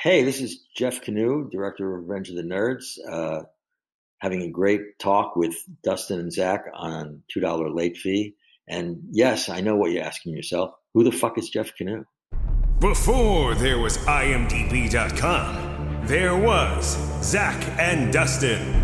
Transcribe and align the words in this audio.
Hey, 0.00 0.24
this 0.24 0.40
is 0.40 0.64
Jeff 0.74 1.02
Kanew, 1.02 1.50
director 1.50 1.94
of 1.94 2.02
Revenge 2.02 2.30
of 2.30 2.36
the 2.36 2.42
Nerds, 2.42 2.98
uh, 3.08 3.42
having 4.18 4.42
a 4.42 4.48
great 4.48 4.98
talk 4.98 5.36
with 5.36 5.54
Dustin 5.84 6.18
and 6.18 6.32
Zach 6.32 6.64
on 6.74 7.22
$2 7.36 7.74
late 7.74 7.96
fee. 7.98 8.34
And 8.66 9.00
yes, 9.10 9.48
I 9.48 9.60
know 9.60 9.76
what 9.76 9.92
you're 9.92 10.02
asking 10.02 10.34
yourself. 10.34 10.74
Who 10.94 11.04
the 11.04 11.12
fuck 11.12 11.38
is 11.38 11.50
Jeff 11.50 11.72
Kanew? 11.80 12.04
Before 12.80 13.54
there 13.54 13.78
was 13.78 13.98
IMDb.com, 13.98 15.56
there 16.06 16.36
was 16.36 16.96
Zach 17.22 17.62
and 17.78 18.12
Dustin. 18.12 18.80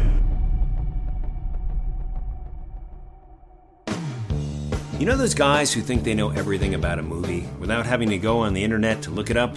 You 5.00 5.06
know 5.06 5.16
those 5.16 5.34
guys 5.34 5.72
who 5.72 5.80
think 5.80 6.04
they 6.04 6.14
know 6.14 6.30
everything 6.30 6.74
about 6.74 6.98
a 6.98 7.02
movie 7.02 7.48
without 7.58 7.86
having 7.86 8.10
to 8.10 8.18
go 8.18 8.40
on 8.40 8.52
the 8.52 8.62
internet 8.62 9.02
to 9.02 9.10
look 9.10 9.30
it 9.30 9.36
up? 9.36 9.56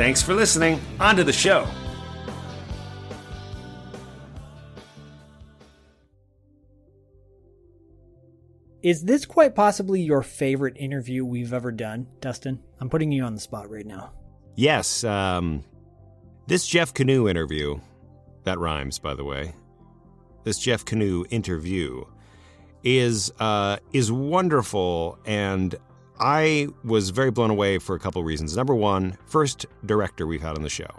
Thanks 0.00 0.22
for 0.22 0.32
listening. 0.32 0.80
On 0.98 1.14
to 1.14 1.24
the 1.24 1.30
show. 1.30 1.68
Is 8.82 9.04
this 9.04 9.26
quite 9.26 9.54
possibly 9.54 10.00
your 10.00 10.22
favorite 10.22 10.78
interview 10.78 11.22
we've 11.26 11.52
ever 11.52 11.70
done, 11.70 12.06
Dustin? 12.22 12.62
I'm 12.80 12.88
putting 12.88 13.12
you 13.12 13.24
on 13.24 13.34
the 13.34 13.42
spot 13.42 13.68
right 13.68 13.84
now. 13.84 14.12
Yes, 14.54 15.04
um, 15.04 15.64
this 16.46 16.66
Jeff 16.66 16.94
Kanew 16.94 17.28
interview, 17.28 17.78
that 18.44 18.58
rhymes, 18.58 18.98
by 18.98 19.12
the 19.12 19.24
way. 19.24 19.54
This 20.44 20.58
Jeff 20.58 20.86
Kanew 20.86 21.26
interview 21.28 22.04
is 22.82 23.30
uh, 23.38 23.76
is 23.92 24.10
wonderful, 24.10 25.18
and 25.26 25.74
I 26.20 26.68
was 26.84 27.10
very 27.10 27.30
blown 27.30 27.50
away 27.50 27.78
for 27.78 27.96
a 27.96 27.98
couple 27.98 28.22
reasons. 28.22 28.56
Number 28.56 28.74
one, 28.74 29.16
first 29.26 29.64
director 29.86 30.26
we've 30.26 30.42
had 30.42 30.56
on 30.56 30.62
the 30.62 30.68
show. 30.68 30.90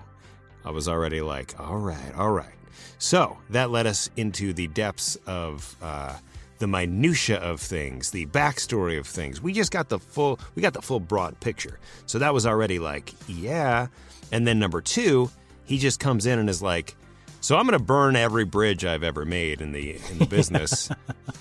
I 0.65 0.71
was 0.71 0.87
already 0.87 1.21
like, 1.21 1.59
all 1.59 1.77
right, 1.77 2.15
all 2.15 2.31
right. 2.31 2.53
So 2.97 3.37
that 3.51 3.69
led 3.69 3.87
us 3.87 4.09
into 4.17 4.53
the 4.53 4.67
depths 4.67 5.17
of 5.27 5.75
uh, 5.81 6.15
the 6.59 6.67
minutia 6.67 7.37
of 7.37 7.59
things, 7.59 8.11
the 8.11 8.25
backstory 8.27 8.97
of 8.97 9.07
things. 9.07 9.41
We 9.41 9.53
just 9.53 9.71
got 9.71 9.89
the 9.89 9.99
full, 9.99 10.39
we 10.55 10.61
got 10.61 10.73
the 10.73 10.81
full 10.81 10.99
broad 10.99 11.39
picture. 11.39 11.79
So 12.05 12.19
that 12.19 12.33
was 12.33 12.45
already 12.45 12.79
like, 12.79 13.13
yeah. 13.27 13.87
And 14.31 14.47
then 14.47 14.59
number 14.59 14.81
two, 14.81 15.29
he 15.65 15.77
just 15.77 15.99
comes 15.99 16.25
in 16.25 16.39
and 16.39 16.49
is 16.49 16.61
like, 16.61 16.95
so 17.41 17.57
I'm 17.57 17.65
going 17.65 17.77
to 17.77 17.83
burn 17.83 18.15
every 18.15 18.45
bridge 18.45 18.85
I've 18.85 19.03
ever 19.03 19.25
made 19.25 19.61
in 19.61 19.71
the 19.71 19.99
in 20.11 20.19
the 20.19 20.25
business. 20.29 20.89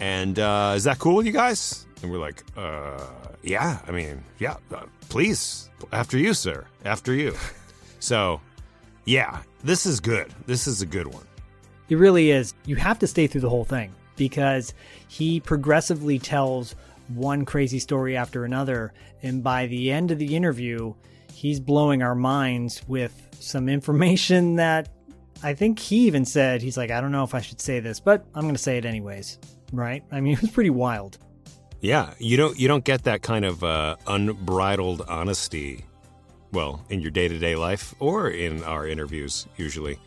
and 0.00 0.38
uh, 0.38 0.72
is 0.76 0.84
that 0.84 0.98
cool 0.98 1.16
with 1.16 1.26
you 1.26 1.32
guys? 1.32 1.86
And 2.02 2.10
we're 2.10 2.18
like, 2.18 2.44
uh, 2.56 3.06
yeah. 3.42 3.80
I 3.86 3.90
mean, 3.90 4.22
yeah. 4.38 4.56
Uh, 4.74 4.84
please, 5.08 5.70
after 5.92 6.18
you, 6.18 6.34
sir. 6.34 6.64
After 6.84 7.14
you. 7.14 7.34
So, 8.02 8.40
yeah, 9.04 9.42
this 9.62 9.84
is 9.84 10.00
good. 10.00 10.32
This 10.46 10.66
is 10.66 10.80
a 10.80 10.86
good 10.86 11.06
one. 11.06 11.24
It 11.90 11.98
really 11.98 12.30
is. 12.30 12.54
You 12.64 12.76
have 12.76 12.98
to 13.00 13.06
stay 13.06 13.26
through 13.26 13.42
the 13.42 13.50
whole 13.50 13.66
thing 13.66 13.92
because 14.16 14.72
he 15.08 15.38
progressively 15.38 16.18
tells 16.18 16.74
one 17.08 17.44
crazy 17.44 17.78
story 17.78 18.16
after 18.16 18.44
another. 18.44 18.92
And 19.22 19.42
by 19.42 19.66
the 19.66 19.92
end 19.92 20.10
of 20.10 20.18
the 20.18 20.34
interview, 20.34 20.94
he's 21.34 21.60
blowing 21.60 22.02
our 22.02 22.14
minds 22.14 22.82
with 22.88 23.28
some 23.38 23.68
information 23.68 24.56
that 24.56 24.88
I 25.42 25.54
think 25.54 25.78
he 25.78 26.06
even 26.06 26.24
said, 26.24 26.62
he's 26.62 26.76
like, 26.76 26.90
I 26.90 27.00
don't 27.00 27.12
know 27.12 27.24
if 27.24 27.34
I 27.34 27.40
should 27.40 27.60
say 27.60 27.80
this, 27.80 28.00
but 28.00 28.24
I'm 28.34 28.42
going 28.42 28.54
to 28.54 28.62
say 28.62 28.78
it 28.78 28.84
anyways. 28.84 29.38
Right? 29.72 30.02
I 30.10 30.20
mean, 30.20 30.34
it 30.34 30.40
was 30.40 30.50
pretty 30.50 30.70
wild. 30.70 31.18
Yeah, 31.80 32.12
you 32.18 32.36
don't 32.36 32.58
you 32.58 32.68
don't 32.68 32.84
get 32.84 33.04
that 33.04 33.22
kind 33.22 33.44
of 33.44 33.64
uh, 33.64 33.96
unbridled 34.06 35.02
honesty, 35.08 35.84
well, 36.52 36.84
in 36.90 37.00
your 37.00 37.10
day 37.10 37.28
to 37.28 37.38
day 37.38 37.56
life 37.56 37.94
or 38.00 38.28
in 38.28 38.62
our 38.64 38.86
interviews 38.86 39.46
usually. 39.56 39.98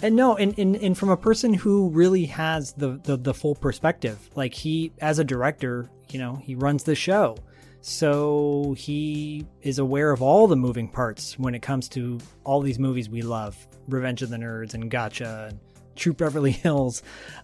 And 0.00 0.14
no, 0.14 0.36
and, 0.36 0.56
and, 0.58 0.76
and 0.76 0.96
from 0.96 1.08
a 1.08 1.16
person 1.16 1.52
who 1.52 1.88
really 1.88 2.24
has 2.26 2.72
the, 2.72 3.00
the, 3.02 3.16
the 3.16 3.34
full 3.34 3.56
perspective, 3.56 4.30
like 4.36 4.54
he, 4.54 4.92
as 5.00 5.18
a 5.18 5.24
director, 5.24 5.90
you 6.10 6.20
know, 6.20 6.36
he 6.36 6.54
runs 6.54 6.84
the 6.84 6.94
show. 6.94 7.36
So 7.80 8.76
he 8.78 9.44
is 9.62 9.80
aware 9.80 10.12
of 10.12 10.22
all 10.22 10.46
the 10.46 10.54
moving 10.54 10.88
parts 10.88 11.36
when 11.36 11.54
it 11.54 11.62
comes 11.62 11.88
to 11.90 12.20
all 12.44 12.60
these 12.60 12.78
movies 12.78 13.08
we 13.08 13.22
love 13.22 13.56
Revenge 13.88 14.22
of 14.22 14.30
the 14.30 14.36
Nerds 14.36 14.74
and 14.74 14.88
Gotcha 14.88 15.48
and 15.50 15.58
Troop 15.98 16.16
Beverly 16.16 16.52
Hills. 16.52 17.02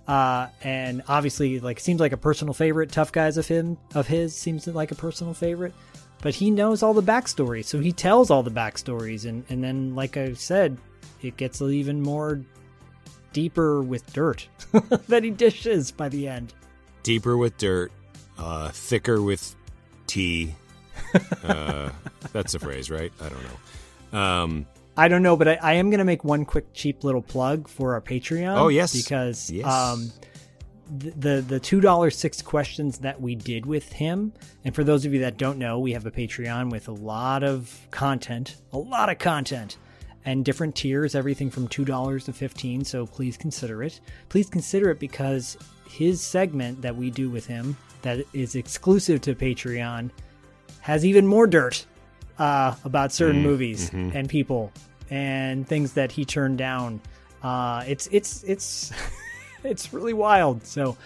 Uh, 0.09 0.49
and 0.63 1.03
obviously, 1.09 1.61
like, 1.61 1.81
seems 1.81 2.01
like 2.01 2.13
a 2.13 2.17
personal 2.17 2.55
favorite. 2.55 2.91
Tough 2.91 3.13
Guys 3.13 3.37
of 3.37 3.47
him, 3.47 3.77
of 3.95 4.07
his, 4.07 4.35
seems 4.35 4.67
like 4.67 4.91
a 4.91 4.95
personal 4.95 5.35
favorite. 5.35 5.75
But 6.23 6.35
he 6.35 6.51
knows 6.51 6.83
all 6.83 6.95
the 6.95 7.03
backstory, 7.03 7.65
so 7.65 7.81
he 7.81 7.93
tells 7.93 8.31
all 8.31 8.43
the 8.43 8.51
backstories. 8.51 9.27
And, 9.27 9.45
and 9.51 9.63
then, 9.63 9.95
like 9.95 10.17
I 10.17 10.33
said, 10.33 10.79
it 11.21 11.37
gets 11.37 11.61
even 11.61 12.01
more 12.01 12.41
deeper 13.33 13.83
with 13.83 14.11
dirt 14.13 14.49
that 15.09 15.25
he 15.25 15.31
dishes 15.31 15.91
by 15.91 16.09
the 16.09 16.29
end. 16.29 16.55
Deeper 17.03 17.37
with 17.37 17.59
dirt, 17.59 17.93
uh, 18.39 18.71
thicker 18.71 19.21
with 19.21 19.55
tea. 20.07 20.55
uh, 21.45 21.91
that's 22.33 22.55
a 22.55 22.59
phrase, 22.59 22.91
right? 22.91 23.13
I 23.21 23.29
don't 23.29 23.43
know. 23.43 24.19
Um, 24.19 24.67
I 24.97 25.09
don't 25.09 25.23
know, 25.23 25.37
but 25.37 25.49
I, 25.49 25.59
I 25.61 25.73
am 25.75 25.91
going 25.91 25.99
to 25.99 26.05
make 26.05 26.25
one 26.25 26.45
quick 26.45 26.73
cheap 26.73 27.03
little 27.03 27.23
plug 27.23 27.69
for 27.69 27.95
our 27.95 28.01
Patreon. 28.01 28.57
Oh 28.57 28.69
yes, 28.69 28.95
because 28.95 29.51
yes. 29.51 29.67
um, 29.67 30.13
the 30.89 31.41
the, 31.41 31.59
two 31.59 31.81
dollar 31.81 32.11
six 32.11 32.43
questions 32.43 32.99
that 32.99 33.21
we 33.21 33.35
did 33.35 33.67
with 33.67 33.93
him, 33.93 34.33
and 34.65 34.75
for 34.75 34.85
those 34.85 35.05
of 35.05 35.13
you 35.13 35.21
that 35.21 35.37
don't 35.37 35.59
know, 35.59 35.79
we 35.79 35.93
have 35.93 36.07
a 36.07 36.11
Patreon 36.11 36.71
with 36.71 36.89
a 36.89 36.93
lot 36.93 37.43
of 37.43 37.77
content, 37.91 38.57
a 38.73 38.79
lot 38.79 39.09
of 39.09 39.19
content, 39.19 39.79
and 40.25 40.45
different 40.45 40.77
tiers, 40.77 41.15
everything 41.15 41.51
from 41.51 41.67
two 41.67 41.85
dollars 41.85 42.25
to 42.27 42.33
fifteen. 42.33 42.85
So 42.85 43.07
please 43.07 43.37
consider 43.37 43.83
it. 43.83 44.01
Please 44.29 44.49
consider 44.49 44.91
it 44.91 45.01
because 45.01 45.57
his 45.89 46.21
segment 46.21 46.83
that 46.83 46.95
we 46.95 47.11
do 47.11 47.31
with 47.31 47.47
him, 47.47 47.77
that 48.03 48.25
is 48.33 48.55
exclusive 48.55 49.21
to 49.23 49.35
Patreon, 49.35 50.11
has 50.81 51.05
even 51.05 51.27
more 51.27 51.47
dirt 51.47 51.85
uh, 52.39 52.75
about 52.85 53.13
certain 53.13 53.41
Mm, 53.43 53.45
movies 53.45 53.91
mhm. 53.91 54.15
and 54.15 54.29
people 54.29 54.73
and 55.11 55.67
things 55.69 55.93
that 55.95 56.13
he 56.13 56.25
turned 56.25 56.59
down. 56.59 57.01
Uh, 57.43 57.85
it's 57.87 58.09
it's 58.11 58.43
it's 58.45 58.93
it's 59.65 59.93
really 59.93 60.15
wild. 60.15 60.67
So 60.67 60.97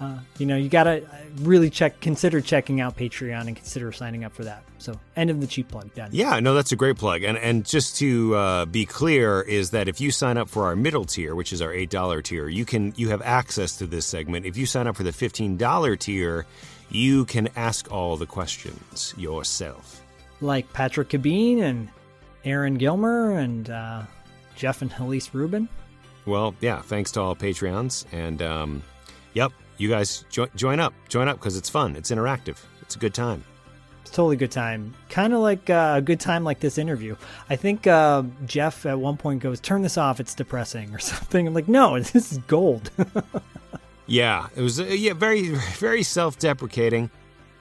uh, 0.00 0.18
you 0.38 0.46
know, 0.46 0.56
you 0.56 0.68
gotta 0.68 1.04
really 1.42 1.70
check, 1.70 2.00
consider 2.00 2.40
checking 2.40 2.80
out 2.80 2.96
Patreon 2.96 3.46
and 3.46 3.54
consider 3.54 3.92
signing 3.92 4.24
up 4.24 4.32
for 4.32 4.42
that. 4.42 4.64
So, 4.78 4.98
end 5.14 5.30
of 5.30 5.40
the 5.40 5.46
cheap 5.46 5.68
plug. 5.68 5.94
Done. 5.94 6.08
Yeah, 6.10 6.40
no, 6.40 6.54
that's 6.54 6.72
a 6.72 6.76
great 6.76 6.96
plug. 6.96 7.22
And 7.22 7.38
and 7.38 7.64
just 7.64 7.98
to 7.98 8.34
uh, 8.34 8.64
be 8.64 8.84
clear, 8.84 9.42
is 9.42 9.70
that 9.70 9.86
if 9.86 10.00
you 10.00 10.10
sign 10.10 10.38
up 10.38 10.48
for 10.48 10.64
our 10.64 10.74
middle 10.74 11.04
tier, 11.04 11.36
which 11.36 11.52
is 11.52 11.62
our 11.62 11.72
eight 11.72 11.90
dollar 11.90 12.20
tier, 12.20 12.48
you 12.48 12.64
can 12.64 12.92
you 12.96 13.10
have 13.10 13.22
access 13.22 13.76
to 13.76 13.86
this 13.86 14.04
segment. 14.04 14.44
If 14.44 14.56
you 14.56 14.66
sign 14.66 14.88
up 14.88 14.96
for 14.96 15.04
the 15.04 15.12
fifteen 15.12 15.56
dollar 15.56 15.94
tier, 15.94 16.46
you 16.90 17.24
can 17.24 17.48
ask 17.54 17.92
all 17.92 18.16
the 18.16 18.26
questions 18.26 19.14
yourself. 19.16 20.01
Like 20.42 20.70
Patrick 20.72 21.08
Cabine 21.10 21.62
and 21.62 21.88
Aaron 22.44 22.74
Gilmer 22.74 23.38
and 23.38 23.70
uh, 23.70 24.02
Jeff 24.56 24.82
and 24.82 24.92
Elise 24.98 25.32
Rubin. 25.34 25.68
Well, 26.26 26.54
yeah, 26.60 26.82
thanks 26.82 27.10
to 27.12 27.20
all 27.20 27.34
Patreons. 27.34 28.04
And 28.12 28.42
um, 28.42 28.82
yep, 29.34 29.52
you 29.78 29.88
guys 29.88 30.24
jo- 30.30 30.48
join 30.54 30.80
up. 30.80 30.92
Join 31.08 31.28
up 31.28 31.38
because 31.38 31.56
it's 31.56 31.68
fun. 31.68 31.96
It's 31.96 32.10
interactive. 32.10 32.58
It's 32.80 32.96
a 32.96 32.98
good 32.98 33.14
time. 33.14 33.44
It's 34.02 34.10
totally 34.10 34.36
good 34.36 34.50
time. 34.50 34.94
Kind 35.08 35.32
of 35.32 35.40
like 35.40 35.70
uh, 35.70 35.94
a 35.96 36.02
good 36.02 36.20
time 36.20 36.44
like 36.44 36.60
this 36.60 36.76
interview. 36.76 37.16
I 37.48 37.56
think 37.56 37.86
uh, 37.86 38.24
Jeff 38.46 38.84
at 38.84 38.98
one 38.98 39.16
point 39.16 39.40
goes, 39.42 39.60
"Turn 39.60 39.82
this 39.82 39.96
off. 39.96 40.20
It's 40.20 40.34
depressing" 40.34 40.92
or 40.94 40.98
something. 41.00 41.46
I'm 41.46 41.54
like, 41.54 41.68
"No, 41.68 41.98
this 42.00 42.32
is 42.32 42.38
gold." 42.38 42.90
yeah, 44.06 44.48
it 44.56 44.62
was. 44.62 44.80
Uh, 44.80 44.84
yeah, 44.84 45.12
very, 45.14 45.50
very 45.78 46.02
self-deprecating. 46.02 47.10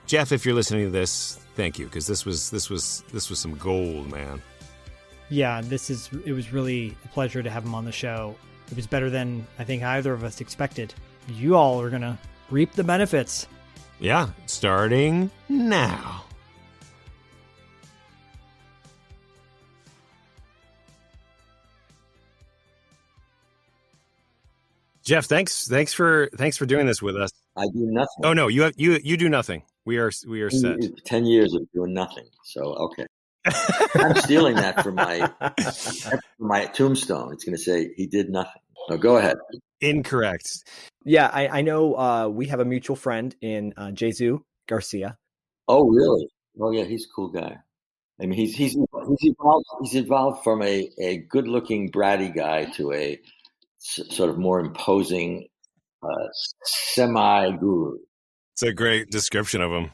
Jeff, 0.08 0.32
if 0.32 0.46
you're 0.46 0.56
listening 0.56 0.86
to 0.86 0.92
this, 0.92 1.40
thank 1.56 1.80
you 1.80 1.86
because 1.86 2.08
this 2.08 2.26
was 2.26 2.50
this 2.50 2.70
was 2.70 3.04
this 3.12 3.30
was 3.30 3.40
some 3.40 3.56
gold, 3.56 4.10
man. 4.12 4.42
Yeah, 5.30 5.62
this 5.62 5.90
is. 5.90 6.10
It 6.26 6.34
was 6.34 6.52
really 6.52 6.96
a 7.06 7.08
pleasure 7.08 7.42
to 7.42 7.50
have 7.50 7.64
him 7.64 7.74
on 7.74 7.86
the 7.86 7.92
show. 7.92 8.36
It 8.70 8.76
was 8.76 8.88
better 8.88 9.10
than 9.10 9.48
I 9.60 9.64
think 9.64 9.84
either 9.84 10.14
of 10.14 10.24
us 10.24 10.42
expected. 10.42 10.94
You 11.30 11.56
all 11.56 11.82
are 11.82 11.90
gonna 11.90 12.20
reap 12.50 12.74
the 12.74 12.84
benefits. 12.84 13.48
Yeah, 14.00 14.30
starting 14.46 15.32
now. 15.48 16.24
Jeff, 25.04 25.26
thanks 25.26 25.68
thanks 25.68 25.94
for 25.94 26.30
thanks 26.36 26.58
for 26.58 26.66
doing 26.66 26.86
this 26.86 27.02
with 27.02 27.16
us. 27.16 27.32
I 27.58 27.66
do 27.66 27.72
nothing. 27.74 28.24
Oh 28.24 28.34
no, 28.34 28.48
you 28.48 28.64
have, 28.64 28.74
you 28.78 29.00
you 29.04 29.18
do 29.18 29.30
nothing. 29.30 29.64
We 29.86 29.98
are 29.98 30.12
we 30.28 30.42
are 30.42 30.50
set. 30.50 30.80
Ten 31.06 31.26
years 31.26 31.54
of 31.54 31.64
doing 31.74 31.94
nothing. 31.94 32.26
So 32.44 32.62
okay. 32.62 33.06
I'm 33.96 34.16
stealing 34.18 34.56
that 34.56 34.84
for 34.84 34.92
my 34.92 35.32
for 35.58 36.20
my 36.40 36.66
tombstone. 36.66 37.34
It's 37.34 37.44
going 37.44 37.58
to 37.58 37.62
say 37.62 37.92
he 37.96 38.06
did 38.06 38.30
nothing. 38.30 38.62
No, 38.90 38.98
go 38.98 39.18
ahead. 39.18 39.38
Incorrect. 39.80 40.64
Yeah, 41.06 41.28
I, 41.32 41.48
I 41.48 41.62
know. 41.62 41.96
Uh, 41.96 42.28
we 42.28 42.48
have 42.48 42.60
a 42.60 42.66
mutual 42.66 42.96
friend 42.96 43.36
in 43.42 43.74
uh, 43.78 43.92
Jesus 43.92 44.40
Garcia. 44.68 45.18
Oh, 45.68 45.88
really? 45.90 46.28
Oh, 46.60 46.72
yeah. 46.72 46.84
He's 46.84 47.06
a 47.06 47.10
cool 47.16 47.30
guy. 47.30 47.58
I 48.22 48.26
mean, 48.28 48.38
he's 48.38 48.56
he's 48.56 48.74
he's 48.74 49.34
evolved. 49.34 49.66
He's 49.82 49.96
evolved 49.96 50.44
from 50.44 50.62
a 50.62 50.90
a 51.00 51.18
good 51.18 51.48
looking 51.48 51.92
bratty 51.92 52.34
guy 52.34 52.66
to 52.76 52.94
a 52.94 53.20
s- 53.80 54.16
sort 54.16 54.30
of 54.30 54.38
more 54.38 54.60
imposing 54.60 55.48
uh, 56.04 56.28
semi 56.64 57.52
guru. 57.58 57.98
It's 58.54 58.64
a 58.64 58.74
great 58.74 59.10
description 59.10 59.62
of 59.62 59.72
him. 59.72 59.92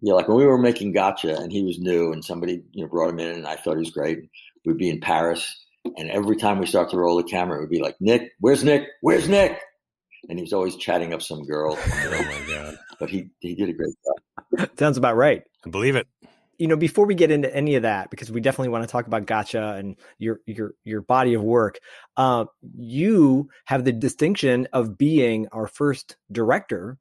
Yeah, 0.00 0.14
like 0.14 0.28
when 0.28 0.36
we 0.36 0.46
were 0.46 0.58
making 0.58 0.92
Gotcha 0.92 1.36
and 1.36 1.52
he 1.52 1.62
was 1.62 1.78
new 1.78 2.12
and 2.12 2.24
somebody 2.24 2.62
you 2.72 2.82
know 2.82 2.88
brought 2.88 3.10
him 3.10 3.20
in 3.20 3.36
and 3.36 3.46
I 3.46 3.56
thought 3.56 3.74
he 3.74 3.80
was 3.80 3.90
great. 3.90 4.18
We'd 4.64 4.78
be 4.78 4.90
in 4.90 5.00
Paris 5.00 5.62
and 5.96 6.10
every 6.10 6.36
time 6.36 6.58
we 6.58 6.66
start 6.66 6.90
to 6.90 6.96
roll 6.96 7.16
the 7.16 7.24
camera, 7.24 7.58
it 7.58 7.60
would 7.60 7.70
be 7.70 7.80
like, 7.80 7.96
Nick, 8.00 8.32
where's 8.40 8.62
Nick? 8.64 8.88
Where's 9.00 9.28
Nick? 9.28 9.60
And 10.28 10.38
he 10.38 10.42
was 10.42 10.52
always 10.52 10.76
chatting 10.76 11.12
up 11.12 11.22
some 11.22 11.44
girl. 11.44 11.78
Oh 12.04 12.24
my 12.24 12.54
god! 12.54 12.78
But 13.00 13.10
he 13.10 13.30
he 13.40 13.54
did 13.54 13.68
a 13.68 13.72
great 13.72 13.94
job. 14.04 14.70
Sounds 14.78 14.96
about 14.96 15.16
right. 15.16 15.42
I 15.66 15.70
believe 15.70 15.96
it. 15.96 16.06
You 16.58 16.68
know, 16.68 16.76
before 16.76 17.06
we 17.06 17.14
get 17.14 17.30
into 17.32 17.52
any 17.54 17.74
of 17.74 17.82
that, 17.82 18.10
because 18.10 18.30
we 18.30 18.40
definitely 18.40 18.68
want 18.68 18.84
to 18.84 18.90
talk 18.90 19.06
about 19.06 19.26
Gotcha 19.26 19.74
and 19.74 19.96
your 20.18 20.40
your 20.46 20.74
your 20.84 21.00
body 21.00 21.34
of 21.34 21.42
work, 21.42 21.80
uh, 22.16 22.44
you 22.76 23.48
have 23.64 23.84
the 23.84 23.92
distinction 23.92 24.68
of 24.72 24.96
being 24.96 25.48
our 25.50 25.66
first 25.66 26.16
director 26.30 26.98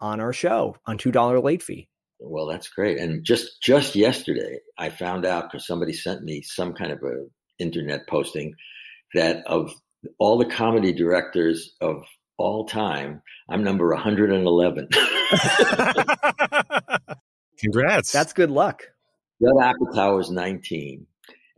on 0.00 0.20
our 0.20 0.32
show 0.32 0.76
on 0.86 0.98
two 0.98 1.12
dollar 1.12 1.40
late 1.40 1.62
fee. 1.62 1.88
Well, 2.20 2.46
that's 2.46 2.68
great. 2.68 2.98
And 2.98 3.24
just 3.24 3.60
just 3.62 3.94
yesterday, 3.94 4.58
I 4.78 4.88
found 4.88 5.26
out 5.26 5.50
because 5.50 5.66
somebody 5.66 5.92
sent 5.92 6.22
me 6.22 6.42
some 6.42 6.72
kind 6.72 6.92
of 6.92 7.02
a 7.02 7.26
internet 7.58 8.06
posting 8.08 8.54
that 9.14 9.44
of 9.46 9.72
all 10.18 10.38
the 10.38 10.44
comedy 10.46 10.92
directors 10.92 11.74
of 11.80 12.04
all 12.36 12.66
time, 12.66 13.22
I'm 13.48 13.62
number 13.62 13.88
111. 13.90 14.88
Congrats. 17.58 18.12
That's 18.12 18.32
good 18.32 18.50
luck. 18.50 18.82
Judd 19.40 19.54
Apatow 19.54 20.16
was 20.16 20.30
19, 20.30 21.06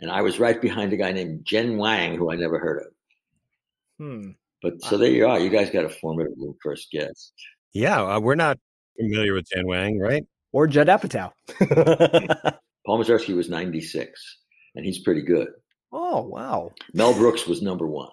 and 0.00 0.10
I 0.10 0.22
was 0.22 0.38
right 0.38 0.60
behind 0.60 0.92
a 0.92 0.96
guy 0.96 1.12
named 1.12 1.44
Jen 1.44 1.78
Wang, 1.78 2.16
who 2.16 2.30
I 2.30 2.36
never 2.36 2.58
heard 2.58 2.82
of. 2.82 2.88
Hmm. 3.98 4.30
But 4.62 4.82
so 4.82 4.96
there 4.98 5.10
you 5.10 5.26
are. 5.26 5.38
You 5.38 5.50
guys 5.50 5.70
got 5.70 5.84
a 5.84 5.88
formidable 5.88 6.56
first 6.62 6.90
guest. 6.90 7.32
Yeah, 7.76 8.02
uh, 8.02 8.20
we're 8.20 8.34
not 8.34 8.58
familiar 8.98 9.34
with 9.34 9.48
Jen 9.48 9.66
Wang, 9.66 9.98
right? 9.98 10.24
Or 10.52 10.66
Judd 10.66 10.88
Apatow. 10.88 11.32
Paul 12.86 13.02
Mazursky 13.02 13.34
was 13.36 13.48
96, 13.48 14.38
and 14.74 14.84
he's 14.84 14.98
pretty 14.98 15.22
good. 15.22 15.48
oh 15.92 16.22
wow. 16.22 16.72
Mel 16.94 17.12
Brooks 17.14 17.46
was 17.46 17.60
number 17.62 17.86
one. 17.86 18.10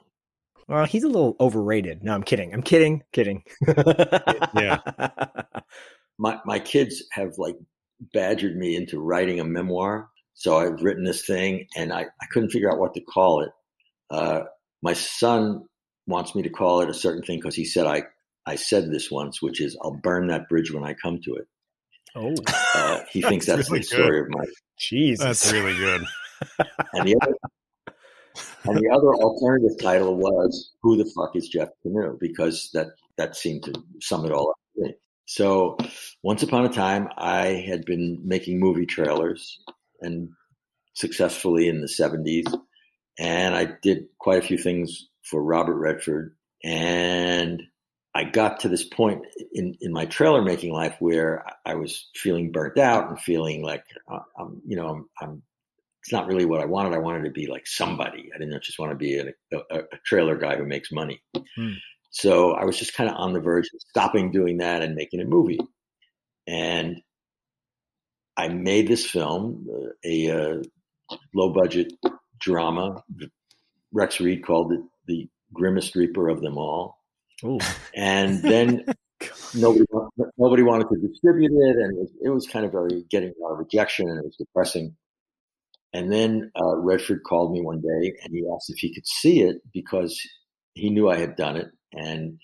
Well, 0.68 0.86
he's 0.86 1.04
a 1.04 1.08
little 1.08 1.36
overrated. 1.40 2.04
No, 2.04 2.14
I'm 2.14 2.24
kidding. 2.24 2.54
I'm 2.54 2.64
kidding. 2.64 3.04
Kidding. 3.12 3.44
Yeah. 4.56 4.78
My 6.20 6.40
my 6.46 6.60
kids 6.60 7.04
have 7.12 7.38
like 7.38 7.56
badgered 8.14 8.56
me 8.56 8.76
into 8.76 9.00
writing 9.02 9.40
a 9.40 9.44
memoir. 9.44 10.10
So 10.36 10.58
I've 10.58 10.82
written 10.82 11.04
this 11.04 11.26
thing, 11.26 11.68
and 11.76 11.92
I, 11.92 12.02
I 12.02 12.26
couldn't 12.32 12.50
figure 12.52 12.72
out 12.72 12.80
what 12.80 12.94
to 12.94 13.02
call 13.02 13.42
it. 13.42 13.50
Uh, 14.12 14.44
my 14.82 14.94
son 14.94 15.66
wants 16.08 16.36
me 16.36 16.44
to 16.44 16.50
call 16.50 16.82
it 16.82 16.90
a 16.90 16.94
certain 16.94 17.24
thing 17.24 17.40
because 17.40 17.56
he 17.56 17.66
said 17.66 17.88
I 17.88 18.04
I 18.46 18.56
said 18.56 18.92
this 18.92 19.10
once, 19.10 19.42
which 19.42 19.62
is 19.62 19.78
I'll 19.82 20.00
burn 20.04 20.28
that 20.28 20.50
bridge 20.50 20.72
when 20.72 20.84
I 20.84 20.94
come 20.94 21.20
to 21.24 21.36
it. 21.36 21.48
Oh, 22.16 22.36
Uh, 22.76 23.00
he 23.10 23.22
thinks 23.30 23.46
That's 23.46 23.58
that's 23.58 23.70
really 23.70 23.80
the 23.80 23.86
story 23.86 24.20
of 24.22 24.30
my 24.30 24.46
Jesus. 24.78 25.24
That's 25.24 25.52
really 25.52 25.76
good. 25.76 26.04
and 26.94 27.08
the 27.08 27.18
other 27.22 27.34
and 28.66 28.78
the 28.78 28.90
other 28.90 29.14
alternative 29.14 29.78
title 29.80 30.16
was 30.16 30.72
"Who 30.82 30.98
the 30.98 31.10
fuck 31.16 31.36
is 31.36 31.48
Jeff 31.48 31.70
Kanew?" 31.86 32.20
Because 32.20 32.70
that 32.74 32.88
that 33.18 33.36
seemed 33.36 33.64
to 33.64 33.74
sum 34.02 34.26
it 34.26 34.32
all 34.32 34.50
up. 34.52 34.58
to 34.76 34.82
me. 34.84 34.96
So, 35.26 35.78
once 36.22 36.44
upon 36.44 36.66
a 36.66 36.70
time, 36.70 37.08
I 37.18 37.64
had 37.68 37.86
been 37.86 38.20
making 38.24 38.60
movie 38.60 38.86
trailers 38.86 39.60
and 40.02 40.30
successfully 40.94 41.68
in 41.68 41.82
the 41.82 41.88
'70s, 41.88 42.54
and 43.18 43.56
I 43.56 43.70
did 43.82 44.06
quite 44.20 44.44
a 44.44 44.48
few 44.48 44.58
things 44.58 45.08
for 45.24 45.42
Robert 45.42 45.78
Redford, 45.78 46.36
and 46.64 47.64
I 48.16 48.26
got 48.26 48.60
to 48.62 48.70
this 48.70 48.84
point 48.84 49.26
in, 49.54 49.76
in 49.82 49.92
my 49.92 50.06
trailer 50.06 50.42
making 50.42 50.72
life 50.72 50.96
where 51.00 51.44
I 51.66 51.76
was 51.76 52.10
feeling 52.16 52.52
burnt 52.52 52.78
out 52.78 53.10
and 53.10 53.20
feeling 53.20 53.64
like 53.64 53.84
uh, 54.12 54.20
I'm, 54.38 54.62
you 54.68 54.76
know, 54.76 54.88
I'm, 54.88 55.10
I'm 55.20 55.44
it's 56.04 56.12
not 56.12 56.28
really 56.28 56.46
what 56.46 56.60
I 56.60 56.66
wanted. 56.66 56.94
I 56.94 57.00
wanted 57.00 57.24
to 57.24 57.32
be 57.32 57.48
like 57.48 57.66
somebody. 57.66 58.30
I 58.36 58.38
didn't 58.38 58.62
just 58.62 58.78
want 58.78 58.92
to 58.92 58.98
be 58.98 59.18
a, 59.20 59.28
a, 59.54 59.80
a 59.80 59.98
trailer 60.06 60.38
guy 60.38 60.58
who 60.58 60.66
makes 60.66 60.92
money. 60.92 61.24
Hmm. 61.56 61.74
So 62.12 62.52
I 62.52 62.66
was 62.66 62.78
just 62.78 62.94
kind 62.94 63.10
of 63.10 63.16
on 63.16 63.32
the 63.32 63.40
verge 63.40 63.70
of 63.74 63.80
stopping 63.90 64.30
doing 64.30 64.58
that 64.58 64.82
and 64.82 64.96
making 64.96 65.22
a 65.22 65.26
movie. 65.26 65.60
And 66.46 67.02
I 68.36 68.50
made 68.50 68.88
this 68.88 69.06
film, 69.06 69.66
uh, 69.74 69.90
a 70.04 70.30
uh, 70.30 71.16
low 71.34 71.54
budget 71.54 71.94
drama. 72.40 73.02
Rex 73.94 74.20
Reed 74.20 74.44
called 74.44 74.74
it 74.74 74.82
the 75.08 75.30
grimmest 75.54 75.96
reaper 75.96 76.28
of 76.28 76.42
them 76.42 76.58
all. 76.58 76.98
Ooh. 77.46 77.60
And 77.96 78.42
then 78.42 78.86
nobody 79.56 79.86
nobody 80.38 80.64
wanted 80.64 80.88
to 80.90 81.08
distribute 81.08 81.52
it, 81.52 81.76
and 81.78 81.98
it 81.98 82.00
was, 82.00 82.12
it 82.26 82.30
was 82.30 82.48
kind 82.48 82.66
of 82.66 82.72
very 82.72 83.04
getting 83.10 83.30
a 83.30 83.42
lot 83.42 83.54
of 83.54 83.60
rejection, 83.60 84.10
and 84.10 84.20
it 84.20 84.26
was 84.26 84.38
depressing. 84.38 84.96
And 85.94 86.12
then 86.12 86.52
uh, 86.60 86.78
Redford 86.78 87.22
called 87.24 87.54
me 87.54 87.62
one 87.62 87.82
day, 87.82 88.14
and 88.24 88.34
he 88.34 88.44
asked 88.54 88.70
if 88.70 88.80
he 88.80 88.94
could 88.94 89.06
see 89.06 89.42
it 89.42 89.58
because 89.72 90.20
he 90.74 90.90
knew 90.90 91.10
I 91.10 91.18
had 91.18 91.36
done 91.36 91.56
it, 91.56 91.68
and 91.94 92.40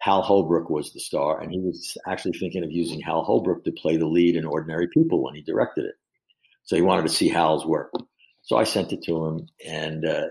Hal 0.00 0.22
Holbrook 0.22 0.68
was 0.68 0.92
the 0.92 1.00
star, 1.00 1.40
and 1.40 1.50
he 1.50 1.60
was 1.60 1.96
actually 2.06 2.38
thinking 2.38 2.64
of 2.64 2.70
using 2.70 3.00
Hal 3.00 3.22
Holbrook 3.22 3.64
to 3.64 3.72
play 3.72 3.96
the 3.96 4.06
lead 4.06 4.36
in 4.36 4.44
Ordinary 4.44 4.88
People 4.92 5.22
when 5.22 5.34
he 5.34 5.42
directed 5.42 5.86
it. 5.86 5.94
So 6.64 6.76
he 6.76 6.82
wanted 6.82 7.02
to 7.02 7.14
see 7.14 7.28
Hal's 7.28 7.66
work. 7.66 7.92
So 8.42 8.56
I 8.56 8.64
sent 8.64 8.92
it 8.92 9.02
to 9.04 9.24
him, 9.26 9.48
and 9.66 10.04
uh, 10.04 10.26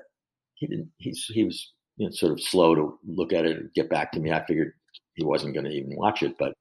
he 0.56 0.68
didn't. 0.68 0.92
He's 0.98 1.26
he 1.26 1.44
was 1.44 1.72
you 2.00 2.06
know, 2.06 2.12
sort 2.12 2.32
of 2.32 2.42
slow 2.42 2.74
to 2.74 2.98
look 3.06 3.34
at 3.34 3.46
it 3.46 3.58
and 3.58 3.74
get 3.74 3.90
back 3.90 4.12
to 4.14 4.20
me. 4.20 4.32
I 4.32 4.44
figured 4.46 4.74
he 5.16 5.26
wasn't 5.26 5.54
going 5.54 5.66
to 5.66 5.72
even 5.72 5.96
watch 5.96 6.24
it, 6.24 6.36
but 6.40 6.54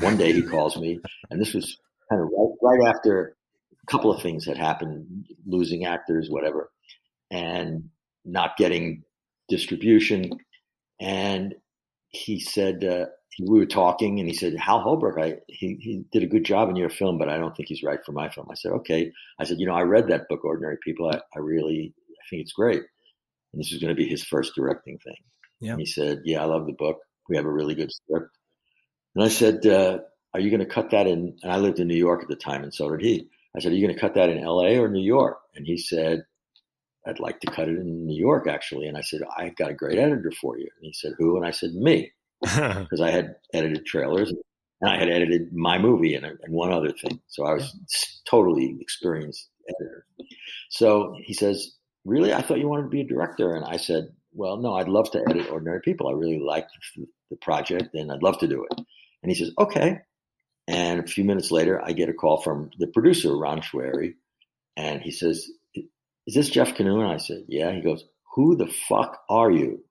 one 0.00 0.16
day 0.16 0.32
he 0.32 0.42
calls 0.54 0.76
me, 0.76 0.98
and 1.30 1.40
this 1.40 1.54
was 1.54 1.78
kind 2.10 2.22
of 2.22 2.28
right, 2.28 2.78
right 2.78 2.88
after 2.88 3.36
a 3.82 3.92
couple 3.92 4.10
of 4.10 4.22
things 4.22 4.46
had 4.46 4.56
happened, 4.56 5.26
losing 5.46 5.84
actors, 5.84 6.30
whatever, 6.30 6.70
and 7.30 7.90
not 8.24 8.56
getting 8.56 9.02
distribution. 9.48 10.30
And 10.98 11.54
he 12.08 12.40
said, 12.40 12.82
uh, 12.82 13.06
we 13.38 13.58
were 13.58 13.66
talking, 13.66 14.18
and 14.18 14.26
he 14.26 14.34
said, 14.34 14.56
"Hal 14.56 14.80
Holbrook, 14.80 15.18
I 15.18 15.36
he 15.46 15.76
he 15.78 16.04
did 16.10 16.22
a 16.22 16.26
good 16.26 16.44
job 16.44 16.70
in 16.70 16.76
your 16.76 16.88
film, 16.88 17.18
but 17.18 17.28
I 17.28 17.36
don't 17.36 17.54
think 17.54 17.68
he's 17.68 17.82
right 17.82 18.02
for 18.02 18.12
my 18.12 18.30
film." 18.30 18.48
I 18.50 18.54
said, 18.54 18.72
"Okay." 18.72 19.12
I 19.38 19.44
said, 19.44 19.58
"You 19.60 19.66
know, 19.66 19.74
I 19.74 19.82
read 19.82 20.08
that 20.08 20.26
book, 20.30 20.42
Ordinary 20.42 20.78
People. 20.82 21.10
I, 21.10 21.20
I 21.34 21.40
really 21.40 21.92
I 22.10 22.24
think 22.30 22.40
it's 22.40 22.52
great." 22.52 22.82
And 23.56 23.64
this 23.64 23.72
was 23.72 23.80
going 23.80 23.96
to 23.96 24.00
be 24.00 24.06
his 24.06 24.22
first 24.22 24.54
directing 24.54 24.98
thing. 24.98 25.16
Yeah. 25.60 25.70
And 25.72 25.80
he 25.80 25.86
said, 25.86 26.20
"Yeah, 26.26 26.42
I 26.42 26.44
love 26.44 26.66
the 26.66 26.74
book. 26.74 26.98
We 27.26 27.36
have 27.36 27.46
a 27.46 27.50
really 27.50 27.74
good 27.74 27.90
script." 27.90 28.28
And 29.14 29.24
I 29.24 29.28
said, 29.28 29.64
uh, 29.64 30.00
"Are 30.34 30.40
you 30.40 30.50
going 30.50 30.60
to 30.60 30.66
cut 30.66 30.90
that 30.90 31.06
in?" 31.06 31.38
And 31.42 31.50
I 31.50 31.56
lived 31.56 31.80
in 31.80 31.88
New 31.88 31.96
York 31.96 32.20
at 32.22 32.28
the 32.28 32.36
time, 32.36 32.62
and 32.64 32.74
so 32.74 32.90
did 32.90 33.00
he. 33.00 33.30
I 33.56 33.60
said, 33.60 33.72
"Are 33.72 33.74
you 33.74 33.86
going 33.86 33.94
to 33.94 34.00
cut 34.00 34.14
that 34.14 34.28
in 34.28 34.44
L.A. 34.44 34.78
or 34.78 34.90
New 34.90 35.02
York?" 35.02 35.38
And 35.54 35.66
he 35.66 35.78
said, 35.78 36.26
"I'd 37.06 37.18
like 37.18 37.40
to 37.40 37.50
cut 37.50 37.70
it 37.70 37.78
in 37.78 38.06
New 38.06 38.20
York, 38.20 38.46
actually." 38.46 38.88
And 38.88 38.98
I 38.98 39.00
said, 39.00 39.22
"I've 39.34 39.56
got 39.56 39.70
a 39.70 39.74
great 39.74 39.98
editor 39.98 40.32
for 40.38 40.58
you." 40.58 40.68
And 40.76 40.82
he 40.82 40.92
said, 40.92 41.14
"Who?" 41.16 41.38
And 41.38 41.46
I 41.46 41.52
said, 41.52 41.72
"Me." 41.72 42.12
because 42.42 43.00
I 43.00 43.10
had 43.10 43.36
edited 43.54 43.86
trailers 43.86 44.30
and 44.80 44.90
I 44.90 44.98
had 44.98 45.08
edited 45.08 45.54
my 45.54 45.78
movie 45.78 46.14
and, 46.14 46.26
and 46.26 46.52
one 46.52 46.72
other 46.72 46.92
thing. 46.92 47.20
So 47.28 47.46
I 47.46 47.54
was 47.54 47.74
totally 48.28 48.76
experienced 48.80 49.48
editor. 49.68 50.06
So 50.70 51.16
he 51.22 51.32
says, 51.32 51.72
Really? 52.06 52.32
I 52.32 52.40
thought 52.40 52.60
you 52.60 52.68
wanted 52.68 52.84
to 52.84 52.88
be 52.88 53.00
a 53.00 53.06
director. 53.06 53.54
And 53.54 53.64
I 53.64 53.76
said, 53.76 54.10
Well, 54.32 54.58
no, 54.58 54.74
I'd 54.74 54.88
love 54.88 55.10
to 55.10 55.24
edit 55.28 55.50
Ordinary 55.50 55.80
People. 55.80 56.08
I 56.08 56.12
really 56.12 56.38
liked 56.38 56.70
the 57.30 57.36
project 57.36 57.94
and 57.94 58.12
I'd 58.12 58.22
love 58.22 58.38
to 58.38 58.48
do 58.48 58.64
it. 58.64 58.80
And 59.22 59.30
he 59.30 59.34
says, 59.34 59.50
Okay. 59.58 59.98
And 60.68 61.00
a 61.00 61.06
few 61.06 61.24
minutes 61.24 61.50
later, 61.50 61.80
I 61.84 61.92
get 61.92 62.08
a 62.08 62.14
call 62.14 62.40
from 62.40 62.70
the 62.78 62.86
producer, 62.86 63.36
Ron 63.36 63.60
Schwary. 63.60 64.14
And 64.76 65.02
he 65.02 65.10
says, 65.10 65.48
Is 65.74 66.34
this 66.34 66.48
Jeff 66.48 66.74
Kanew? 66.74 67.02
And 67.02 67.12
I 67.12 67.16
said, 67.18 67.44
Yeah. 67.48 67.72
He 67.72 67.82
goes, 67.82 68.04
Who 68.36 68.56
the 68.56 68.72
fuck 68.88 69.18
are 69.28 69.50
you? 69.50 69.84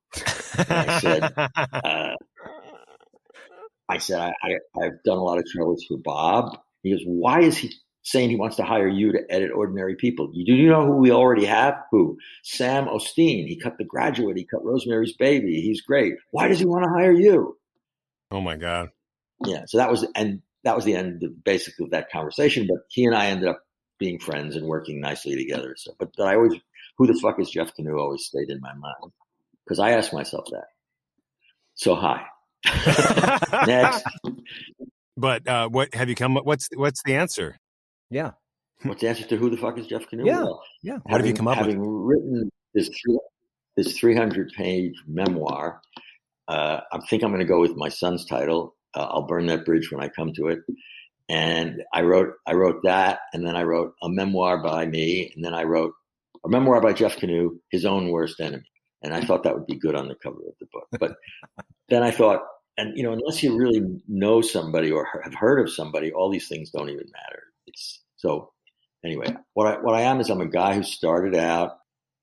And 0.58 0.68
I 0.72 1.00
said, 1.00 1.34
uh, 1.38 2.16
I 3.90 3.98
said, 3.98 4.20
I, 4.20 4.34
I, 4.80 4.84
have 4.84 5.04
done 5.04 5.18
a 5.18 5.24
lot 5.24 5.38
of 5.38 5.46
trailers 5.46 5.86
for 5.88 5.98
Bob. 5.98 6.58
He 6.82 6.92
goes, 6.92 7.04
why 7.06 7.42
is 7.42 7.58
he 7.58 7.74
saying 8.06 8.30
he 8.30 8.36
wants 8.36 8.56
to 8.56 8.64
hire 8.64 8.88
you 8.88 9.12
to 9.12 9.20
edit 9.30 9.52
Ordinary 9.52 9.96
People? 9.96 10.30
You, 10.32 10.46
do 10.46 10.54
you 10.54 10.70
know 10.70 10.86
who 10.86 10.98
we 10.98 11.12
already 11.12 11.46
have? 11.46 11.76
Who? 11.92 12.18
Sam 12.44 12.88
O'Steen. 12.88 13.48
He 13.48 13.60
cut 13.60 13.78
The 13.78 13.84
Graduate. 13.84 14.38
He 14.38 14.46
cut 14.46 14.64
Rosemary's 14.64 15.16
Baby. 15.18 15.62
He's 15.62 15.82
great. 15.82 16.14
Why 16.32 16.48
does 16.48 16.60
he 16.60 16.66
want 16.66 16.84
to 16.84 16.90
hire 16.90 17.12
you? 17.12 17.58
Oh 18.32 18.42
my 18.42 18.56
God. 18.56 18.90
Yeah. 19.46 19.64
So 19.68 19.80
that 19.80 19.92
was, 19.92 20.06
and 20.16 20.42
that 20.64 20.76
was 20.76 20.86
the 20.86 20.96
end 20.96 21.24
of 21.24 21.44
basically 21.44 21.86
of 21.86 21.92
that 21.92 22.12
conversation. 22.12 22.68
But 22.68 22.78
he 22.90 23.06
and 23.06 23.16
I 23.16 23.28
ended 23.28 23.50
up 23.50 23.62
being 24.00 24.20
friends 24.20 24.56
and 24.56 24.68
working 24.68 25.02
nicely 25.02 25.36
together. 25.36 25.76
So, 25.78 25.94
but, 26.00 26.10
but 26.16 26.28
I 26.28 26.36
always, 26.36 26.54
who 26.98 27.08
the 27.08 27.20
fuck 27.20 27.40
is 27.40 27.50
Jeff 27.50 27.72
Kanew 27.78 28.00
always 28.00 28.24
stayed 28.24 28.50
in 28.50 28.62
my 28.62 28.74
mind 28.76 29.12
because 29.66 29.80
I 29.80 29.92
asked 29.92 30.14
myself 30.14 30.46
that. 30.52 30.68
So 31.74 31.96
hi. 31.96 32.24
Next. 33.68 34.04
But 35.18 35.48
uh, 35.48 35.70
what 35.70 35.94
have 35.96 36.10
you 36.10 36.16
come? 36.16 36.36
What's 36.36 36.70
what's 36.76 37.02
the 37.04 37.16
answer? 37.16 37.58
Yeah. 38.10 38.32
What's 38.84 39.02
the 39.02 39.10
answer 39.10 39.26
to 39.26 39.38
who 39.38 39.50
the 39.50 39.58
fuck 39.58 39.78
is 39.78 39.88
Jeff 39.88 40.08
Kanew? 40.10 40.26
Yeah. 40.26 40.44
Well, 40.44 40.62
Yeah. 40.84 40.94
What 41.04 41.12
having, 41.12 41.26
have 41.26 41.28
you 41.28 41.38
come 41.38 41.48
up 41.48 41.58
having 41.58 41.80
with? 41.80 41.88
Having 41.88 42.06
written 42.06 42.52
this 42.74 42.90
this 43.76 43.98
300 43.98 44.52
page 44.56 44.94
memoir, 45.08 45.82
uh, 46.48 46.82
I 46.92 47.00
think 47.10 47.24
I'm 47.24 47.30
going 47.30 47.40
to 47.40 47.46
go 47.46 47.60
with 47.60 47.76
my 47.76 47.90
son's 47.90 48.26
title. 48.26 48.76
Uh, 48.94 49.08
I'll 49.10 49.28
burn 49.28 49.48
that 49.48 49.66
bridge 49.66 49.92
when 49.92 50.02
I 50.02 50.10
come 50.10 50.32
to 50.34 50.48
it. 50.48 50.60
And 51.28 51.82
I 51.92 52.02
wrote 52.02 52.34
I 52.46 52.54
wrote 52.54 52.82
that, 52.84 53.20
and 53.34 53.46
then 53.46 53.56
I 53.56 53.64
wrote 53.64 53.96
a 54.04 54.10
memoir 54.10 54.62
by 54.62 54.86
me, 54.86 55.32
and 55.36 55.44
then 55.44 55.56
I 55.56 55.64
wrote 55.64 55.94
a 56.46 56.50
memoir 56.50 56.80
by 56.82 56.94
Jeff 56.94 57.18
Kanew, 57.18 57.58
his 57.72 57.86
own 57.86 58.12
worst 58.12 58.40
enemy. 58.40 58.64
And 59.02 59.14
I 59.14 59.22
thought 59.22 59.44
that 59.44 59.56
would 59.56 59.66
be 59.66 59.76
good 59.76 59.96
on 59.96 60.08
the 60.08 60.16
cover 60.16 60.38
of 60.48 60.54
the 60.60 60.68
book. 60.72 60.88
But 61.00 61.16
then 61.90 62.04
I 62.04 62.12
thought, 62.12 62.42
and 62.78 62.96
you 62.96 63.04
know, 63.04 63.14
unless 63.14 63.42
you 63.42 63.58
really 63.58 63.82
know 64.08 64.42
somebody 64.42 64.92
or 64.92 65.08
have 65.24 65.34
heard 65.34 65.60
of 65.60 65.72
somebody, 65.72 66.12
all 66.12 66.30
these 66.30 66.48
things 66.48 66.70
don't 66.70 66.90
even 66.90 67.06
matter. 67.12 67.44
It's 67.68 68.02
so 68.18 68.52
anyway. 69.04 69.36
What 69.54 69.68
I 69.68 69.82
what 69.82 69.96
I 69.96 70.02
am 70.02 70.20
is 70.20 70.30
I'm 70.30 70.42
a 70.42 70.48
guy 70.48 70.76
who 70.76 70.84
started 70.84 71.36
out 71.36 71.80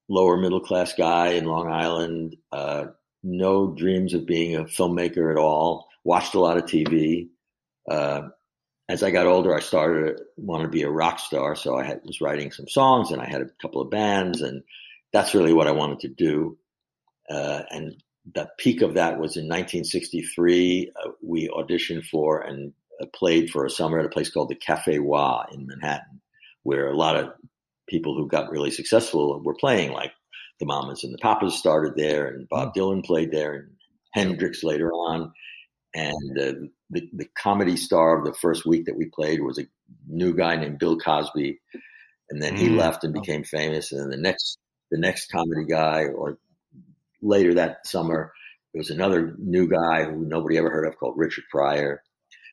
lower 0.09 0.37
middle 0.37 0.61
class 0.61 0.93
guy 0.93 1.31
in 1.31 1.45
Long 1.45 1.71
Island. 1.71 2.37
Uh, 2.51 2.87
no 3.23 3.73
dreams 3.73 4.15
of 4.15 4.27
being 4.27 4.57
a 4.57 4.65
filmmaker 4.65 5.31
at 5.31 5.39
all. 5.39 5.89
Watched 6.05 6.35
a 6.35 6.41
lot 6.41 6.59
of 6.59 6.65
TV. 6.65 7.29
Uh, 7.91 8.29
as 8.89 9.03
I 9.03 9.11
got 9.11 9.27
older, 9.27 9.55
I 9.55 9.61
started 9.61 10.17
to 10.17 10.25
want 10.37 10.63
to 10.65 10.69
be 10.69 10.83
a 10.83 10.91
rock 10.91 11.19
star. 11.19 11.55
So 11.55 11.79
I 11.79 11.85
had, 11.85 12.01
was 12.05 12.21
writing 12.21 12.51
some 12.51 12.69
songs, 12.69 13.11
and 13.11 13.23
I 13.23 13.27
had 13.27 13.41
a 13.41 13.51
couple 13.61 13.81
of 13.81 13.91
bands, 13.91 14.43
and 14.43 14.63
that's 15.13 15.35
really 15.35 15.53
what 15.53 15.69
I 15.69 15.73
wanted 15.73 16.01
to 16.01 16.09
do. 16.09 16.59
Uh, 17.31 17.63
and 17.71 18.03
the 18.35 18.49
peak 18.59 18.83
of 18.83 18.95
that 18.95 19.19
was 19.19 19.37
in 19.37 19.45
1963. 19.45 20.93
Uh, 20.95 21.11
we 21.23 21.49
auditioned 21.49 22.05
for 22.07 22.41
and 22.41 22.73
played 23.07 23.51
for 23.51 23.65
a 23.65 23.71
summer 23.71 23.99
at 23.99 24.07
a 24.07 24.11
place 24.11 24.31
called 24.31 24.49
the 24.49 24.55
Cafe 24.55 24.99
Wha 24.99 25.45
in 25.53 25.67
Manhattan, 25.67 26.21
where 26.63 26.89
a 26.89 26.97
lot 26.97 27.17
of 27.17 27.33
people 27.89 28.17
who 28.17 28.29
got 28.29 28.51
really 28.51 28.71
successful 28.71 29.41
were 29.43 29.55
playing, 29.55 29.93
like 29.93 30.13
the 30.61 30.67
Mamas 30.67 31.05
and 31.05 31.13
the 31.13 31.19
Papas 31.19 31.57
started 31.57 31.95
there, 31.97 32.29
and 32.29 32.49
Bob 32.49 32.75
Dylan 32.75 33.05
played 33.05 33.33
there, 33.33 33.55
and 33.55 33.71
Hendrix 34.13 34.63
later 34.63 34.93
on. 34.93 35.33
And 35.95 36.39
uh, 36.39 36.53
the, 36.91 37.09
the 37.13 37.29
comedy 37.37 37.77
star 37.77 38.19
of 38.19 38.25
the 38.25 38.33
first 38.35 38.65
week 38.65 38.87
that 38.87 38.97
we 38.97 39.07
played 39.07 39.43
was 39.43 39.59
a 39.59 39.67
new 40.09 40.35
guy 40.35 40.57
named 40.57 40.79
Bill 40.79 40.99
Cosby. 40.99 41.61
And 42.31 42.43
then 42.43 42.57
he 42.57 42.69
Mm. 42.69 42.77
left 42.77 43.05
and 43.05 43.13
became 43.13 43.45
famous. 43.45 43.93
And 43.93 44.01
then 44.01 44.11
the 44.11 44.17
next, 44.17 44.59
the 44.91 44.99
next 44.99 45.31
comedy 45.31 45.67
guy, 45.69 46.05
or 46.07 46.39
later 47.21 47.55
that 47.55 47.87
summer, 47.87 48.33
there 48.73 48.81
was 48.81 48.89
another 48.91 49.35
new 49.39 49.69
guy 49.69 50.05
who 50.05 50.25
nobody 50.25 50.57
ever 50.57 50.71
heard 50.71 50.87
of 50.87 50.97
called 50.97 51.19
Richard 51.19 51.45
Pryor. 51.51 52.03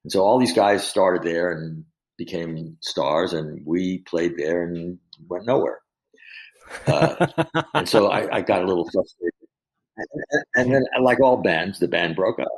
And 0.03 0.11
so 0.11 0.21
all 0.21 0.39
these 0.39 0.53
guys 0.53 0.87
started 0.87 1.23
there 1.23 1.51
and 1.51 1.85
became 2.17 2.77
stars, 2.81 3.33
and 3.33 3.65
we 3.65 3.99
played 3.99 4.37
there 4.37 4.63
and 4.63 4.99
went 5.27 5.45
nowhere. 5.45 5.79
Uh, 6.85 7.27
and 7.73 7.89
so 7.89 8.07
I, 8.07 8.37
I 8.37 8.41
got 8.41 8.63
a 8.63 8.67
little 8.67 8.87
frustrated. 8.91 9.33
And, 9.97 10.43
and 10.55 10.73
then, 10.73 10.83
like 11.03 11.19
all 11.19 11.41
bands, 11.41 11.79
the 11.79 11.87
band 11.87 12.15
broke 12.15 12.39
up. 12.39 12.51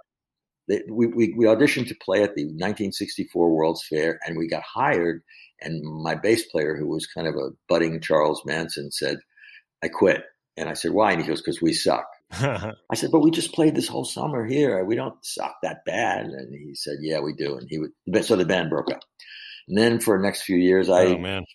They, 0.68 0.82
we, 0.90 1.08
we, 1.08 1.34
we 1.36 1.46
auditioned 1.46 1.88
to 1.88 1.96
play 1.96 2.24
at 2.24 2.36
the 2.36 2.44
1964 2.44 3.50
World's 3.50 3.86
Fair, 3.88 4.20
and 4.26 4.38
we 4.38 4.48
got 4.48 4.64
hired. 4.64 5.24
And 5.62 5.84
my 5.84 6.16
bass 6.16 6.46
player, 6.48 6.76
who 6.76 6.88
was 6.88 7.08
kind 7.08 7.28
of 7.28 7.36
a 7.36 7.50
budding 7.68 8.02
Charles 8.02 8.44
Manson, 8.46 8.92
said, 8.92 9.18
"I 9.84 9.88
quit." 9.88 10.24
And 10.58 10.70
I 10.70 10.74
said, 10.74 10.92
"Why?" 10.92 11.12
And 11.12 11.22
he 11.22 11.28
goes, 11.28 11.42
"Because 11.42 11.62
we 11.62 11.74
suck." 11.74 12.08
I 12.90 12.96
said, 12.96 13.12
"But 13.12 13.20
we 13.20 13.32
just 13.32 13.54
played 13.54 13.76
this 13.76 13.88
whole 13.88 14.06
summer 14.06 14.46
here. 14.46 14.84
We 14.86 14.96
don't 14.96 15.16
suck 15.24 15.56
that 15.64 15.84
bad." 15.86 16.26
And 16.26 16.54
he 16.54 16.74
said, 16.76 16.98
"Yeah, 17.02 17.20
we 17.20 17.34
do." 17.34 17.58
And 17.58 17.68
he 17.70 17.80
would. 17.80 18.26
So 18.26 18.36
the 18.36 18.46
band 18.46 18.70
broke 18.70 18.92
up. 18.92 19.02
And 19.68 19.78
then 19.78 20.00
for 20.00 20.18
the 20.18 20.24
next 20.24 20.44
few 20.44 20.58
years, 20.58 20.90
I 20.90 21.06
oh 21.06 21.18
man. 21.18 21.46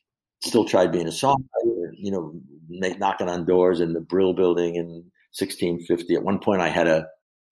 still 0.42 0.64
tried 0.64 0.92
being 0.92 1.06
a 1.06 1.10
songwriter, 1.10 1.90
you 1.94 2.10
know, 2.10 2.32
make, 2.68 2.98
knocking 2.98 3.28
on 3.28 3.44
doors 3.44 3.80
in 3.80 3.92
the 3.92 4.00
Brill 4.00 4.34
building 4.34 4.76
in 4.76 5.04
1650. 5.38 6.14
At 6.14 6.22
one 6.22 6.38
point, 6.38 6.62
I 6.62 6.68
had 6.68 6.86
a, 6.86 7.06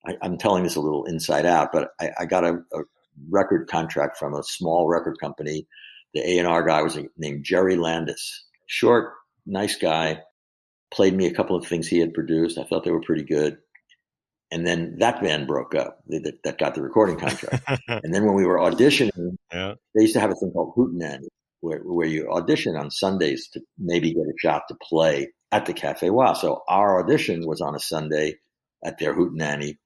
I, 0.07 0.17
I'm 0.23 0.39
telling 0.39 0.63
this 0.65 0.77
a 0.77 0.81
little 0.81 1.05
inside 1.05 1.47
out, 1.47 1.71
but 1.73 1.91
I, 2.01 2.11
I 2.21 2.25
got 2.27 2.45
a, 2.45 2.55
a 2.73 2.81
record 3.31 3.69
contract 3.69 4.19
from 4.19 4.35
a 4.35 4.43
small 4.43 4.89
record 4.89 5.19
company. 5.21 5.67
The 6.15 6.39
A&R 6.39 6.65
guy 6.65 6.83
was 6.83 6.99
named 7.17 7.45
Jerry 7.45 7.77
Landis. 7.77 8.45
Short, 8.67 9.13
nice 9.47 9.77
guy. 9.77 10.21
Played 10.95 11.15
me 11.15 11.27
a 11.27 11.35
couple 11.35 11.57
of 11.57 11.67
things 11.67 11.89
he 11.89 11.99
had 11.99 12.15
produced. 12.15 12.57
I 12.57 12.65
thought 12.65 12.85
they 12.85 12.91
were 12.91 13.01
pretty 13.01 13.25
good. 13.25 13.59
And 14.51 14.65
then 14.65 14.99
that 14.99 15.21
band 15.21 15.49
broke 15.49 15.75
up 15.75 15.99
that, 16.07 16.39
that 16.45 16.59
got 16.59 16.77
the 16.77 16.83
recording 16.83 17.19
contract. 17.19 17.65
and 17.89 18.15
then 18.15 18.25
when 18.25 18.35
we 18.35 18.47
were 18.47 18.59
auditioning, 18.59 19.37
yeah. 19.53 19.75
they 19.95 20.03
used 20.03 20.15
to 20.15 20.21
have 20.21 20.31
a 20.31 20.35
thing 20.35 20.53
called 20.53 20.75
Hootenanny, 20.77 21.27
where, 21.61 21.81
where 21.81 22.07
you 22.07 22.31
audition 22.31 22.77
on 22.77 22.91
Sundays 22.91 23.49
to 23.49 23.61
maybe 23.79 24.13
get 24.13 24.21
a 24.21 24.33
shot 24.39 24.63
to 24.69 24.77
play 24.81 25.33
at 25.51 25.67
the 25.67 25.73
Cafe 25.73 26.09
Wha. 26.09 26.35
So 26.35 26.63
our 26.69 27.03
audition 27.03 27.47
was 27.47 27.61
on 27.61 27.75
a 27.75 27.81
Sunday 27.81 28.37
at 28.85 28.99
their 28.99 29.15
Hootenanny. 29.15 29.79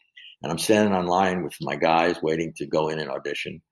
And 0.43 0.53
I'm 0.53 0.59
standing 0.59 0.95
online 0.95 1.43
with 1.43 1.55
my 1.61 1.77
guys 1.77 2.23
waiting 2.23 2.53
to 2.57 2.67
go 2.67 2.89
in 2.89 2.99
and 2.99 3.11
audition. 3.11 3.63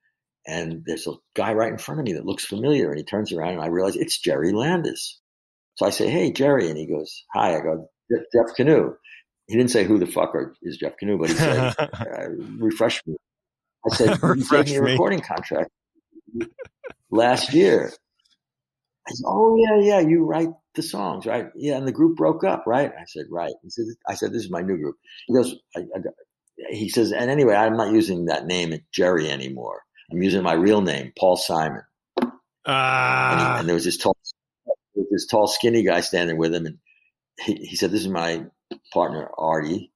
And 0.47 0.83
there's 0.87 1.07
a 1.07 1.13
guy 1.35 1.53
right 1.53 1.73
in 1.73 1.79
front 1.79 2.01
of 2.01 2.07
me 2.07 2.15
that 2.15 2.27
looks 2.27 2.45
familiar. 2.45 2.89
And 2.89 2.99
he 2.99 3.05
turns 3.05 3.33
around 3.33 3.55
and 3.55 3.63
I 3.63 3.67
realize 3.67 3.97
it's 3.97 4.19
Jerry 4.19 4.53
Landis. 4.53 5.21
So 5.77 5.87
I 5.87 5.91
say, 5.91 6.11
Hey, 6.11 6.33
Jerry. 6.33 6.69
And 6.69 6.79
he 6.79 6.87
goes, 6.87 7.25
Hi. 7.35 7.57
I 7.57 7.61
go, 7.61 7.89
Jeff 8.11 8.57
Kanew. 8.59 8.95
He 9.47 9.57
didn't 9.57 9.71
say 9.71 9.85
who 9.85 9.99
the 9.99 10.07
fuck 10.07 10.33
is 10.63 10.77
Jeff 10.77 10.95
Kanew, 11.01 11.19
but 11.21 11.31
he 11.31 11.37
said, 11.37 11.75
uh, 11.79 12.29
refresh 12.59 13.01
me. 13.07 13.17
I 13.89 13.95
said, 13.95 14.19
you 14.23 14.49
gave 14.49 14.67
me 14.67 14.77
a 14.77 14.83
recording 14.83 15.21
contract 15.21 15.71
last 17.11 17.53
year. 17.53 17.93
I 19.09 19.13
said, 19.13 19.25
oh 19.27 19.57
yeah, 19.57 19.81
yeah, 19.81 20.01
you 20.01 20.25
write 20.25 20.49
the 20.75 20.83
songs, 20.83 21.27
right? 21.27 21.47
Yeah, 21.55 21.77
and 21.77 21.87
the 21.87 21.93
group 21.93 22.17
broke 22.17 22.43
up, 22.43 22.65
right? 22.67 22.91
I 22.91 23.05
said, 23.07 23.27
right. 23.31 23.53
He 23.63 23.71
said, 23.71 23.85
I 24.09 24.15
said, 24.15 24.33
this 24.33 24.43
is 24.43 24.51
my 24.51 24.63
new 24.63 24.77
group. 24.77 24.97
He 25.29 25.35
goes, 25.35 25.55
I, 25.77 25.81
I, 25.81 26.01
he 26.71 26.89
says, 26.89 27.13
and 27.13 27.31
anyway, 27.31 27.55
I'm 27.55 27.77
not 27.77 27.93
using 27.93 28.25
that 28.27 28.47
name 28.47 28.77
Jerry 28.93 29.31
anymore. 29.31 29.83
I'm 30.11 30.23
using 30.23 30.43
my 30.43 30.55
real 30.55 30.81
name, 30.81 31.13
Paul 31.17 31.37
Simon. 31.37 31.83
Uh, 32.19 32.29
and, 32.67 33.41
he, 33.41 33.47
and 33.61 33.69
there 33.69 33.75
was 33.75 33.85
this 33.85 33.97
tall, 33.97 34.17
this 35.17 35.27
tall, 35.27 35.47
skinny 35.47 35.83
guy 35.83 36.01
standing 36.01 36.37
with 36.37 36.55
him, 36.55 36.67
and 36.67 36.79
he, 37.41 37.55
he 37.55 37.77
said, 37.77 37.91
"This 37.91 38.03
is 38.03 38.09
my 38.09 38.45
partner 38.93 39.31
Artie," 39.39 39.91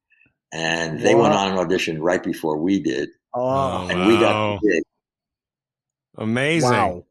and 0.53 1.01
they 1.01 1.15
Wow. 1.15 1.23
went 1.23 1.35
on 1.35 1.53
an 1.53 1.59
audition 1.59 2.03
right 2.03 2.23
before 2.23 2.57
we 2.59 2.83
did. 2.83 3.11
Oh, 3.35 3.41
oh 3.43 3.89
and 3.89 4.07
we 4.09 4.19
got 4.19 4.61
the 4.63 4.69
gig. 4.69 4.83
Amazing. 6.17 6.71
wow. 6.71 7.05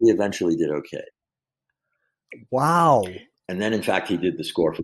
We 0.00 0.10
eventually 0.10 0.56
did 0.56 0.70
okay. 0.70 1.04
Wow. 2.50 3.04
And 3.48 3.60
then, 3.60 3.72
in 3.72 3.82
fact, 3.82 4.08
he 4.08 4.16
did 4.16 4.38
the 4.38 4.44
score 4.44 4.72
for 4.72 4.82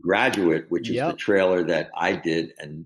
Graduate, 0.00 0.66
which 0.68 0.88
is 0.90 0.96
Yep. 0.96 1.10
the 1.12 1.16
trailer 1.16 1.64
that 1.64 1.90
I 1.96 2.16
did, 2.16 2.52
and 2.58 2.84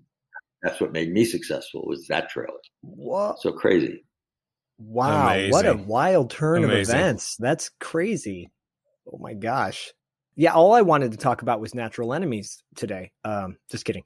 that's 0.62 0.80
what 0.80 0.92
made 0.92 1.10
me 1.12 1.24
successful 1.24 1.84
was 1.86 2.06
that 2.08 2.28
trailer. 2.30 2.58
What? 2.82 3.40
So 3.40 3.52
crazy. 3.52 4.04
Wow, 4.78 5.36
what 5.50 5.66
a 5.66 5.74
wild 5.74 6.30
turn 6.30 6.62
Amazing. 6.62 6.94
of 6.94 7.00
events. 7.00 7.36
That's 7.36 7.70
crazy. 7.80 8.50
Oh 9.12 9.18
my 9.18 9.34
gosh. 9.34 9.92
Yeah, 10.36 10.52
all 10.52 10.72
I 10.72 10.82
wanted 10.82 11.12
to 11.12 11.18
talk 11.18 11.42
about 11.42 11.60
was 11.60 11.74
natural 11.74 12.14
enemies 12.14 12.62
today. 12.76 13.10
Um, 13.24 13.56
just 13.70 13.84
kidding. 13.84 14.04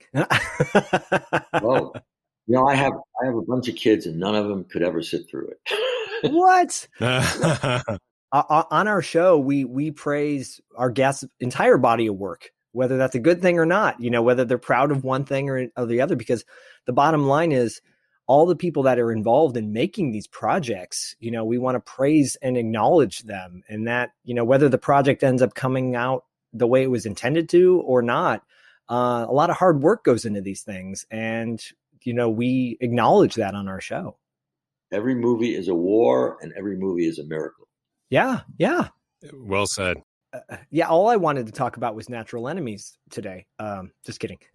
Whoa. 1.61 1.93
You 2.49 2.57
know, 2.57 2.67
I 2.67 2.75
have 2.75 2.93
I 3.23 3.27
have 3.27 3.37
a 3.37 3.43
bunch 3.43 3.69
of 3.69 3.77
kids, 3.77 4.05
and 4.05 4.19
none 4.19 4.35
of 4.35 4.49
them 4.49 4.65
could 4.65 4.83
ever 4.83 5.01
sit 5.01 5.31
through 5.31 5.53
it. 5.53 6.33
what? 6.33 6.89
Uh, 8.33 8.43
uh, 8.49 8.65
on 8.71 8.89
our 8.89 9.03
show, 9.03 9.39
we 9.39 9.65
we 9.65 9.91
praise 9.91 10.59
our 10.75 10.91
guests' 10.91 11.25
entire 11.39 11.77
body 11.77 12.07
of 12.07 12.17
work, 12.17 12.51
whether 12.73 12.97
that's 12.97 13.15
a 13.15 13.21
good 13.21 13.43
thing 13.43 13.59
or 13.59 13.67
not. 13.67 14.01
You 14.01 14.11
know, 14.11 14.23
whether 14.23 14.47
they're 14.47 14.57
proud 14.57 14.91
of 14.91 15.05
one 15.05 15.27
thing 15.27 15.51
or, 15.51 15.67
or 15.77 15.85
the 15.85 16.01
other, 16.01 16.17
because 16.17 16.45
the 16.87 16.95
bottom 16.95 17.27
line 17.27 17.53
is 17.53 17.83
all 18.27 18.47
the 18.47 18.57
people 18.57 18.85
that 18.85 18.99
are 18.99 19.13
involved 19.13 19.57
in 19.57 19.73
making 19.73 20.13
these 20.13 20.27
projects. 20.27 21.15
You 21.19 21.31
know, 21.31 21.45
we 21.45 21.59
want 21.59 21.75
to 21.77 21.81
praise 21.81 22.37
and 22.43 22.57
acknowledge 22.57 23.21
them, 23.21 23.63
and 23.69 23.87
that 23.87 24.11
you 24.25 24.35
know 24.35 24.45
whether 24.45 24.69
the 24.69 24.79
project 24.79 25.23
ends 25.23 25.43
up 25.43 25.55
coming 25.55 25.95
out 25.97 26.25
the 26.53 26.67
way 26.67 26.83
it 26.83 26.91
was 26.91 27.07
intended 27.07 27.49
to 27.51 27.81
or 27.81 28.03
not. 28.03 28.43
Uh, 28.91 29.25
a 29.29 29.33
lot 29.33 29.51
of 29.51 29.57
hard 29.57 29.83
work 29.83 30.05
goes 30.05 30.25
into 30.25 30.41
these 30.41 30.63
things, 30.63 31.07
and 31.11 31.63
you 32.03 32.13
know 32.13 32.29
we 32.31 32.77
acknowledge 32.81 33.35
that 33.37 33.55
on 33.55 33.69
our 33.69 33.81
show. 33.81 34.17
every 34.93 35.15
movie 35.15 35.55
is 35.55 35.69
a 35.69 35.75
war, 35.75 36.39
and 36.43 36.53
every 36.57 36.77
movie 36.77 37.07
is 37.07 37.19
a 37.19 37.25
miracle. 37.25 37.67
Yeah, 38.11 38.41
yeah. 38.59 38.89
well 39.33 39.67
said. 39.67 39.97
uh, 40.35 40.57
yeah, 40.71 40.89
all 40.89 41.09
I 41.09 41.17
wanted 41.17 41.47
to 41.47 41.53
talk 41.53 41.77
about 41.77 41.95
was 41.95 42.09
natural 42.09 42.49
enemies 42.49 42.99
today. 43.11 43.47
Um, 43.59 43.93
just 44.05 44.21
kidding. 44.21 44.39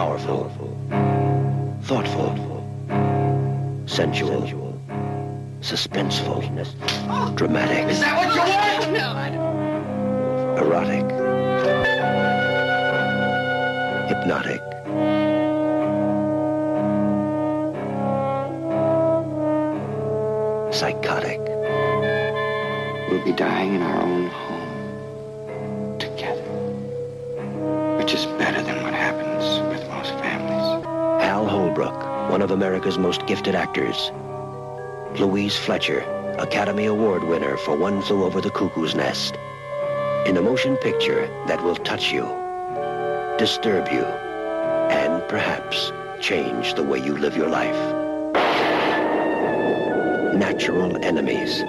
Powerful, 0.00 0.48
thoughtful, 1.82 2.32
sensual, 3.84 4.40
suspenseful, 5.60 6.40
dramatic. 7.36 7.86
Is 7.86 8.00
that 8.00 8.16
what 8.16 8.34
you 8.34 8.40
want? 8.40 8.92
No, 8.94 9.12
I 9.12 9.28
don't. 9.28 9.58
Erotic, 10.56 11.04
hypnotic. 14.08 14.62
Psychotic. 20.72 21.40
We'll 23.10 23.22
be 23.22 23.32
dying 23.32 23.74
in 23.74 23.82
our 23.82 24.00
own 24.00 24.28
home 24.28 25.98
together. 25.98 26.40
Which 27.98 28.14
is 28.14 28.24
better 28.38 28.62
than 28.62 28.82
what 28.82 28.89
Holbrook, 31.70 32.30
one 32.32 32.42
of 32.42 32.50
America's 32.50 32.98
most 32.98 33.28
gifted 33.28 33.54
actors. 33.54 34.10
Louise 35.20 35.56
Fletcher, 35.56 36.00
Academy 36.36 36.86
Award 36.86 37.22
winner 37.22 37.56
for 37.58 37.76
One 37.76 38.02
Flew 38.02 38.24
Over 38.24 38.40
the 38.40 38.50
Cuckoo's 38.50 38.96
Nest. 38.96 39.36
In 40.26 40.36
a 40.36 40.42
motion 40.42 40.76
picture 40.78 41.28
that 41.46 41.62
will 41.62 41.76
touch 41.76 42.10
you, 42.10 42.22
disturb 43.38 43.86
you, 43.92 44.02
and 44.02 45.22
perhaps 45.28 45.92
change 46.20 46.74
the 46.74 46.82
way 46.82 46.98
you 46.98 47.16
live 47.16 47.36
your 47.36 47.48
life. 47.48 47.76
Natural 50.34 50.96
Enemies. 51.04 51.62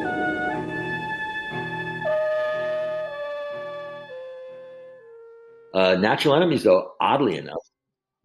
Uh, 5.75 5.95
Natural 5.99 6.35
Enemies, 6.37 6.63
though, 6.63 6.93
oddly 6.99 7.37
enough, 7.37 7.70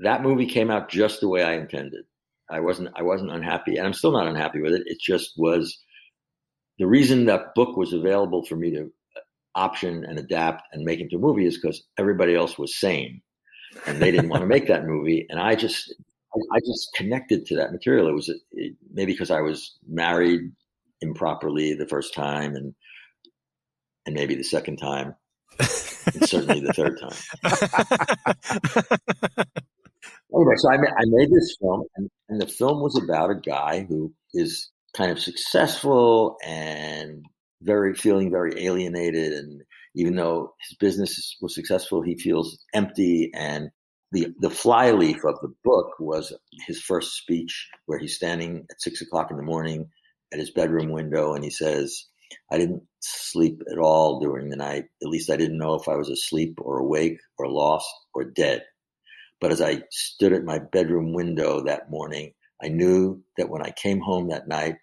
that 0.00 0.22
movie 0.22 0.46
came 0.46 0.70
out 0.70 0.88
just 0.88 1.20
the 1.20 1.28
way 1.28 1.42
I 1.42 1.54
intended. 1.54 2.04
I 2.50 2.60
wasn't 2.60 2.90
I 2.94 3.02
wasn't 3.02 3.32
unhappy, 3.32 3.76
and 3.76 3.86
I'm 3.86 3.92
still 3.92 4.12
not 4.12 4.28
unhappy 4.28 4.60
with 4.60 4.72
it. 4.72 4.82
It 4.86 5.00
just 5.00 5.32
was 5.36 5.78
the 6.78 6.86
reason 6.86 7.26
that 7.26 7.54
book 7.54 7.76
was 7.76 7.92
available 7.92 8.44
for 8.44 8.56
me 8.56 8.70
to 8.70 8.82
uh, 8.82 9.20
option 9.54 10.04
and 10.04 10.18
adapt 10.18 10.62
and 10.72 10.84
make 10.84 11.00
into 11.00 11.16
a 11.16 11.20
movie 11.20 11.46
is 11.46 11.58
because 11.58 11.82
everybody 11.98 12.34
else 12.34 12.58
was 12.58 12.76
sane, 12.76 13.20
and 13.86 14.00
they 14.00 14.10
didn't 14.10 14.28
want 14.28 14.42
to 14.42 14.46
make 14.46 14.68
that 14.68 14.86
movie, 14.86 15.26
and 15.28 15.40
I 15.40 15.54
just 15.54 15.94
I 16.52 16.60
just 16.60 16.90
connected 16.94 17.46
to 17.46 17.56
that 17.56 17.72
material. 17.72 18.08
It 18.08 18.14
was 18.14 18.28
it, 18.52 18.76
maybe 18.92 19.12
because 19.12 19.30
I 19.30 19.40
was 19.40 19.76
married 19.88 20.52
improperly 21.00 21.74
the 21.74 21.86
first 21.86 22.14
time, 22.14 22.54
and 22.54 22.74
and 24.04 24.14
maybe 24.14 24.36
the 24.36 24.44
second 24.44 24.76
time, 24.76 25.16
and 25.58 26.28
certainly 26.28 26.60
the 26.60 26.72
third 26.72 27.00
time. 27.00 27.16
Anyway, 30.34 30.54
so 30.56 30.70
I 30.72 30.76
made, 30.76 30.90
I 30.90 31.04
made 31.06 31.30
this 31.30 31.56
film, 31.60 31.84
and, 31.96 32.10
and 32.28 32.40
the 32.40 32.46
film 32.46 32.82
was 32.82 33.00
about 33.02 33.30
a 33.30 33.34
guy 33.36 33.86
who 33.88 34.12
is 34.34 34.70
kind 34.94 35.10
of 35.10 35.20
successful 35.20 36.36
and 36.44 37.24
very 37.62 37.94
feeling 37.94 38.30
very 38.30 38.64
alienated, 38.64 39.32
and 39.32 39.62
even 39.94 40.16
though 40.16 40.52
his 40.68 40.76
business 40.78 41.36
was 41.40 41.54
successful, 41.54 42.02
he 42.02 42.16
feels 42.18 42.58
empty. 42.74 43.30
And 43.34 43.70
the 44.12 44.28
the 44.40 44.50
flyleaf 44.50 45.24
of 45.24 45.36
the 45.42 45.54
book 45.64 45.92
was 46.00 46.32
his 46.66 46.80
first 46.82 47.12
speech, 47.16 47.68
where 47.86 47.98
he's 47.98 48.16
standing 48.16 48.66
at 48.70 48.82
six 48.82 49.00
o'clock 49.00 49.30
in 49.30 49.36
the 49.36 49.42
morning 49.42 49.88
at 50.32 50.40
his 50.40 50.50
bedroom 50.50 50.90
window, 50.90 51.34
and 51.34 51.44
he 51.44 51.50
says, 51.50 52.04
"I 52.52 52.58
didn't 52.58 52.82
sleep 53.00 53.62
at 53.72 53.78
all 53.78 54.20
during 54.20 54.50
the 54.50 54.56
night. 54.56 54.86
At 55.02 55.08
least 55.08 55.30
I 55.30 55.36
didn't 55.36 55.58
know 55.58 55.74
if 55.74 55.88
I 55.88 55.96
was 55.96 56.10
asleep 56.10 56.58
or 56.60 56.78
awake 56.78 57.18
or 57.38 57.48
lost 57.48 57.88
or 58.14 58.24
dead." 58.24 58.64
But 59.40 59.52
as 59.52 59.60
I 59.60 59.82
stood 59.90 60.32
at 60.32 60.44
my 60.44 60.58
bedroom 60.58 61.12
window 61.12 61.62
that 61.64 61.90
morning, 61.90 62.32
I 62.62 62.68
knew 62.68 63.22
that 63.36 63.50
when 63.50 63.62
I 63.62 63.70
came 63.70 64.00
home 64.00 64.28
that 64.28 64.48
night, 64.48 64.76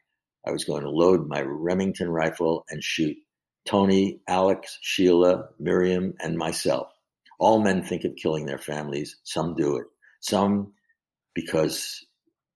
I 0.46 0.52
was 0.52 0.66
going 0.66 0.84
to 0.84 0.90
load 0.90 1.28
my 1.28 1.42
Remington 1.42 2.10
rifle 2.10 2.66
and 2.70 2.84
shoot 2.84 3.18
Tony, 3.66 4.20
Alex, 4.28 4.78
Sheila, 4.82 5.46
Miriam, 5.60 6.14
and 6.20 6.38
myself. 6.38 6.92
All 7.40 7.62
men 7.62 7.84
think 7.84 8.04
of 8.04 8.16
killing 8.16 8.46
their 8.46 8.58
families. 8.58 9.18
Some 9.24 9.56
do 9.56 9.78
it. 9.78 9.86
Some 10.22 10.74
because 11.34 12.06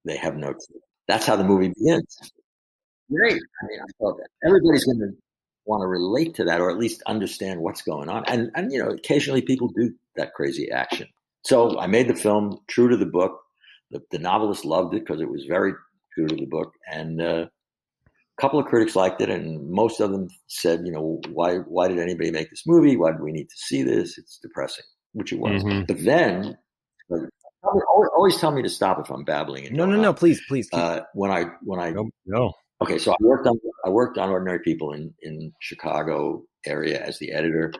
they 0.04 0.16
have 0.16 0.36
no 0.36 0.48
truth. 0.48 0.82
That's 1.08 1.26
how 1.26 1.36
the 1.36 1.44
movie 1.44 1.72
begins. 1.76 2.16
Great. 3.10 3.40
I 3.62 3.66
mean, 3.66 3.80
I 3.80 3.86
thought 3.98 4.18
that 4.18 4.28
everybody's 4.46 4.84
going 4.84 5.00
to 5.00 5.10
want 5.64 5.82
to 5.82 5.86
relate 5.86 6.34
to 6.36 6.44
that 6.44 6.60
or 6.60 6.70
at 6.70 6.78
least 6.78 7.02
understand 7.06 7.60
what's 7.60 7.82
going 7.82 8.08
on. 8.08 8.24
And, 8.26 8.50
and, 8.54 8.72
you 8.72 8.78
know, 8.78 8.90
occasionally 8.90 9.42
people 9.42 9.68
do 9.68 9.92
that 10.16 10.34
crazy 10.34 10.70
action. 10.70 11.08
So 11.48 11.78
I 11.78 11.86
made 11.86 12.08
the 12.08 12.14
film 12.14 12.58
true 12.68 12.88
to 12.90 12.96
the 12.96 13.06
book. 13.06 13.40
The, 13.90 14.02
the 14.10 14.18
novelist 14.18 14.66
loved 14.66 14.92
it 14.94 15.00
because 15.06 15.22
it 15.22 15.30
was 15.30 15.46
very 15.48 15.72
true 16.14 16.26
to 16.26 16.36
the 16.36 16.44
book, 16.44 16.70
and 16.92 17.22
uh, 17.22 17.46
a 18.06 18.40
couple 18.40 18.60
of 18.60 18.66
critics 18.66 18.94
liked 18.94 19.22
it, 19.22 19.30
and 19.30 19.66
most 19.70 19.98
of 20.00 20.10
them 20.10 20.28
said, 20.48 20.82
you 20.84 20.92
know, 20.92 21.22
why 21.30 21.56
why 21.60 21.88
did 21.88 21.98
anybody 21.98 22.30
make 22.30 22.50
this 22.50 22.66
movie? 22.66 22.98
Why 22.98 23.12
do 23.12 23.22
we 23.22 23.32
need 23.32 23.48
to 23.48 23.56
see 23.56 23.82
this? 23.82 24.18
It's 24.18 24.38
depressing, 24.42 24.84
which 25.14 25.32
it 25.32 25.38
was. 25.38 25.62
Mhm. 25.64 25.86
But 25.86 26.04
then, 26.04 26.58
always, 27.62 28.08
always 28.14 28.36
tell 28.38 28.50
me 28.50 28.60
to 28.62 28.68
stop 28.68 29.00
if 29.00 29.10
I'm 29.10 29.24
babbling. 29.24 29.66
and 29.68 29.74
no, 29.74 29.86
no, 29.86 29.92
going 29.92 30.02
no. 30.02 30.12
Please, 30.12 30.42
please. 30.48 30.68
Keep, 30.68 30.78
Uh, 30.78 31.00
when 31.14 31.30
I 31.30 31.44
when 31.62 31.80
I 31.80 31.92
No, 31.92 32.10
no. 32.26 32.52
Okay, 32.82 32.98
so 32.98 33.12
I 33.12 33.16
worked 33.20 33.46
on 33.46 33.58
I 33.86 33.88
worked 33.88 34.18
on 34.18 34.28
Ordinary 34.28 34.60
People 34.60 34.92
in 34.92 35.14
in 35.22 35.50
Chicago 35.62 36.44
area 36.66 37.02
as 37.02 37.18
the 37.18 37.32
editor, 37.32 37.72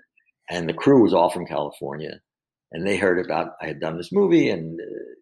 and 0.48 0.66
the 0.66 0.72
crew 0.72 1.02
was 1.02 1.12
all 1.12 1.28
from 1.28 1.44
California, 1.44 2.18
and 2.72 2.86
they 2.86 2.96
heard 2.96 3.24
about 3.24 3.52
I 3.60 3.66
had 3.66 3.80
done 3.80 3.96
this 3.96 4.12
movie, 4.12 4.50
and 4.50 4.80
uh, 4.80 5.14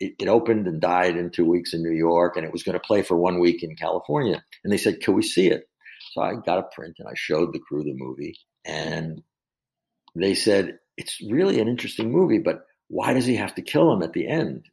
it, 0.00 0.14
it 0.20 0.28
opened 0.28 0.66
and 0.66 0.80
died 0.80 1.16
in 1.16 1.30
two 1.30 1.44
weeks 1.44 1.74
in 1.74 1.82
New 1.82 1.92
York, 1.92 2.36
and 2.36 2.44
it 2.44 2.52
was 2.52 2.62
going 2.62 2.74
to 2.74 2.86
play 2.86 3.02
for 3.02 3.16
one 3.16 3.40
week 3.40 3.62
in 3.62 3.76
California, 3.76 4.42
and 4.64 4.72
they 4.72 4.78
said, 4.78 5.00
"Can 5.00 5.14
we 5.14 5.22
see 5.22 5.48
it?" 5.48 5.68
So 6.12 6.22
I 6.22 6.34
got 6.34 6.58
a 6.58 6.74
print 6.74 6.96
and 6.98 7.08
I 7.08 7.14
showed 7.14 7.52
the 7.52 7.60
crew 7.60 7.84
the 7.84 7.94
movie, 7.94 8.36
and 8.64 9.22
they 10.14 10.34
said, 10.34 10.78
"It's 10.96 11.20
really 11.20 11.60
an 11.60 11.68
interesting 11.68 12.10
movie, 12.10 12.38
but 12.38 12.66
why 12.88 13.14
does 13.14 13.26
he 13.26 13.36
have 13.36 13.54
to 13.56 13.62
kill 13.62 13.92
him 13.92 14.02
at 14.02 14.12
the 14.12 14.26
end? 14.28 14.66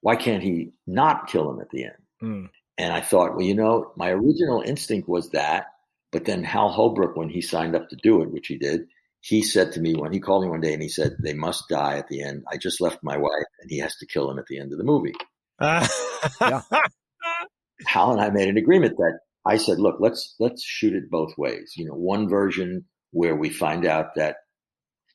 Why 0.00 0.16
can't 0.16 0.42
he 0.42 0.72
not 0.86 1.28
kill 1.28 1.50
him 1.50 1.60
at 1.60 1.70
the 1.70 1.84
end?" 1.84 2.02
Mm. 2.22 2.50
And 2.78 2.92
I 2.94 3.02
thought, 3.02 3.36
well, 3.36 3.44
you 3.44 3.54
know, 3.54 3.92
my 3.94 4.08
original 4.10 4.62
instinct 4.62 5.06
was 5.06 5.30
that, 5.30 5.66
but 6.12 6.24
then 6.24 6.42
Hal 6.42 6.70
Holbrook, 6.70 7.14
when 7.14 7.28
he 7.28 7.42
signed 7.42 7.76
up 7.76 7.90
to 7.90 7.96
do 7.96 8.22
it, 8.22 8.30
which 8.30 8.46
he 8.46 8.56
did, 8.56 8.86
he 9.20 9.42
said 9.42 9.72
to 9.72 9.80
me 9.80 9.94
when 9.94 10.12
he 10.12 10.20
called 10.20 10.44
me 10.44 10.50
one 10.50 10.60
day 10.60 10.72
and 10.72 10.82
he 10.82 10.88
said, 10.88 11.16
they 11.22 11.34
must 11.34 11.68
die 11.68 11.96
at 11.98 12.08
the 12.08 12.22
end. 12.22 12.42
I 12.50 12.56
just 12.56 12.80
left 12.80 12.98
my 13.02 13.16
wife 13.16 13.46
and 13.60 13.70
he 13.70 13.78
has 13.78 13.94
to 13.96 14.06
kill 14.06 14.30
him 14.30 14.38
at 14.38 14.46
the 14.46 14.58
end 14.58 14.72
of 14.72 14.78
the 14.78 14.84
movie. 14.84 15.14
Yeah. 16.40 16.62
Hal 17.86 18.12
and 18.12 18.20
I 18.20 18.28
made 18.30 18.48
an 18.48 18.58
agreement 18.58 18.96
that 18.98 19.20
I 19.46 19.56
said, 19.56 19.78
look, 19.78 19.96
let's 20.00 20.34
let's 20.38 20.62
shoot 20.62 20.94
it 20.94 21.10
both 21.10 21.32
ways. 21.38 21.72
You 21.76 21.86
know, 21.86 21.94
one 21.94 22.28
version 22.28 22.84
where 23.12 23.34
we 23.34 23.48
find 23.50 23.86
out 23.86 24.14
that 24.16 24.36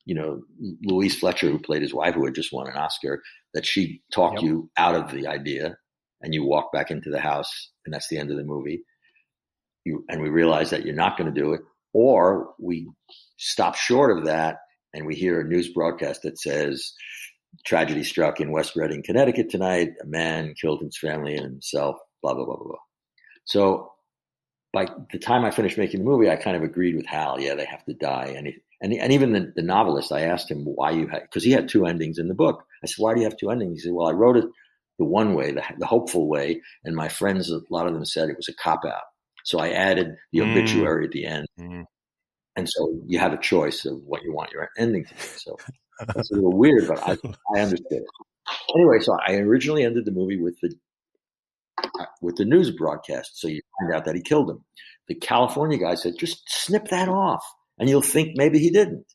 you 0.04 0.14
know, 0.14 0.40
Louise 0.84 1.18
Fletcher, 1.18 1.48
who 1.50 1.58
played 1.58 1.82
his 1.82 1.92
wife, 1.92 2.14
who 2.14 2.24
had 2.24 2.34
just 2.34 2.52
won 2.52 2.68
an 2.68 2.76
Oscar, 2.76 3.22
that 3.54 3.66
she 3.66 4.02
talked 4.12 4.36
Yep. 4.36 4.44
you 4.44 4.70
out 4.76 4.94
of 4.94 5.10
the 5.12 5.26
idea 5.26 5.76
and 6.22 6.32
you 6.32 6.44
walk 6.44 6.72
back 6.72 6.90
into 6.92 7.10
the 7.10 7.20
house 7.20 7.70
and 7.84 7.92
that's 7.92 8.08
the 8.08 8.18
end 8.18 8.30
of 8.30 8.36
the 8.36 8.44
movie. 8.44 8.84
You, 9.84 10.04
and 10.08 10.22
we 10.22 10.28
realize 10.28 10.70
that 10.70 10.84
you're 10.84 10.94
not 10.94 11.18
going 11.18 11.32
to 11.32 11.40
do 11.40 11.52
it. 11.54 11.60
Or 11.92 12.54
we 12.58 12.88
stop 13.38 13.74
short 13.74 14.16
of 14.16 14.24
that 14.24 14.58
and 14.92 15.06
we 15.06 15.14
hear 15.14 15.40
a 15.40 15.44
news 15.44 15.68
broadcast 15.68 16.22
that 16.22 16.38
says, 16.38 16.92
tragedy 17.64 18.04
struck 18.04 18.40
in 18.40 18.52
West 18.52 18.76
Reading, 18.76 19.02
Connecticut 19.02 19.50
tonight. 19.50 19.92
A 20.02 20.06
man 20.06 20.54
killed 20.60 20.82
his 20.82 20.98
family 20.98 21.34
and 21.34 21.44
himself, 21.44 21.96
blah, 22.22 22.34
blah, 22.34 22.44
blah, 22.44 22.56
blah, 22.56 22.66
blah. 22.66 22.76
So 23.44 23.92
by 24.72 24.88
the 25.10 25.18
time 25.18 25.44
I 25.44 25.50
finished 25.50 25.78
making 25.78 26.00
the 26.00 26.06
movie, 26.06 26.30
I 26.30 26.36
kind 26.36 26.56
of 26.56 26.62
agreed 26.62 26.96
with 26.96 27.06
Hal. 27.06 27.40
Yeah, 27.40 27.54
they 27.54 27.64
have 27.64 27.84
to 27.86 27.94
die. 27.94 28.34
And, 28.36 28.52
and, 28.82 28.92
and 28.92 29.12
even 29.12 29.32
the, 29.32 29.52
the 29.56 29.62
novelist, 29.62 30.12
I 30.12 30.22
asked 30.22 30.50
him 30.50 30.64
why 30.64 30.90
you 30.90 31.06
had, 31.06 31.22
because 31.22 31.44
he 31.44 31.52
had 31.52 31.68
two 31.68 31.86
endings 31.86 32.18
in 32.18 32.28
the 32.28 32.34
book. 32.34 32.64
I 32.82 32.86
said, 32.86 33.02
why 33.02 33.14
do 33.14 33.20
you 33.20 33.26
have 33.26 33.38
two 33.38 33.50
endings? 33.50 33.82
He 33.82 33.88
said, 33.88 33.94
well, 33.94 34.08
I 34.08 34.12
wrote 34.12 34.36
it 34.36 34.44
the 34.98 35.04
one 35.04 35.34
way, 35.34 35.52
the, 35.52 35.62
the 35.78 35.86
hopeful 35.86 36.28
way. 36.28 36.60
And 36.84 36.94
my 36.94 37.08
friends, 37.08 37.50
a 37.50 37.60
lot 37.70 37.86
of 37.86 37.94
them 37.94 38.04
said 38.04 38.28
it 38.28 38.36
was 38.36 38.48
a 38.48 38.54
cop 38.54 38.84
out. 38.84 39.04
So 39.46 39.60
I 39.60 39.70
added 39.70 40.16
the 40.32 40.40
Mm. 40.40 40.50
obituary 40.50 41.04
at 41.04 41.12
the 41.12 41.24
end. 41.24 41.46
Mm. 41.58 41.84
And 42.56 42.68
so 42.68 43.00
you 43.06 43.20
have 43.20 43.32
a 43.32 43.38
choice 43.38 43.84
of 43.84 44.02
what 44.04 44.22
you 44.24 44.32
want 44.34 44.50
your 44.50 44.68
ending 44.76 45.04
to 45.04 45.14
be. 45.14 45.20
So 45.20 45.56
that's 46.14 46.32
a 46.32 46.34
little 46.34 46.56
weird, 46.56 46.88
but 46.88 46.98
I, 46.98 47.16
I 47.54 47.60
understood 47.60 47.86
it. 47.92 48.04
Anyway, 48.74 48.98
so 49.00 49.16
I 49.24 49.34
originally 49.34 49.84
ended 49.84 50.04
the 50.04 50.10
movie 50.10 50.40
with 50.40 50.58
the 50.60 50.74
with 52.20 52.36
the 52.36 52.44
news 52.44 52.72
broadcast. 52.72 53.38
So 53.38 53.46
you 53.46 53.60
find 53.78 53.94
out 53.94 54.04
that 54.06 54.16
he 54.16 54.20
killed 54.22 54.50
him. 54.50 54.64
The 55.06 55.14
California 55.14 55.78
guy 55.78 55.94
said, 55.94 56.14
just 56.18 56.42
snip 56.48 56.88
that 56.88 57.08
off, 57.08 57.44
and 57.78 57.88
you'll 57.88 58.02
think 58.02 58.32
maybe 58.34 58.58
he 58.58 58.70
didn't. 58.70 59.06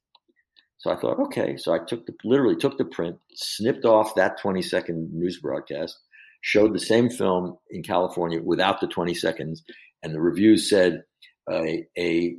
So 0.78 0.92
I 0.92 0.96
thought, 0.96 1.20
okay. 1.28 1.58
So 1.58 1.74
I 1.74 1.80
took 1.86 2.06
the 2.06 2.14
literally 2.24 2.56
took 2.56 2.78
the 2.78 2.86
print, 2.86 3.18
snipped 3.36 3.84
off 3.84 4.16
that 4.16 4.40
20 4.40 4.62
second 4.62 5.14
news 5.14 5.40
broadcast, 5.42 6.00
showed 6.42 6.74
the 6.74 6.80
same 6.80 7.10
film 7.10 7.58
in 7.70 7.84
California 7.84 8.42
without 8.42 8.80
the 8.80 8.88
20 8.88 9.14
seconds, 9.14 9.64
and 10.04 10.14
the 10.14 10.22
reviews 10.22 10.70
said 10.70 11.04
uh, 11.52 11.64
a 11.98 12.36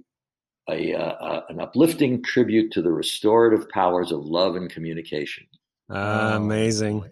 a, 0.71 0.95
uh, 0.95 1.41
an 1.49 1.61
uplifting 1.61 2.23
tribute 2.23 2.73
to 2.73 2.83
the 2.83 2.91
restorative 2.93 3.69
powers 3.69 4.13
of 4.13 4.25
love 4.25 4.55
and 4.55 4.71
communication 4.71 5.45
Ah, 5.91 6.37
amazing. 6.37 7.05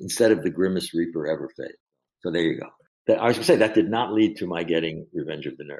instead 0.00 0.32
of 0.32 0.42
the 0.42 0.50
grimmest 0.50 0.92
reaper 0.92 1.26
ever 1.28 1.48
faced. 1.56 1.78
So 2.20 2.30
there 2.32 2.42
you 2.42 2.58
go. 2.60 2.66
That, 3.06 3.20
I 3.20 3.26
was 3.28 3.36
going 3.36 3.42
to 3.42 3.46
say 3.46 3.56
that 3.56 3.74
did 3.74 3.88
not 3.88 4.12
lead 4.12 4.36
to 4.38 4.46
my 4.46 4.64
getting 4.64 5.06
Revenge 5.14 5.46
of 5.46 5.56
the 5.56 5.64
Nerds. 5.64 5.78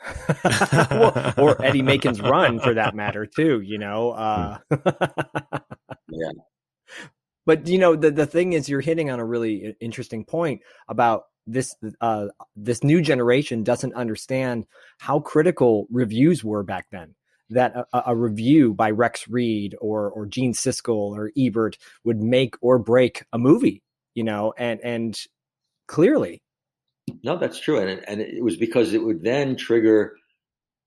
Well, 0.90 1.34
or 1.36 1.62
Eddie 1.64 1.82
Macon's 1.82 2.20
run 2.20 2.60
for 2.60 2.74
that 2.74 2.94
matter 2.94 3.26
too, 3.26 3.60
you 3.60 3.78
know. 3.78 4.10
Uh, 4.12 4.58
Yeah. 6.10 6.30
But 7.44 7.66
you 7.66 7.78
know, 7.78 7.96
the 7.96 8.10
the 8.10 8.26
thing 8.26 8.52
is 8.52 8.68
you're 8.68 8.80
hitting 8.80 9.10
on 9.10 9.20
a 9.20 9.24
really 9.24 9.74
interesting 9.80 10.24
point 10.24 10.62
about 10.88 11.24
this 11.48 11.74
uh 12.00 12.26
this 12.54 12.84
new 12.84 13.00
generation 13.00 13.64
doesn't 13.64 13.94
understand 13.94 14.66
how 14.98 15.18
critical 15.18 15.86
reviews 15.90 16.44
were 16.44 16.62
back 16.62 16.86
then. 16.92 17.14
That 17.50 17.74
a, 17.92 18.02
a 18.08 18.16
review 18.16 18.74
by 18.74 18.90
Rex 18.90 19.26
Reed 19.26 19.74
or 19.80 20.10
or 20.10 20.26
Gene 20.26 20.52
Siskel 20.52 21.16
or 21.16 21.32
Ebert 21.36 21.78
would 22.04 22.20
make 22.20 22.54
or 22.60 22.78
break 22.78 23.24
a 23.32 23.38
movie, 23.38 23.82
you 24.14 24.22
know, 24.22 24.52
and 24.58 24.80
and 24.84 25.18
clearly 25.86 26.42
No, 27.24 27.38
that's 27.38 27.58
true, 27.58 27.78
and 27.78 27.90
it, 27.90 28.04
and 28.06 28.20
it 28.20 28.44
was 28.44 28.56
because 28.56 28.92
it 28.92 29.02
would 29.02 29.22
then 29.22 29.56
trigger 29.56 30.14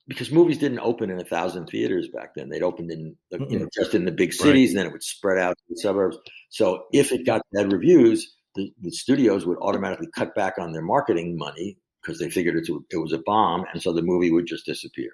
because 0.07 0.31
movies 0.31 0.57
didn't 0.57 0.79
open 0.79 1.09
in 1.09 1.19
a 1.19 1.23
thousand 1.23 1.67
theaters 1.67 2.07
back 2.13 2.35
then. 2.35 2.49
They'd 2.49 2.63
opened 2.63 2.91
in 2.91 3.15
you 3.49 3.59
know 3.59 3.67
just 3.73 3.95
in 3.95 4.05
the 4.05 4.11
big 4.11 4.33
cities, 4.33 4.69
and 4.71 4.79
then 4.79 4.85
it 4.85 4.91
would 4.91 5.03
spread 5.03 5.39
out 5.39 5.57
to 5.57 5.63
the 5.69 5.79
suburbs. 5.79 6.17
So 6.49 6.83
if 6.93 7.11
it 7.11 7.25
got 7.25 7.41
bad 7.53 7.71
reviews, 7.71 8.35
the, 8.55 8.73
the 8.81 8.91
studios 8.91 9.45
would 9.45 9.57
automatically 9.59 10.07
cut 10.15 10.35
back 10.35 10.55
on 10.57 10.71
their 10.71 10.81
marketing 10.81 11.37
money 11.37 11.77
because 12.01 12.19
they 12.19 12.29
figured 12.29 12.55
it, 12.55 12.67
it 12.89 12.97
was 12.97 13.13
a 13.13 13.21
bomb, 13.25 13.65
and 13.73 13.81
so 13.81 13.93
the 13.93 14.01
movie 14.01 14.31
would 14.31 14.47
just 14.47 14.65
disappear. 14.65 15.11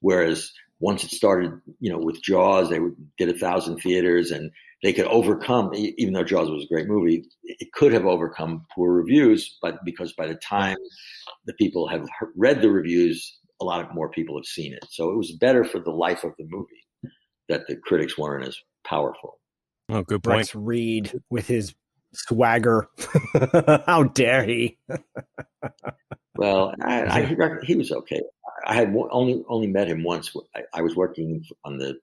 Whereas 0.00 0.52
once 0.78 1.04
it 1.04 1.10
started, 1.10 1.52
you 1.78 1.90
know, 1.90 1.98
with 1.98 2.22
Jaws, 2.22 2.70
they 2.70 2.80
would 2.80 2.96
did 3.18 3.28
a 3.28 3.38
thousand 3.38 3.78
theaters, 3.78 4.30
and 4.30 4.50
they 4.82 4.92
could 4.92 5.06
overcome. 5.06 5.72
Even 5.74 6.14
though 6.14 6.24
Jaws 6.24 6.50
was 6.50 6.64
a 6.64 6.68
great 6.68 6.88
movie, 6.88 7.24
it 7.44 7.72
could 7.72 7.92
have 7.92 8.06
overcome 8.06 8.66
poor 8.74 8.92
reviews, 8.92 9.58
but 9.60 9.84
because 9.84 10.12
by 10.14 10.26
the 10.26 10.36
time 10.36 10.76
the 11.46 11.54
people 11.54 11.88
have 11.88 12.08
read 12.36 12.62
the 12.62 12.70
reviews, 12.70 13.38
a 13.60 13.64
lot 13.64 13.84
of 13.84 13.94
more 13.94 14.08
people 14.08 14.38
have 14.38 14.46
seen 14.46 14.72
it. 14.72 14.84
So 14.90 15.10
it 15.10 15.16
was 15.16 15.32
better 15.32 15.64
for 15.64 15.80
the 15.80 15.90
life 15.90 16.24
of 16.24 16.32
the 16.38 16.46
movie 16.48 16.86
that 17.48 17.66
the 17.66 17.76
critics 17.76 18.16
weren't 18.16 18.46
as 18.46 18.56
powerful. 18.86 19.38
Oh, 19.90 20.02
good 20.02 20.22
point. 20.22 20.36
Rex 20.36 20.54
Reed 20.54 21.12
with 21.28 21.48
his 21.48 21.74
swagger. 22.12 22.88
how 23.86 24.04
dare 24.04 24.44
he? 24.44 24.78
Well, 26.36 26.74
I, 26.82 27.02
I, 27.02 27.58
he 27.64 27.74
was 27.74 27.92
okay. 27.92 28.22
I 28.66 28.74
had 28.74 28.94
only 29.10 29.42
only 29.48 29.66
met 29.66 29.88
him 29.88 30.02
once. 30.02 30.34
I, 30.54 30.62
I 30.74 30.82
was 30.82 30.96
working 30.96 31.44
on 31.64 31.78
the 31.78 31.98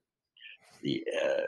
the 0.82 1.04
uh, 1.24 1.42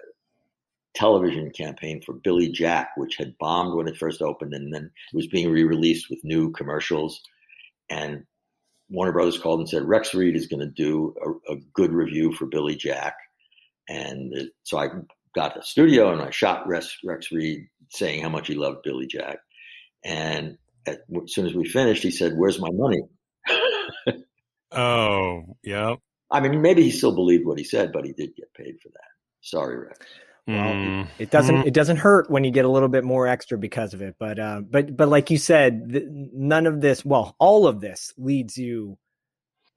television 0.94 1.51
campaign 1.51 2.03
for 2.05 2.14
Billy 2.14 2.51
Jack, 2.51 2.90
which 2.96 3.16
had 3.16 3.38
bombed 3.38 3.77
when 3.77 3.88
it 3.88 3.96
first 3.96 4.23
opened, 4.23 4.55
and 4.55 4.73
then 4.73 4.90
it 5.12 5.16
was 5.16 5.27
being 5.29 5.51
re-released 5.51 6.11
with 6.11 6.25
new 6.25 6.51
commercials. 6.51 7.20
And 7.88 8.25
Warner 8.88 9.12
Brothers 9.12 9.38
called 9.38 9.61
and 9.61 9.68
said 9.68 9.85
Rex 9.85 10.14
Reed 10.14 10.37
is 10.37 10.46
going 10.46 10.61
to 10.61 10.66
do 10.66 11.14
a, 11.25 11.53
a 11.53 11.57
good 11.73 11.92
review 11.92 12.33
for 12.33 12.46
Billy 12.46 12.77
Jack, 12.77 13.14
and 13.88 14.51
so 14.62 14.79
I 14.79 14.88
got 15.35 15.55
the 15.55 15.62
studio 15.62 16.12
and 16.12 16.21
I 16.23 16.31
shot 16.31 16.66
Rex, 16.66 16.97
Rex 17.05 17.31
Reed 17.33 17.66
saying 17.90 18.23
how 18.23 18.29
much 18.29 18.49
he 18.49 18.55
loved 18.55 18.79
Billy 18.85 19.07
Jack, 19.07 19.38
and 20.05 20.57
at, 20.87 21.01
as 21.23 21.33
soon 21.35 21.47
as 21.47 21.55
we 21.55 21.66
finished, 21.69 22.03
he 22.03 22.11
said, 22.11 22.35
"Where's 22.37 22.59
my 22.61 22.71
money?" 22.73 23.03
Oh, 24.73 25.57
yeah. 25.62 25.97
I 26.31 26.40
mean, 26.40 26.62
maybe 26.62 26.85
he 26.85 26.90
still 26.93 27.14
believed 27.14 27.45
what 27.45 27.59
he 27.59 27.64
said, 27.64 27.90
but 27.93 28.05
he 28.05 28.12
did 28.12 28.37
get 28.37 28.55
paid 28.55 28.77
for 28.81 28.88
that. 28.90 29.09
Sorry, 29.40 29.77
Rex. 29.79 29.99
Well, 30.47 30.73
Mm. 30.75 31.09
It 31.19 31.31
doesn't 31.31 31.55
Mhm. 31.57 31.66
it 31.66 31.75
doesn't 31.75 31.99
hurt 31.99 32.31
when 32.31 32.45
you 32.45 32.51
get 32.51 32.64
a 32.64 32.69
little 32.69 32.88
bit 32.88 33.05
more 33.05 33.27
extra 33.27 33.59
because 33.59 33.95
of 33.95 34.03
it, 34.03 34.16
but 34.19 34.38
uh, 34.38 34.61
but 34.62 34.97
but 34.97 35.09
like 35.09 35.31
you 35.31 35.38
said, 35.38 35.90
th- 35.93 36.05
none 36.09 36.66
of 36.66 36.81
this, 36.81 37.05
well, 37.05 37.37
all 37.38 37.66
of 37.66 37.81
this 37.81 38.12
leads 38.16 38.57
you. 38.57 38.97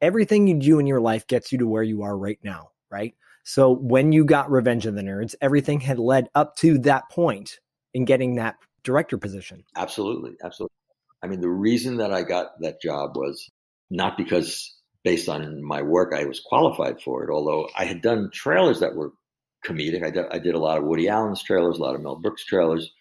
Everything 0.02 0.48
you 0.48 0.60
do 0.60 0.80
in 0.80 0.88
your 0.88 1.02
life 1.02 1.28
gets 1.28 1.52
you 1.52 1.58
to 1.60 1.68
where 1.68 1.84
you 1.84 2.04
are 2.04 2.18
right 2.18 2.40
now, 2.44 2.70
right? 2.92 3.16
So 3.44 3.76
when 3.76 4.12
you 4.12 4.26
got 4.26 4.52
Revenge 4.52 4.86
of 4.86 4.96
the 4.96 5.02
Nerds, 5.02 5.36
everything 5.42 5.80
had 5.80 6.00
led 6.00 6.30
up 6.34 6.56
to 6.58 6.78
that 6.80 7.10
point 7.10 7.60
in 7.94 8.06
getting 8.06 8.36
that 8.36 8.56
director 8.84 9.18
position. 9.18 9.64
Absolutely, 9.76 10.36
absolutely. 10.44 10.76
I 11.22 11.28
mean, 11.28 11.42
the 11.42 11.50
reason 11.50 11.98
that 11.98 12.14
I 12.14 12.24
got 12.24 12.60
that 12.62 12.82
job 12.82 13.16
was 13.16 13.50
not 13.90 14.18
because 14.18 14.76
based 15.04 15.30
on 15.30 15.64
my 15.64 15.82
work 15.82 16.14
I 16.14 16.26
was 16.26 16.40
qualified 16.40 17.02
for 17.02 17.24
it, 17.24 17.30
although 17.30 17.70
I 17.78 17.86
had 17.86 18.02
done 18.02 18.30
trailers 18.34 18.80
that 18.80 18.96
were 18.96 19.12
comedic. 19.66 20.06
I 20.06 20.10
did, 20.10 20.26
I 20.32 20.40
did 20.40 20.56
a 20.56 20.60
lot 20.60 20.78
of 20.78 20.84
Woody 20.84 21.08
Allen's 21.08 21.44
trailers, 21.44 21.78
a 21.78 21.82
lot 21.82 21.96
of 21.96 22.02
Mel 22.02 22.20
Brooks 22.20 22.46
trailers. 22.46 22.92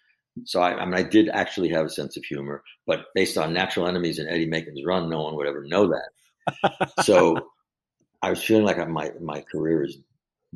So 0.45 0.61
I, 0.61 0.73
I 0.75 0.85
mean, 0.85 0.95
I 0.95 1.03
did 1.03 1.29
actually 1.29 1.69
have 1.69 1.85
a 1.85 1.89
sense 1.89 2.17
of 2.17 2.23
humor, 2.23 2.63
but 2.87 3.05
based 3.13 3.37
on 3.37 3.53
Natural 3.53 3.87
Enemies 3.87 4.19
and 4.19 4.29
Eddie 4.29 4.47
Macon's 4.47 4.83
Run, 4.83 5.09
no 5.09 5.21
one 5.21 5.35
would 5.35 5.47
ever 5.47 5.63
know 5.65 5.87
that. 5.89 6.93
so 7.03 7.37
I 8.21 8.29
was 8.29 8.43
feeling 8.43 8.65
like 8.65 8.85
my 8.89 9.11
my 9.21 9.41
career 9.41 9.83
is 9.83 9.97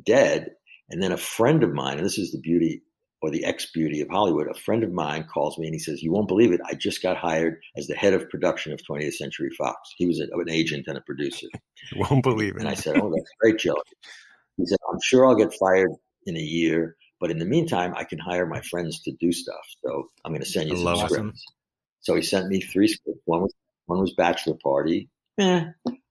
dead. 0.04 0.50
And 0.90 1.02
then 1.02 1.12
a 1.12 1.18
friend 1.18 1.62
of 1.62 1.72
mine, 1.72 1.98
and 1.98 2.06
this 2.06 2.18
is 2.18 2.32
the 2.32 2.40
beauty 2.40 2.82
or 3.20 3.30
the 3.30 3.44
ex 3.44 3.70
beauty 3.72 4.00
of 4.00 4.08
Hollywood, 4.08 4.46
a 4.48 4.54
friend 4.54 4.84
of 4.84 4.92
mine 4.92 5.26
calls 5.32 5.58
me 5.58 5.66
and 5.66 5.74
he 5.74 5.80
says, 5.80 6.02
"You 6.02 6.12
won't 6.12 6.28
believe 6.28 6.52
it. 6.52 6.60
I 6.64 6.74
just 6.74 7.02
got 7.02 7.16
hired 7.16 7.60
as 7.76 7.86
the 7.86 7.96
head 7.96 8.14
of 8.14 8.28
production 8.30 8.72
of 8.72 8.80
20th 8.82 9.14
Century 9.14 9.50
Fox. 9.58 9.76
He 9.96 10.06
was 10.06 10.20
an 10.20 10.30
agent 10.48 10.86
and 10.86 10.96
a 10.96 11.02
producer." 11.02 11.48
Won't 11.96 12.22
believe 12.22 12.56
it. 12.56 12.60
And 12.60 12.68
I 12.68 12.74
said, 12.74 12.96
"Oh, 12.96 13.10
that's 13.10 13.30
great, 13.40 13.58
Joe." 13.58 13.76
He 14.56 14.66
said, 14.66 14.78
"I'm 14.92 15.00
sure 15.02 15.26
I'll 15.26 15.34
get 15.34 15.54
fired 15.54 15.90
in 16.26 16.36
a 16.36 16.40
year, 16.40 16.96
but 17.20 17.30
in 17.30 17.38
the 17.38 17.44
meantime, 17.44 17.92
I 17.96 18.04
can 18.04 18.18
hire 18.18 18.46
my 18.46 18.60
friends 18.60 19.00
to 19.02 19.12
do 19.20 19.32
stuff. 19.32 19.64
So 19.84 20.10
I'm 20.24 20.32
going 20.32 20.42
to 20.42 20.48
send 20.48 20.70
you 20.70 20.76
some 20.76 20.94
it. 20.94 21.10
scripts." 21.10 21.44
So 22.00 22.14
he 22.14 22.22
sent 22.22 22.48
me 22.48 22.60
three 22.60 22.88
scripts. 22.88 23.20
One 23.24 23.42
was 23.42 23.54
one 23.86 24.00
was 24.00 24.14
Bachelor 24.14 24.56
Party. 24.62 25.08
Eh. 25.38 25.64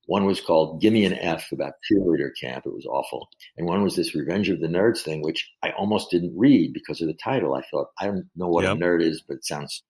One 0.08 0.26
was 0.26 0.42
called 0.42 0.82
"Gimme 0.82 1.06
an 1.06 1.14
F" 1.14 1.52
about 1.52 1.74
cheerleader 1.90 2.32
camp. 2.40 2.66
It 2.66 2.74
was 2.74 2.86
awful. 2.86 3.30
And 3.58 3.68
one 3.68 3.84
was 3.84 3.96
this 3.96 4.16
"Revenge 4.16 4.50
of 4.50 4.60
the 4.60 4.68
Nerds" 4.68 5.02
thing, 5.02 5.22
which 5.22 5.48
I 5.64 5.70
almost 5.72 6.10
didn't 6.12 6.38
read 6.38 6.74
because 6.74 7.02
of 7.02 7.08
the 7.08 7.14
title. 7.24 7.54
I 7.56 7.62
thought 7.62 7.88
I 8.00 8.06
don't 8.08 8.26
know 8.36 8.48
what 8.48 8.64
Yep. 8.64 8.78
a 8.78 8.80
nerd 8.80 9.04
is, 9.04 9.22
but 9.28 9.38
it 9.38 9.46
sounds. 9.46 9.84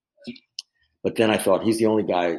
But 1.04 1.16
then 1.16 1.32
I 1.32 1.38
thought 1.38 1.64
he's 1.64 1.78
the 1.78 1.86
only 1.86 2.04
guy 2.04 2.38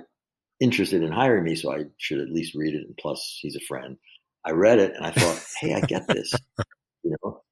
interested 0.61 1.03
in 1.03 1.13
hiring 1.13 1.45
me, 1.45 1.55
so 1.55 1.73
I 1.73 1.85
should 1.99 2.21
at 2.21 2.31
least 2.31 2.55
read 2.55 2.75
it. 2.75 2.85
And 2.87 2.97
plus, 2.97 3.39
he's 3.41 3.57
a 3.57 3.61
friend. 3.61 3.97
I 4.45 4.51
read 4.51 4.79
it 4.79 4.95
and 4.95 5.07
I 5.07 5.11
thought, 5.13 5.43
hey, 5.61 5.75
I 5.75 5.81
get 5.81 6.07
this. 6.09 6.35
You 7.05 7.17
know, 7.23 7.43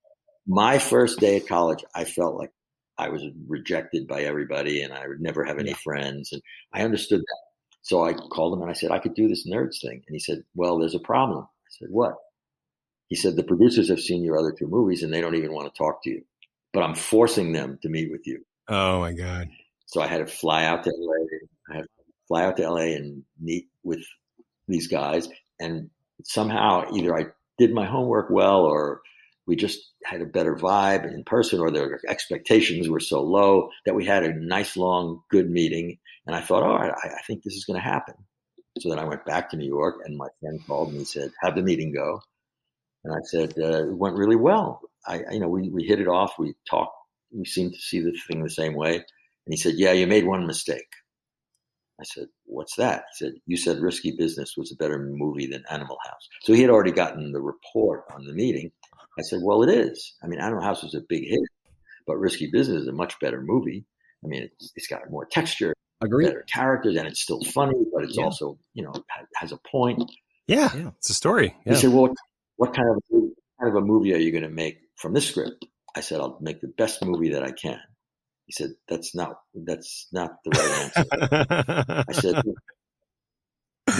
my 0.46 0.78
first 0.78 1.20
day 1.20 1.36
at 1.36 1.46
college, 1.46 1.84
I 1.94 2.04
felt 2.04 2.36
like 2.36 2.50
I 2.98 3.08
was 3.10 3.22
rejected 3.46 4.08
by 4.08 4.22
everybody 4.22 4.82
and 4.82 4.92
I 4.92 5.06
would 5.06 5.20
never 5.20 5.44
have 5.44 5.58
any 5.58 5.74
friends. 5.74 6.32
And 6.32 6.42
I 6.72 6.82
understood 6.82 7.20
that. 7.20 7.38
So 7.86 8.04
I 8.04 8.14
called 8.14 8.52
him 8.52 8.62
and 8.62 8.70
I 8.70 8.74
said, 8.74 8.90
I 8.90 8.98
could 8.98 9.14
do 9.14 9.28
this 9.28 9.46
nerds 9.46 9.80
thing. 9.80 10.02
And 10.08 10.12
he 10.12 10.18
said, 10.18 10.42
Well, 10.56 10.80
there's 10.80 10.96
a 10.96 10.98
problem. 10.98 11.44
I 11.44 11.70
said, 11.70 11.86
What? 11.88 12.16
He 13.06 13.14
said, 13.14 13.36
The 13.36 13.44
producers 13.44 13.90
have 13.90 14.00
seen 14.00 14.24
your 14.24 14.36
other 14.36 14.50
two 14.50 14.66
movies 14.66 15.04
and 15.04 15.14
they 15.14 15.20
don't 15.20 15.36
even 15.36 15.52
want 15.52 15.72
to 15.72 15.78
talk 15.78 16.02
to 16.02 16.10
you, 16.10 16.24
but 16.72 16.82
I'm 16.82 16.96
forcing 16.96 17.52
them 17.52 17.78
to 17.82 17.88
meet 17.88 18.10
with 18.10 18.26
you. 18.26 18.44
Oh 18.66 18.98
my 18.98 19.12
God. 19.12 19.50
So 19.86 20.02
I 20.02 20.08
had 20.08 20.18
to 20.18 20.26
fly 20.26 20.64
out 20.64 20.82
to 20.82 20.90
LA. 20.98 21.38
I 21.70 21.76
had 21.76 21.82
to 21.82 21.88
fly 22.26 22.44
out 22.44 22.56
to 22.56 22.68
LA 22.68 22.96
and 22.96 23.22
meet 23.40 23.68
with 23.84 24.04
these 24.66 24.88
guys. 24.88 25.28
And 25.60 25.90
somehow 26.24 26.90
either 26.92 27.16
I 27.16 27.26
did 27.56 27.72
my 27.72 27.86
homework 27.86 28.30
well 28.30 28.64
or 28.64 29.00
we 29.46 29.56
just 29.56 29.92
had 30.04 30.20
a 30.20 30.26
better 30.26 30.56
vibe 30.56 31.04
in 31.04 31.24
person 31.24 31.60
or 31.60 31.70
their 31.70 32.00
expectations 32.08 32.88
were 32.88 33.00
so 33.00 33.22
low 33.22 33.70
that 33.84 33.94
we 33.94 34.04
had 34.04 34.24
a 34.24 34.34
nice 34.34 34.76
long 34.76 35.22
good 35.30 35.50
meeting. 35.50 35.98
And 36.26 36.34
i 36.34 36.40
thought 36.40 36.62
all 36.62 36.76
right 36.76 36.92
i, 36.92 37.08
I 37.08 37.22
think 37.26 37.42
this 37.42 37.54
is 37.54 37.64
going 37.64 37.80
to 37.80 37.88
happen. 37.88 38.14
So 38.78 38.88
then 38.88 38.98
i 38.98 39.04
went 39.04 39.24
back 39.24 39.50
to 39.50 39.56
new 39.56 39.66
york 39.66 39.96
and 40.04 40.16
my 40.16 40.28
friend 40.40 40.60
called 40.66 40.92
me 40.92 40.98
and 40.98 41.08
said 41.08 41.30
how'd 41.40 41.56
the 41.56 41.62
meeting 41.62 41.92
go? 41.92 42.20
And 43.04 43.14
i 43.14 43.20
said 43.24 43.54
uh, 43.58 43.88
it 43.88 43.96
went 43.96 44.16
really 44.16 44.36
well. 44.36 44.80
I 45.06 45.22
you 45.30 45.40
know 45.40 45.48
we, 45.48 45.70
we 45.70 45.84
hit 45.84 46.00
it 46.00 46.08
off. 46.08 46.34
We 46.38 46.54
talked 46.68 46.94
we 47.32 47.44
seemed 47.44 47.74
to 47.74 47.80
see 47.80 48.00
the 48.00 48.16
thing 48.28 48.42
the 48.42 48.50
same 48.50 48.74
way. 48.74 48.96
And 48.96 49.04
he 49.54 49.56
said 49.56 49.74
yeah 49.76 49.92
you 49.92 50.06
made 50.06 50.26
one 50.26 50.46
mistake. 50.46 50.88
I 52.00 52.04
said, 52.04 52.26
What's 52.44 52.76
that? 52.76 53.04
He 53.12 53.24
said, 53.24 53.34
You 53.46 53.56
said 53.56 53.78
Risky 53.78 54.12
Business 54.12 54.54
was 54.56 54.70
a 54.70 54.76
better 54.76 54.98
movie 54.98 55.46
than 55.46 55.64
Animal 55.70 55.96
House. 56.04 56.28
So 56.42 56.52
he 56.52 56.60
had 56.60 56.70
already 56.70 56.92
gotten 56.92 57.32
the 57.32 57.40
report 57.40 58.04
on 58.14 58.24
the 58.26 58.34
meeting. 58.34 58.70
I 59.18 59.22
said, 59.22 59.40
Well, 59.42 59.62
it 59.62 59.70
is. 59.70 60.14
I 60.22 60.26
mean, 60.26 60.40
Animal 60.40 60.62
House 60.62 60.82
was 60.82 60.94
a 60.94 61.00
big 61.08 61.24
hit, 61.28 61.40
but 62.06 62.16
Risky 62.16 62.50
Business 62.50 62.82
is 62.82 62.88
a 62.88 62.92
much 62.92 63.18
better 63.20 63.40
movie. 63.40 63.84
I 64.24 64.28
mean, 64.28 64.42
it's, 64.44 64.72
it's 64.76 64.86
got 64.86 65.08
more 65.10 65.26
texture, 65.26 65.72
Agree. 66.02 66.26
better 66.26 66.44
characters, 66.52 66.96
and 66.96 67.06
it's 67.06 67.20
still 67.20 67.42
funny, 67.44 67.78
but 67.92 68.04
it's 68.04 68.16
Yeah. 68.18 68.24
also, 68.24 68.58
you 68.74 68.82
know, 68.82 68.92
has 69.36 69.52
a 69.52 69.58
point. 69.70 70.02
Yeah, 70.46 70.70
Yeah. 70.76 70.90
it's 70.98 71.10
a 71.10 71.14
story. 71.14 71.54
He 71.64 71.74
said, 71.74 71.90
Well, 71.92 72.12
what 72.56 72.74
kind 72.74 72.88
of, 72.90 73.02
what 73.08 73.32
kind 73.60 73.76
of 73.76 73.82
a 73.82 73.86
movie 73.86 74.14
are 74.14 74.18
you 74.18 74.30
going 74.32 74.42
to 74.44 74.48
make 74.50 74.78
from 74.96 75.12
this 75.14 75.26
script? 75.28 75.64
I 75.94 76.00
said, 76.00 76.20
I'll 76.20 76.38
make 76.40 76.60
the 76.60 76.68
best 76.68 77.02
movie 77.04 77.30
that 77.30 77.42
I 77.42 77.52
can. 77.52 77.80
He 78.46 78.52
said, 78.52 78.70
That's 78.88 79.14
not, 79.14 79.40
that's 79.54 80.08
not 80.12 80.36
the 80.44 80.50
right 80.50 80.92
answer. 80.96 82.04
I 82.08 82.12
said, 82.12 82.42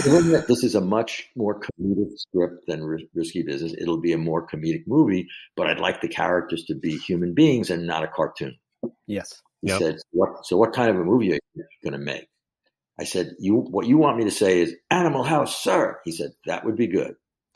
given 0.03 0.31
that 0.31 0.47
this 0.47 0.63
is 0.63 0.75
a 0.75 0.81
much 0.81 1.27
more 1.35 1.59
comedic 1.59 2.17
script 2.17 2.65
than 2.67 2.83
Ris- 2.83 3.07
Risky 3.13 3.43
Business, 3.43 3.73
it'll 3.77 3.99
be 4.01 4.13
a 4.13 4.17
more 4.17 4.47
comedic 4.47 4.83
movie, 4.87 5.27
but 5.55 5.67
I'd 5.67 5.79
like 5.79 6.01
the 6.01 6.07
characters 6.07 6.63
to 6.65 6.75
be 6.75 6.97
human 6.97 7.33
beings 7.33 7.69
and 7.69 7.85
not 7.85 8.03
a 8.03 8.07
cartoon. 8.07 8.57
Yes. 9.07 9.41
He 9.61 9.69
Yep. 9.69 9.79
said, 9.79 9.97
"What? 10.11 10.45
So, 10.45 10.57
what 10.57 10.73
kind 10.73 10.89
of 10.89 10.97
a 10.97 11.03
movie 11.03 11.33
are 11.33 11.39
you 11.55 11.63
going 11.83 11.93
to 11.93 12.05
make?" 12.05 12.27
I 12.99 13.03
said, 13.03 13.35
"You, 13.39 13.55
what 13.55 13.87
you 13.87 13.97
want 13.97 14.17
me 14.17 14.23
to 14.23 14.31
say 14.31 14.61
is 14.61 14.75
Animal 14.89 15.23
House, 15.23 15.63
sir." 15.63 15.99
He 16.05 16.11
said, 16.11 16.31
"That 16.45 16.63
would 16.63 16.75
be 16.75 16.87
good." 16.87 17.15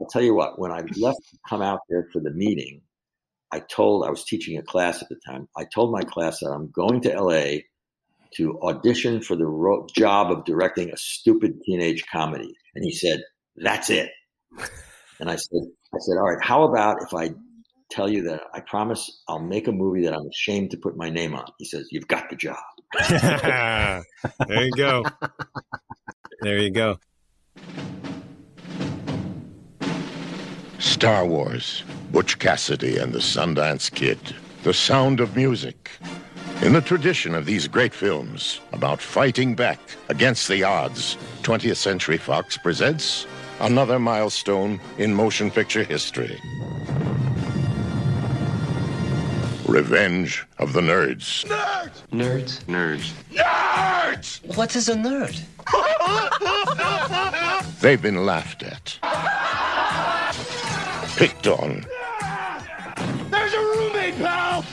I'll 0.00 0.06
tell 0.10 0.22
you 0.22 0.34
what. 0.34 0.58
When 0.58 0.70
I 0.70 0.80
left 0.96 1.18
to 1.30 1.38
come 1.48 1.62
out 1.62 1.80
there 1.88 2.08
for 2.12 2.20
the 2.20 2.30
meeting, 2.30 2.82
I 3.52 3.60
told 3.60 4.04
I 4.04 4.10
was 4.10 4.24
teaching 4.24 4.58
a 4.58 4.62
class 4.62 5.02
at 5.02 5.08
the 5.08 5.18
time. 5.26 5.48
I 5.56 5.64
told 5.64 5.92
my 5.92 6.02
class 6.02 6.40
that 6.40 6.50
I'm 6.50 6.70
going 6.70 7.00
to 7.02 7.20
LA 7.20 7.60
to 8.36 8.58
audition 8.62 9.20
for 9.20 9.36
the 9.36 9.46
ro- 9.46 9.86
job 9.94 10.30
of 10.30 10.44
directing 10.44 10.90
a 10.90 10.96
stupid 10.96 11.60
teenage 11.64 12.04
comedy. 12.10 12.54
And 12.74 12.84
he 12.84 12.92
said, 12.92 13.22
"That's 13.56 13.90
it." 13.90 14.10
And 15.20 15.28
I 15.28 15.34
said, 15.34 15.62
"I 15.92 15.98
said, 15.98 16.12
all 16.12 16.32
right. 16.32 16.40
How 16.40 16.62
about 16.62 17.02
if 17.02 17.12
I 17.12 17.34
tell 17.90 18.08
you 18.08 18.22
that 18.28 18.42
I 18.54 18.60
promise 18.60 19.20
I'll 19.26 19.40
make 19.40 19.66
a 19.66 19.72
movie 19.72 20.04
that 20.04 20.14
I'm 20.14 20.28
ashamed 20.28 20.70
to 20.70 20.76
put 20.76 20.96
my 20.96 21.10
name 21.10 21.34
on?" 21.34 21.44
He 21.58 21.64
says, 21.64 21.88
"You've 21.90 22.06
got 22.06 22.30
the 22.30 22.36
job." 22.36 22.56
there 23.10 24.64
you 24.64 24.70
go. 24.76 25.02
There 26.40 26.58
you 26.58 26.70
go. 26.70 27.00
Star 30.78 31.26
Wars, 31.26 31.82
Butch 32.12 32.38
Cassidy 32.38 32.98
and 32.98 33.12
the 33.12 33.18
Sundance 33.18 33.92
Kid, 33.92 34.18
The 34.62 34.72
Sound 34.72 35.18
of 35.18 35.34
Music. 35.34 35.90
In 36.60 36.72
the 36.72 36.80
tradition 36.80 37.36
of 37.36 37.46
these 37.46 37.68
great 37.68 37.94
films 37.94 38.60
about 38.72 39.00
fighting 39.00 39.54
back 39.54 39.78
against 40.08 40.48
the 40.48 40.64
odds, 40.64 41.16
20th 41.42 41.76
Century 41.76 42.18
Fox 42.18 42.58
presents 42.58 43.28
another 43.60 44.00
milestone 44.00 44.80
in 44.98 45.14
motion 45.14 45.52
picture 45.52 45.84
history. 45.84 46.36
Revenge 49.66 50.44
of 50.58 50.72
the 50.72 50.80
Nerds. 50.80 51.44
Nerds? 51.44 52.02
Nerds. 52.10 52.64
Nerds! 52.64 53.12
Nerds! 53.30 54.56
What 54.56 54.74
is 54.74 54.88
a 54.88 54.94
nerd? 54.96 55.40
They've 57.80 58.02
been 58.02 58.26
laughed 58.26 58.64
at, 58.64 58.98
picked 61.16 61.46
on, 61.46 61.86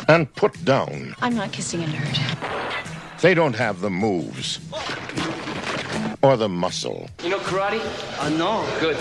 and 0.07 0.33
put 0.35 0.63
down. 0.65 1.15
I'm 1.21 1.35
not 1.35 1.51
kissing 1.51 1.83
a 1.83 1.87
nerd. 1.87 3.21
They 3.21 3.33
don't 3.33 3.55
have 3.55 3.81
the 3.81 3.89
moves 3.89 4.59
or 6.21 6.37
the 6.37 6.49
muscle, 6.49 7.09
You 7.23 7.29
know 7.29 7.39
karate? 7.39 7.79
Uh, 8.19 8.29
no. 8.29 8.65
Good. 8.79 8.97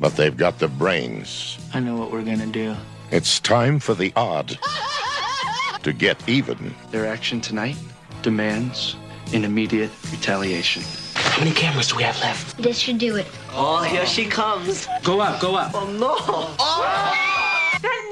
but 0.00 0.16
they've 0.16 0.36
got 0.36 0.58
the 0.58 0.68
brains. 0.68 1.58
I 1.72 1.80
know 1.80 1.96
what 1.96 2.10
we're 2.12 2.22
gonna 2.24 2.46
do. 2.46 2.76
It's 3.10 3.38
time 3.40 3.78
for 3.80 3.94
the 3.94 4.12
odd 4.16 4.58
to 5.82 5.92
get 5.92 6.16
even. 6.28 6.74
Their 6.90 7.06
action 7.06 7.40
tonight 7.40 7.76
demands 8.22 8.96
an 9.32 9.44
immediate 9.44 9.90
retaliation. 10.10 10.82
How 11.14 11.40
many 11.40 11.52
cameras 11.54 11.88
do 11.88 11.96
we 11.96 12.02
have 12.04 12.18
left? 12.20 12.56
This 12.62 12.78
should 12.78 12.98
do 12.98 13.16
it. 13.16 13.26
Oh, 13.52 13.82
here 13.82 14.06
she 14.06 14.24
comes. 14.26 14.86
Go 15.02 15.20
up, 15.20 15.40
go 15.40 15.56
up. 15.56 15.72
Oh, 15.74 15.86
no. 15.90 16.14
That 17.82 18.03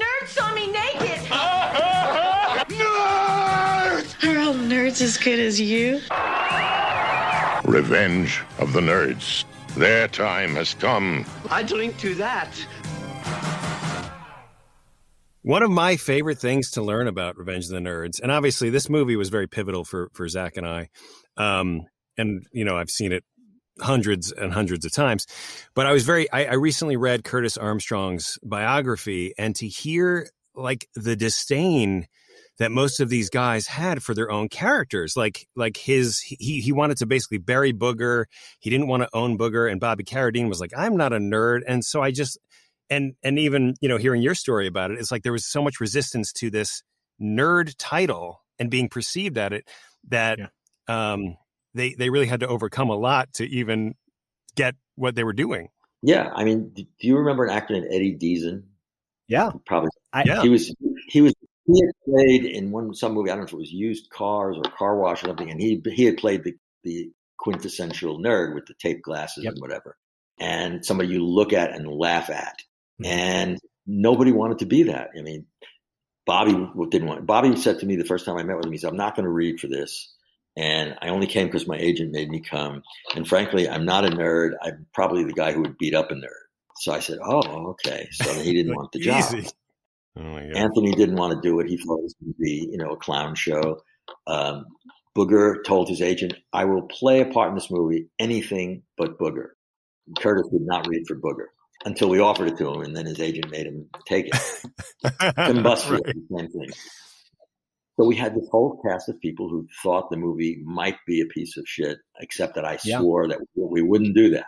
all 4.93 4.97
nerds 4.97 5.01
as 5.01 5.17
good 5.17 5.39
as 5.39 5.59
you? 5.59 6.01
Revenge 7.65 8.41
of 8.59 8.73
the 8.73 8.81
Nerds. 8.81 9.45
Their 9.75 10.07
time 10.07 10.55
has 10.55 10.73
come. 10.75 11.25
I 11.49 11.63
drink 11.63 11.97
to 11.99 12.13
that. 12.15 12.49
One 15.41 15.63
of 15.63 15.71
my 15.71 15.97
favorite 15.97 16.37
things 16.37 16.71
to 16.71 16.81
learn 16.81 17.07
about 17.07 17.37
Revenge 17.37 17.65
of 17.65 17.71
the 17.71 17.79
Nerds, 17.79 18.21
and 18.21 18.31
obviously 18.31 18.69
this 18.69 18.89
movie 18.89 19.15
was 19.15 19.29
very 19.29 19.47
pivotal 19.47 19.83
for 19.83 20.09
for 20.13 20.27
Zach 20.27 20.57
and 20.57 20.65
I, 20.65 20.89
um, 21.37 21.81
and 22.17 22.45
you 22.51 22.63
know 22.63 22.77
I've 22.77 22.89
seen 22.89 23.11
it 23.11 23.23
hundreds 23.81 24.31
and 24.31 24.53
hundreds 24.53 24.85
of 24.85 24.93
times, 24.93 25.25
but 25.73 25.85
I 25.85 25.91
was 25.91 26.05
very 26.05 26.31
I, 26.31 26.45
I 26.45 26.53
recently 26.53 26.95
read 26.95 27.23
Curtis 27.23 27.57
Armstrong's 27.57 28.37
biography, 28.43 29.33
and 29.37 29.55
to 29.57 29.67
hear 29.67 30.29
like 30.55 30.87
the 30.95 31.15
disdain 31.15 32.07
that 32.59 32.71
most 32.71 32.99
of 32.99 33.09
these 33.09 33.29
guys 33.29 33.67
had 33.67 34.03
for 34.03 34.13
their 34.13 34.31
own 34.31 34.49
characters, 34.49 35.15
like 35.17 35.47
like 35.55 35.77
his 35.77 36.19
he 36.19 36.61
he 36.61 36.71
wanted 36.71 36.97
to 36.97 37.05
basically 37.05 37.37
bury 37.37 37.73
Booger, 37.73 38.25
he 38.59 38.69
didn't 38.69 38.87
want 38.87 39.03
to 39.03 39.09
own 39.13 39.37
Booger, 39.37 39.71
and 39.71 39.79
Bobby 39.79 40.03
Carradine 40.03 40.49
was 40.49 40.59
like 40.59 40.71
I'm 40.75 40.97
not 40.97 41.13
a 41.13 41.17
nerd, 41.17 41.61
and 41.67 41.83
so 41.83 42.01
I 42.01 42.11
just 42.11 42.37
and 42.89 43.15
and 43.23 43.39
even 43.39 43.75
you 43.81 43.89
know 43.89 43.97
hearing 43.97 44.21
your 44.21 44.35
story 44.35 44.67
about 44.67 44.91
it 44.91 44.99
it's 44.99 45.09
like 45.09 45.23
there 45.23 45.31
was 45.31 45.45
so 45.45 45.63
much 45.63 45.79
resistance 45.79 46.33
to 46.33 46.49
this 46.49 46.83
nerd 47.21 47.73
title 47.77 48.41
and 48.59 48.69
being 48.69 48.89
perceived 48.89 49.37
at 49.37 49.53
it 49.53 49.65
that 50.09 50.37
um 50.89 51.37
they 51.73 51.93
they 51.93 52.09
really 52.09 52.25
had 52.25 52.41
to 52.41 52.47
overcome 52.47 52.89
a 52.89 52.95
lot 52.95 53.31
to 53.33 53.45
even 53.45 53.95
get 54.55 54.75
what 54.95 55.15
they 55.15 55.23
were 55.23 55.33
doing 55.33 55.69
Yeah, 56.03 56.31
I 56.35 56.43
mean, 56.43 56.71
do 56.73 56.83
do 56.83 57.07
you 57.07 57.17
remember 57.17 57.45
an 57.45 57.49
actor 57.49 57.73
named 57.73 57.87
Eddie 57.89 58.17
Deezen? 58.17 58.63
Yeah. 59.29 59.51
Probably. 59.65 59.89
I, 60.11 60.23
Yeah. 60.25 60.41
He 60.41 60.49
was 60.49 60.75
he 61.07 61.21
was 61.21 61.33
he 61.65 61.81
had 61.81 61.93
played 62.05 62.45
in 62.45 62.71
one 62.71 62.93
some 62.93 63.13
movie. 63.13 63.29
I 63.29 63.33
don't 63.33 63.41
know 63.41 63.47
if 63.47 63.53
it 63.53 63.57
was 63.57 63.71
Used 63.71 64.09
Cars 64.09 64.57
or 64.57 64.63
Car 64.71 64.97
Wash 64.97 65.23
or 65.23 65.27
something, 65.27 65.49
and 65.49 65.59
he 65.61 65.81
he 65.93 66.05
had 66.05 66.17
played 66.17 66.43
the 66.43 66.55
the 66.83 67.11
quintessential 67.37 68.19
nerd 68.19 68.53
with 68.55 68.65
the 68.65 68.73
tape 68.75 69.01
glasses 69.01 69.43
Yep. 69.43 69.53
and 69.53 69.61
whatever, 69.61 69.97
and 70.39 70.85
somebody 70.85 71.09
you 71.09 71.23
look 71.25 71.53
at 71.53 71.71
and 71.71 71.87
laugh 71.87 72.29
at, 72.29 72.57
Mhm. 73.01 73.07
and 73.07 73.59
nobody 73.85 74.31
wanted 74.31 74.59
to 74.59 74.65
be 74.65 74.83
that. 74.83 75.09
I 75.17 75.21
mean, 75.21 75.45
Bobby 76.25 76.53
didn't 76.89 77.07
want. 77.07 77.25
Bobby 77.25 77.55
said 77.55 77.79
to 77.79 77.85
me 77.85 77.95
the 77.95 78.05
first 78.05 78.25
time 78.25 78.37
I 78.37 78.43
met 78.43 78.57
with 78.57 78.65
him, 78.65 78.71
he 78.71 78.77
said, 78.77 78.89
"I'm 78.89 78.97
not 78.97 79.15
going 79.15 79.25
to 79.25 79.31
read 79.31 79.59
for 79.59 79.67
this." 79.67 80.13
And 80.55 80.95
I 81.01 81.09
only 81.09 81.25
came 81.27 81.47
because 81.47 81.67
my 81.67 81.77
agent 81.77 82.11
made 82.11 82.29
me 82.29 82.39
come. 82.39 82.83
And 83.15 83.27
frankly, 83.27 83.67
I'm 83.67 83.85
not 83.85 84.05
a 84.05 84.09
nerd. 84.09 84.51
I'm 84.61 84.85
probably 84.93 85.23
the 85.23 85.33
guy 85.33 85.51
who 85.51 85.61
would 85.61 85.77
beat 85.79 85.95
up 85.95 86.11
a 86.11 86.13
nerd. 86.13 86.43
So 86.77 86.93
I 86.93 86.99
said, 86.99 87.17
"Oh, 87.23 87.69
okay." 87.71 88.07
So 88.11 88.31
he 88.33 88.53
didn't 88.53 88.75
want 88.75 88.91
the 88.91 88.99
job. 88.99 89.33
Oh 90.17 90.21
Anthony 90.37 90.91
didn't 90.93 91.15
want 91.15 91.33
to 91.33 91.47
do 91.47 91.59
it. 91.59 91.67
He 91.67 91.77
thought 91.77 91.99
it 91.99 92.03
was 92.03 92.15
going 92.21 92.33
to 92.33 92.39
be, 92.39 92.67
you 92.71 92.77
know, 92.77 92.91
a 92.91 92.97
clown 92.97 93.35
show. 93.35 93.81
Um, 94.27 94.65
Booger 95.17 95.63
told 95.65 95.89
his 95.89 96.01
agent, 96.01 96.33
"I 96.53 96.65
will 96.65 96.83
play 96.83 97.21
a 97.21 97.25
part 97.25 97.49
in 97.49 97.55
this 97.55 97.69
movie, 97.71 98.07
anything 98.19 98.83
but 98.97 99.17
Booger." 99.19 99.49
Curtis 100.19 100.47
would 100.51 100.65
not 100.65 100.87
read 100.87 101.07
for 101.07 101.15
Booger 101.15 101.45
until 101.85 102.09
we 102.09 102.19
offered 102.19 102.47
it 102.49 102.57
to 102.57 102.69
him, 102.71 102.81
and 102.81 102.95
then 102.95 103.05
his 103.05 103.19
agent 103.19 103.49
made 103.51 103.65
him 103.67 103.89
take 104.07 104.27
it. 104.27 104.33
Tim 105.47 105.63
Busfield, 105.63 106.05
Right. 106.05 106.15
same 106.37 106.49
thing. 106.49 106.69
So 107.99 108.05
we 108.05 108.15
had 108.15 108.33
this 108.35 108.47
whole 108.51 108.81
cast 108.85 109.07
of 109.09 109.19
people 109.19 109.49
who 109.49 109.67
thought 109.83 110.09
the 110.09 110.17
movie 110.17 110.61
might 110.65 110.97
be 111.05 111.21
a 111.21 111.25
piece 111.27 111.57
of 111.57 111.63
shit, 111.67 111.99
except 112.19 112.55
that 112.55 112.65
I 112.65 112.79
Yeah. 112.83 112.99
swore 112.99 113.27
that 113.27 113.39
we 113.55 113.81
wouldn't 113.81 114.15
do 114.15 114.29
that. 114.31 114.45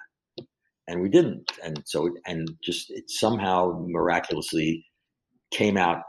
and 0.88 1.02
we 1.02 1.10
didn't. 1.10 1.52
And 1.64 1.82
so, 1.86 2.10
and 2.28 2.48
just 2.64 2.92
it 2.92 3.10
somehow 3.10 3.84
miraculously 3.88 4.86
came 5.56 5.78
out, 5.78 6.02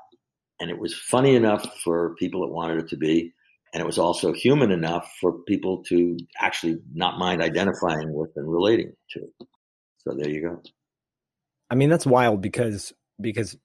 and 0.61 0.71
it 0.71 0.79
was 0.79 0.95
funny 0.95 1.35
enough 1.35 1.67
for 1.83 2.15
people 2.17 2.41
that 2.43 2.53
wanted 2.53 2.79
it 2.79 2.89
to 2.89 2.97
be, 2.97 3.33
and 3.73 3.81
it 3.81 3.87
was 3.87 3.99
also 3.99 4.33
human 4.33 4.71
enough 4.71 5.11
for 5.21 5.33
people 5.47 5.83
to 5.85 6.17
actually 6.41 6.79
not 6.93 7.19
mind 7.19 7.43
identifying 7.43 8.13
with 8.13 8.31
and 8.37 8.51
relating 8.51 8.93
to. 9.13 9.21
So 9.99 10.15
there 10.17 10.31
you 10.31 10.43
go. 10.43 10.63
I 11.71 11.75
mean, 11.75 11.91
that's 11.91 12.07
wild 12.07 12.41
because 12.41 12.93
because 13.21 13.57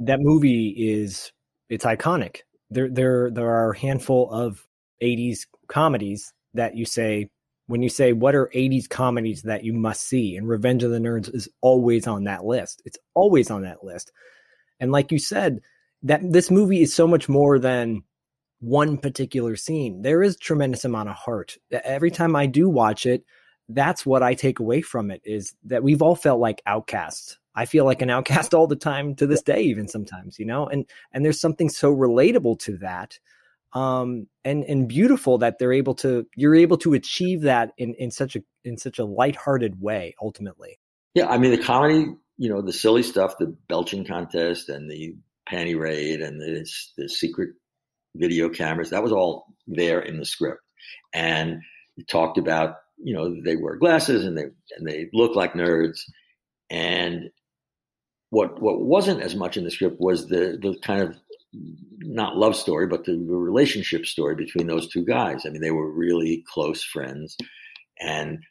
that 0.00 0.20
movie 0.20 0.68
is 0.78 1.32
it's 1.68 1.84
iconic. 1.84 2.38
There 2.70 2.88
there 2.88 3.30
there 3.30 3.50
are 3.50 3.72
a 3.72 3.78
handful 3.78 4.30
of 4.30 4.66
80s 5.02 5.40
comedies 5.68 6.32
that 6.54 6.76
you 6.76 6.84
say 6.84 7.28
when 7.66 7.82
you 7.82 7.88
say 7.88 8.12
what 8.12 8.34
are 8.34 8.50
80s 8.54 8.88
comedies 8.88 9.42
that 9.42 9.64
you 9.64 9.72
must 9.72 10.02
see 10.02 10.36
and 10.36 10.48
Revenge 10.48 10.82
of 10.82 10.90
the 10.90 10.98
Nerds 10.98 11.32
is 11.34 11.48
always 11.60 12.06
on 12.06 12.24
that 12.24 12.44
list. 12.44 12.82
It's 12.84 12.98
always 13.14 13.50
on 13.50 13.62
that 13.62 13.84
list. 13.84 14.12
And 14.80 14.92
like 14.92 15.12
you 15.12 15.18
said, 15.18 15.60
that 16.02 16.20
this 16.22 16.50
movie 16.50 16.82
is 16.82 16.94
so 16.94 17.06
much 17.06 17.28
more 17.28 17.58
than 17.58 18.02
one 18.60 18.98
particular 18.98 19.56
scene. 19.56 20.02
There 20.02 20.22
is 20.22 20.36
tremendous 20.36 20.84
amount 20.84 21.08
of 21.08 21.16
heart. 21.16 21.56
Every 21.70 22.10
time 22.10 22.34
I 22.34 22.46
do 22.46 22.68
watch 22.68 23.06
it, 23.06 23.24
that's 23.68 24.06
what 24.06 24.22
I 24.22 24.34
take 24.34 24.58
away 24.58 24.80
from 24.80 25.10
it 25.10 25.20
is 25.24 25.54
that 25.64 25.82
we've 25.82 26.02
all 26.02 26.16
felt 26.16 26.40
like 26.40 26.62
outcasts. 26.66 27.38
I 27.54 27.66
feel 27.66 27.84
like 27.84 28.02
an 28.02 28.10
outcast 28.16 28.54
all 28.54 28.66
the 28.66 28.76
time 28.76 29.14
to 29.16 29.26
this 29.26 29.42
day, 29.42 29.62
even 29.62 29.88
sometimes, 29.88 30.38
you 30.38 30.46
know, 30.46 30.66
and 30.66 30.86
and 31.12 31.24
there's 31.24 31.40
something 31.40 31.68
so 31.68 31.94
relatable 31.94 32.58
to 32.60 32.78
that, 32.78 33.18
um, 33.74 34.26
and 34.44 34.64
and 34.64 34.88
beautiful 34.88 35.38
that 35.38 35.58
they're 35.58 35.72
able 35.72 35.94
to 35.96 36.26
you're 36.34 36.54
able 36.54 36.78
to 36.78 36.94
achieve 36.94 37.42
that 37.42 37.72
in 37.76 37.94
in 37.94 38.10
such 38.10 38.36
a 38.36 38.40
in 38.64 38.78
such 38.78 38.98
a 38.98 39.04
lighthearted 39.04 39.80
way. 39.80 40.14
Ultimately, 40.22 40.78
yeah. 41.14 41.28
I 41.28 41.36
mean, 41.38 41.50
the 41.50 41.58
comedy, 41.58 42.06
you 42.38 42.48
know, 42.48 42.62
the 42.62 42.72
silly 42.72 43.02
stuff, 43.02 43.36
the 43.38 43.54
belching 43.68 44.04
contest, 44.04 44.68
and 44.68 44.90
the 44.90 45.14
panty 45.50 45.78
raid, 45.78 46.20
and 46.20 46.40
the 46.40 46.66
the 46.96 47.08
secret 47.08 47.50
video 48.16 48.48
cameras, 48.48 48.90
that 48.90 49.02
was 49.02 49.12
all 49.12 49.46
there 49.66 50.00
in 50.00 50.18
the 50.18 50.24
script, 50.24 50.62
and 51.12 51.60
talked 52.08 52.38
about 52.38 52.76
you 52.96 53.14
know 53.14 53.40
they 53.42 53.56
wear 53.56 53.76
glasses 53.76 54.24
and 54.24 54.36
they 54.36 54.46
and 54.76 54.86
they 54.86 55.08
look 55.12 55.34
like 55.34 55.54
nerds. 55.54 56.00
And 56.70 57.30
what 58.30 58.60
what 58.60 58.80
wasn't 58.80 59.22
as 59.22 59.34
much 59.34 59.56
in 59.56 59.64
the 59.64 59.70
script 59.70 60.00
was 60.00 60.28
the 60.28 60.58
the 60.60 60.78
kind 60.82 61.02
of 61.02 61.16
not 62.00 62.36
love 62.36 62.54
story 62.54 62.86
but 62.86 63.04
the, 63.04 63.12
the 63.12 63.34
relationship 63.34 64.04
story 64.04 64.34
between 64.34 64.66
those 64.66 64.88
two 64.88 65.04
guys. 65.04 65.44
I 65.46 65.50
mean 65.50 65.62
they 65.62 65.70
were 65.70 65.90
really 65.90 66.44
close 66.52 66.84
friends. 66.84 67.36
And 68.00 68.44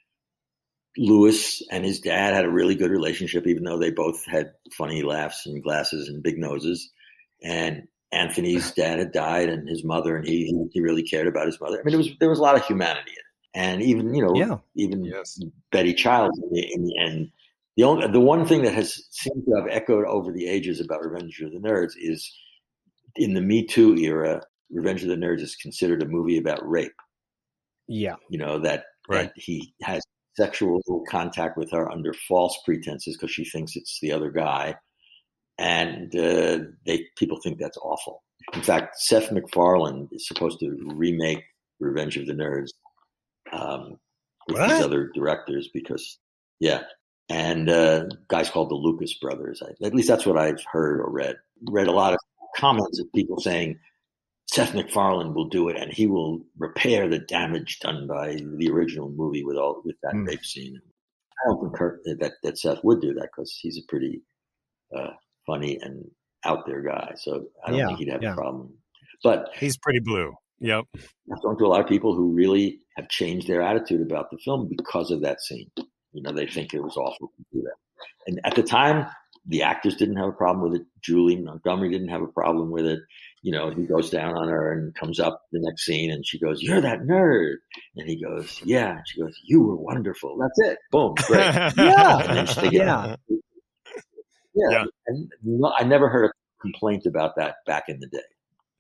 Louis 0.98 1.62
and 1.72 1.86
his 1.86 2.00
dad 2.00 2.34
had 2.34 2.46
a 2.46 2.52
really 2.52 2.76
good 2.76 2.92
relationship, 2.92 3.48
even 3.48 3.64
though 3.64 3.78
they 3.78 3.92
both 3.92 4.26
had 4.26 4.54
funny 4.72 5.04
laughs 5.04 5.46
and 5.46 5.64
glasses 5.64 6.10
and 6.10 6.24
big 6.24 6.38
noses. 6.38 6.90
And 7.44 7.88
Anthony's 8.12 8.72
dad 8.72 9.00
had 9.00 9.12
died, 9.12 9.50
and 9.50 9.68
his 9.68 9.84
mother, 9.84 10.16
and 10.16 10.28
he 10.28 10.68
he 10.72 10.82
really 10.82 11.04
cared 11.04 11.28
about 11.28 11.46
his 11.46 11.60
mother. 11.60 11.80
I 11.80 11.84
mean, 11.84 11.94
it 11.94 11.98
was 11.98 12.10
there 12.20 12.30
was 12.30 12.40
a 12.40 12.44
lot 12.44 12.56
of 12.56 12.66
humanity 12.66 13.12
in 13.12 13.18
it 13.18 13.28
and 13.58 13.82
even 13.82 14.14
you 14.14 14.24
know 14.24 14.36
yeah. 14.36 14.58
even 14.76 15.04
yes. 15.04 15.40
Betty 15.72 15.94
Childs 15.94 16.38
in 16.40 16.50
the, 16.52 16.74
in 16.74 16.84
the 16.86 16.98
end. 17.00 17.32
The 17.76 17.84
only 17.84 18.08
the 18.08 18.20
one 18.20 18.46
thing 18.46 18.64
that 18.64 18.74
has 18.74 19.04
seemed 19.10 19.46
to 19.46 19.56
have 19.56 19.68
echoed 19.70 20.06
over 20.06 20.32
the 20.32 20.48
ages 20.48 20.80
about 20.80 21.04
Revenge 21.04 21.42
of 21.42 21.52
the 21.52 21.60
Nerds 21.60 21.94
is 21.98 22.32
in 23.16 23.34
the 23.34 23.42
Me 23.42 23.66
Too 23.66 23.96
era, 23.96 24.42
Revenge 24.72 25.04
of 25.04 25.10
the 25.10 25.16
Nerds 25.16 25.42
is 25.42 25.56
considered 25.56 26.04
a 26.04 26.08
movie 26.08 26.38
about 26.38 26.68
rape. 26.68 26.94
Yeah, 27.88 28.16
you 28.30 28.38
know 28.38 28.60
that 28.60 28.86
right. 29.10 29.34
that 29.34 29.34
he 29.36 29.74
has 29.82 30.04
sexual 30.38 30.82
contact 31.10 31.58
with 31.58 31.72
her 31.72 31.92
under 31.92 32.14
false 32.28 32.58
pretenses 32.64 33.18
because 33.18 33.32
she 33.32 33.44
thinks 33.44 33.76
it's 33.76 34.00
the 34.02 34.12
other 34.12 34.30
guy, 34.30 34.76
and 35.58 36.16
uh, 36.16 36.60
they 36.86 37.06
people 37.18 37.40
think 37.42 37.60
that's 37.60 37.78
awful. 37.78 38.24
In 38.54 38.62
fact, 38.62 39.00
Seth 39.00 39.32
MacFarlane 39.32 40.08
is 40.12 40.28
supposed 40.28 40.60
to 40.60 40.78
remake 40.96 41.44
Revenge 41.80 42.18
of 42.18 42.28
the 42.28 42.34
Nerds 42.34 42.70
um, 43.52 43.98
with 44.48 44.58
what? 44.58 44.70
these 44.70 44.84
other 44.84 45.12
directors 45.14 45.70
because, 45.74 46.20
yeah, 46.60 46.84
and 47.30 47.70
uh, 47.70 48.06
guys 48.28 48.50
called 48.50 48.70
the 48.70 48.76
Lucas 48.76 49.16
brothers. 49.16 49.62
I, 49.62 49.86
at 49.86 49.94
least 49.94 50.08
that's 50.08 50.26
what 50.26 50.38
I've 50.38 50.64
heard 50.72 51.02
or 51.02 51.10
read. 51.10 51.36
Read 51.70 51.88
a 51.88 51.92
lot 51.92 52.14
of 52.14 52.20
comments 52.56 53.00
of 53.00 53.12
people 53.14 53.40
saying 53.40 53.80
Seth 54.58 54.74
MacFarlane 54.74 55.36
will 55.36 55.50
do 55.50 55.70
it 55.70 55.78
and 55.78 55.94
he 55.94 56.08
will 56.08 56.42
repair 56.58 57.08
the 57.08 57.20
damage 57.20 57.78
done 57.80 58.08
by 58.08 58.40
the 58.58 58.72
original 58.72 59.08
movie 59.08 59.44
with 59.44 59.56
all 59.56 59.84
with 59.86 59.98
that 60.02 60.16
mm. 60.16 60.28
rape 60.28 60.44
scene. 60.44 60.82
I 61.46 61.50
don't 61.50 61.60
concur 61.60 62.02
that 62.06 62.34
that 62.42 62.58
Seth 62.58 62.84
would 62.84 63.00
do 63.00 63.14
that 63.14 63.30
because 63.36 63.56
he's 63.62 63.78
a 63.78 63.86
pretty 63.88 64.24
uh, 64.98 65.12
funny 65.46 65.78
and 65.84 66.04
out 66.44 66.66
there 66.66 66.82
guy. 66.82 67.14
So 67.18 67.46
I 67.64 67.70
don't 67.70 67.80
yeah, 67.80 67.86
think 67.86 68.00
he'd 68.00 68.12
have 68.12 68.24
yeah. 68.24 68.32
a 68.32 68.36
problem. 68.36 68.74
But 69.24 69.50
he's 69.60 69.78
pretty 69.78 70.00
blue. 70.00 70.34
Yep. 70.60 70.86
I've 70.96 71.42
talked 71.44 71.60
to 71.60 71.66
a 71.66 71.68
lot 71.68 71.82
of 71.82 71.88
people 71.88 72.16
who 72.16 72.34
really 72.34 72.80
have 72.96 73.10
changed 73.10 73.48
their 73.48 73.62
attitude 73.62 74.02
about 74.02 74.32
the 74.32 74.40
film 74.44 74.68
because 74.76 75.12
of 75.12 75.22
that 75.22 75.40
scene. 75.40 75.70
You 76.14 76.24
know, 76.24 76.32
they 76.32 76.48
think 76.48 76.74
it 76.74 76.82
was 76.82 76.98
awful 76.98 77.28
to 77.28 77.44
do 77.54 77.62
that. 77.62 77.76
And 78.26 78.42
at 78.44 78.56
the 78.56 78.64
time, 78.64 79.06
the 79.46 79.62
actors 79.62 79.96
didn't 79.98 80.18
have 80.18 80.30
a 80.30 80.32
problem 80.32 80.68
with 80.68 80.82
it. 80.82 80.88
Julie 81.04 81.36
Montgomery 81.36 81.92
didn't 81.92 82.10
have 82.10 82.24
a 82.24 82.28
problem 82.28 82.72
with 82.72 82.88
it. 82.88 83.00
You 83.48 83.54
know, 83.54 83.70
he 83.70 83.84
goes 83.84 84.10
down 84.10 84.36
on 84.36 84.50
her 84.50 84.74
and 84.74 84.94
comes 84.94 85.20
up 85.20 85.42
the 85.52 85.60
next 85.62 85.86
scene 85.86 86.12
and 86.12 86.26
she 86.26 86.38
goes, 86.40 86.62
You're 86.62 86.82
that 86.82 87.00
nerd. 87.00 87.56
And 87.96 88.10
he 88.10 88.22
goes, 88.22 88.62
Yeah. 88.66 88.98
And 88.98 89.08
she 89.08 89.22
goes, 89.22 89.40
You 89.46 89.62
were 89.62 89.76
wonderful. 89.78 90.38
That's 90.38 90.72
it. 90.72 90.80
Boom. 90.92 91.14
Great. 91.16 91.40
yeah. 91.78 92.46
yeah. 92.64 92.70
yeah. 92.72 93.16
Yeah. 94.56 94.84
And 95.06 95.32
I 95.78 95.84
never 95.84 96.10
heard 96.10 96.26
a 96.26 96.62
complaint 96.62 97.06
about 97.06 97.36
that 97.38 97.56
back 97.66 97.86
in 97.88 98.00
the 98.00 98.08
day 98.08 98.20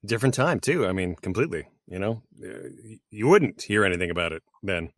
different 0.05 0.35
time 0.35 0.59
too. 0.59 0.85
I 0.85 0.93
mean, 0.93 1.15
completely. 1.15 1.67
You 1.87 1.99
know, 1.99 2.23
uh, 2.43 2.69
you 3.11 3.27
wouldn't 3.27 3.61
hear 3.61 3.85
anything 3.85 4.09
about 4.09 4.33
it 4.33 4.43
then. 4.63 4.91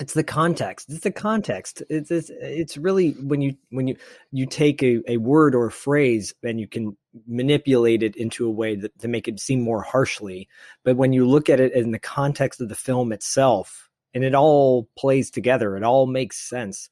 It's 0.00 0.12
the 0.12 0.24
context. 0.24 0.90
It's 0.90 1.04
the 1.04 1.12
context. 1.12 1.82
It's 1.88 2.10
it's, 2.10 2.30
it's 2.30 2.76
really 2.76 3.12
when 3.12 3.40
you 3.40 3.56
when 3.70 3.86
you 3.88 3.96
you 4.30 4.46
take 4.46 4.82
a, 4.82 5.00
a 5.08 5.16
word 5.18 5.54
or 5.54 5.66
a 5.66 5.72
phrase 5.72 6.34
and 6.42 6.60
you 6.60 6.68
can 6.68 6.96
manipulate 7.26 8.02
it 8.02 8.16
into 8.16 8.46
a 8.46 8.50
way 8.50 8.76
that, 8.76 8.98
to 9.00 9.08
make 9.08 9.28
it 9.28 9.40
seem 9.40 9.60
more 9.60 9.82
harshly. 9.82 10.48
But 10.84 10.96
when 10.96 11.12
you 11.12 11.26
look 11.26 11.48
at 11.48 11.60
it 11.60 11.72
in 11.72 11.92
the 11.92 11.98
context 11.98 12.60
of 12.60 12.68
the 12.68 12.74
film 12.74 13.12
itself, 13.12 13.88
and 14.14 14.24
it 14.24 14.34
all 14.34 14.88
plays 14.96 15.30
together, 15.30 15.76
it 15.76 15.82
all 15.82 16.06
makes 16.06 16.38
sense. 16.38 16.88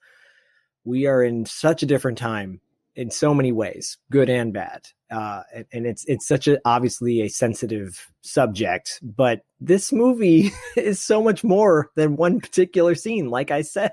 We 0.84 1.06
are 1.06 1.22
in 1.22 1.46
such 1.46 1.82
a 1.82 1.86
different 1.86 2.18
time 2.18 2.60
in 2.94 3.10
so 3.10 3.32
many 3.34 3.50
ways, 3.50 3.98
good 4.10 4.28
and 4.28 4.52
bad. 4.52 4.88
Uh, 5.14 5.42
and, 5.72 5.86
it's 5.86 6.04
it's 6.06 6.26
such 6.26 6.48
a 6.48 6.58
obviously 6.64 7.20
a 7.20 7.28
sensitive 7.28 8.10
subject, 8.22 8.98
but 9.00 9.42
this 9.60 9.92
movie 9.92 10.50
is 10.76 11.00
so 11.00 11.22
much 11.22 11.44
more 11.44 11.90
than 11.94 12.16
one 12.16 12.40
particular 12.40 12.96
scene. 12.96 13.30
Like 13.30 13.52
I 13.52 13.62
said, 13.62 13.92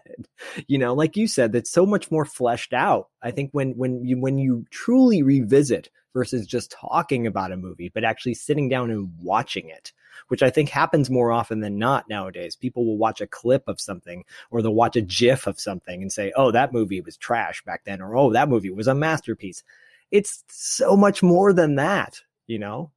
you 0.67 0.79
know, 0.79 0.95
like 0.95 1.15
you 1.15 1.27
said, 1.27 1.51
that's 1.51 1.69
so 1.69 1.86
much 1.86 2.10
more 2.10 2.25
fleshed 2.25 2.73
out. 2.73 3.10
I 3.21 3.29
think 3.29 3.51
when 3.51 3.73
when 3.77 4.03
you 4.03 4.19
when 4.19 4.39
you 4.39 4.65
truly 4.71 5.21
revisit 5.21 5.91
versus 6.12 6.47
just 6.47 6.71
talking 6.71 7.27
about 7.27 7.51
a 7.51 7.57
movie, 7.57 7.91
but 7.93 8.03
actually 8.03 8.34
sitting 8.34 8.67
down 8.67 8.89
and 8.89 9.12
watching 9.21 9.69
it, 9.69 9.93
which 10.29 10.41
I 10.41 10.49
think 10.49 10.69
happens 10.69 11.12
more 11.12 11.31
often 11.31 11.60
than 11.60 11.77
not 11.77 12.10
nowadays. 12.10 12.55
People 12.55 12.86
will 12.86 12.97
watch 12.97 13.21
a 13.21 13.27
clip 13.27 13.67
of 13.67 13.79
something 13.79 14.23
or 14.49 14.63
they'll 14.63 14.73
watch 14.73 14.95
a 14.95 15.01
GIF 15.01 15.45
of 15.45 15.60
something 15.60 16.01
and 16.01 16.12
say, 16.12 16.34
oh, 16.36 16.51
that 16.51 16.73
movie 16.73 17.01
was 17.01 17.15
trash 17.15 17.63
back 17.63 17.84
then, 17.86 18.01
or 18.01 18.15
oh, 18.15 18.34
that 18.34 18.49
movie 18.49 18.71
was 18.71 18.88
a 18.88 18.95
masterpiece. 18.95 19.63
It's 20.12 20.43
so 20.50 20.97
much 20.97 21.24
more 21.24 21.54
than 21.54 21.76
that, 21.76 22.21
you 22.47 22.60
know? 22.60 22.91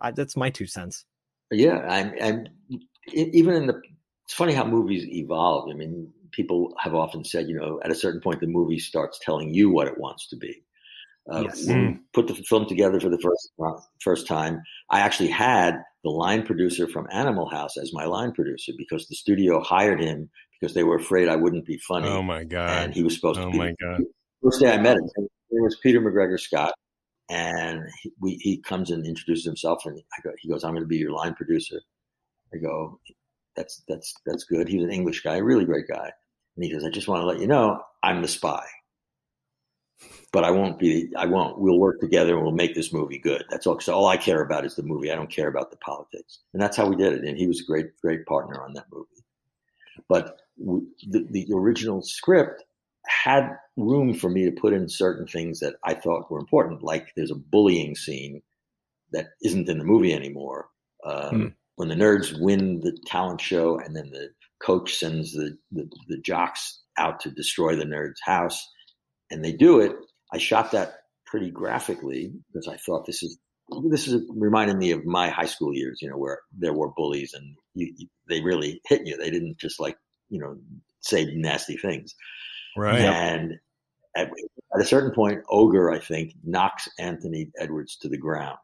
I, 0.00 0.10
that's 0.10 0.36
my 0.36 0.50
two 0.50 0.66
cents. 0.66 1.04
Yeah. 1.50 1.78
I'm, 1.78 2.12
I'm 2.20 2.46
even 3.12 3.54
in 3.54 3.66
the, 3.66 3.80
it's 4.24 4.34
funny 4.34 4.52
how 4.52 4.64
movies 4.64 5.06
evolve. 5.08 5.70
I 5.70 5.74
mean, 5.74 6.12
people 6.32 6.74
have 6.78 6.94
often 6.94 7.24
said, 7.24 7.48
you 7.48 7.54
know, 7.54 7.80
at 7.84 7.90
a 7.90 7.94
certain 7.94 8.20
point, 8.20 8.40
the 8.40 8.46
movie 8.46 8.78
starts 8.78 9.18
telling 9.20 9.54
you 9.54 9.70
what 9.70 9.86
it 9.86 9.98
wants 9.98 10.28
to 10.28 10.36
be. 10.36 10.62
Uh, 11.30 11.42
yes. 11.42 11.66
When 11.66 12.02
put 12.12 12.26
the 12.26 12.34
film 12.34 12.66
together 12.66 12.98
for 12.98 13.08
the 13.08 13.18
first 13.18 13.52
uh, 13.64 13.80
first 14.00 14.26
time, 14.26 14.60
I 14.90 15.00
actually 15.00 15.28
had 15.28 15.80
the 16.02 16.10
line 16.10 16.44
producer 16.44 16.88
from 16.88 17.06
Animal 17.12 17.48
House 17.48 17.76
as 17.76 17.92
my 17.92 18.06
line 18.06 18.32
producer 18.32 18.72
because 18.76 19.06
the 19.06 19.14
studio 19.14 19.60
hired 19.60 20.02
him 20.02 20.30
because 20.60 20.74
they 20.74 20.82
were 20.82 20.96
afraid 20.96 21.28
I 21.28 21.36
wouldn't 21.36 21.64
be 21.64 21.78
funny. 21.86 22.08
Oh 22.08 22.22
my 22.22 22.42
god! 22.42 22.70
And 22.70 22.92
he 22.92 23.04
was 23.04 23.14
supposed 23.14 23.38
oh 23.38 23.52
to. 23.52 23.56
Oh 23.56 23.56
my 23.56 23.72
god! 23.80 24.00
First 24.42 24.62
day 24.62 24.72
I 24.72 24.78
met 24.78 24.96
him, 24.96 25.28
it 25.52 25.62
was 25.62 25.76
Peter 25.82 26.00
MacGregor-Scott, 26.00 26.74
and 27.30 27.82
he, 28.02 28.12
we, 28.20 28.34
he 28.34 28.58
comes 28.58 28.90
and 28.90 29.06
introduces 29.06 29.44
himself, 29.44 29.86
and 29.86 30.00
I 30.18 30.22
go, 30.22 30.32
he 30.40 30.48
goes, 30.48 30.64
"I'm 30.64 30.72
going 30.72 30.82
to 30.82 30.88
be 30.88 30.98
your 30.98 31.12
line 31.12 31.34
producer." 31.34 31.80
I 32.54 32.58
go, 32.58 33.00
"That's 33.56 33.82
that's 33.88 34.14
that's 34.26 34.44
good." 34.44 34.68
He's 34.68 34.82
an 34.82 34.92
English 34.92 35.22
guy, 35.22 35.36
a 35.36 35.44
really 35.44 35.64
great 35.64 35.88
guy, 35.88 36.10
and 36.56 36.64
he 36.64 36.72
goes, 36.72 36.84
"I 36.84 36.90
just 36.90 37.08
want 37.08 37.22
to 37.22 37.26
let 37.26 37.40
you 37.40 37.46
know, 37.46 37.80
I'm 38.02 38.22
the 38.22 38.28
spy." 38.28 38.64
but 40.32 40.44
I 40.44 40.50
won't 40.50 40.78
be. 40.78 41.12
I 41.16 41.26
won't. 41.26 41.58
We'll 41.58 41.78
work 41.78 42.00
together 42.00 42.34
and 42.34 42.42
we'll 42.42 42.52
make 42.52 42.74
this 42.74 42.92
movie 42.92 43.18
good. 43.18 43.44
That's 43.50 43.66
all. 43.66 43.78
So 43.80 43.94
all 43.94 44.06
I 44.06 44.16
care 44.16 44.42
about 44.42 44.64
is 44.64 44.74
the 44.74 44.82
movie. 44.82 45.12
I 45.12 45.14
don't 45.14 45.30
care 45.30 45.48
about 45.48 45.70
the 45.70 45.76
politics, 45.76 46.40
and 46.52 46.62
that's 46.62 46.76
how 46.76 46.86
we 46.86 46.96
did 46.96 47.12
it. 47.12 47.24
And 47.24 47.36
he 47.36 47.46
was 47.46 47.60
a 47.60 47.64
great, 47.64 47.96
great 48.00 48.24
partner 48.26 48.62
on 48.62 48.72
that 48.72 48.86
movie. 48.90 49.08
But 50.08 50.38
the, 50.56 51.26
the 51.30 51.46
original 51.52 52.02
script 52.02 52.64
had 53.06 53.56
room 53.76 54.14
for 54.14 54.30
me 54.30 54.44
to 54.44 54.60
put 54.60 54.72
in 54.72 54.88
certain 54.88 55.26
things 55.26 55.60
that 55.60 55.74
I 55.84 55.94
thought 55.94 56.30
were 56.30 56.38
important. 56.38 56.82
Like 56.82 57.08
there's 57.16 57.30
a 57.30 57.36
bullying 57.36 57.94
scene 57.94 58.42
that 59.12 59.28
isn't 59.42 59.68
in 59.68 59.78
the 59.78 59.84
movie 59.84 60.12
anymore. 60.12 60.68
Um, 61.04 61.28
hmm. 61.30 61.46
When 61.76 61.88
the 61.88 61.94
nerds 61.94 62.38
win 62.38 62.80
the 62.80 62.96
talent 63.06 63.40
show, 63.40 63.78
and 63.78 63.96
then 63.96 64.10
the 64.10 64.28
coach 64.62 64.94
sends 64.94 65.32
the, 65.32 65.56
the, 65.72 65.88
the 66.06 66.18
jocks 66.18 66.80
out 66.98 67.20
to 67.20 67.30
destroy 67.30 67.74
the 67.74 67.84
nerd's 67.84 68.20
house, 68.22 68.68
and 69.30 69.44
they 69.44 69.52
do 69.52 69.80
it. 69.80 69.92
I 70.32 70.38
shot 70.38 70.72
that 70.72 71.00
pretty 71.26 71.50
graphically 71.50 72.32
because 72.52 72.68
I 72.68 72.76
thought 72.76 73.06
this 73.06 73.22
is 73.22 73.38
this 73.88 74.06
is 74.06 74.22
reminded 74.28 74.76
me 74.76 74.90
of 74.90 75.06
my 75.06 75.30
high 75.30 75.46
school 75.46 75.74
years, 75.74 76.00
you 76.02 76.10
know, 76.10 76.18
where 76.18 76.40
there 76.56 76.74
were 76.74 76.90
bullies 76.94 77.32
and 77.32 77.56
you, 77.74 77.92
you, 77.96 78.08
they 78.28 78.42
really 78.42 78.82
hit 78.86 79.06
you. 79.06 79.16
They 79.16 79.30
didn't 79.30 79.58
just 79.58 79.80
like, 79.80 79.96
you 80.28 80.40
know, 80.40 80.58
say 81.00 81.24
nasty 81.34 81.76
things. 81.76 82.14
Right. 82.76 83.00
And 83.00 83.58
at, 84.16 84.30
at 84.74 84.80
a 84.80 84.84
certain 84.84 85.12
point, 85.12 85.42
Ogre, 85.50 85.90
I 85.90 85.98
think, 85.98 86.34
knocks 86.44 86.88
Anthony 86.98 87.50
Edwards 87.58 87.96
to 87.98 88.08
the 88.08 88.18
ground 88.18 88.58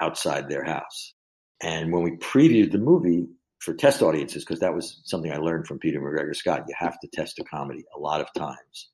outside 0.00 0.48
their 0.48 0.64
house. 0.64 1.14
And 1.62 1.92
when 1.92 2.02
we 2.02 2.16
previewed 2.16 2.72
the 2.72 2.78
movie 2.78 3.28
for 3.60 3.74
test 3.74 4.02
audiences, 4.02 4.44
because 4.44 4.60
that 4.60 4.74
was 4.74 5.00
something 5.04 5.32
I 5.32 5.38
learned 5.38 5.66
from 5.66 5.78
Peter 5.78 6.00
MacGregor-Scott, 6.00 6.64
you 6.68 6.74
have 6.78 6.98
to 7.00 7.08
test 7.08 7.38
a 7.38 7.44
comedy 7.44 7.84
a 7.96 7.98
lot 7.98 8.20
of 8.20 8.32
times 8.34 8.90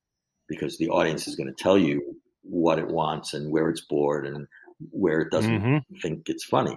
because 0.49 0.79
the 0.79 0.89
audience 0.89 1.27
is 1.27 1.37
going 1.37 1.49
to 1.49 1.63
tell 1.63 1.79
you 1.79 2.17
what 2.43 2.79
it 2.79 2.87
wants 2.87 3.35
and 3.35 3.51
where 3.51 3.69
it's 3.69 3.81
bored 3.81 4.27
and 4.27 4.47
where 4.91 5.21
it 5.21 5.31
doesn't 5.31 5.61
mm-hmm. 5.61 5.97
think 6.01 6.29
it's 6.29 6.45
funny. 6.45 6.77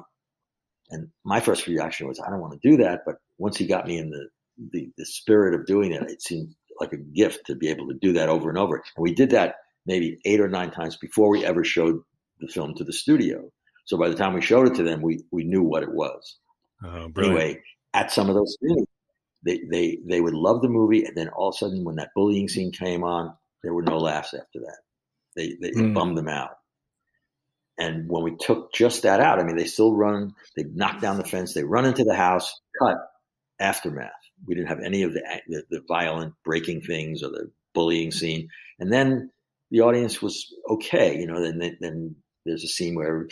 And 0.89 1.09
my 1.23 1.39
first 1.39 1.67
reaction 1.67 2.07
was, 2.07 2.19
I 2.19 2.29
don't 2.29 2.41
want 2.41 2.59
to 2.59 2.69
do 2.69 2.77
that. 2.77 3.01
But 3.05 3.15
once 3.37 3.57
he 3.57 3.65
got 3.65 3.87
me 3.87 3.97
in 3.97 4.09
the, 4.09 4.27
the, 4.71 4.89
the 4.97 5.05
spirit 5.05 5.53
of 5.53 5.65
doing 5.65 5.91
it, 5.91 6.03
it 6.03 6.21
seemed 6.21 6.55
like 6.79 6.93
a 6.93 6.97
gift 6.97 7.47
to 7.47 7.55
be 7.55 7.69
able 7.69 7.87
to 7.87 7.93
do 7.93 8.13
that 8.13 8.29
over 8.29 8.49
and 8.49 8.57
over. 8.57 8.75
And 8.75 8.83
we 9.01 9.13
did 9.13 9.31
that 9.31 9.55
maybe 9.85 10.19
eight 10.25 10.39
or 10.39 10.47
nine 10.47 10.71
times 10.71 10.97
before 10.97 11.29
we 11.29 11.45
ever 11.45 11.63
showed 11.63 12.01
the 12.39 12.47
film 12.47 12.73
to 12.75 12.83
the 12.83 12.93
studio. 12.93 13.49
So 13.85 13.97
by 13.97 14.09
the 14.09 14.15
time 14.15 14.33
we 14.33 14.41
showed 14.41 14.67
it 14.67 14.75
to 14.75 14.83
them, 14.83 15.01
we, 15.01 15.23
we 15.31 15.43
knew 15.43 15.63
what 15.63 15.83
it 15.83 15.91
was. 15.91 16.37
Oh, 16.83 17.09
anyway, 17.17 17.61
at 17.93 18.11
some 18.11 18.29
of 18.29 18.35
those 18.35 18.57
things, 18.61 18.87
they, 19.45 19.61
they, 19.69 19.97
they 20.07 20.21
would 20.21 20.33
love 20.33 20.61
the 20.61 20.69
movie. 20.69 21.03
And 21.03 21.15
then 21.15 21.29
all 21.29 21.49
of 21.49 21.55
a 21.55 21.57
sudden, 21.57 21.83
when 21.83 21.97
that 21.97 22.11
bullying 22.15 22.47
scene 22.47 22.71
came 22.71 23.03
on, 23.03 23.33
there 23.61 23.73
were 23.73 23.83
no 23.83 23.97
laughs 23.97 24.33
after 24.33 24.59
that. 24.59 24.77
They, 25.35 25.55
they 25.61 25.71
mm. 25.71 25.93
bummed 25.93 26.17
them 26.17 26.29
out. 26.29 26.51
And 27.77 28.07
when 28.07 28.23
we 28.23 28.35
took 28.39 28.73
just 28.73 29.03
that 29.03 29.19
out, 29.19 29.39
I 29.39 29.43
mean, 29.43 29.55
they 29.55 29.65
still 29.65 29.95
run, 29.95 30.33
they 30.55 30.63
knock 30.63 31.01
down 31.01 31.17
the 31.17 31.23
fence, 31.23 31.53
they 31.53 31.63
run 31.63 31.85
into 31.85 32.03
the 32.03 32.13
house, 32.13 32.53
cut, 32.79 32.97
aftermath. 33.59 34.11
We 34.47 34.55
didn't 34.55 34.69
have 34.69 34.81
any 34.81 35.03
of 35.03 35.13
the, 35.13 35.21
the, 35.47 35.63
the 35.69 35.81
violent 35.87 36.33
breaking 36.43 36.81
things 36.81 37.23
or 37.23 37.29
the 37.29 37.51
bullying 37.73 38.11
scene. 38.11 38.49
And 38.79 38.91
then 38.91 39.31
the 39.71 39.81
audience 39.81 40.21
was 40.21 40.53
okay. 40.69 41.19
You 41.19 41.27
know, 41.27 41.41
then, 41.41 41.77
then 41.79 42.15
there's 42.45 42.63
a 42.63 42.67
scene 42.67 42.95
where 42.95 43.27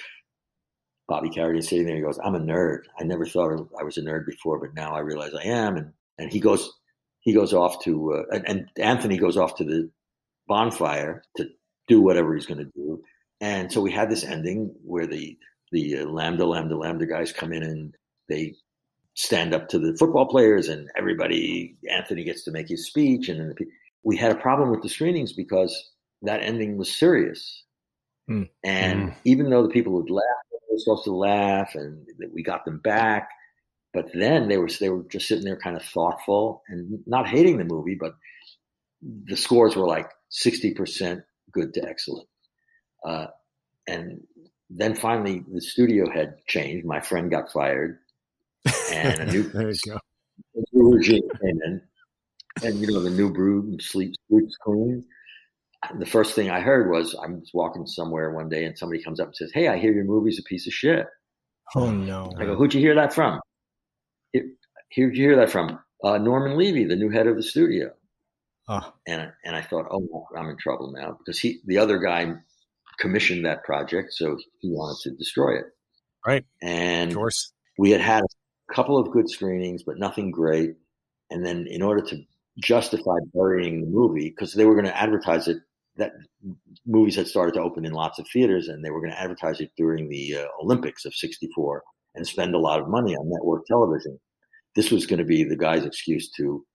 Bobby 1.08 1.30
Carradine 1.30 1.60
is 1.60 1.68
sitting 1.68 1.86
there. 1.86 1.98
He 1.98 2.02
goes, 2.02 2.20
"I'm 2.24 2.36
a 2.36 2.40
nerd. 2.40 2.84
I 2.98 3.04
never 3.04 3.26
thought 3.26 3.70
I 3.78 3.84
was 3.84 3.98
a 3.98 4.02
nerd 4.02 4.26
before, 4.26 4.60
but 4.60 4.74
now 4.74 4.96
I 4.96 5.00
realize 5.00 5.34
I 5.34 5.44
am." 5.44 5.76
And 5.76 5.94
and 6.18 6.32
he 6.32 6.40
goes 6.40 6.72
he 7.20 7.34
goes 7.34 7.54
off 7.54 7.84
to 7.84 8.14
uh, 8.14 8.36
and, 8.36 8.48
and, 8.48 8.70
Anthony 8.78 9.18
goes 9.18 9.38
off 9.38 9.56
to 9.56 9.64
the 9.64 9.92
bonfire 10.48 11.24
to 11.38 11.50
do 11.88 12.02
whatever 12.02 12.34
he's 12.34 12.46
going 12.46 12.66
to 12.66 12.72
do. 12.76 13.04
And 13.40 13.72
so 13.72 13.82
we 13.82 13.92
had 13.92 14.10
this 14.10 14.24
ending 14.24 14.74
where 14.84 15.08
the 15.08 15.38
the 15.72 16.00
uh, 16.00 16.06
lambda 16.06 16.46
lambda 16.46 16.78
lambda 16.78 17.06
guys 17.06 17.32
come 17.32 17.52
in 17.52 17.64
and 17.64 17.96
they 18.30 18.56
stand 19.14 19.54
up 19.54 19.68
to 19.70 19.80
the 19.80 19.96
football 19.98 20.26
players 20.26 20.70
and 20.70 20.90
everybody 20.98 21.76
Anthony 21.90 22.24
gets 22.24 22.44
to 22.44 22.52
make 22.52 22.70
his 22.70 22.88
speech 22.88 23.30
and 23.30 23.58
we 24.04 24.18
had 24.18 24.32
a 24.32 24.40
problem 24.40 24.72
with 24.72 24.82
the 24.82 24.90
screenings 24.90 25.34
because 25.34 25.92
that 26.22 26.42
ending 26.42 26.78
was 26.78 26.94
serious. 26.94 27.64
Mm. 28.30 28.50
And 28.64 29.10
mm. 29.10 29.16
even 29.26 29.50
though 29.50 29.64
the 29.64 29.70
people 29.70 29.94
would 29.94 30.10
laugh, 30.10 30.24
they 30.52 30.58
were 30.72 30.80
supposed 30.80 31.04
to 31.06 31.16
laugh 31.16 31.76
and 31.76 32.06
we 32.34 32.44
got 32.44 32.66
them 32.66 32.80
back. 32.80 33.30
But 33.94 34.08
then 34.14 34.48
they 34.48 34.58
were 34.58 34.70
they 34.80 34.90
were 34.90 35.04
just 35.04 35.28
sitting 35.28 35.44
there 35.44 35.58
kind 35.58 35.76
of 35.76 35.84
thoughtful 35.84 36.64
and 36.70 37.00
not 37.06 37.28
hating 37.28 37.58
the 37.58 37.66
movie, 37.66 37.98
but 38.00 38.14
the 39.02 39.36
scores 39.36 39.76
were 39.76 39.88
like 39.88 40.10
60% 40.32 41.24
good 41.52 41.74
to 41.74 41.88
excellent. 41.88 42.28
Uh, 43.06 43.28
and 43.88 44.22
then 44.70 44.96
finally, 44.96 45.44
the 45.52 45.60
studio 45.60 46.10
had 46.10 46.36
changed. 46.48 46.86
My 46.86 47.02
friend 47.02 47.30
got 47.30 47.52
fired, 47.52 48.00
and 48.94 49.20
a 49.20 49.26
new, 49.32 49.44
there 49.44 49.70
you 49.70 49.78
go. 49.86 49.98
A 50.56 50.62
new 50.74 50.94
regime 50.94 51.24
came 51.42 51.60
in. 51.66 51.82
And 52.64 52.80
you 52.80 52.88
know, 52.88 53.02
the 53.02 53.10
new 53.10 53.32
brood 53.32 53.66
and 53.66 53.82
sleep 53.82 54.14
sleeps 54.30 54.56
clean. 54.64 55.06
the 56.00 56.06
first 56.06 56.36
thing 56.36 56.50
I 56.50 56.60
heard 56.60 56.92
was 56.92 57.16
I 57.16 57.28
was 57.28 57.50
walking 57.54 57.86
somewhere 57.86 58.32
one 58.32 58.50
day, 58.50 58.66
and 58.66 58.78
somebody 58.78 59.02
comes 59.02 59.20
up 59.20 59.28
and 59.28 59.36
says, 59.36 59.52
"Hey, 59.54 59.70
I 59.70 59.78
hear 59.78 59.94
your 59.94 60.04
movie's 60.04 60.40
a 60.40 60.44
piece 60.44 60.68
of 60.68 60.74
shit." 60.74 61.08
Oh 61.76 61.92
no! 61.92 62.34
I 62.38 62.46
go, 62.46 62.56
"Who'd 62.56 62.74
you 62.74 62.82
hear 62.82 62.96
that 62.96 63.14
from?" 63.14 63.40
Who'd 64.34 65.16
you 65.16 65.28
hear 65.28 65.38
that 65.38 65.50
from? 65.50 65.80
Uh, 66.04 66.18
Norman 66.18 66.58
Levy, 66.58 66.86
the 66.86 66.96
new 66.96 67.10
head 67.10 67.28
of 67.28 67.36
the 67.36 67.44
studio. 67.44 67.92
Oh. 68.68 68.94
And 69.08 69.32
and 69.46 69.56
I 69.56 69.62
thought, 69.62 69.88
oh, 69.92 70.28
I'm 70.38 70.50
in 70.50 70.58
trouble 70.58 70.92
now 70.92 71.18
because 71.18 71.40
he, 71.40 71.60
the 71.66 71.78
other 71.78 71.98
guy, 71.98 72.34
commissioned 73.00 73.46
that 73.46 73.64
project, 73.64 74.14
so 74.14 74.38
he 74.60 74.70
wanted 74.70 75.02
to 75.04 75.16
destroy 75.16 75.58
it. 75.58 75.66
Right. 76.26 76.46
And 76.62 77.12
of 77.12 77.18
course, 77.18 77.52
we 77.78 77.92
had 77.92 78.02
had 78.02 78.24
a 78.24 78.28
couple 78.74 78.98
of 78.98 79.12
good 79.12 79.30
screenings, 79.30 79.84
but 79.84 79.98
nothing 79.98 80.32
great. 80.32 80.76
And 81.30 81.46
then, 81.46 81.68
in 81.68 81.82
order 81.82 82.02
to 82.08 82.24
justify 82.60 83.18
burying 83.34 83.82
the 83.82 83.88
movie, 83.88 84.30
because 84.30 84.54
they 84.54 84.66
were 84.66 84.76
going 84.76 84.86
to 84.86 84.98
advertise 84.98 85.48
it, 85.48 85.58
that 85.98 86.14
movies 86.86 87.16
had 87.16 87.28
started 87.28 87.54
to 87.54 87.62
open 87.62 87.86
in 87.86 87.94
lots 87.94 88.20
of 88.20 88.28
theaters, 88.32 88.68
and 88.68 88.84
they 88.84 88.90
were 88.90 89.02
going 89.02 89.12
to 89.12 89.20
advertise 89.20 89.60
it 89.60 89.72
during 89.78 90.10
the 90.10 90.38
uh, 90.38 90.46
Olympics 90.62 91.06
of 91.06 91.14
'64 91.14 91.84
and 92.16 92.28
spend 92.28 92.56
a 92.56 92.60
lot 92.60 92.80
of 92.80 92.90
money 92.90 93.16
on 93.16 93.30
network 93.30 93.66
television. 93.66 94.20
This 94.76 94.92
was 94.92 95.06
going 95.06 95.20
to 95.20 95.26
be 95.26 95.44
the 95.44 95.58
guy's 95.58 95.86
excuse 95.86 96.32
to 96.38 96.66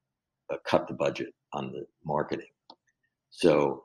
uh, 0.53 0.57
cut 0.66 0.88
the 0.88 0.94
budget 0.94 1.28
on 1.53 1.72
the 1.72 1.86
marketing. 2.05 2.47
So 3.30 3.84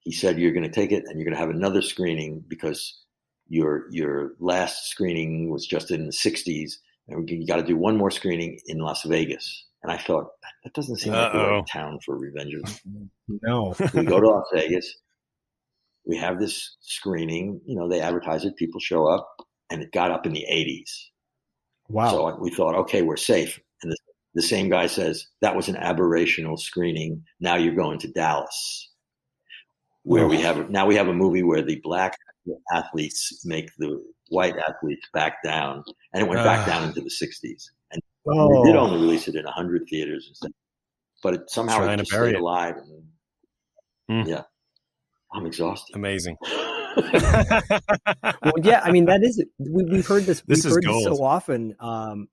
he 0.00 0.12
said, 0.12 0.38
"You're 0.38 0.52
going 0.52 0.70
to 0.70 0.80
take 0.80 0.92
it, 0.92 1.04
and 1.06 1.18
you're 1.18 1.24
going 1.24 1.36
to 1.36 1.40
have 1.40 1.50
another 1.50 1.82
screening 1.82 2.44
because 2.48 3.00
your 3.48 3.86
your 3.90 4.32
last 4.38 4.88
screening 4.88 5.50
was 5.50 5.66
just 5.66 5.90
in 5.90 6.06
the 6.06 6.12
'60s, 6.12 6.74
and 7.08 7.28
you 7.28 7.46
got 7.46 7.56
to 7.56 7.62
do 7.62 7.76
one 7.76 7.96
more 7.96 8.10
screening 8.10 8.58
in 8.66 8.78
Las 8.78 9.02
Vegas." 9.04 9.66
And 9.82 9.92
I 9.92 9.98
thought 9.98 10.28
that 10.62 10.72
doesn't 10.72 10.96
seem 10.96 11.12
like 11.12 11.32
the 11.32 11.38
right 11.38 11.66
town 11.70 11.98
for 12.04 12.16
Revenge. 12.16 12.54
No, 13.42 13.74
we 13.94 14.04
go 14.04 14.20
to 14.20 14.28
Las 14.28 14.46
Vegas. 14.52 14.96
We 16.06 16.16
have 16.18 16.38
this 16.38 16.76
screening. 16.80 17.60
You 17.64 17.76
know, 17.76 17.88
they 17.88 18.00
advertise 18.00 18.44
it. 18.44 18.56
People 18.56 18.80
show 18.80 19.06
up, 19.06 19.26
and 19.70 19.82
it 19.82 19.92
got 19.92 20.10
up 20.10 20.26
in 20.26 20.32
the 20.32 20.44
80s. 20.50 20.90
Wow! 21.88 22.10
So 22.10 22.38
we 22.40 22.50
thought, 22.50 22.74
okay, 22.74 23.02
we're 23.02 23.16
safe. 23.16 23.58
And 23.82 23.90
the, 23.90 23.96
the 24.34 24.42
same 24.42 24.68
guy 24.68 24.86
says 24.86 25.26
that 25.40 25.56
was 25.56 25.68
an 25.68 25.76
aberrational 25.76 26.58
screening. 26.58 27.24
Now 27.40 27.56
you're 27.56 27.74
going 27.74 27.98
to 28.00 28.12
Dallas 28.12 28.90
where 30.04 30.28
we 30.28 30.40
have 30.40 30.70
now 30.70 30.86
we 30.86 30.94
have 30.94 31.08
a 31.08 31.12
movie 31.12 31.42
where 31.42 31.62
the 31.62 31.80
black 31.82 32.16
athletes 32.72 33.42
make 33.44 33.70
the 33.78 34.00
white 34.28 34.54
athletes 34.68 35.08
back 35.12 35.42
down, 35.42 35.84
and 36.12 36.22
it 36.22 36.28
went 36.28 36.40
uh, 36.40 36.44
back 36.44 36.66
down 36.66 36.88
into 36.88 37.00
the 37.00 37.10
'60s. 37.10 37.70
And 37.90 38.02
oh. 38.28 38.64
they 38.64 38.70
did 38.70 38.76
only 38.76 39.00
release 39.00 39.28
it 39.28 39.34
in 39.34 39.44
hundred 39.44 39.86
theaters, 39.88 40.26
instead, 40.28 40.52
but 41.22 41.34
it 41.34 41.50
somehow 41.50 41.78
Trying 41.78 42.00
it 42.00 42.06
stayed 42.06 42.34
it. 42.34 42.40
alive. 42.40 42.76
And, 44.08 44.24
mm. 44.24 44.28
Yeah, 44.28 44.42
I'm 45.32 45.46
exhausted. 45.46 45.96
Amazing. 45.96 46.36
well, 46.42 48.54
yeah, 48.62 48.80
I 48.84 48.92
mean 48.92 49.06
that 49.06 49.22
is 49.22 49.42
we, 49.58 49.96
have 49.96 50.06
heard 50.06 50.24
this. 50.24 50.42
We've 50.46 50.62
heard 50.62 50.84
this 50.84 51.04
so 51.04 51.22
often. 51.22 51.74
Um, 51.80 52.28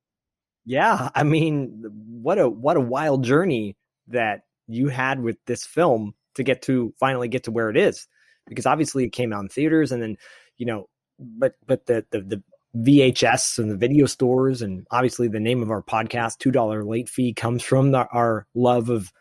yeah, 0.66 1.10
I 1.16 1.24
mean, 1.24 1.84
what 2.22 2.38
a 2.38 2.48
what 2.48 2.78
a 2.78 2.82
wild 2.82 3.24
journey 3.24 3.76
that 4.08 4.42
you 4.68 4.89
had 4.89 5.22
with 5.22 5.38
this 5.48 5.66
film 5.66 6.14
to 6.36 6.44
get 6.44 6.62
to 6.64 6.94
finally 7.00 7.28
get 7.28 7.44
to 7.44 7.52
where 7.52 7.70
it 7.70 7.78
is 7.78 8.08
because 8.48 8.66
obviously 8.66 9.06
it 9.06 9.12
came 9.12 9.34
out 9.34 9.42
in 9.42 9.50
theaters 9.50 9.92
and 9.92 10.02
then 10.02 10.18
you 10.58 10.66
know 10.66 10.88
but 11.22 11.55
but 11.65 11.86
the 11.86 12.05
the, 12.11 12.22
the 12.22 12.43
VHS 12.76 13.59
and 13.59 13.69
the 13.69 13.76
video 13.76 14.05
stores 14.05 14.61
and 14.61 14.88
obviously 14.91 15.28
the 15.28 15.39
name 15.39 15.61
of 15.61 15.72
our 15.72 15.82
podcast 15.82 16.38
two 16.38 16.51
dollar 16.51 16.84
late 16.84 17.09
fee 17.09 17.34
comes 17.34 17.63
from 17.63 17.91
the, 17.91 18.07
our 18.07 18.47
love 18.53 18.89
of 18.89 19.11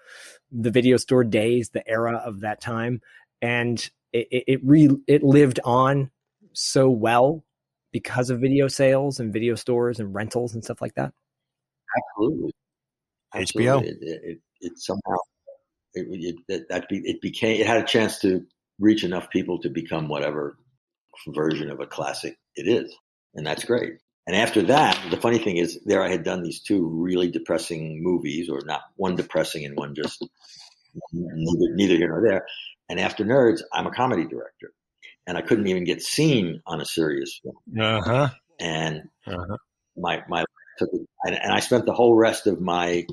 the 0.53 0.71
video 0.71 0.97
store 0.97 1.25
days 1.25 1.71
the 1.71 1.87
era 1.89 2.23
of 2.25 2.41
that 2.41 2.61
time. 2.61 3.01
And 3.43 3.79
it 4.13 4.29
it, 4.31 4.45
it 4.47 4.61
re 4.63 4.91
it 5.07 5.23
lived 5.23 5.61
on 5.65 6.11
so 6.53 6.91
well 6.91 7.45
because 7.93 8.31
of 8.31 8.41
video 8.41 8.69
sales 8.69 9.19
and 9.19 9.33
video 9.33 9.57
stores 9.57 9.99
and 9.99 10.15
rentals 10.15 10.55
and 10.55 10.63
stuff 10.63 10.81
like 10.81 10.95
that. 10.95 11.13
Absolutely, 11.97 12.53
absolutely. 13.35 13.73
HBO 13.73 13.85
it, 13.85 13.99
it, 14.01 14.39
it 14.61 14.79
somehow 14.79 15.17
it, 15.95 16.37
it, 16.49 16.69
that 16.69 16.89
be, 16.89 16.99
it 16.99 17.21
became 17.21 17.61
it 17.61 17.67
had 17.67 17.83
a 17.83 17.87
chance 17.87 18.21
to 18.21 18.47
reach 18.79 19.03
enough 19.03 19.29
people 19.31 19.59
to 19.59 19.69
become 19.69 20.09
whatever 20.09 20.57
version 21.29 21.71
of 21.71 21.81
a 21.81 21.87
classic 21.87 22.39
it 22.57 22.67
is, 22.69 22.95
and 23.35 23.47
that's 23.47 23.65
great. 23.65 23.95
And 24.27 24.37
after 24.37 24.63
that, 24.63 24.99
the 25.11 25.17
funny 25.17 25.39
thing 25.39 25.57
is, 25.57 25.81
there 25.85 26.03
I 26.03 26.11
had 26.11 26.25
done 26.25 26.43
these 26.43 26.61
two 26.61 26.87
really 26.87 27.31
depressing 27.31 28.03
movies, 28.03 28.49
or 28.49 28.61
not 28.65 28.83
one 28.97 29.17
depressing 29.17 29.65
and 29.65 29.77
one 29.77 29.95
just 29.95 30.25
neither, 31.13 31.75
neither 31.75 31.97
here 31.97 32.09
nor 32.09 32.23
there. 32.23 32.47
And 32.89 33.01
after 33.01 33.25
Nerds, 33.25 33.63
I'm 33.73 33.87
a 33.87 33.91
comedy 33.93 34.25
director, 34.27 34.73
and 35.27 35.37
I 35.37 35.43
couldn't 35.43 35.67
even 35.69 35.85
get 35.85 36.03
seen 36.03 36.61
on 36.67 36.81
a 36.81 36.85
serious 36.85 37.41
film. 37.43 37.57
Uh 37.81 38.01
huh. 38.03 38.29
And 38.59 39.09
Uh-huh. 39.27 39.57
my 39.97 40.23
my 40.29 40.45
took 40.79 40.91
and, 41.25 41.35
and 41.35 41.53
I 41.53 41.61
spent 41.61 41.87
the 41.87 41.93
whole 41.95 42.15
rest 42.15 42.47
of 42.47 42.61
my 42.61 43.07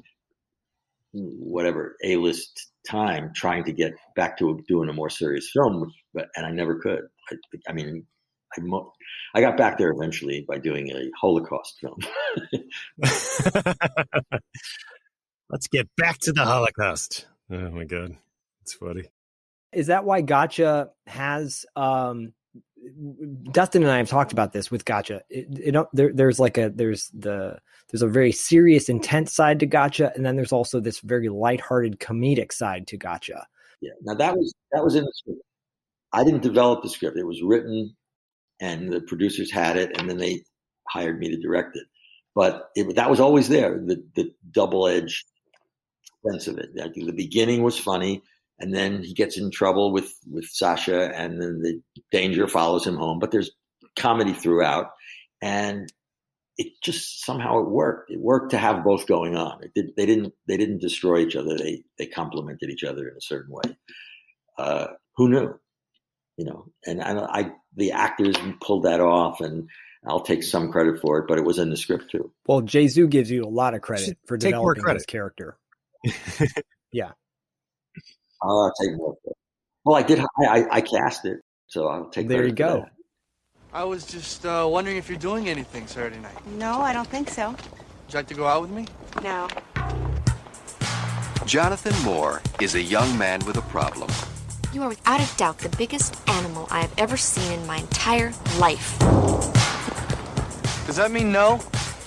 whatever 1.13 1.95
A 2.03 2.17
list 2.17 2.67
time 2.87 3.31
trying 3.33 3.63
to 3.65 3.71
get 3.71 3.93
back 4.15 4.37
to 4.37 4.63
doing 4.67 4.89
a 4.89 4.93
more 4.93 5.09
serious 5.09 5.49
film, 5.51 5.91
but 6.13 6.27
and 6.35 6.45
I 6.45 6.51
never 6.51 6.79
could. 6.79 7.07
I, 7.31 7.35
I 7.69 7.73
mean, 7.73 8.05
I 8.57 8.61
mo- 8.61 8.93
I 9.33 9.41
got 9.41 9.57
back 9.57 9.77
there 9.77 9.91
eventually 9.91 10.45
by 10.47 10.57
doing 10.57 10.89
a 10.91 11.09
Holocaust 11.19 11.77
film. 11.79 11.99
Let's 15.49 15.67
get 15.67 15.87
back 15.95 16.19
to 16.19 16.31
the 16.31 16.43
Holocaust. 16.43 17.27
Oh 17.49 17.69
my 17.71 17.85
god, 17.85 18.17
it's 18.61 18.73
funny. 18.73 19.05
Is 19.73 19.87
that 19.87 20.05
why 20.05 20.21
Gotcha 20.21 20.89
has 21.05 21.65
um 21.75 22.33
Dustin 23.51 23.83
and 23.83 23.91
I 23.91 23.97
have 23.97 24.09
talked 24.09 24.31
about 24.31 24.53
this 24.53 24.71
with 24.71 24.85
Gotcha. 24.85 25.21
It, 25.29 25.47
it 25.75 25.85
there, 25.93 26.11
there's 26.13 26.39
like 26.39 26.57
a 26.57 26.69
there's 26.69 27.09
the 27.09 27.59
there's 27.89 28.01
a 28.01 28.07
very 28.07 28.31
serious, 28.31 28.89
intense 28.89 29.33
side 29.33 29.59
to 29.59 29.65
Gotcha, 29.65 30.11
and 30.15 30.25
then 30.25 30.35
there's 30.35 30.51
also 30.51 30.79
this 30.79 30.99
very 30.99 31.29
lighthearted, 31.29 31.99
comedic 31.99 32.51
side 32.51 32.87
to 32.87 32.97
Gotcha. 32.97 33.47
Yeah. 33.81 33.91
Now 34.01 34.15
that 34.15 34.35
was 34.35 34.53
that 34.71 34.83
was 34.83 34.95
in 34.95 35.03
the 35.03 35.13
script. 35.15 35.41
I 36.17 36.23
didn't 36.23 36.41
develop 36.41 36.81
the 36.81 36.89
script. 36.89 37.15
It 37.15 37.27
was 37.27 37.43
written, 37.43 37.95
and 38.59 38.91
the 38.91 39.01
producers 39.01 39.51
had 39.51 39.77
it, 39.77 39.95
and 39.97 40.09
then 40.09 40.17
they 40.17 40.41
hired 40.89 41.19
me 41.19 41.29
to 41.29 41.37
direct 41.37 41.75
it. 41.75 41.85
But 42.33 42.69
it, 42.75 42.95
that 42.95 43.09
was 43.09 43.19
always 43.19 43.49
there. 43.49 43.77
The 43.77 44.03
the 44.15 44.33
double 44.51 44.87
edged 44.87 45.25
sense 46.25 46.47
of 46.47 46.57
it. 46.57 46.73
The 46.73 47.11
beginning 47.11 47.61
was 47.61 47.77
funny, 47.77 48.23
and 48.59 48.73
then 48.73 49.03
he 49.03 49.13
gets 49.13 49.37
in 49.37 49.51
trouble 49.51 49.91
with 49.91 50.11
with 50.31 50.45
Sasha, 50.45 51.15
and 51.15 51.39
then 51.39 51.61
the 51.61 51.81
danger 52.11 52.47
follows 52.47 52.85
him 52.85 52.95
home. 52.95 53.19
But 53.19 53.29
there's 53.29 53.51
comedy 53.95 54.33
throughout, 54.33 54.87
and 55.41 55.91
it 56.57 56.73
just 56.83 57.23
somehow 57.23 57.59
it 57.59 57.69
worked. 57.69 58.09
It 58.09 58.19
worked 58.19 58.51
to 58.51 58.57
have 58.57 58.83
both 58.83 59.05
going 59.05 59.35
on. 59.35 59.61
Did, 59.75 59.95
they 59.95 60.07
didn't 60.07 60.33
they 60.47 60.57
didn't 60.57 60.81
destroy 60.81 61.19
each 61.19 61.35
other. 61.35 61.55
They 61.55 61.83
they 61.99 62.07
complemented 62.07 62.71
each 62.71 62.83
other 62.83 63.07
in 63.07 63.15
a 63.15 63.21
certain 63.21 63.53
way. 63.53 63.77
Uh, 64.57 64.87
who 65.15 65.29
knew? 65.29 65.59
You 66.37 66.45
know, 66.45 66.65
and 66.85 67.01
I, 67.01 67.17
I 67.17 67.51
the 67.75 67.91
actors 67.91 68.35
pulled 68.61 68.83
that 68.83 68.99
off, 68.99 69.41
and 69.41 69.69
I'll 70.07 70.21
take 70.21 70.43
some 70.43 70.71
credit 70.71 71.01
for 71.01 71.17
it. 71.19 71.25
But 71.27 71.39
it 71.39 71.43
was 71.43 71.57
in 71.57 71.69
the 71.69 71.77
script 71.77 72.11
too. 72.11 72.31
Well, 72.45 72.61
Jsu 72.61 73.09
gives 73.09 73.31
you 73.31 73.43
a 73.43 73.49
lot 73.49 73.73
of 73.73 73.81
credit 73.81 74.17
for 74.25 74.37
Take 74.37 74.55
more 74.55 74.73
developing 74.73 74.83
credit. 74.83 74.99
his 74.99 75.05
character. 75.05 75.57
yeah. 76.91 77.11
I'll 78.41 78.71
take 78.79 78.95
more. 78.95 79.15
credit. 79.23 79.37
Well, 79.83 79.95
I 79.95 80.03
did. 80.03 80.19
I, 80.19 80.25
I, 80.45 80.65
I 80.77 80.81
cast 80.81 81.25
it, 81.25 81.39
so 81.67 81.87
I'll 81.87 82.09
take. 82.09 82.27
There 82.27 82.39
credit 82.39 82.59
you 82.59 82.65
for 82.65 82.73
go. 82.73 82.79
that. 82.81 82.91
I 83.73 83.83
was 83.83 84.05
just 84.05 84.45
uh, 84.45 84.67
wondering 84.69 84.97
if 84.97 85.09
you're 85.09 85.17
doing 85.19 85.49
anything 85.49 85.87
Saturday 85.87 86.19
night. 86.19 86.47
No, 86.57 86.81
I 86.81 86.93
don't 86.93 87.07
think 87.07 87.29
so. 87.29 87.49
Would 87.51 87.59
you 88.13 88.19
like 88.19 88.27
to 88.27 88.33
go 88.33 88.45
out 88.47 88.61
with 88.61 88.71
me? 88.71 88.85
No. 89.23 89.47
Jonathan 91.45 91.93
Moore 92.03 92.41
is 92.61 92.75
a 92.75 92.81
young 92.81 93.17
man 93.17 93.45
with 93.45 93.57
a 93.57 93.61
problem. 93.63 94.09
You 94.73 94.83
are 94.83 94.89
without 94.89 95.21
a 95.21 95.37
doubt 95.37 95.59
the 95.59 95.75
biggest 95.77 96.15
animal 96.29 96.67
I 96.69 96.81
have 96.81 96.93
ever 96.97 97.17
seen 97.17 97.51
in 97.51 97.65
my 97.65 97.77
entire 97.77 98.33
life. 98.59 98.99
Does 100.85 100.97
that 100.97 101.11
mean 101.11 101.31
no? 101.31 101.59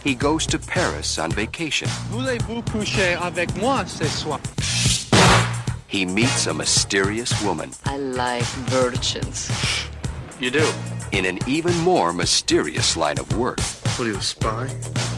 He 0.05 0.15
goes 0.15 0.47
to 0.47 0.59
Paris 0.59 1.19
on 1.19 1.31
vacation. 1.33 1.89
Voulez-vous 2.11 2.63
coucher 2.71 3.17
avec 3.21 3.55
moi 3.57 3.85
ce 3.87 4.05
soir? 4.07 4.41
He 5.89 6.07
meets 6.07 6.47
a 6.47 6.55
mysterious 6.55 7.43
woman 7.43 7.71
I 7.85 7.97
like 7.97 8.45
virgins. 8.69 9.51
You 10.39 10.51
do? 10.51 10.71
in 11.13 11.25
an 11.25 11.39
even 11.47 11.77
more 11.79 12.13
mysterious 12.13 12.97
line 12.97 13.19
of 13.19 13.37
work. 13.37 13.61
What 13.97 14.07
are 14.07 14.11
you, 14.13 14.17
a 14.17 14.23
spy? 14.23 14.69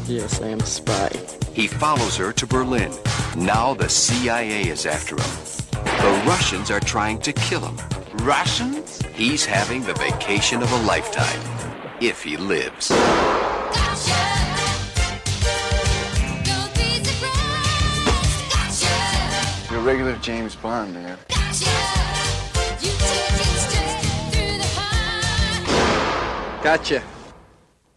Yes, 0.07 0.40
I 0.40 0.49
am 0.49 0.61
a 0.61 0.66
spy. 0.66 1.11
He 1.53 1.66
follows 1.66 2.16
her 2.16 2.32
to 2.32 2.47
Berlin. 2.47 2.93
Now 3.36 3.74
the 3.74 3.88
CIA 3.88 4.68
is 4.68 4.86
after 4.86 5.16
him. 5.16 5.61
The 6.03 6.22
Russians 6.26 6.70
are 6.72 6.80
trying 6.80 7.20
to 7.20 7.32
kill 7.32 7.61
him. 7.61 7.78
Russians? 8.26 9.00
He's 9.14 9.44
having 9.44 9.82
the 9.82 9.94
vacation 9.94 10.61
of 10.61 10.72
a 10.72 10.82
lifetime. 10.82 11.40
If 12.00 12.24
he 12.24 12.36
lives. 12.36 12.88
Gotcha. 12.88 14.32
You're 19.70 19.80
a 19.80 19.84
regular 19.84 20.16
James 20.16 20.57
Bond, 20.57 20.92
man. 20.92 21.16
Gotcha. 26.64 27.03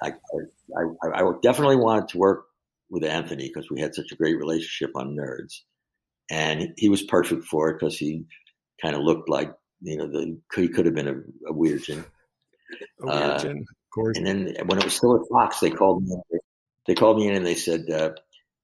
I, 0.01 0.10
I, 0.10 0.84
I, 1.03 1.24
I 1.24 1.32
definitely 1.41 1.78
wanted 1.78 2.10
to 2.10 2.18
work 2.20 2.45
with 2.89 3.03
Anthony 3.03 3.47
because 3.47 3.72
we 3.72 3.82
had 3.82 3.95
such 3.95 4.12
a 4.12 4.16
great 4.16 4.38
relationship 4.38 4.91
on 4.95 5.16
Nerds, 5.16 5.62
and 6.30 6.73
he 6.78 6.89
was 6.89 7.03
perfect 7.03 7.45
for 7.45 7.69
it 7.69 7.80
because 7.80 7.97
he 7.97 8.26
kind 8.82 8.95
of 8.95 9.01
looked 9.01 9.30
like 9.30 9.53
you 9.82 9.97
know 9.97 10.07
the 10.07 10.39
he 10.55 10.67
could 10.67 10.86
have 10.86 10.95
been 10.95 11.07
a, 11.07 11.49
a 11.49 11.53
weirgin. 11.53 12.03
A 13.03 13.07
Uh, 13.07 13.43
of 13.45 13.65
course. 13.93 14.17
And 14.17 14.26
then 14.26 14.55
when 14.65 14.80
it 14.80 14.84
was 14.84 14.95
still 14.95 15.15
at 15.15 15.28
Fox, 15.30 15.59
they 15.59 15.69
called 15.69 16.03
me. 16.03 16.15
In, 16.32 16.39
they 16.88 16.95
called 16.95 17.17
me 17.17 17.28
in 17.28 17.36
and 17.36 17.45
they 17.45 17.55
said, 17.55 17.89
uh, 17.89 18.11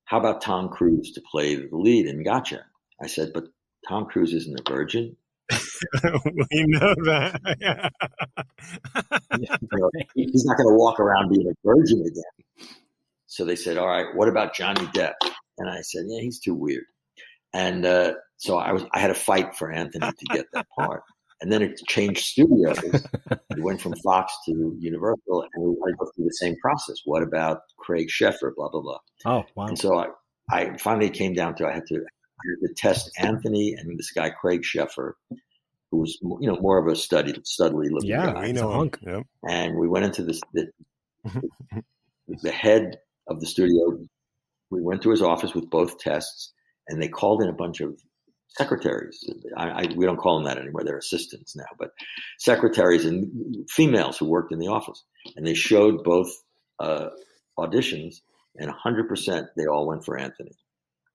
"How 0.05 0.19
about 0.19 0.41
Tom 0.41 0.69
Cruise 0.69 1.11
to 1.13 1.21
play 1.31 1.55
the 1.55 1.69
lead 1.71 2.07
in 2.07 2.23
Gotcha?" 2.23 2.65
I 3.01 3.07
said, 3.07 3.31
"But 3.33 3.45
Tom 3.87 4.05
Cruise 4.05 4.33
isn't 4.33 4.59
a 4.59 4.71
virgin. 4.71 5.15
we 5.51 6.65
know 6.67 6.95
that. 7.05 7.91
Know, 9.73 9.89
he's 10.13 10.45
not 10.45 10.57
going 10.57 10.69
to 10.69 10.75
walk 10.75 10.99
around 10.99 11.29
being 11.29 11.47
a 11.47 11.53
virgin 11.67 12.01
again." 12.01 12.67
So 13.27 13.45
they 13.45 13.55
said, 13.55 13.77
"All 13.77 13.87
right, 13.87 14.07
what 14.13 14.27
about 14.27 14.53
Johnny 14.53 14.85
Depp?" 14.87 15.13
And 15.57 15.69
I 15.69 15.81
said, 15.81 16.03
"Yeah, 16.07 16.21
he's 16.21 16.39
too 16.39 16.53
weird." 16.53 16.83
And 17.53 17.85
uh, 17.85 18.13
so 18.37 18.57
I 18.57 18.71
was 18.71 18.83
I 18.93 18.99
had 18.99 19.07
to 19.07 19.13
fight 19.13 19.55
for 19.55 19.71
Anthony 19.71 20.07
to 20.11 20.25
get 20.35 20.45
that 20.53 20.67
part. 20.77 21.03
And 21.41 21.51
then 21.51 21.63
it 21.63 21.81
changed 21.87 22.23
studios. 22.25 22.77
it 22.83 23.39
went 23.57 23.81
from 23.81 23.93
Fox 24.03 24.31
to 24.45 24.75
Universal, 24.79 25.45
and 25.53 25.63
we 25.63 25.69
had 25.85 25.91
to 25.93 25.97
go 25.99 26.11
through 26.15 26.25
the 26.25 26.33
same 26.33 26.55
process. 26.61 26.97
What 27.03 27.23
about 27.23 27.61
Craig 27.79 28.09
Sheffer? 28.09 28.53
Blah 28.55 28.69
blah 28.69 28.81
blah. 28.81 28.99
Oh, 29.25 29.43
wow. 29.55 29.65
And 29.65 29.77
so 29.77 29.97
I, 29.97 30.07
I 30.51 30.77
finally 30.77 31.09
came 31.09 31.33
down 31.33 31.55
to 31.55 31.67
I 31.67 31.71
had 31.73 31.87
to, 31.87 31.95
I 31.95 31.97
had 31.97 32.67
to 32.67 32.73
test 32.77 33.09
Anthony 33.17 33.73
and 33.77 33.97
this 33.97 34.11
guy 34.11 34.29
Craig 34.29 34.61
Sheffer, 34.61 35.13
who 35.89 35.97
was 35.97 36.17
you 36.21 36.47
know 36.47 36.57
more 36.61 36.77
of 36.77 36.85
a 36.87 36.95
study 36.95 37.33
studly 37.33 37.89
looking 37.89 38.11
Yeah, 38.11 38.33
guy. 38.33 38.41
we 38.43 38.51
know 38.53 38.83
him. 38.83 38.91
Yep. 39.01 39.23
And 39.49 39.79
we 39.79 39.87
went 39.87 40.05
into 40.05 40.23
this 40.23 40.39
the, 40.53 40.67
the 42.27 42.51
head 42.51 42.97
of 43.27 43.39
the 43.39 43.47
studio. 43.47 43.97
We 44.69 44.81
went 44.81 45.01
to 45.03 45.09
his 45.09 45.21
office 45.21 45.53
with 45.53 45.69
both 45.69 45.97
tests, 45.97 46.53
and 46.87 47.01
they 47.01 47.07
called 47.07 47.41
in 47.41 47.49
a 47.49 47.53
bunch 47.53 47.81
of 47.81 47.97
secretaries. 48.57 49.23
I, 49.55 49.69
I, 49.69 49.87
we 49.95 50.05
don't 50.05 50.17
call 50.17 50.37
them 50.37 50.45
that 50.45 50.57
anymore; 50.57 50.83
they're 50.83 50.97
assistants 50.97 51.55
now, 51.55 51.65
but 51.77 51.91
secretaries 52.39 53.05
and 53.05 53.69
females 53.69 54.17
who 54.17 54.25
worked 54.25 54.51
in 54.51 54.59
the 54.59 54.67
office. 54.67 55.03
And 55.35 55.45
they 55.45 55.53
showed 55.53 56.03
both 56.03 56.29
uh, 56.79 57.09
auditions, 57.57 58.21
and 58.57 58.71
100% 58.71 59.47
they 59.55 59.65
all 59.65 59.87
went 59.87 60.05
for 60.05 60.17
Anthony 60.17 60.55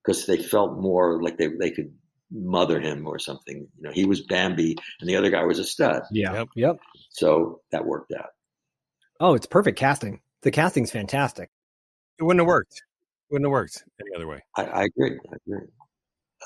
because 0.04 0.26
they 0.26 0.38
felt 0.38 0.78
more 0.78 1.22
like 1.22 1.36
they 1.38 1.48
they 1.48 1.70
could 1.70 1.92
mother 2.30 2.80
him 2.80 3.06
or 3.06 3.18
something. 3.18 3.68
You 3.76 3.82
know, 3.82 3.92
he 3.92 4.04
was 4.04 4.22
Bambi, 4.22 4.76
and 5.00 5.08
the 5.08 5.16
other 5.16 5.30
guy 5.30 5.44
was 5.44 5.58
a 5.58 5.64
stud. 5.64 6.02
Yeah. 6.10 6.32
Yep. 6.32 6.48
Yep. 6.56 6.76
So 7.10 7.60
that 7.72 7.86
worked 7.86 8.12
out. 8.12 8.30
Oh, 9.20 9.34
it's 9.34 9.46
perfect 9.46 9.78
casting. 9.78 10.20
The 10.42 10.50
casting's 10.50 10.90
fantastic. 10.90 11.50
It 12.18 12.22
wouldn't 12.22 12.40
have 12.40 12.48
worked. 12.48 12.82
Wouldn't 13.30 13.46
have 13.46 13.52
worked 13.52 13.82
any 14.00 14.10
other 14.14 14.26
way. 14.26 14.42
I, 14.56 14.64
I 14.64 14.82
agree. 14.84 15.18
I 15.32 15.36
agree. 15.46 15.66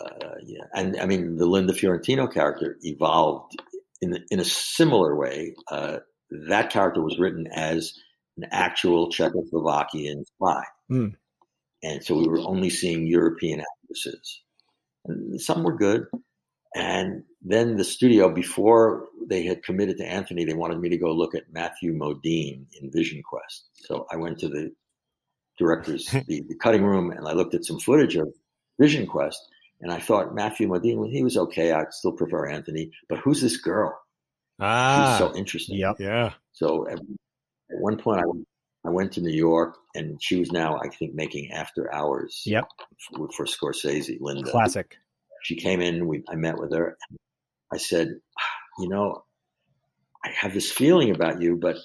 Uh, 0.01 0.35
yeah, 0.45 0.65
and 0.75 0.99
I 1.01 1.07
mean 1.07 1.37
the 1.37 1.47
Linda 1.47 1.75
Fiorentino 1.75 2.27
character 2.27 2.77
evolved 2.83 3.57
in 4.01 4.25
in 4.31 4.41
a 4.41 4.45
similar 4.45 5.15
way. 5.17 5.55
Uh, 5.71 5.99
that 6.49 6.71
character 6.71 7.03
was 7.03 7.19
written 7.19 7.47
as 7.49 7.93
an 8.39 8.49
actual 8.51 9.11
Czechoslovakian 9.11 10.25
spy, 10.27 10.63
Mm. 10.91 11.15
and 11.83 12.05
so 12.05 12.15
we 12.17 12.29
were 12.29 12.41
only 12.41 12.71
seeing 12.71 13.07
European 13.07 13.61
actresses. 13.61 14.43
And 15.07 15.41
some 15.41 15.65
were 15.65 15.77
good, 15.77 16.07
and 16.75 17.25
then 17.43 17.77
the 17.77 17.85
studio, 17.85 18.33
before 18.33 19.09
they 19.29 19.43
had 19.43 19.63
committed 19.65 19.99
to 19.99 20.07
Anthony, 20.07 20.45
they 20.45 20.55
wanted 20.55 20.79
me 20.79 20.89
to 20.91 20.99
go 20.99 21.13
look 21.13 21.35
at 21.35 21.53
Matthew 21.53 21.93
Modine 21.93 22.67
in 22.81 22.91
Vision 22.93 23.23
Quest. 23.23 23.69
So 23.75 24.07
I 24.11 24.17
went 24.17 24.39
to 24.41 24.49
the 24.49 24.73
director's 25.61 26.07
the, 26.27 26.41
the 26.49 26.57
cutting 26.61 26.83
room 26.83 27.13
and 27.13 27.29
I 27.29 27.33
looked 27.33 27.55
at 27.55 27.65
some 27.65 27.79
footage 27.79 28.17
of 28.17 28.33
Vision 28.81 29.07
Quest 29.07 29.41
and 29.81 29.93
I 29.93 30.01
thought 30.01 30.35
Matthew 30.35 30.67
Modine, 30.69 31.09
he 31.11 31.23
was 31.23 31.37
okay. 31.37 31.71
I'd 31.73 31.93
still 31.93 32.13
prefer 32.13 32.49
Anthony, 32.49 32.91
but 33.09 33.19
who's 33.19 33.41
this 33.41 33.57
girl? 33.57 33.97
Ah, 34.59 35.17
She's 35.19 35.19
so 35.19 35.37
interesting. 35.39 35.79
Yep. 35.79 35.97
yeah. 36.01 36.33
So 36.53 36.87
at, 36.89 36.99
at 36.99 37.79
one 37.81 37.97
point, 37.97 38.21
I, 38.21 38.89
I 38.89 38.91
went 38.91 39.13
to 39.13 39.23
New 39.23 39.33
York, 39.33 39.77
and 39.95 40.23
she 40.23 40.39
was 40.39 40.53
now, 40.53 40.79
I 40.79 40.89
think, 40.89 41.15
making 41.15 41.51
after 41.53 41.93
hours. 41.95 42.43
Yep. 42.45 42.65
For, 43.17 43.29
for 43.35 43.47
Scorsese, 43.47 44.19
Linda. 44.21 44.51
Classic. 44.51 44.99
she 45.43 45.57
came 45.57 45.81
in. 45.81 46.07
We 46.07 46.23
I 46.29 46.35
met 46.35 46.59
with 46.59 46.75
her. 46.75 46.99
I 47.73 47.79
said, 47.79 48.09
you 48.79 48.89
know, 48.89 49.25
I 50.23 50.29
have 50.31 50.53
this 50.53 50.71
feeling 50.71 51.11
about 51.11 51.41
you, 51.41 51.57
but 51.57 51.77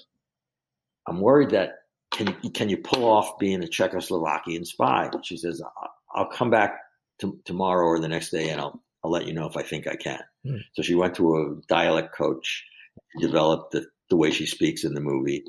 I'm 1.08 1.20
worried 1.20 1.50
that 1.50 1.70
can 2.16 2.50
can 2.50 2.68
you 2.68 2.78
pull 2.78 3.04
off 3.04 3.38
being 3.38 3.62
a 3.62 3.66
Czechoslovakian 3.66 4.66
spy? 4.66 5.10
She 5.22 5.36
says, 5.36 5.62
I'll 6.14 6.26
come 6.26 6.50
back 6.50 6.78
to, 7.20 7.38
tomorrow 7.44 7.86
or 7.86 7.98
the 7.98 8.08
next 8.08 8.30
day, 8.30 8.48
and 8.48 8.60
I'll 8.60 8.82
I'll 9.04 9.10
let 9.10 9.26
you 9.26 9.32
know 9.32 9.46
if 9.46 9.56
I 9.56 9.62
think 9.62 9.86
I 9.86 9.96
can. 9.96 10.20
Hmm. 10.44 10.56
So 10.74 10.82
she 10.82 10.94
went 10.94 11.14
to 11.16 11.36
a 11.36 11.54
dialect 11.68 12.14
coach, 12.14 12.64
developed 13.20 13.72
the, 13.72 13.86
the 14.10 14.16
way 14.16 14.30
she 14.30 14.46
speaks 14.46 14.84
in 14.84 14.94
the 14.94 15.00
movie, 15.00 15.44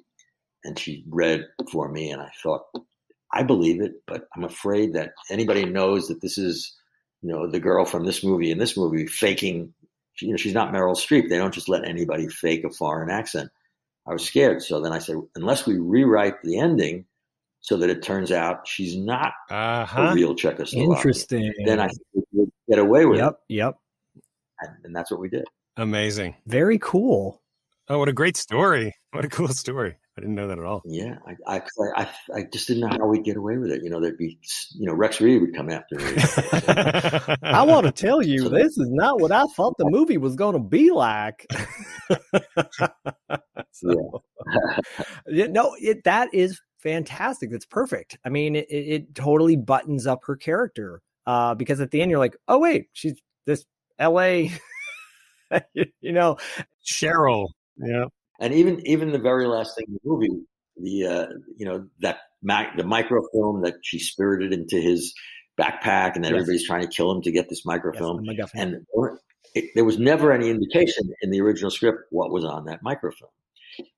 and 0.64 0.78
she 0.78 1.04
read 1.10 1.48
for 1.72 1.90
me, 1.90 2.12
and 2.12 2.22
I 2.22 2.30
thought, 2.44 2.66
I 3.34 3.44
believe 3.44 3.82
it, 3.82 4.04
but 4.06 4.28
I'm 4.36 4.44
afraid 4.44 4.94
that 4.94 5.14
anybody 5.32 5.66
knows 5.66 6.08
that 6.08 6.22
this 6.22 6.38
is, 6.38 6.76
you 7.22 7.30
know, 7.32 7.50
the 7.50 7.60
girl 7.60 7.86
from 7.86 8.06
this 8.06 8.24
movie 8.24 8.52
and 8.52 8.62
this 8.62 8.78
movie 8.78 9.08
faking. 9.08 9.74
You 10.22 10.32
know, 10.32 10.38
she's 10.38 10.54
not 10.54 10.74
Meryl 10.74 10.96
Streep. 10.96 11.30
They 11.30 11.38
don't 11.38 11.54
just 11.54 11.70
let 11.70 11.88
anybody 11.88 12.28
fake 12.28 12.64
a 12.64 12.72
foreign 12.72 13.12
accent. 13.12 13.52
I 14.08 14.14
was 14.14 14.24
scared. 14.24 14.62
So 14.64 14.80
then 14.82 14.94
I 14.94 15.00
said, 15.00 15.18
unless 15.36 15.66
we 15.66 15.78
rewrite 15.78 16.42
the 16.44 16.60
ending 16.60 17.06
so 17.60 17.78
that 17.78 17.90
it 17.90 18.02
turns 18.02 18.32
out 18.32 18.68
she's 18.68 18.96
not 18.96 19.34
uh-huh. 19.50 20.02
a 20.02 20.14
real 20.14 20.36
Czechoslovakian, 20.36 20.96
interesting. 20.96 21.54
Then 21.66 21.80
I 21.80 21.88
think 21.88 22.50
get 22.70 22.80
away 22.80 23.06
with 23.06 23.20
yep, 23.20 23.40
it. 23.50 23.56
Yep. 23.56 23.78
And, 24.62 24.72
and 24.86 24.96
that's 24.96 25.12
what 25.12 25.20
we 25.20 25.30
did. 25.30 25.46
Amazing. 25.76 26.36
Very 26.46 26.80
cool. 26.80 27.42
Oh, 27.90 28.00
what 28.00 28.10
a 28.10 28.14
great 28.14 28.36
story! 28.36 28.94
What 29.12 29.24
a 29.24 29.30
cool 29.30 29.48
story. 29.48 29.96
I 30.18 30.22
didn't 30.22 30.36
know 30.36 30.48
that 30.48 30.58
at 30.58 30.66
all. 30.66 30.82
Yeah, 30.84 31.20
I, 31.28 31.58
I, 31.58 31.62
I, 31.96 32.10
I, 32.34 32.44
just 32.52 32.68
didn't 32.68 32.82
know 32.82 32.98
how 32.98 33.06
we'd 33.06 33.24
get 33.24 33.38
away 33.38 33.58
with 33.60 33.70
it. 33.70 33.84
You 33.84 33.92
know, 33.92 34.00
there'd 34.00 34.18
be, 34.18 34.40
you 34.74 34.88
know, 34.88 34.94
Rex 34.94 35.22
Reed 35.22 35.42
would 35.42 35.56
come 35.56 35.70
after 35.70 35.96
me. 35.96 36.06
I 37.44 37.64
want 37.64 37.86
to 37.86 37.92
tell 37.92 38.24
you, 38.24 38.40
so 38.40 38.50
this 38.50 38.80
is 38.80 38.90
not 38.90 39.20
what 39.22 39.32
I 39.32 39.46
thought 39.56 39.76
the 39.78 39.86
movie 39.86 40.18
was 40.18 40.36
going 40.36 40.54
to 40.54 40.60
be 40.60 40.90
like. 40.90 41.46
so, 43.72 44.24
yeah. 45.28 45.46
no, 45.46 45.76
it, 45.80 46.04
that 46.06 46.34
is 46.34 46.60
fantastic. 46.80 47.52
That's 47.52 47.68
perfect. 47.68 48.18
I 48.26 48.30
mean, 48.30 48.56
it, 48.56 48.66
it 48.72 49.14
totally 49.14 49.56
buttons 49.56 50.08
up 50.08 50.22
her 50.26 50.36
character 50.36 51.04
uh, 51.28 51.54
because 51.54 51.80
at 51.80 51.92
the 51.92 52.02
end 52.02 52.10
you're 52.10 52.20
like, 52.20 52.38
oh 52.48 52.58
wait, 52.58 52.88
she's 52.94 53.22
this 53.46 53.66
L.A. 54.00 54.52
you 55.76 56.12
know, 56.12 56.38
Cheryl. 56.84 57.50
Yeah. 57.78 58.06
And 58.40 58.54
even 58.54 58.86
even 58.86 59.12
the 59.12 59.20
very 59.20 59.48
last 59.48 59.76
thing 59.76 59.86
in 59.88 59.94
the 59.94 60.00
movie, 60.04 60.44
the 60.78 61.06
uh, 61.06 61.26
you 61.58 61.66
know 61.66 61.88
that 62.00 62.20
the 62.44 62.84
microfilm 62.84 63.64
that 63.64 63.76
she 63.82 64.00
spirited 64.00 64.54
into 64.54 64.78
his 64.80 65.14
backpack, 65.60 66.16
and 66.16 66.24
then 66.24 66.34
yes. 66.34 66.42
everybody's 66.42 66.68
trying 66.68 66.82
to 66.82 66.88
kill 66.88 67.12
him 67.12 67.22
to 67.24 67.32
get 67.32 67.50
this 67.50 67.66
microfilm. 67.66 68.24
Yes, 68.26 68.52
and 68.54 68.86
it, 69.56 69.72
there 69.74 69.86
was 69.86 69.98
never 69.98 70.32
any 70.32 70.50
indication 70.50 71.10
in 71.22 71.32
the 71.32 71.42
original 71.42 71.72
script 71.72 72.02
what 72.12 72.32
was 72.32 72.46
on 72.46 72.66
that 72.66 72.84
microfilm. 72.84 73.32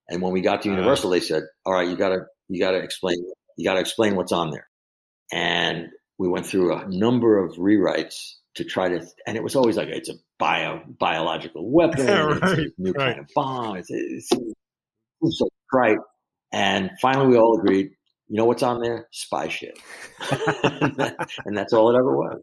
And 0.07 0.21
when 0.21 0.31
we 0.31 0.41
got 0.41 0.61
to 0.63 0.69
uh-huh. 0.69 0.77
Universal, 0.77 1.09
uh, 1.09 1.13
they 1.13 1.19
said, 1.19 1.43
"All 1.65 1.73
right, 1.73 1.87
you 1.87 1.97
gotta 1.97 2.25
you 2.47 2.59
gotta 2.59 2.77
explain 2.77 3.17
you 3.57 3.65
gotta 3.65 3.81
explain 3.81 4.15
what's 4.15 4.31
on 4.31 4.51
there." 4.51 4.67
And 5.31 5.89
we 6.17 6.27
went 6.27 6.45
through 6.45 6.75
a 6.75 6.87
number 6.87 7.43
of 7.43 7.55
rewrites 7.55 8.35
to 8.59 8.65
try 8.65 8.89
to, 8.89 9.05
and 9.25 9.35
it 9.35 9.43
was 9.43 9.55
always 9.55 9.77
like 9.77 9.87
it's 9.87 10.09
a 10.09 10.13
bio 10.37 10.81
biological 10.99 11.69
weapon, 11.69 12.05
right, 12.05 12.39
it's 12.43 12.71
a 12.77 12.81
new 12.81 12.91
right. 12.91 13.15
kind 13.15 13.19
of 13.19 13.27
bomb. 13.33 13.77
It's, 13.77 13.89
it's, 13.89 14.29
it's 15.21 15.39
so 15.39 15.49
trite. 15.73 15.97
And 16.51 16.91
finally, 17.01 17.27
we 17.27 17.37
all 17.37 17.59
agreed. 17.59 17.91
You 18.27 18.37
know 18.37 18.45
what's 18.45 18.61
on 18.61 18.81
there? 18.81 19.07
Spy 19.11 19.47
shit, 19.47 19.79
and 20.31 21.57
that's 21.57 21.73
all 21.73 21.89
it 21.89 21.97
ever 21.97 22.15
was. 22.15 22.41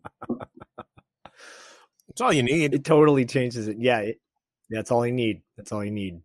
That's 2.09 2.21
all 2.21 2.33
you 2.33 2.43
need. 2.43 2.75
It 2.75 2.85
totally 2.85 3.25
changes 3.25 3.69
it. 3.69 3.77
Yeah, 3.79 4.01
it, 4.01 4.21
that's 4.69 4.91
all 4.91 5.07
you 5.07 5.13
need. 5.13 5.43
That's 5.57 5.71
all 5.71 5.85
you 5.85 5.93
need. 5.93 6.21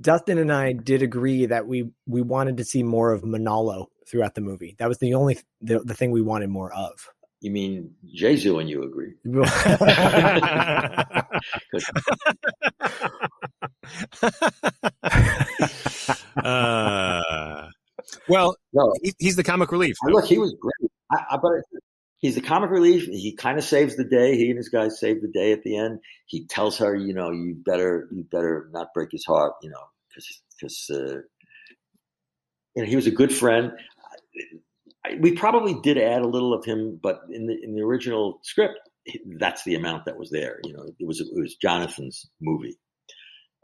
Dustin 0.00 0.38
and 0.38 0.52
I 0.52 0.72
did 0.72 1.02
agree 1.02 1.46
that 1.46 1.66
we 1.66 1.90
we 2.06 2.22
wanted 2.22 2.58
to 2.58 2.64
see 2.64 2.82
more 2.82 3.12
of 3.12 3.24
Manolo 3.24 3.88
throughout 4.08 4.34
the 4.34 4.40
movie. 4.40 4.76
That 4.78 4.88
was 4.88 4.98
the 4.98 5.14
only 5.14 5.38
the, 5.60 5.80
the 5.80 5.94
thing 5.94 6.12
we 6.12 6.22
wanted 6.22 6.50
more 6.50 6.72
of. 6.72 7.08
You 7.40 7.50
mean 7.50 7.94
Jsu 8.14 8.58
and 8.60 8.68
you 8.68 8.82
agree? 8.82 9.12
uh, 16.42 17.68
well, 18.28 18.56
no, 18.72 18.94
he, 19.02 19.12
he's 19.18 19.36
the 19.36 19.44
comic 19.44 19.70
relief. 19.70 19.96
Look, 20.04 20.24
he 20.24 20.38
was 20.38 20.54
great. 20.58 20.90
I, 21.12 21.34
I, 21.34 21.36
but 21.36 21.52
he's 22.18 22.34
the 22.36 22.40
comic 22.40 22.70
relief. 22.70 23.06
He 23.06 23.36
kind 23.36 23.58
of 23.58 23.64
saves 23.64 23.96
the 23.96 24.04
day. 24.04 24.36
He 24.36 24.48
and 24.48 24.56
his 24.56 24.70
guys 24.70 24.98
save 24.98 25.20
the 25.20 25.28
day 25.28 25.52
at 25.52 25.62
the 25.62 25.76
end. 25.76 26.00
He 26.26 26.46
tells 26.46 26.78
her, 26.78 26.94
you 26.94 27.12
know, 27.12 27.30
you 27.30 27.54
better, 27.54 28.08
you 28.12 28.24
better 28.24 28.70
not 28.72 28.94
break 28.94 29.10
his 29.12 29.26
heart, 29.26 29.52
you 29.62 29.68
know, 29.70 29.84
because 30.08 30.42
because 30.58 30.90
uh, 30.90 31.20
you 32.74 32.82
know 32.82 32.88
he 32.88 32.96
was 32.96 33.06
a 33.06 33.10
good 33.10 33.32
friend 33.32 33.72
we 35.20 35.32
probably 35.32 35.74
did 35.82 35.98
add 35.98 36.22
a 36.22 36.28
little 36.28 36.52
of 36.54 36.64
him, 36.64 36.98
but 37.02 37.20
in 37.30 37.46
the 37.46 37.56
in 37.62 37.74
the 37.74 37.82
original 37.82 38.40
script, 38.42 38.78
that's 39.38 39.64
the 39.64 39.74
amount 39.74 40.04
that 40.06 40.18
was 40.18 40.30
there. 40.30 40.60
You 40.64 40.72
know, 40.72 40.86
it 40.98 41.06
was 41.06 41.20
it 41.20 41.28
was 41.32 41.56
Jonathan's 41.56 42.28
movie. 42.40 42.78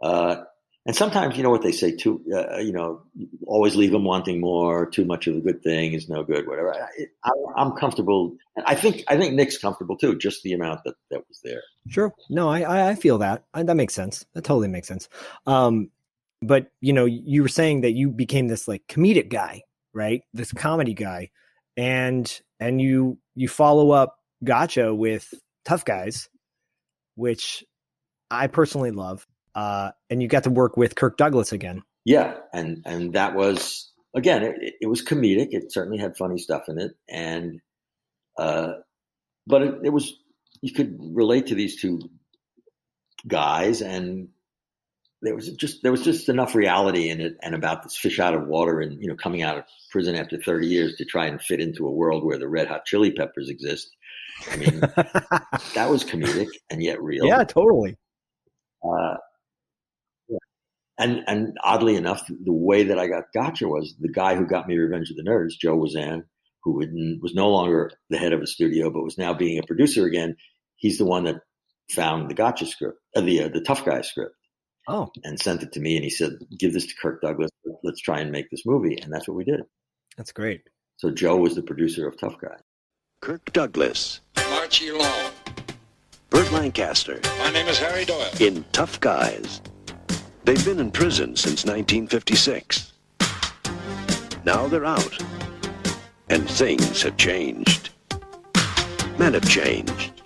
Uh, 0.02 0.36
and 0.84 0.96
sometimes, 0.96 1.36
you 1.36 1.44
know 1.44 1.50
what 1.50 1.62
they 1.62 1.70
say 1.70 1.94
too. 1.94 2.20
Uh, 2.34 2.58
you 2.58 2.72
know, 2.72 3.02
always 3.46 3.76
leave 3.76 3.92
them 3.92 4.04
wanting 4.04 4.40
more. 4.40 4.90
Too 4.90 5.04
much 5.04 5.28
of 5.28 5.36
a 5.36 5.40
good 5.40 5.62
thing 5.62 5.92
is 5.92 6.08
no 6.08 6.24
good. 6.24 6.48
Whatever. 6.48 6.74
I, 6.74 7.30
am 7.56 7.72
comfortable. 7.72 8.36
I 8.66 8.74
think 8.74 9.04
I 9.06 9.16
think 9.16 9.34
Nick's 9.34 9.58
comfortable 9.58 9.96
too. 9.96 10.18
Just 10.18 10.42
the 10.42 10.52
amount 10.52 10.80
that 10.84 10.94
that 11.10 11.22
was 11.28 11.40
there. 11.44 11.62
Sure. 11.88 12.12
No, 12.28 12.48
I 12.48 12.90
I 12.90 12.94
feel 12.96 13.18
that. 13.18 13.44
I, 13.54 13.62
that 13.62 13.76
makes 13.76 13.94
sense. 13.94 14.26
That 14.34 14.42
totally 14.42 14.68
makes 14.68 14.88
sense. 14.88 15.08
Um, 15.46 15.90
but 16.40 16.72
you 16.80 16.92
know, 16.92 17.04
you 17.04 17.42
were 17.42 17.48
saying 17.48 17.82
that 17.82 17.92
you 17.92 18.10
became 18.10 18.48
this 18.48 18.66
like 18.66 18.84
comedic 18.88 19.28
guy 19.28 19.62
right? 19.94 20.22
This 20.32 20.52
comedy 20.52 20.94
guy, 20.94 21.30
and 21.76 22.40
and 22.60 22.80
you 22.80 23.18
you 23.34 23.48
follow 23.48 23.90
up 23.90 24.16
Gotcha 24.44 24.94
with 24.94 25.32
Tough 25.64 25.84
Guys, 25.84 26.28
which 27.14 27.64
I 28.30 28.46
personally 28.46 28.90
love. 28.90 29.26
Uh, 29.54 29.90
and 30.08 30.22
you 30.22 30.28
got 30.28 30.44
to 30.44 30.50
work 30.50 30.76
with 30.76 30.94
Kirk 30.94 31.18
Douglas 31.18 31.52
again. 31.52 31.82
Yeah, 32.04 32.34
and 32.52 32.82
and 32.86 33.12
that 33.12 33.34
was 33.34 33.92
again, 34.14 34.42
it, 34.42 34.74
it 34.80 34.86
was 34.86 35.04
comedic. 35.04 35.48
It 35.50 35.72
certainly 35.72 35.98
had 35.98 36.16
funny 36.16 36.38
stuff 36.38 36.68
in 36.68 36.78
it, 36.78 36.92
and 37.08 37.60
uh, 38.38 38.72
but 39.46 39.62
it, 39.62 39.74
it 39.84 39.90
was 39.90 40.14
you 40.60 40.72
could 40.72 40.96
relate 41.00 41.48
to 41.48 41.54
these 41.54 41.80
two 41.80 42.00
guys, 43.26 43.82
and 43.82 44.28
there 45.22 45.34
was 45.34 45.48
just 45.50 45.82
there 45.82 45.92
was 45.92 46.02
just 46.02 46.28
enough 46.28 46.54
reality 46.54 47.08
in 47.08 47.20
it 47.20 47.36
and 47.42 47.54
about 47.54 47.82
this 47.82 47.96
fish 47.96 48.18
out 48.18 48.34
of 48.34 48.46
water 48.46 48.80
and 48.80 49.00
you 49.00 49.08
know 49.08 49.14
coming 49.14 49.42
out 49.42 49.56
of 49.56 49.64
prison 49.90 50.16
after 50.16 50.36
30 50.36 50.66
years 50.66 50.96
to 50.96 51.04
try 51.04 51.26
and 51.26 51.40
fit 51.40 51.60
into 51.60 51.86
a 51.86 51.90
world 51.90 52.24
where 52.24 52.38
the 52.38 52.48
red 52.48 52.66
hot 52.68 52.84
chili 52.84 53.12
peppers 53.12 53.48
exist. 53.48 53.90
I 54.50 54.56
mean 54.56 54.80
that 55.74 55.88
was 55.88 56.04
comedic 56.04 56.48
and 56.70 56.82
yet 56.82 57.00
real. 57.00 57.24
Yeah 57.24 57.44
totally. 57.44 57.96
Uh, 58.84 59.14
yeah. 60.28 60.38
and 60.98 61.20
and 61.28 61.56
oddly 61.62 61.94
enough 61.94 62.26
the 62.26 62.52
way 62.52 62.82
that 62.82 62.98
i 62.98 63.06
got 63.06 63.24
gotcha 63.32 63.68
was 63.68 63.94
the 64.00 64.10
guy 64.10 64.34
who 64.34 64.44
got 64.44 64.66
me 64.66 64.76
revenge 64.76 65.08
of 65.08 65.16
the 65.16 65.22
nerds 65.22 65.52
joe 65.60 65.76
wizan 65.78 66.24
who 66.64 66.72
was 67.20 67.32
no 67.32 67.48
longer 67.48 67.92
the 68.10 68.18
head 68.18 68.32
of 68.32 68.40
a 68.40 68.46
studio 68.46 68.90
but 68.90 69.02
was 69.04 69.18
now 69.18 69.34
being 69.34 69.58
a 69.58 69.66
producer 69.66 70.04
again. 70.04 70.36
He's 70.76 70.98
the 70.98 71.04
one 71.04 71.24
that 71.24 71.36
found 71.90 72.28
the 72.28 72.34
gotcha 72.34 72.66
script 72.66 72.98
uh, 73.14 73.20
the 73.20 73.44
uh, 73.44 73.48
the 73.48 73.60
tough 73.60 73.84
guy 73.84 74.00
script 74.00 74.34
Oh. 74.88 75.10
And 75.24 75.38
sent 75.38 75.62
it 75.62 75.72
to 75.72 75.80
me, 75.80 75.96
and 75.96 76.04
he 76.04 76.10
said, 76.10 76.38
"Give 76.58 76.72
this 76.72 76.86
to 76.86 76.94
Kirk 77.00 77.20
Douglas. 77.22 77.50
Let's 77.82 78.00
try 78.00 78.20
and 78.20 78.32
make 78.32 78.50
this 78.50 78.66
movie." 78.66 78.96
And 78.96 79.12
that's 79.12 79.28
what 79.28 79.36
we 79.36 79.44
did. 79.44 79.62
That's 80.16 80.32
great. 80.32 80.62
So 80.96 81.10
Joe 81.10 81.36
was 81.36 81.54
the 81.54 81.62
producer 81.62 82.06
of 82.06 82.16
Tough 82.16 82.38
Guy. 82.40 82.56
Kirk 83.20 83.52
Douglas. 83.52 84.20
Archie 84.36 84.90
Long. 84.90 85.30
Burt 86.30 86.50
Lancaster. 86.50 87.20
My 87.38 87.50
name 87.50 87.68
is 87.68 87.78
Harry 87.78 88.04
Doyle. 88.04 88.30
In 88.40 88.64
Tough 88.72 88.98
Guys. 89.00 89.60
They've 90.44 90.64
been 90.64 90.80
in 90.80 90.90
prison 90.90 91.36
since 91.36 91.64
1956. 91.64 92.92
Now 94.44 94.66
they're 94.66 94.84
out. 94.84 95.16
And 96.28 96.48
things 96.50 97.02
have 97.02 97.16
changed. 97.16 97.90
Men 99.18 99.34
have 99.34 99.48
changed. 99.48 100.22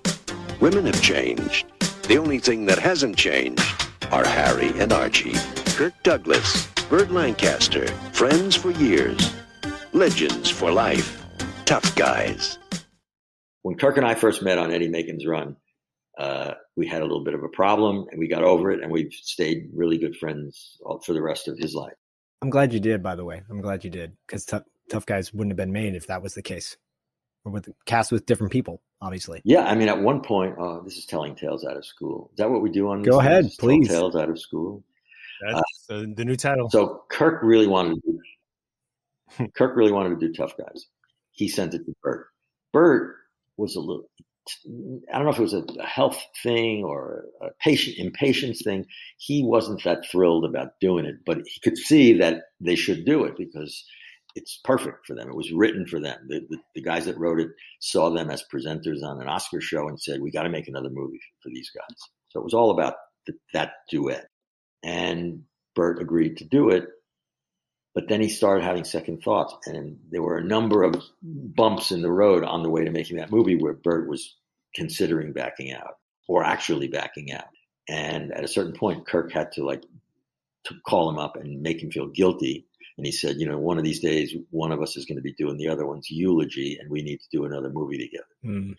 Women 0.60 0.86
have 0.86 1.02
changed. 1.02 1.66
The 2.04 2.16
only 2.16 2.38
thing 2.38 2.64
that 2.66 2.78
hasn't 2.78 3.16
changed 3.16 3.75
are 4.12 4.26
Harry 4.26 4.68
and 4.80 4.92
Archie. 4.92 5.34
Kirk 5.76 5.94
Douglas, 6.02 6.66
Burt 6.88 7.10
Lancaster, 7.10 7.86
friends 8.12 8.54
for 8.54 8.70
years, 8.70 9.34
legends 9.92 10.50
for 10.50 10.70
life, 10.70 11.24
tough 11.64 11.94
guys. 11.96 12.58
When 13.62 13.76
Kirk 13.76 13.96
and 13.96 14.06
I 14.06 14.14
first 14.14 14.42
met 14.42 14.58
on 14.58 14.72
Eddie 14.72 14.88
Macon's 14.88 15.26
run, 15.26 15.56
uh, 16.18 16.54
we 16.76 16.86
had 16.86 17.02
a 17.02 17.04
little 17.04 17.24
bit 17.24 17.34
of 17.34 17.42
a 17.42 17.48
problem 17.48 18.06
and 18.10 18.18
we 18.18 18.28
got 18.28 18.42
over 18.42 18.70
it 18.70 18.82
and 18.82 18.90
we've 18.90 19.12
stayed 19.12 19.70
really 19.74 19.98
good 19.98 20.16
friends 20.16 20.78
for 21.04 21.12
the 21.12 21.22
rest 21.22 21.48
of 21.48 21.58
his 21.58 21.74
life. 21.74 21.94
I'm 22.42 22.50
glad 22.50 22.72
you 22.72 22.80
did, 22.80 23.02
by 23.02 23.16
the 23.16 23.24
way. 23.24 23.42
I'm 23.50 23.60
glad 23.60 23.84
you 23.84 23.90
did 23.90 24.12
because 24.26 24.44
tough, 24.44 24.62
tough 24.88 25.06
guys 25.06 25.32
wouldn't 25.32 25.52
have 25.52 25.56
been 25.56 25.72
made 25.72 25.94
if 25.94 26.06
that 26.06 26.22
was 26.22 26.34
the 26.34 26.42
case 26.42 26.76
or 27.44 27.52
with 27.52 27.68
cast 27.86 28.12
with 28.12 28.26
different 28.26 28.52
people. 28.52 28.82
Obviously. 29.00 29.42
Yeah, 29.44 29.64
I 29.64 29.74
mean, 29.74 29.88
at 29.88 30.00
one 30.00 30.22
point, 30.22 30.56
oh, 30.58 30.82
this 30.82 30.96
is 30.96 31.04
telling 31.04 31.34
tales 31.36 31.64
out 31.64 31.76
of 31.76 31.84
school. 31.84 32.30
Is 32.32 32.38
that 32.38 32.50
what 32.50 32.62
we 32.62 32.70
do 32.70 32.88
on? 32.88 33.02
Go 33.02 33.20
ahead, 33.20 33.50
please. 33.58 33.88
tell. 33.88 34.10
Tales 34.10 34.16
out 34.16 34.30
of 34.30 34.40
school. 34.40 34.82
That's 35.46 35.86
uh, 35.90 36.04
the 36.14 36.24
new 36.24 36.36
title. 36.36 36.70
So 36.70 37.04
Kirk 37.10 37.42
really 37.42 37.66
wanted 37.66 37.96
to 38.02 38.18
do, 39.38 39.48
Kirk 39.56 39.76
really 39.76 39.92
wanted 39.92 40.18
to 40.18 40.26
do 40.26 40.32
Tough 40.32 40.56
Guys. 40.56 40.86
He 41.32 41.48
sent 41.48 41.74
it 41.74 41.84
to 41.84 41.94
Burt. 42.02 42.28
Burt 42.72 43.16
was 43.56 43.76
a 43.76 43.80
little. 43.80 44.08
I 45.12 45.16
don't 45.18 45.24
know 45.24 45.32
if 45.32 45.38
it 45.38 45.42
was 45.42 45.54
a, 45.54 45.64
a 45.80 45.86
health 45.86 46.24
thing 46.42 46.84
or 46.84 47.24
a 47.42 47.48
patient 47.60 47.98
impatience 47.98 48.62
thing. 48.62 48.86
He 49.18 49.42
wasn't 49.42 49.82
that 49.84 50.06
thrilled 50.10 50.44
about 50.44 50.78
doing 50.80 51.04
it, 51.04 51.16
but 51.26 51.38
he 51.44 51.60
could 51.60 51.76
see 51.76 52.14
that 52.18 52.44
they 52.60 52.76
should 52.76 53.04
do 53.04 53.24
it 53.24 53.36
because 53.36 53.84
it's 54.36 54.60
perfect 54.62 55.06
for 55.06 55.16
them. 55.16 55.28
It 55.28 55.34
was 55.34 55.50
written 55.50 55.86
for 55.86 55.98
them. 55.98 56.18
The, 56.28 56.46
the, 56.48 56.58
the 56.76 56.82
guys 56.82 57.06
that 57.06 57.18
wrote 57.18 57.40
it 57.40 57.48
saw 57.80 58.10
them 58.10 58.30
as 58.30 58.44
presenters 58.52 59.02
on 59.02 59.20
an 59.20 59.28
Oscar 59.28 59.60
show 59.60 59.88
and 59.88 60.00
said, 60.00 60.20
"We 60.20 60.30
got 60.30 60.44
to 60.44 60.50
make 60.50 60.68
another 60.68 60.90
movie 60.90 61.20
for 61.42 61.48
these 61.48 61.70
guys." 61.70 61.96
So 62.28 62.40
it 62.40 62.44
was 62.44 62.54
all 62.54 62.70
about 62.70 62.94
that 63.52 63.72
duet. 63.90 64.28
And 64.84 65.42
Burt 65.74 66.00
agreed 66.00 66.36
to 66.36 66.44
do 66.44 66.68
it, 66.68 66.86
but 67.94 68.08
then 68.08 68.20
he 68.20 68.28
started 68.28 68.62
having 68.62 68.84
second 68.84 69.22
thoughts, 69.22 69.54
and 69.66 69.98
there 70.10 70.22
were 70.22 70.36
a 70.36 70.44
number 70.44 70.82
of 70.82 71.02
bumps 71.22 71.90
in 71.90 72.02
the 72.02 72.12
road 72.12 72.44
on 72.44 72.62
the 72.62 72.70
way 72.70 72.84
to 72.84 72.90
making 72.90 73.16
that 73.16 73.32
movie 73.32 73.56
where 73.56 73.72
Burt 73.72 74.08
was 74.08 74.36
considering 74.74 75.32
backing 75.32 75.72
out 75.72 75.94
or 76.28 76.44
actually 76.44 76.88
backing 76.88 77.32
out. 77.32 77.46
And 77.88 78.32
at 78.32 78.44
a 78.44 78.48
certain 78.48 78.74
point, 78.74 79.06
Kirk 79.06 79.32
had 79.32 79.50
to 79.52 79.64
like 79.64 79.82
to 80.64 80.74
call 80.86 81.08
him 81.08 81.18
up 81.18 81.36
and 81.36 81.62
make 81.62 81.82
him 81.82 81.90
feel 81.90 82.08
guilty. 82.08 82.66
And 82.96 83.04
he 83.04 83.12
said, 83.12 83.36
you 83.38 83.46
know, 83.46 83.58
one 83.58 83.78
of 83.78 83.84
these 83.84 84.00
days, 84.00 84.34
one 84.50 84.72
of 84.72 84.80
us 84.80 84.96
is 84.96 85.04
going 85.04 85.16
to 85.16 85.22
be 85.22 85.34
doing 85.34 85.58
the 85.58 85.68
other 85.68 85.86
one's 85.86 86.10
eulogy, 86.10 86.78
and 86.80 86.90
we 86.90 87.02
need 87.02 87.18
to 87.18 87.28
do 87.30 87.44
another 87.44 87.68
movie 87.68 87.98
together. 87.98 88.26
Mm. 88.44 88.76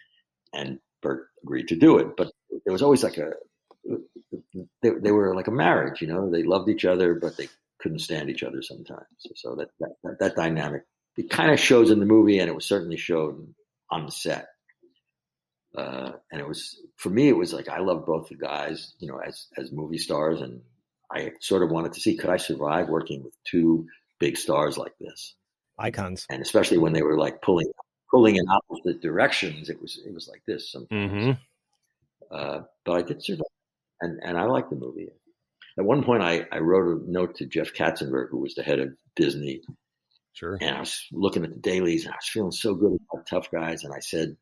And 0.53 0.79
Burt 1.01 1.27
agreed 1.43 1.67
to 1.67 1.75
do 1.75 1.99
it, 1.99 2.17
but 2.17 2.31
there 2.65 2.73
was 2.73 2.81
always 2.81 3.03
like 3.03 3.17
a 3.17 3.33
they, 4.81 4.89
they 4.89 5.11
were 5.11 5.35
like 5.35 5.47
a 5.47 5.51
marriage, 5.51 6.01
you 6.01 6.07
know. 6.07 6.29
They 6.29 6.43
loved 6.43 6.69
each 6.69 6.83
other, 6.83 7.13
but 7.13 7.37
they 7.37 7.47
couldn't 7.79 7.99
stand 7.99 8.29
each 8.29 8.43
other 8.43 8.61
sometimes. 8.61 9.05
So 9.35 9.55
that 9.55 9.69
that, 9.79 9.91
that, 10.03 10.19
that 10.19 10.35
dynamic 10.35 10.83
it 11.17 11.29
kind 11.31 11.51
of 11.51 11.59
shows 11.59 11.89
in 11.89 11.99
the 11.99 12.05
movie, 12.05 12.39
and 12.39 12.47
it 12.47 12.55
was 12.55 12.65
certainly 12.65 12.97
shown 12.97 13.55
on 13.91 14.05
the 14.05 14.11
set. 14.11 14.47
Uh, 15.75 16.11
and 16.31 16.39
it 16.39 16.47
was 16.47 16.79
for 16.95 17.09
me, 17.09 17.27
it 17.27 17.37
was 17.37 17.53
like 17.53 17.67
I 17.67 17.79
love 17.79 18.05
both 18.05 18.29
the 18.29 18.35
guys, 18.35 18.93
you 18.99 19.07
know, 19.07 19.17
as 19.17 19.47
as 19.57 19.71
movie 19.71 19.97
stars, 19.97 20.41
and 20.41 20.61
I 21.11 21.31
sort 21.41 21.63
of 21.63 21.71
wanted 21.71 21.93
to 21.93 21.99
see 21.99 22.15
could 22.15 22.29
I 22.29 22.37
survive 22.37 22.87
working 22.87 23.23
with 23.23 23.33
two 23.45 23.87
big 24.19 24.37
stars 24.37 24.77
like 24.77 24.93
this, 24.99 25.35
icons, 25.77 26.25
and 26.29 26.41
especially 26.41 26.77
when 26.77 26.93
they 26.93 27.01
were 27.01 27.17
like 27.17 27.41
pulling 27.41 27.67
pulling 28.09 28.35
in 28.37 28.45
opposite 28.49 29.01
directions. 29.01 29.69
It 29.69 29.81
was 29.81 29.99
it 30.05 30.13
was 30.13 30.27
like 30.27 30.41
this 30.47 30.71
sometimes. 30.71 31.11
Mm-hmm. 31.11 31.31
Uh, 32.31 32.61
but 32.85 32.91
I 32.93 33.01
did 33.01 33.23
survive, 33.23 33.45
and 34.01 34.19
and 34.23 34.37
I 34.37 34.43
liked 34.43 34.69
the 34.69 34.75
movie. 34.75 35.09
At 35.77 35.85
one 35.85 36.03
point, 36.03 36.23
I, 36.23 36.45
I 36.51 36.57
wrote 36.57 37.03
a 37.03 37.11
note 37.11 37.35
to 37.35 37.45
Jeff 37.45 37.73
Katzenberg, 37.73 38.29
who 38.31 38.39
was 38.39 38.55
the 38.55 38.63
head 38.63 38.79
of 38.79 38.89
Disney. 39.15 39.61
Sure. 40.33 40.57
And 40.59 40.75
I 40.75 40.79
was 40.79 41.05
looking 41.11 41.43
at 41.43 41.51
the 41.51 41.59
dailies, 41.59 42.05
and 42.05 42.13
I 42.13 42.17
was 42.17 42.29
feeling 42.29 42.51
so 42.51 42.73
good 42.73 42.97
about 43.11 43.27
Tough 43.27 43.51
Guys, 43.51 43.83
and 43.83 43.93
I 43.93 43.99
said, 43.99 44.35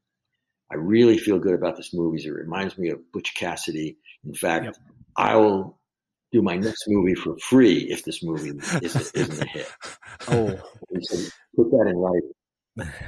I 0.72 0.76
really 0.76 1.18
feel 1.18 1.40
good 1.40 1.54
about 1.54 1.76
this 1.76 1.94
movie. 1.94 2.24
It 2.26 2.32
reminds 2.32 2.78
me 2.78 2.90
of 2.90 3.12
Butch 3.12 3.34
Cassidy. 3.36 3.98
In 4.26 4.34
fact, 4.34 4.66
Yep. 4.66 4.76
I 5.18 5.36
will 5.36 5.78
do 6.32 6.42
my 6.42 6.56
next 6.56 6.84
movie 6.88 7.16
for 7.16 7.38
free 7.38 7.88
if 7.90 8.04
this 8.04 8.24
movie 8.24 8.52
isn't, 8.82 9.12
isn't 9.16 9.42
a 9.42 9.48
hit. 9.48 9.72
Oh, 10.28 10.60
He 10.94 11.00
said, 11.02 11.32
put 11.56 11.72
that 11.72 11.88
in 11.88 11.98
writing. 11.98 12.32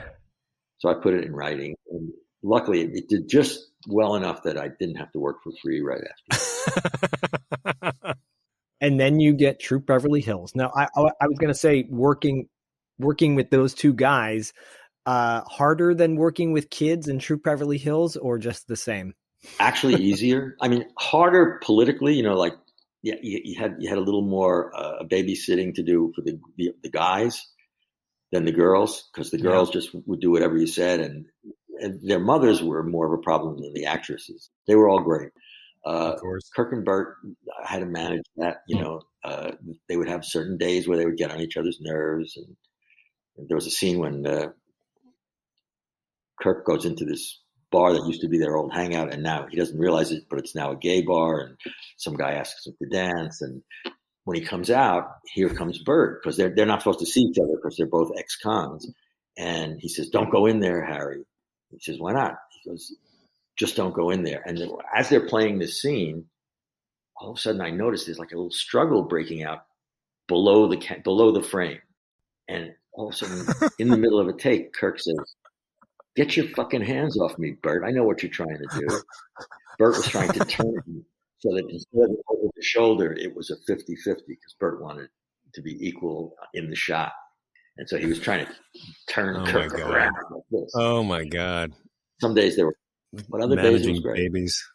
So 0.80 0.90
I 0.90 0.94
put 0.94 1.16
it 1.16 1.24
in 1.24 1.34
writing, 1.34 1.76
and 1.90 2.12
luckily, 2.44 2.82
it, 2.82 2.92
it 2.94 3.10
did 3.10 3.28
just 3.28 3.72
well 3.88 4.14
enough 4.14 4.44
that 4.44 4.60
I 4.60 4.70
didn't 4.80 4.98
have 4.98 5.12
to 5.14 5.20
work 5.20 5.38
for 5.44 5.52
free 5.60 5.82
right 5.82 6.04
after. 6.30 8.14
and 8.82 9.00
then 9.00 9.20
you 9.20 9.34
get 9.34 9.60
Troop 9.60 9.88
Beverly 9.88 10.22
Hills. 10.22 10.54
Now, 10.54 10.72
I 10.76 10.84
I, 10.96 11.02
I 11.20 11.28
was 11.28 11.40
going 11.40 11.52
to 11.52 11.58
say 11.58 11.88
working 11.90 12.48
working 13.00 13.34
with 13.34 13.50
those 13.50 13.74
two 13.74 13.92
guys 13.92 14.54
uh, 15.08 15.42
harder 15.46 15.96
than 15.96 16.16
working 16.16 16.52
with 16.52 16.70
kids 16.70 17.08
in 17.08 17.18
Troop 17.20 17.44
Beverly 17.44 17.78
Hills, 17.78 18.18
or 18.18 18.38
just 18.38 18.68
the 18.68 18.76
same. 18.76 19.14
Actually, 19.60 19.96
easier. 19.96 20.56
I 20.62 20.68
mean, 20.68 20.86
harder 20.98 21.60
politically. 21.64 22.14
You 22.14 22.24
know, 22.24 22.36
like 22.36 22.54
yeah, 23.02 23.16
you, 23.22 23.42
you 23.44 23.60
had 23.60 23.76
you 23.80 23.90
had 23.90 23.98
a 23.98 24.02
little 24.02 24.24
more 24.24 24.72
uh, 24.76 25.04
babysitting 25.04 25.76
to 25.76 25.84
do 25.84 26.12
for 26.16 26.22
the 26.22 26.40
the, 26.58 26.72
the 26.84 26.90
guys 26.90 27.46
than 28.32 28.46
the 28.46 28.52
girls 28.52 29.10
because 29.14 29.32
the 29.32 29.38
girls 29.38 29.70
just 29.70 29.90
would 30.06 30.20
do 30.20 30.32
whatever 30.32 30.58
you 30.58 30.68
said, 30.68 31.00
and, 31.00 31.26
and 31.80 32.02
their 32.08 32.20
mothers 32.20 32.62
were 32.62 32.84
more 32.84 33.06
of 33.06 33.18
a 33.18 33.22
problem 33.24 33.62
than 33.62 33.74
the 33.74 33.86
actresses. 33.86 34.50
They 34.68 34.76
were 34.76 34.90
all 34.90 35.02
great. 35.02 35.30
Uh, 35.86 36.14
Of 36.14 36.20
course. 36.20 36.50
Kirk 36.54 36.74
and 36.74 36.84
Burt 36.84 37.16
had 37.64 37.80
to 37.80 37.86
manage 37.86 38.26
that. 38.36 38.58
You 38.68 38.82
know, 38.82 39.02
uh, 39.24 39.52
they 39.88 39.96
would 39.96 40.10
have 40.10 40.26
certain 40.26 40.58
days 40.58 40.88
where 40.88 40.98
they 40.98 41.06
would 41.06 41.18
get 41.18 41.32
on 41.32 41.40
each 41.40 41.56
other's 41.56 41.80
nerves, 41.80 42.36
and, 42.36 42.58
and 43.38 43.48
there 43.48 43.56
was 43.56 43.68
a 43.68 43.72
scene 43.72 44.00
when 44.00 44.28
uh, 44.28 44.50
Kirk 46.42 46.66
goes 46.66 46.84
into 46.84 47.06
this 47.06 47.40
bar 47.72 47.94
that 47.94 48.06
used 48.06 48.22
to 48.22 48.30
be 48.30 48.38
their 48.38 48.56
old 48.56 48.74
hangout, 48.74 49.14
and 49.14 49.24
now 49.24 49.48
he 49.50 49.58
doesn't 49.58 49.80
realize 49.80 50.12
it, 50.12 50.24
but 50.30 50.40
it's 50.40 50.56
now 50.56 50.72
a 50.72 50.76
gay 50.78 51.02
bar, 51.02 51.42
and 51.42 51.58
some 51.98 52.16
guy 52.16 52.34
asks 52.34 52.66
him 52.66 52.76
to 52.82 52.90
dance, 52.90 53.42
and 53.42 53.62
when 54.24 54.38
he 54.38 54.44
comes 54.44 54.70
out, 54.70 55.20
here 55.26 55.50
comes 55.50 55.80
Burt 55.80 56.22
because 56.22 56.36
they're 56.36 56.54
they're 56.54 56.66
not 56.66 56.82
supposed 56.82 57.00
to 57.00 57.06
see 57.06 57.22
each 57.22 57.40
other 57.40 57.56
because 57.56 57.78
they're 57.78 57.88
both 57.88 58.12
ex-cons, 58.18 58.92
and 59.38 59.80
he 59.80 59.88
says, 59.88 60.10
"Don't 60.10 60.32
go 60.32 60.46
in 60.46 60.60
there, 60.60 60.84
Harry." 60.86 61.24
He 61.72 61.80
says, 61.80 62.00
"Why 62.00 62.14
not?" 62.14 62.36
He 62.52 62.70
goes, 62.70 62.94
"Just 63.58 63.76
don't 63.78 63.94
go 63.94 64.10
in 64.10 64.24
there." 64.24 64.44
And 64.46 64.60
as 64.94 65.10
they're 65.10 65.28
playing 65.28 65.60
this 65.60 65.82
scene, 65.82 66.26
all 67.16 67.32
of 67.32 67.38
a 67.38 67.40
sudden 67.40 67.62
I 67.62 67.70
notice 67.70 68.06
there's 68.06 68.20
like 68.20 68.32
a 68.34 68.36
little 68.36 68.52
struggle 68.52 69.04
breaking 69.04 69.44
out 69.44 69.66
below 70.28 70.68
the 70.68 70.78
below 71.04 71.32
the 71.32 71.42
frame, 71.44 71.80
and 72.50 72.74
all 72.92 73.08
of 73.08 73.14
a 73.14 73.18
sudden 73.18 73.72
in 73.80 73.88
the 73.88 73.98
middle 73.98 74.20
of 74.20 74.28
a 74.28 74.34
take, 74.34 74.74
Kirk 74.74 75.00
says, 75.00 75.16
"Get 76.18 76.36
your 76.36 76.48
fucking 76.50 76.82
hands 76.82 77.18
off 77.18 77.38
me, 77.40 77.52
Burt! 77.64 77.84
I 77.86 77.92
know 77.92 78.04
what 78.04 78.22
you're 78.22 78.32
trying 78.32 78.58
to 78.58 78.80
do." 78.80 79.02
Burt 79.78 79.96
was 79.96 80.08
trying 80.08 80.32
to 80.34 80.40
turn 80.44 80.74
him 80.86 81.06
so 81.40 81.54
that 81.54 81.66
instead 81.70 82.10
of 82.10 82.18
over 82.30 82.50
the 82.56 82.64
shoulder, 82.64 83.14
it 83.14 83.36
was 83.36 83.52
a 83.52 83.72
50-50 83.72 83.86
because 84.28 84.56
Burt 84.60 84.82
wanted 84.82 85.10
to 85.54 85.62
be 85.62 85.78
equal 85.88 86.36
in 86.54 86.70
the 86.70 86.76
shot. 86.76 87.12
And 87.78 87.88
so 87.88 87.98
he 87.98 88.08
was 88.08 88.20
trying 88.20 88.46
to 88.46 88.52
turn 89.08 89.36
Oh 89.36 89.42
my 89.42 89.52
Kirk 89.52 89.78
God. 89.78 89.92
around 89.92 90.16
like 90.32 90.44
this. 90.50 90.72
Oh 90.76 91.04
my 91.04 91.24
God. 91.26 91.74
Some 92.20 92.34
days 92.34 92.56
there 92.56 92.66
were, 92.66 92.76
but 93.30 93.42
other 93.42 93.56
days 93.56 93.86
it 93.86 93.92
was 93.92 94.00
great. 94.00 94.16
babies. 94.34 94.68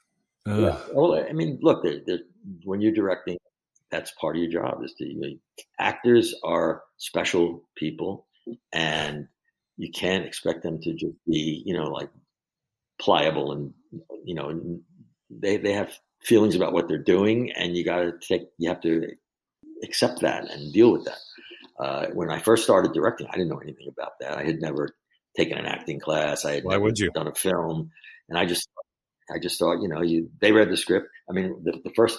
Yeah. 0.47 0.55
Well, 0.93 1.14
oh, 1.14 1.24
I 1.28 1.32
mean, 1.32 1.59
look, 1.62 1.82
they're, 1.82 2.01
they're, 2.07 2.20
when 2.64 2.80
you're 2.80 2.93
directing, 2.93 3.38
that's 3.90 4.12
part 4.20 4.36
of 4.36 4.43
your 4.43 4.51
job. 4.53 4.82
Is 4.84 4.95
to 4.99 5.05
you 5.05 5.20
know, 5.20 5.28
actors 5.80 6.34
are 6.45 6.82
special 6.99 7.64
people, 7.76 8.26
and 8.72 9.26
you 9.76 9.90
can't 9.90 10.26
expect 10.26 10.62
them 10.62 10.80
to 10.82 10.92
just 10.94 11.14
be, 11.26 11.62
you 11.64 11.74
know, 11.74 11.84
like 11.84 12.10
pliable 13.00 13.52
and 13.52 13.72
you 14.24 14.34
know, 14.34 14.48
and 14.48 14.80
they 15.30 15.56
they 15.56 15.72
have 15.72 15.92
feelings 16.22 16.54
about 16.54 16.72
what 16.72 16.88
they're 16.88 16.98
doing, 17.02 17.52
and 17.52 17.76
you 17.76 17.84
got 17.84 17.98
to 18.02 18.12
take, 18.20 18.42
you 18.58 18.68
have 18.68 18.80
to 18.82 19.08
accept 19.82 20.20
that 20.20 20.50
and 20.50 20.72
deal 20.72 20.92
with 20.92 21.04
that. 21.04 21.18
Uh, 21.78 22.06
when 22.12 22.30
I 22.30 22.38
first 22.38 22.64
started 22.64 22.92
directing, 22.92 23.26
I 23.28 23.32
didn't 23.32 23.48
know 23.48 23.58
anything 23.58 23.88
about 23.88 24.12
that. 24.20 24.38
I 24.38 24.44
had 24.44 24.60
never 24.60 24.94
taken 25.36 25.58
an 25.58 25.66
acting 25.66 25.98
class. 25.98 26.44
I 26.44 26.54
had 26.54 26.64
Why 26.64 26.72
never 26.74 26.84
would 26.84 26.98
you? 26.98 27.10
done 27.10 27.26
a 27.28 27.34
film, 27.34 27.90
and 28.28 28.38
I 28.38 28.46
just 28.46 28.68
I 29.34 29.38
just 29.38 29.58
thought, 29.58 29.80
you 29.82 29.88
know, 29.88 30.02
you 30.02 30.30
they 30.40 30.52
read 30.52 30.70
the 30.70 30.76
script. 30.76 31.08
I 31.28 31.32
mean, 31.32 31.62
the, 31.64 31.72
the 31.84 31.92
first 31.96 32.18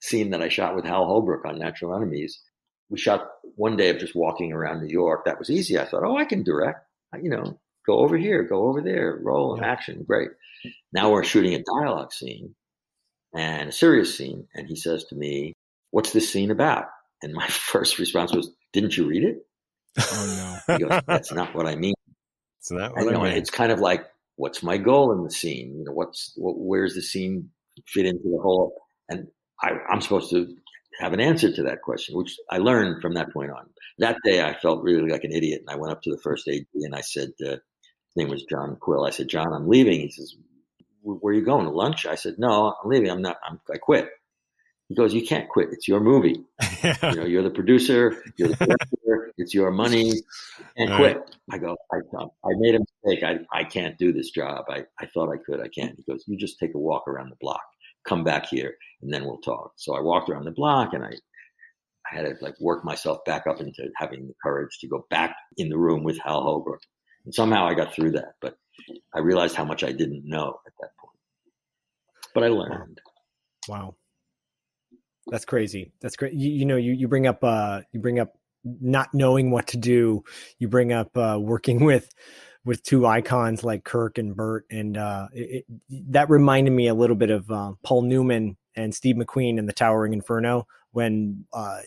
scene 0.00 0.30
that 0.30 0.42
I 0.42 0.48
shot 0.48 0.74
with 0.74 0.84
Hal 0.84 1.06
Holbrook 1.06 1.44
on 1.44 1.58
Natural 1.58 1.94
Enemies, 1.94 2.40
we 2.88 2.98
shot 2.98 3.28
one 3.56 3.76
day 3.76 3.90
of 3.90 3.98
just 3.98 4.14
walking 4.14 4.52
around 4.52 4.80
New 4.82 4.92
York. 4.92 5.24
That 5.24 5.38
was 5.38 5.50
easy. 5.50 5.78
I 5.78 5.84
thought, 5.84 6.04
oh, 6.04 6.16
I 6.16 6.24
can 6.24 6.42
direct. 6.42 6.86
You 7.20 7.30
know, 7.30 7.58
go 7.86 7.98
over 7.98 8.16
here, 8.16 8.42
go 8.44 8.68
over 8.68 8.80
there, 8.80 9.18
roll 9.22 9.58
action, 9.62 10.04
great. 10.06 10.30
Now 10.92 11.10
we're 11.10 11.24
shooting 11.24 11.54
a 11.54 11.62
dialogue 11.62 12.12
scene 12.12 12.54
and 13.34 13.70
a 13.70 13.72
serious 13.72 14.16
scene, 14.16 14.46
and 14.54 14.66
he 14.66 14.76
says 14.76 15.04
to 15.06 15.14
me, 15.14 15.54
"What's 15.90 16.12
this 16.12 16.32
scene 16.32 16.50
about?" 16.50 16.86
And 17.22 17.32
my 17.32 17.46
first 17.48 17.98
response 17.98 18.34
was, 18.34 18.50
"Didn't 18.72 18.96
you 18.96 19.06
read 19.06 19.24
it?" 19.24 19.46
Oh 19.98 20.58
no. 20.68 20.74
He 20.74 20.84
goes, 20.84 21.00
"That's 21.06 21.32
not 21.32 21.54
what 21.54 21.66
I 21.66 21.76
mean." 21.76 21.94
It's 22.62 22.70
not 22.70 22.92
what 22.92 23.04
you 23.04 23.10
know, 23.10 23.22
I 23.22 23.30
mean. 23.30 23.38
it's 23.38 23.50
kind 23.50 23.72
of 23.72 23.80
like, 23.80 24.06
what's 24.36 24.62
my 24.62 24.76
goal 24.76 25.10
in 25.12 25.24
the 25.24 25.30
scene? 25.32 25.76
You 25.78 25.84
know, 25.84 25.92
what's 25.92 26.32
what, 26.36 26.54
where's 26.56 26.94
the 26.94 27.02
scene 27.02 27.50
fit 27.88 28.06
into 28.06 28.22
the 28.22 28.38
whole? 28.40 28.82
And 29.08 29.26
I, 29.60 29.72
I'm 29.90 30.00
supposed 30.00 30.30
to 30.30 30.54
have 31.02 31.12
an 31.12 31.20
answer 31.20 31.52
to 31.52 31.64
that 31.64 31.82
question, 31.82 32.16
which 32.16 32.36
I 32.48 32.58
learned 32.58 33.02
from 33.02 33.14
that 33.14 33.32
point 33.32 33.50
on. 33.50 33.68
That 33.98 34.18
day, 34.24 34.40
I 34.40 34.54
felt 34.54 34.84
really 34.84 35.10
like 35.10 35.24
an 35.24 35.32
idiot, 35.32 35.60
and 35.60 35.70
I 35.70 35.74
went 35.74 35.92
up 35.92 36.02
to 36.02 36.10
the 36.10 36.20
first 36.22 36.46
AD 36.46 36.64
and 36.74 36.94
I 36.94 37.00
said, 37.00 37.32
uh, 37.44 37.56
"His 37.56 38.16
name 38.16 38.28
was 38.28 38.44
John 38.44 38.76
Quill." 38.76 39.04
I 39.04 39.10
said, 39.10 39.28
"John, 39.28 39.52
I'm 39.52 39.68
leaving." 39.68 40.00
He 40.00 40.10
says, 40.10 40.36
"Where 41.02 41.32
are 41.32 41.36
you 41.36 41.44
going 41.44 41.64
to 41.64 41.72
lunch?" 41.72 42.06
I 42.06 42.14
said, 42.14 42.38
"No, 42.38 42.76
I'm 42.82 42.88
leaving. 42.88 43.10
I'm 43.10 43.20
not. 43.20 43.38
I'm, 43.44 43.60
I 43.72 43.78
quit." 43.78 44.10
He 44.88 44.94
goes, 44.94 45.12
"You 45.12 45.26
can't 45.26 45.48
quit. 45.48 45.70
It's 45.72 45.88
your 45.88 46.00
movie. 46.00 46.44
you 46.84 47.16
know, 47.16 47.24
you're 47.24 47.42
the 47.42 47.50
producer. 47.50 48.22
You're 48.36 48.48
the 48.48 48.56
director. 48.56 49.32
It's 49.38 49.54
your 49.54 49.72
money. 49.72 50.12
Can't 50.78 50.92
All 50.92 50.98
quit." 50.98 51.36
I 51.50 51.58
go, 51.58 51.76
I, 51.92 51.96
"I 51.96 52.50
made 52.58 52.76
a 52.76 52.80
mistake. 52.80 53.24
I, 53.24 53.40
I 53.52 53.64
can't 53.64 53.98
do 53.98 54.12
this 54.12 54.30
job. 54.30 54.66
I, 54.68 54.84
I 55.00 55.06
thought 55.06 55.32
I 55.32 55.38
could. 55.38 55.60
I 55.60 55.68
can't." 55.68 55.96
He 55.96 56.04
goes, 56.04 56.22
"You 56.28 56.36
just 56.36 56.60
take 56.60 56.74
a 56.74 56.78
walk 56.78 57.08
around 57.08 57.30
the 57.30 57.36
block. 57.40 57.62
Come 58.06 58.22
back 58.22 58.46
here, 58.46 58.76
and 59.02 59.12
then 59.12 59.24
we'll 59.24 59.38
talk." 59.38 59.72
So 59.76 59.94
I 59.94 60.00
walked 60.00 60.30
around 60.30 60.44
the 60.44 60.52
block, 60.52 60.94
and 60.94 61.04
I 61.04 61.12
I 62.10 62.16
had 62.16 62.22
to 62.22 62.34
like 62.44 62.58
work 62.60 62.84
myself 62.84 63.24
back 63.24 63.46
up 63.46 63.60
into 63.60 63.88
having 63.96 64.26
the 64.26 64.34
courage 64.42 64.78
to 64.80 64.88
go 64.88 65.06
back 65.10 65.34
in 65.56 65.68
the 65.68 65.78
room 65.78 66.02
with 66.02 66.18
Hal 66.18 66.42
Holbrook. 66.42 66.80
And 67.24 67.34
somehow 67.34 67.66
I 67.66 67.74
got 67.74 67.94
through 67.94 68.12
that, 68.12 68.34
but 68.40 68.56
I 69.14 69.20
realized 69.20 69.54
how 69.54 69.64
much 69.64 69.84
I 69.84 69.92
didn't 69.92 70.22
know 70.24 70.58
at 70.66 70.72
that 70.80 70.90
point. 70.98 71.18
But 72.34 72.44
I 72.44 72.48
learned. 72.48 73.00
Wow. 73.68 73.96
That's 75.28 75.44
crazy. 75.44 75.92
That's 76.00 76.16
great. 76.16 76.34
You, 76.34 76.50
you 76.50 76.64
know, 76.64 76.76
you, 76.76 76.92
you 76.92 77.06
bring 77.06 77.26
up, 77.26 77.44
uh, 77.44 77.82
you 77.92 78.00
bring 78.00 78.18
up 78.18 78.32
not 78.64 79.14
knowing 79.14 79.50
what 79.50 79.68
to 79.68 79.76
do. 79.76 80.24
You 80.58 80.68
bring 80.68 80.92
up, 80.92 81.16
uh, 81.16 81.38
working 81.40 81.84
with, 81.84 82.12
with 82.64 82.82
two 82.82 83.06
icons 83.06 83.62
like 83.62 83.84
Kirk 83.84 84.18
and 84.18 84.34
Burt. 84.34 84.66
And, 84.70 84.96
uh, 84.96 85.28
it, 85.32 85.64
it, 85.68 86.10
that 86.12 86.30
reminded 86.30 86.72
me 86.72 86.88
a 86.88 86.94
little 86.94 87.16
bit 87.16 87.30
of, 87.30 87.48
uh, 87.50 87.72
Paul 87.84 88.02
Newman 88.02 88.56
and 88.74 88.94
Steve 88.94 89.16
McQueen 89.16 89.58
in 89.58 89.66
the 89.66 89.72
Towering 89.72 90.12
Inferno 90.12 90.66
when, 90.92 91.44
uh, 91.52 91.80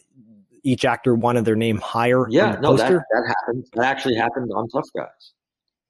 each 0.65 0.83
actor 0.83 1.13
wanted 1.13 1.45
their 1.45 1.55
name 1.55 1.77
higher. 1.77 2.25
Yeah, 2.29 2.57
no, 2.59 2.75
that, 2.75 2.91
that 2.91 3.35
happened. 3.37 3.65
That 3.73 3.85
actually 3.85 4.15
happened 4.15 4.51
on 4.53 4.67
Tough 4.69 4.89
Guys. 4.97 5.33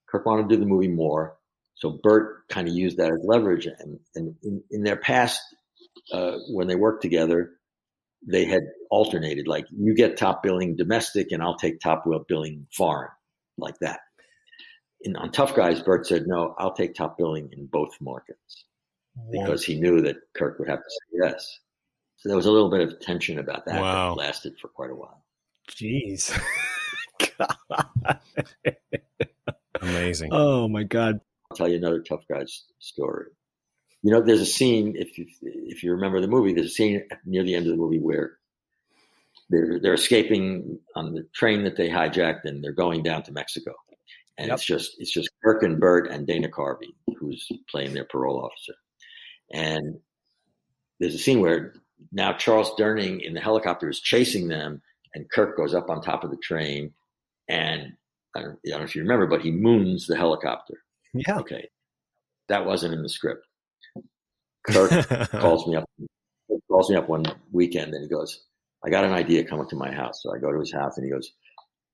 Kirk 0.08 0.26
wanted 0.26 0.50
to 0.50 0.56
do 0.56 0.60
the 0.60 0.68
movie 0.68 0.90
more, 0.90 1.38
so 1.76 1.98
Burt 2.04 2.48
kind 2.50 2.68
of 2.68 2.74
used 2.74 2.98
that 2.98 3.12
as 3.12 3.20
leverage. 3.24 3.66
And, 3.66 4.00
and 4.16 4.36
in, 4.44 4.62
in 4.70 4.84
their 4.84 4.98
past, 4.98 5.42
uh, 6.12 6.34
when 6.50 6.68
they 6.68 6.76
worked 6.76 7.02
together, 7.02 7.52
they 8.28 8.44
had 8.44 8.64
alternated. 8.92 9.48
Like 9.48 9.66
you 9.72 9.96
get 9.96 10.18
top 10.18 10.44
billing 10.44 10.76
domestic, 10.76 11.32
and 11.32 11.42
I'll 11.42 11.58
take 11.58 11.80
top 11.80 12.04
billing 12.28 12.68
foreign, 12.76 13.12
like 13.58 13.80
that. 13.80 14.02
In, 15.02 15.16
on 15.16 15.32
Tough 15.32 15.56
Guys, 15.56 15.82
Burt 15.82 16.06
said, 16.06 16.24
"No, 16.28 16.54
I'll 16.58 16.74
take 16.74 16.96
top 16.96 17.18
billing 17.18 17.50
in 17.54 17.68
both 17.68 17.92
markets," 18.02 18.66
because 19.32 19.64
he 19.64 19.80
knew 19.80 20.02
that 20.02 20.18
Kirk 20.36 20.60
would 20.60 20.70
have 20.70 20.80
to 20.80 20.90
say 20.90 21.20
yes. 21.24 21.60
So 22.18 22.30
there 22.30 22.36
was 22.36 22.46
a 22.46 22.52
little 22.52 22.70
bit 22.70 22.82
of 22.82 23.00
tension 23.00 23.40
about 23.40 23.66
that 23.66 23.82
wow. 23.82 24.16
that 24.16 24.20
lasted 24.20 24.58
for 24.60 24.68
quite 24.68 24.90
a 24.90 24.96
while. 24.96 25.24
Jeez. 25.70 26.38
Amazing. 29.82 30.30
Oh 30.32 30.68
my 30.68 30.84
God. 30.84 31.20
I'll 31.52 31.58
tell 31.58 31.68
you 31.68 31.78
another 31.78 32.02
tough 32.02 32.24
guy's 32.30 32.64
story. 32.80 33.28
You 34.02 34.12
know, 34.12 34.22
there's 34.22 34.42
a 34.42 34.46
scene 34.46 34.96
if 34.96 35.18
you, 35.18 35.26
if 35.42 35.84
you 35.84 35.92
remember 35.92 36.22
the 36.22 36.28
movie, 36.28 36.54
there's 36.54 36.68
a 36.68 36.70
scene 36.70 37.04
near 37.26 37.44
the 37.44 37.56
end 37.56 37.66
of 37.66 37.72
the 37.72 37.78
movie 37.78 38.00
where 38.00 38.38
they're 39.50 39.80
they're 39.80 39.94
escaping 39.94 40.80
on 40.96 41.14
the 41.14 41.28
train 41.34 41.64
that 41.64 41.76
they 41.76 41.90
hijacked 41.90 42.46
and 42.46 42.64
they're 42.64 42.72
going 42.72 43.04
down 43.04 43.24
to 43.24 43.32
Mexico. 43.32 43.74
And 44.38 44.48
yep. 44.48 44.56
it's 44.56 44.66
just 44.66 44.96
it's 45.00 45.12
just 45.12 45.30
Kirk 45.44 45.64
and 45.64 45.80
Burt 45.80 46.10
and 46.10 46.28
Dana 46.28 46.50
Carvey 46.50 46.96
who's 47.20 47.48
playing 47.70 47.94
their 47.94 48.06
parole 48.06 48.44
officer. 48.44 48.74
And 49.52 50.00
there's 51.00 51.16
a 51.16 51.20
scene 51.20 51.42
where 51.42 51.74
now 52.12 52.34
Charles 52.34 52.72
Durning 52.80 53.22
in 53.22 53.34
the 53.34 53.42
helicopter 53.42 53.90
is 53.90 54.00
chasing 54.00 54.48
them, 54.48 54.82
and 55.14 55.30
Kirk 55.30 55.58
goes 55.58 55.74
up 55.74 55.90
on 55.90 56.02
top 56.02 56.24
of 56.24 56.32
the 56.32 56.38
train, 56.38 56.94
and 57.48 57.94
I 58.36 58.42
don't, 58.42 58.60
I 58.66 58.70
don't, 58.70 58.80
know 58.80 58.86
if 58.86 58.96
you 58.96 59.02
remember, 59.02 59.28
but 59.28 59.42
he 59.42 59.52
moons 59.52 60.08
the 60.08 60.18
helicopter. 60.18 60.76
Yeah. 61.14 61.40
Okay. 61.40 61.70
That 62.50 62.66
wasn't 62.66 62.94
in 62.94 63.02
the 63.02 63.10
script. 63.10 63.46
Kirk 64.68 65.08
calls 65.32 65.68
me 65.68 65.76
up. 65.76 65.86
Calls 66.70 66.90
me 66.90 66.96
up 66.96 67.08
one 67.08 67.26
weekend, 67.52 67.94
and 67.94 68.04
he 68.04 68.10
goes, 68.10 68.44
"I 68.86 68.90
got 68.90 69.06
an 69.06 69.14
idea. 69.14 69.46
Come 69.46 69.60
up 69.60 69.70
to 69.70 69.76
my 69.76 69.92
house." 69.92 70.22
So 70.22 70.34
I 70.34 70.40
go 70.40 70.52
to 70.52 70.60
his 70.60 70.74
house, 70.74 70.98
and 70.98 71.06
he 71.06 71.12
goes, 71.12 71.32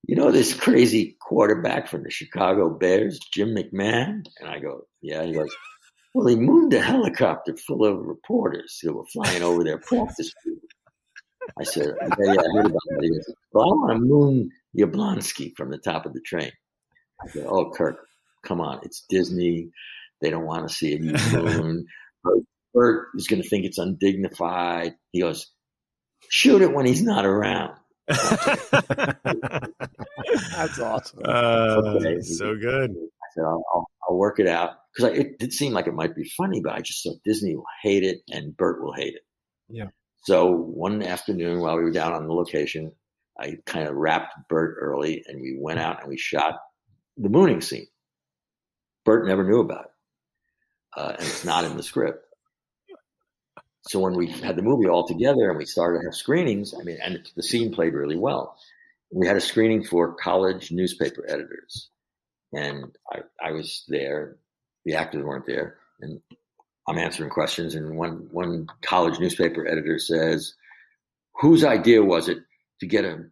"You 0.07 0.15
know 0.15 0.31
this 0.31 0.53
crazy 0.53 1.17
quarterback 1.21 1.87
from 1.87 2.03
the 2.03 2.09
Chicago 2.09 2.69
Bears, 2.69 3.19
Jim 3.33 3.55
McMahon?" 3.55 4.25
And 4.39 4.49
I 4.49 4.59
go, 4.59 4.85
"Yeah." 5.01 5.23
He 5.23 5.33
goes. 5.33 5.53
Well, 6.13 6.27
he 6.27 6.35
mooned 6.35 6.73
a 6.73 6.81
helicopter 6.81 7.55
full 7.55 7.85
of 7.85 8.05
reporters 8.05 8.79
who 8.81 8.93
were 8.93 9.05
flying 9.05 9.43
over 9.43 9.63
their 9.63 9.77
practice 9.77 10.33
field. 10.43 10.57
I 11.59 11.63
said, 11.63 11.95
yeah, 12.01 12.07
yeah, 12.19 12.31
I 12.31 12.55
heard 12.55 12.65
about 12.65 12.81
that. 12.89 12.99
He 13.01 13.09
goes, 13.09 13.33
well, 13.51 13.65
I 13.65 13.67
want 13.67 13.91
to 13.91 13.99
moon 13.99 14.51
Yablonski 14.77 15.55
from 15.55 15.71
the 15.71 15.77
top 15.77 16.05
of 16.05 16.13
the 16.13 16.21
train. 16.21 16.51
I 17.21 17.27
said, 17.29 17.45
oh, 17.47 17.71
Kirk, 17.71 17.97
come 18.45 18.61
on. 18.61 18.79
It's 18.83 19.05
Disney. 19.09 19.69
They 20.21 20.29
don't 20.29 20.45
want 20.45 20.67
to 20.67 20.73
see 20.73 20.93
it. 20.93 21.01
You 21.01 21.13
moon. 21.41 21.85
Burt 22.73 23.07
is 23.15 23.27
going 23.27 23.41
to 23.41 23.47
think 23.47 23.65
it's 23.65 23.77
undignified. 23.79 24.95
He 25.11 25.21
goes, 25.21 25.47
shoot 26.29 26.61
it 26.61 26.73
when 26.73 26.85
he's 26.85 27.01
not 27.03 27.25
around. 27.25 27.73
That's 28.07 28.29
awesome. 30.79 31.19
Uh, 31.25 31.81
okay. 31.85 32.21
So 32.21 32.55
good. 32.55 32.91
I 32.91 33.27
said, 33.33 33.43
I'll, 33.45 33.63
I'll, 33.73 33.87
I'll 34.07 34.15
work 34.17 34.39
it 34.39 34.47
out 34.47 34.80
because 34.93 35.17
it 35.17 35.39
did 35.39 35.53
seem 35.53 35.73
like 35.73 35.87
it 35.87 35.93
might 35.93 36.15
be 36.15 36.29
funny, 36.37 36.61
but 36.61 36.73
I 36.73 36.81
just 36.81 37.03
thought 37.03 37.23
Disney 37.23 37.55
will 37.55 37.65
hate 37.81 38.03
it 38.03 38.21
and 38.29 38.55
Burt 38.55 38.83
will 38.83 38.93
hate 38.93 39.15
it. 39.15 39.21
Yeah. 39.69 39.87
So 40.23 40.51
one 40.51 41.01
afternoon 41.01 41.59
while 41.59 41.77
we 41.77 41.83
were 41.83 41.91
down 41.91 42.13
on 42.13 42.27
the 42.27 42.33
location, 42.33 42.91
I 43.39 43.57
kind 43.65 43.87
of 43.87 43.95
wrapped 43.95 44.35
Burt 44.49 44.77
early 44.79 45.23
and 45.27 45.41
we 45.41 45.57
went 45.59 45.79
out 45.79 46.01
and 46.01 46.09
we 46.09 46.17
shot 46.17 46.59
the 47.17 47.29
mooning 47.29 47.61
scene. 47.61 47.87
Burt 49.05 49.27
never 49.27 49.43
knew 49.43 49.61
about 49.61 49.85
it. 49.85 49.91
Uh, 50.95 51.13
and 51.17 51.27
it's 51.27 51.45
not 51.45 51.63
in 51.63 51.77
the 51.77 51.83
script. 51.83 52.25
So 53.83 53.99
when 53.99 54.13
we 54.13 54.27
had 54.27 54.55
the 54.55 54.61
movie 54.61 54.87
all 54.87 55.07
together 55.07 55.49
and 55.49 55.57
we 55.57 55.65
started 55.65 55.99
to 55.99 56.05
have 56.05 56.15
screenings, 56.15 56.75
I 56.79 56.83
mean, 56.83 56.99
and 57.03 57.27
the 57.35 57.41
scene 57.41 57.73
played 57.73 57.93
really 57.93 58.17
well. 58.17 58.57
We 59.11 59.25
had 59.25 59.37
a 59.37 59.41
screening 59.41 59.83
for 59.83 60.13
college 60.13 60.71
newspaper 60.71 61.25
editors. 61.27 61.89
And 62.53 62.95
I, 63.11 63.21
I 63.43 63.51
was 63.53 63.85
there. 63.87 64.37
The 64.85 64.95
actors 64.95 65.23
weren't 65.23 65.45
there. 65.45 65.77
And 65.99 66.21
I'm 66.87 66.97
answering 66.97 67.29
questions. 67.29 67.75
And 67.75 67.95
one, 67.95 68.27
one 68.31 68.67
college 68.81 69.19
newspaper 69.19 69.67
editor 69.67 69.99
says, 69.99 70.53
whose 71.35 71.63
idea 71.63 72.03
was 72.03 72.29
it 72.29 72.39
to 72.79 72.87
get 72.87 73.05
a 73.05 73.25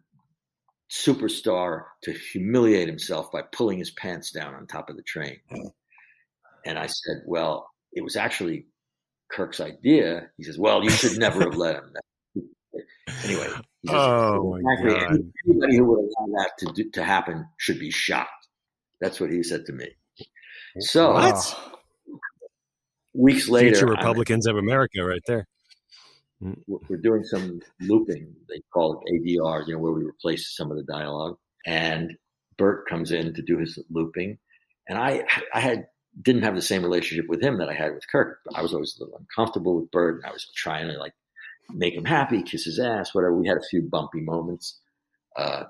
superstar 0.90 1.82
to 2.04 2.12
humiliate 2.12 2.88
himself 2.88 3.30
by 3.30 3.42
pulling 3.42 3.78
his 3.78 3.90
pants 3.90 4.30
down 4.32 4.54
on 4.54 4.66
top 4.66 4.90
of 4.90 4.96
the 4.96 5.02
train? 5.02 5.38
And 6.64 6.78
I 6.78 6.86
said, 6.86 7.22
well, 7.26 7.68
it 7.92 8.02
was 8.02 8.16
actually 8.16 8.66
Kirk's 9.30 9.60
idea. 9.60 10.28
He 10.36 10.44
says, 10.44 10.58
well, 10.58 10.82
you 10.82 10.90
should 10.90 11.18
never 11.18 11.40
have 11.42 11.56
let 11.56 11.76
him. 11.76 11.92
Anyway, 13.24 13.48
says, 13.48 13.94
oh 13.96 14.58
my 14.62 14.76
God. 14.76 15.18
anybody 15.46 15.76
who 15.76 15.84
would 15.84 15.98
allow 15.98 16.26
that 16.38 16.52
to, 16.58 16.72
do, 16.72 16.90
to 16.90 17.04
happen 17.04 17.46
should 17.56 17.78
be 17.78 17.90
shot. 17.90 18.28
That's 19.00 19.20
what 19.20 19.30
he 19.30 19.42
said 19.42 19.66
to 19.66 19.72
me. 19.72 19.88
So 20.78 21.12
what? 21.12 21.58
weeks 23.14 23.48
later, 23.48 23.70
Future 23.70 23.86
Republicans 23.86 24.46
I'm, 24.46 24.56
of 24.56 24.62
America, 24.62 25.04
right 25.04 25.22
there. 25.26 25.46
We're 26.66 26.96
doing 26.96 27.24
some 27.24 27.60
looping. 27.80 28.34
They 28.48 28.62
call 28.72 29.02
it 29.04 29.12
ADR, 29.12 29.66
you 29.66 29.74
know, 29.74 29.80
where 29.80 29.92
we 29.92 30.04
replace 30.04 30.56
some 30.56 30.70
of 30.70 30.78
the 30.78 30.84
dialogue. 30.84 31.36
And 31.66 32.16
Burt 32.56 32.88
comes 32.88 33.12
in 33.12 33.34
to 33.34 33.42
do 33.42 33.58
his 33.58 33.78
looping, 33.90 34.38
and 34.88 34.98
I, 34.98 35.24
I 35.54 35.60
had 35.60 35.86
didn't 36.22 36.42
have 36.42 36.56
the 36.56 36.62
same 36.62 36.82
relationship 36.82 37.28
with 37.28 37.42
him 37.42 37.58
that 37.58 37.68
I 37.68 37.74
had 37.74 37.94
with 37.94 38.08
Kirk. 38.10 38.38
I 38.54 38.62
was 38.62 38.72
always 38.72 38.96
a 38.96 39.04
little 39.04 39.18
uncomfortable 39.18 39.76
with 39.76 39.90
Burt, 39.90 40.16
and 40.16 40.24
I 40.24 40.32
was 40.32 40.46
trying 40.56 40.88
to 40.88 40.98
like 40.98 41.14
make 41.72 41.94
him 41.94 42.04
happy, 42.04 42.42
kiss 42.42 42.64
his 42.64 42.78
ass, 42.78 43.14
whatever. 43.14 43.34
We 43.34 43.46
had 43.46 43.58
a 43.58 43.68
few 43.70 43.82
bumpy 43.82 44.20
moments, 44.20 44.78
uh, 45.36 45.64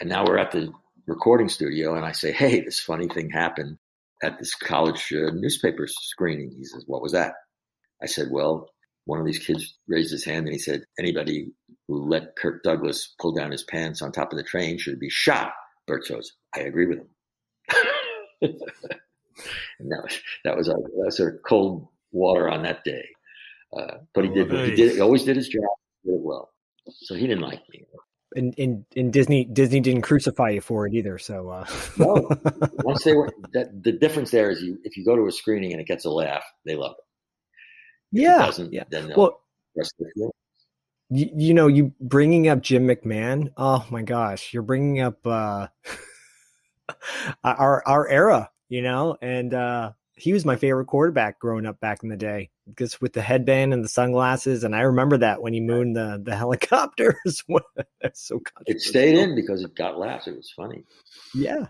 and 0.00 0.08
now 0.08 0.24
we're 0.24 0.38
at 0.38 0.52
the 0.52 0.72
recording 1.06 1.48
studio, 1.48 1.96
and 1.96 2.04
I 2.04 2.12
say, 2.12 2.32
"Hey, 2.32 2.60
this 2.60 2.80
funny 2.80 3.08
thing 3.08 3.30
happened 3.30 3.78
at 4.26 4.38
this 4.38 4.54
college 4.54 5.12
uh, 5.12 5.30
newspaper 5.34 5.86
screening." 5.86 6.52
He 6.56 6.64
says, 6.64 6.84
"What 6.86 7.02
was 7.02 7.12
that?" 7.12 7.34
I 8.02 8.06
said, 8.06 8.28
"Well, 8.30 8.68
one 9.06 9.20
of 9.20 9.26
these 9.26 9.38
kids 9.38 9.78
raised 9.88 10.10
his 10.10 10.24
hand 10.24 10.46
and 10.46 10.52
he 10.52 10.58
said, 10.58 10.82
anybody 10.98 11.52
who 11.86 12.08
let 12.08 12.34
Kirk 12.36 12.64
Douglas 12.64 13.14
pull 13.20 13.32
down 13.32 13.52
his 13.52 13.62
pants 13.62 14.02
on 14.02 14.10
top 14.10 14.32
of 14.32 14.36
the 14.36 14.42
train 14.44 14.78
should 14.78 15.00
be 15.00 15.10
shot." 15.10 15.52
Burt 15.86 16.06
goes, 16.08 16.32
"I 16.54 16.60
agree 16.60 16.86
with 16.86 16.98
him." 16.98 17.08
and 18.42 19.90
that 19.90 20.02
was 20.02 20.20
that 20.44 20.56
was 20.56 20.68
a 20.68 20.72
that 20.72 20.90
was 20.92 21.16
sort 21.16 21.34
of 21.34 21.40
cold 21.42 21.88
water 22.12 22.50
on 22.50 22.62
that 22.62 22.84
day. 22.84 23.04
Uh, 23.76 23.98
but 24.14 24.24
he 24.24 24.30
did 24.30 24.50
he 24.50 24.74
did 24.74 24.94
he 24.94 25.00
always 25.00 25.24
did 25.24 25.36
his 25.36 25.48
job, 25.48 25.62
did 26.04 26.14
it 26.14 26.20
well. 26.20 26.50
So 26.88 27.14
he 27.14 27.26
didn't 27.26 27.42
like 27.42 27.62
me. 27.72 27.86
And 28.34 28.54
in, 28.54 28.84
in 28.94 29.10
Disney 29.10 29.44
Disney 29.44 29.80
didn't 29.80 30.02
crucify 30.02 30.50
you 30.50 30.60
for 30.60 30.86
it 30.86 30.94
either. 30.94 31.18
So 31.18 31.48
uh. 31.48 31.66
no, 31.96 32.28
once 32.84 33.04
they 33.04 33.14
were 33.14 33.30
that 33.52 33.82
the 33.82 33.92
difference 33.92 34.30
there 34.30 34.50
is 34.50 34.60
you 34.60 34.78
if 34.82 34.96
you 34.96 35.04
go 35.04 35.16
to 35.16 35.26
a 35.26 35.32
screening 35.32 35.72
and 35.72 35.80
it 35.80 35.86
gets 35.86 36.04
a 36.04 36.10
laugh, 36.10 36.44
they 36.64 36.74
love 36.74 36.96
it. 36.98 37.04
If 38.18 38.22
yeah, 38.22 38.64
it 38.64 38.72
yeah. 38.72 38.84
Then 38.90 39.12
well, 39.16 39.40
you, 41.08 41.30
you 41.36 41.54
know, 41.54 41.68
you 41.68 41.92
bringing 42.00 42.48
up 42.48 42.62
Jim 42.62 42.86
McMahon. 42.86 43.52
Oh 43.56 43.86
my 43.90 44.02
gosh, 44.02 44.52
you're 44.52 44.62
bringing 44.62 45.00
up 45.00 45.24
uh, 45.24 45.68
our 47.44 47.82
our 47.86 48.08
era 48.08 48.50
you 48.68 48.82
know, 48.82 49.16
and 49.20 49.54
uh, 49.54 49.92
he 50.14 50.32
was 50.32 50.44
my 50.44 50.56
favorite 50.56 50.86
quarterback 50.86 51.38
growing 51.38 51.66
up 51.66 51.80
back 51.80 52.02
in 52.02 52.08
the 52.08 52.16
day. 52.16 52.50
Just 52.74 53.00
with 53.00 53.12
the 53.12 53.22
headband 53.22 53.72
and 53.72 53.84
the 53.84 53.88
sunglasses. 53.88 54.64
And 54.64 54.74
I 54.74 54.80
remember 54.80 55.18
that 55.18 55.42
when 55.42 55.52
he 55.52 55.60
mooned 55.60 55.96
the 55.96 56.20
the 56.22 56.34
helicopters. 56.36 57.44
That's 58.00 58.20
so 58.20 58.40
It 58.66 58.80
stayed 58.80 59.16
in 59.18 59.34
because 59.34 59.62
it 59.62 59.74
got 59.74 59.98
laughs. 59.98 60.26
It 60.26 60.36
was 60.36 60.50
funny. 60.50 60.84
Yeah. 61.34 61.66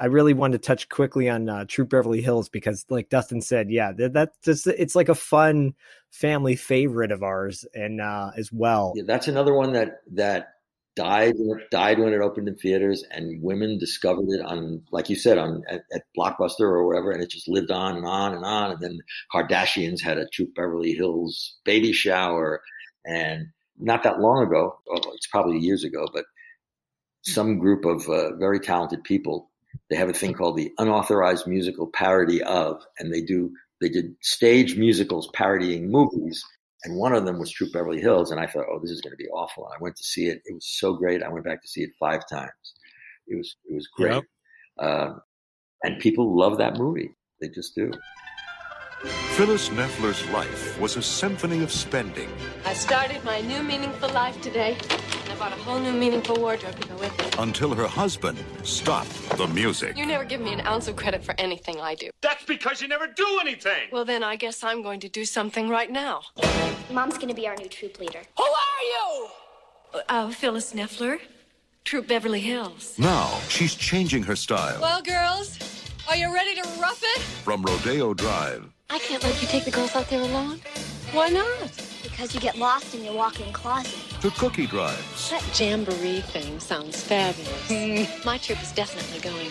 I 0.00 0.06
really 0.06 0.32
wanted 0.32 0.62
to 0.62 0.66
touch 0.66 0.88
quickly 0.88 1.28
on 1.28 1.50
uh, 1.50 1.66
Troop 1.66 1.90
Beverly 1.90 2.22
Hills 2.22 2.48
because, 2.48 2.86
like 2.88 3.10
Dustin 3.10 3.42
said, 3.42 3.70
yeah, 3.70 3.92
that, 3.92 4.14
that's 4.14 4.38
just 4.42 4.66
it's 4.66 4.94
like 4.94 5.10
a 5.10 5.14
fun 5.14 5.74
family 6.10 6.56
favorite 6.56 7.12
of 7.12 7.22
ours, 7.22 7.66
and 7.74 8.00
uh, 8.00 8.30
as 8.34 8.50
well. 8.50 8.94
Yeah, 8.96 9.02
that's 9.06 9.28
another 9.28 9.52
one 9.52 9.74
that 9.74 10.00
that 10.12 10.54
died 10.96 11.34
died 11.70 11.98
when 11.98 12.12
it 12.12 12.20
opened 12.20 12.48
in 12.48 12.56
theaters, 12.56 13.04
and 13.10 13.42
women 13.42 13.78
discovered 13.78 14.28
it 14.28 14.44
on, 14.44 14.82
like 14.90 15.10
you 15.10 15.16
said, 15.16 15.38
on 15.38 15.62
at, 15.68 15.82
at 15.92 16.02
Blockbuster 16.16 16.60
or 16.60 16.86
wherever, 16.86 17.10
and 17.10 17.22
it 17.22 17.30
just 17.30 17.48
lived 17.48 17.70
on 17.70 17.96
and 17.96 18.06
on 18.06 18.34
and 18.34 18.44
on. 18.44 18.72
And 18.72 18.80
then 18.80 18.98
Kardashians 19.34 20.02
had 20.02 20.18
a 20.18 20.28
Troop 20.28 20.54
Beverly 20.54 20.92
Hills 20.92 21.56
baby 21.64 21.92
shower, 21.92 22.62
and 23.06 23.48
not 23.78 24.02
that 24.04 24.20
long 24.20 24.46
ago, 24.46 24.78
well, 24.86 25.12
it's 25.14 25.26
probably 25.26 25.58
years 25.58 25.84
ago, 25.84 26.06
but 26.12 26.24
some 27.22 27.58
group 27.58 27.84
of 27.84 28.08
uh, 28.08 28.36
very 28.36 28.60
talented 28.60 29.04
people 29.04 29.50
they 29.90 29.96
have 29.96 30.08
a 30.08 30.14
thing 30.14 30.32
called 30.32 30.56
the 30.56 30.72
unauthorized 30.78 31.46
musical 31.46 31.86
parody 31.86 32.42
of, 32.42 32.82
and 32.98 33.12
they 33.12 33.20
do 33.20 33.52
they 33.80 33.88
did 33.88 34.14
stage 34.20 34.76
musicals 34.76 35.28
parodying 35.34 35.90
movies, 35.90 36.42
and 36.84 36.96
one 36.96 37.12
of 37.12 37.24
them 37.24 37.38
was 37.38 37.50
Troop 37.50 37.72
Beverly 37.72 38.00
Hills, 38.00 38.30
and 38.30 38.40
I 38.40 38.46
thought, 38.46 38.66
oh, 38.70 38.80
this 38.80 38.90
is 38.90 39.00
going 39.00 39.12
to 39.12 39.16
be 39.16 39.28
awful. 39.28 39.64
And 39.66 39.74
I 39.74 39.82
went 39.82 39.96
to 39.96 40.04
see 40.04 40.26
it; 40.26 40.42
it 40.44 40.54
was 40.54 40.66
so 40.66 40.94
great. 40.94 41.22
I 41.22 41.28
went 41.28 41.44
back 41.44 41.62
to 41.62 41.68
see 41.68 41.82
it 41.82 41.90
five 41.98 42.28
times. 42.28 42.74
It 43.26 43.36
was 43.36 43.56
it 43.64 43.74
was 43.74 43.88
great, 43.96 44.14
yep. 44.14 44.24
uh, 44.78 45.14
and 45.84 46.00
people 46.00 46.36
love 46.36 46.58
that 46.58 46.76
movie. 46.76 47.14
They 47.40 47.48
just 47.48 47.74
do. 47.74 47.90
Phyllis 49.02 49.68
Nefler's 49.70 50.24
life 50.30 50.78
was 50.80 50.96
a 50.96 51.02
symphony 51.02 51.62
of 51.64 51.72
spending. 51.72 52.28
I 52.64 52.72
started 52.74 53.24
my 53.24 53.40
new 53.40 53.62
meaningful 53.62 54.08
life 54.10 54.40
today. 54.40 54.76
and 55.24 55.32
I 55.32 55.34
bought 55.36 55.52
a 55.52 55.56
whole 55.62 55.80
new 55.80 55.92
meaningful 55.92 56.36
wardrobe 56.36 56.78
to 56.80 56.88
go 56.88 56.94
with 56.96 57.18
it. 57.18 57.36
Until 57.38 57.74
her 57.74 57.88
husband 57.88 58.38
stopped 58.62 59.10
the 59.36 59.48
music. 59.48 59.96
You 59.96 60.06
never 60.06 60.24
give 60.24 60.40
me 60.40 60.52
an 60.52 60.60
ounce 60.60 60.86
of 60.86 60.94
credit 60.94 61.24
for 61.24 61.34
anything 61.38 61.80
I 61.80 61.96
do. 61.96 62.10
That's 62.20 62.44
because 62.44 62.80
you 62.80 62.86
never 62.86 63.08
do 63.08 63.38
anything. 63.40 63.88
Well, 63.90 64.04
then 64.04 64.22
I 64.22 64.36
guess 64.36 64.62
I'm 64.62 64.82
going 64.82 65.00
to 65.00 65.08
do 65.08 65.24
something 65.24 65.68
right 65.68 65.90
now. 65.90 66.22
Mom's 66.92 67.16
going 67.16 67.28
to 67.28 67.34
be 67.34 67.48
our 67.48 67.56
new 67.56 67.68
troop 67.68 67.98
leader. 67.98 68.20
Who 68.36 68.44
are 68.44 68.82
you? 68.84 69.28
Uh, 70.08 70.30
Phyllis 70.30 70.74
Nefler, 70.74 71.18
Troop 71.84 72.06
Beverly 72.06 72.40
Hills. 72.40 72.96
Now 72.98 73.40
she's 73.48 73.74
changing 73.74 74.22
her 74.24 74.36
style. 74.36 74.80
Well, 74.80 75.02
girls, 75.02 75.58
are 76.08 76.16
you 76.16 76.32
ready 76.32 76.54
to 76.54 76.62
rough 76.80 77.02
it? 77.02 77.20
From 77.20 77.62
Rodeo 77.62 78.14
Drive. 78.14 78.68
I 78.92 78.98
can't 78.98 79.22
let 79.22 79.40
you 79.40 79.48
take 79.48 79.64
the 79.64 79.70
girls 79.70 79.96
out 79.96 80.10
there 80.10 80.20
alone. 80.20 80.60
Why 81.12 81.30
not? 81.30 81.72
Because 82.02 82.34
you 82.34 82.40
get 82.40 82.58
lost 82.58 82.94
in 82.94 83.02
your 83.02 83.14
walk-in 83.14 83.50
closet. 83.50 83.98
To 84.20 84.30
cookie 84.32 84.66
drives. 84.66 85.30
That 85.30 85.58
jamboree 85.58 86.20
thing 86.20 86.60
sounds 86.60 87.02
fabulous. 87.02 87.68
Mm. 87.70 88.22
My 88.26 88.36
trip 88.36 88.62
is 88.62 88.70
definitely 88.72 89.20
going. 89.20 89.50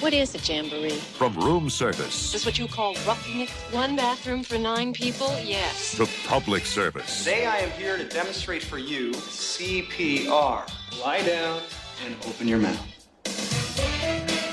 What 0.00 0.12
is 0.12 0.34
a 0.34 0.38
jamboree? 0.38 0.90
From 0.90 1.34
room 1.36 1.70
service. 1.70 2.26
Is 2.26 2.32
this 2.32 2.44
what 2.44 2.58
you 2.58 2.68
call 2.68 2.92
roughing 3.06 3.40
it? 3.40 3.48
One 3.72 3.96
bathroom 3.96 4.42
for 4.42 4.58
nine 4.58 4.92
people? 4.92 5.34
Yes. 5.42 5.96
To 5.96 6.06
public 6.28 6.66
service. 6.66 7.24
Today 7.24 7.46
I 7.46 7.56
am 7.56 7.70
here 7.70 7.96
to 7.96 8.04
demonstrate 8.06 8.62
for 8.62 8.76
you 8.76 9.12
CPR. 9.12 10.70
Lie 11.02 11.22
down 11.22 11.62
and 12.04 12.14
open 12.26 12.46
your 12.46 12.58
mouth. 12.58 12.95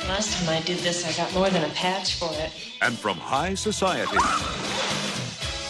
Last 0.08 0.38
time 0.38 0.49
I 0.49 0.62
did 0.62 0.80
this, 0.80 1.06
I 1.08 1.14
got 1.14 1.34
more 1.34 1.49
than 1.49 1.64
a 1.64 1.74
patch 1.74 2.16
for 2.16 2.30
it. 2.34 2.51
And 2.82 2.97
from 2.97 3.18
high 3.18 3.54
society. 3.54 4.18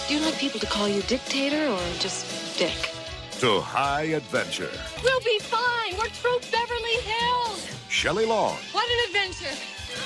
Do 0.08 0.16
you 0.16 0.22
like 0.26 0.38
people 0.38 0.60
to 0.60 0.66
call 0.66 0.88
you 0.90 1.02
dictator 1.04 1.68
or 1.68 1.80
just 2.00 2.58
dick? 2.58 2.90
To 3.40 3.62
high 3.62 4.04
adventure. 4.16 4.72
We'll 5.04 5.20
be 5.22 5.40
fine. 5.40 5.98
We're 5.98 6.08
Troop 6.08 6.42
Beverly 6.52 6.98
Hills. 7.02 7.68
Shelley 7.90 8.26
Long. 8.26 8.58
What 8.72 8.88
an 8.90 8.98
adventure. 9.10 9.56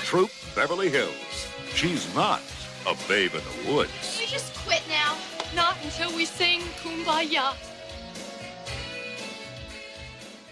Troop 0.04 0.30
Beverly 0.54 0.90
Hills. 0.90 1.48
She's 1.74 2.12
not 2.14 2.40
a 2.86 2.94
babe 3.08 3.32
in 3.34 3.40
the 3.66 3.72
woods. 3.72 3.90
Can 4.12 4.22
you 4.22 4.28
just 4.28 4.54
quit 4.58 4.82
now? 4.88 5.16
Not 5.54 5.76
until 5.82 6.14
we 6.14 6.24
sing 6.26 6.60
Kumbaya. 6.82 7.54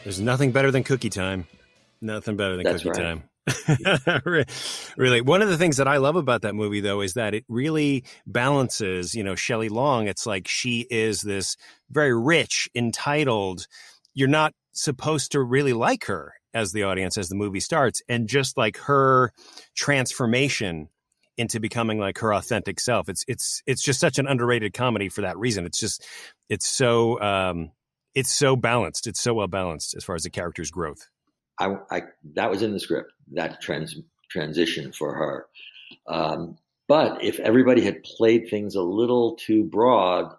There's 0.03 0.20
nothing 0.20 0.51
better 0.51 0.70
than 0.70 0.83
cookie 0.83 1.11
time. 1.11 1.47
Nothing 2.01 2.37
better 2.37 2.57
than 2.57 2.64
That's 2.64 2.83
cookie 2.83 3.01
right. 3.01 3.07
time. 3.09 3.22
really. 4.97 5.20
One 5.20 5.42
of 5.42 5.49
the 5.49 5.57
things 5.57 5.76
that 5.76 5.86
i 5.86 5.99
love 5.99 6.16
about 6.16 6.42
that 6.42 6.55
movie 6.55 6.80
though 6.80 7.01
is 7.01 7.14
that 7.14 7.34
it 7.34 7.44
really 7.49 8.05
balances 8.26 9.14
you 9.14 9.22
know 9.22 9.34
shelley 9.34 9.68
long. 9.68 10.09
It's 10.09 10.26
like 10.26 10.49
she 10.49 10.86
is 10.90 11.22
this 11.22 11.57
very 11.90 12.16
rich 12.18 12.68
entitled 12.74 13.66
you're 14.14 14.28
not 14.28 14.53
supposed 14.72 15.32
to 15.32 15.40
really 15.42 15.74
like 15.74 16.07
her 16.07 16.32
as 16.55 16.72
the 16.72 16.82
audience 16.84 17.18
as 17.18 17.28
the 17.28 17.34
movie 17.34 17.61
starts 17.61 18.03
and 18.09 18.28
just 18.28 18.57
like 18.57 18.78
her 18.78 19.30
transformation 19.76 20.88
into 21.36 21.61
becoming 21.61 21.99
like 21.99 22.18
her 22.18 22.34
authentic 22.34 22.80
self. 22.80 23.09
It's 23.09 23.24
it's 23.28 23.62
it's 23.66 23.82
just 23.82 24.01
such 24.01 24.18
an 24.18 24.26
underrated 24.26 24.72
comedy 24.72 25.09
for 25.11 25.20
that 25.20 25.36
reason. 25.36 25.66
It's 25.66 25.78
just 25.78 26.05
it's 26.49 26.66
so 26.66 27.20
um 27.20 27.70
it's 28.14 28.32
so 28.32 28.57
balanced. 28.57 29.07
It's 29.07 29.20
so 29.20 29.34
well 29.34 29.47
balanced 29.47 29.94
as 29.94 30.03
far 30.05 30.16
as 30.16 30.22
the 30.22 30.30
character's 30.30 30.70
growth 30.70 31.07
I, 31.59 31.76
I 31.90 32.02
that 32.34 32.50
was 32.50 32.62
in 32.62 32.72
the 32.72 32.80
script 32.80 33.12
that 33.32 33.61
trans 33.61 33.96
transition 34.30 34.92
for 34.92 35.14
her. 35.14 35.46
Um, 36.07 36.59
but 36.88 37.22
if 37.22 37.38
everybody 37.40 37.80
had 37.82 38.02
played 38.04 38.48
things 38.48 38.74
a 38.74 38.82
little 38.82 39.36
too 39.36 39.64
broad, 39.64 40.32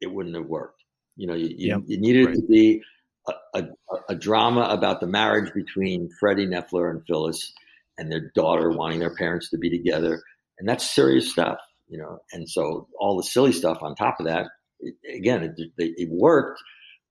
it 0.00 0.08
wouldn't 0.08 0.34
have 0.36 0.46
worked. 0.46 0.82
You 1.16 1.26
know, 1.26 1.34
you, 1.34 1.48
you, 1.48 1.68
Yep. 1.68 1.82
you 1.86 1.98
needed 2.00 2.26
Right. 2.26 2.34
to 2.36 2.42
be 2.42 2.82
a, 3.28 3.32
a, 3.54 3.62
a 4.10 4.14
drama 4.14 4.62
about 4.70 5.00
the 5.00 5.06
marriage 5.06 5.52
between 5.54 6.10
Freddie 6.18 6.46
Nefler 6.46 6.90
and 6.90 7.04
Phyllis 7.06 7.52
and 7.98 8.10
their 8.10 8.30
daughter 8.34 8.70
wanting 8.70 8.98
their 9.00 9.14
parents 9.14 9.50
to 9.50 9.58
be 9.58 9.70
together. 9.70 10.22
And 10.58 10.68
that's 10.68 10.90
serious 10.90 11.30
stuff, 11.30 11.58
you 11.88 11.98
know. 11.98 12.18
And 12.32 12.48
so 12.48 12.88
all 12.98 13.16
the 13.16 13.22
silly 13.22 13.52
stuff 13.52 13.82
on 13.82 13.94
top 13.94 14.20
of 14.20 14.26
that, 14.26 14.46
it, 14.80 14.94
again, 15.14 15.42
it, 15.42 15.52
it, 15.78 15.94
it 15.98 16.08
worked, 16.10 16.62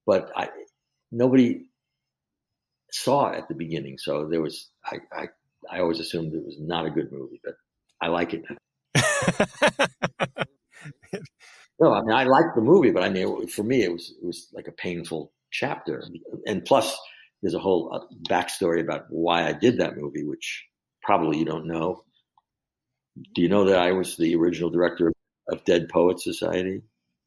but 0.06 0.30
I, 0.36 0.48
nobody 1.12 1.64
saw 2.92 3.30
it 3.30 3.38
at 3.38 3.48
the 3.48 3.54
beginning. 3.54 3.98
So 3.98 4.28
there 4.28 4.42
was, 4.42 4.70
I, 4.84 4.98
I, 5.12 5.28
I 5.70 5.80
always 5.80 6.00
assumed 6.00 6.34
it 6.34 6.44
was 6.44 6.58
not 6.60 6.86
a 6.86 6.90
good 6.90 7.12
movie, 7.12 7.40
but 7.44 7.54
I 8.00 8.08
like 8.08 8.34
it. 8.34 8.42
no, 11.80 11.92
I 11.92 12.00
mean, 12.02 12.12
I 12.12 12.24
liked 12.24 12.54
the 12.54 12.62
movie, 12.62 12.90
but 12.90 13.02
I 13.02 13.08
mean, 13.10 13.46
for 13.46 13.62
me, 13.62 13.82
it 13.82 13.92
was, 13.92 14.14
it 14.22 14.26
was 14.26 14.48
like 14.52 14.68
a 14.68 14.72
painful 14.72 15.32
chapter. 15.50 16.02
And 16.46 16.64
plus 16.64 16.98
there's 17.42 17.54
a 17.54 17.58
whole 17.58 17.92
uh, 17.92 18.00
backstory 18.28 18.80
about 18.80 19.06
why 19.08 19.46
I 19.46 19.52
did 19.52 19.78
that 19.78 19.96
movie, 19.96 20.24
which 20.24 20.66
probably 21.02 21.38
you 21.38 21.44
don't 21.44 21.66
know. 21.66 22.04
Do 23.34 23.42
you 23.42 23.48
know 23.48 23.64
that 23.64 23.78
I 23.78 23.92
was 23.92 24.16
the 24.16 24.34
original 24.36 24.70
director 24.70 25.12
of 25.48 25.64
Dead 25.64 25.88
Poets 25.88 26.24
Society? 26.24 26.82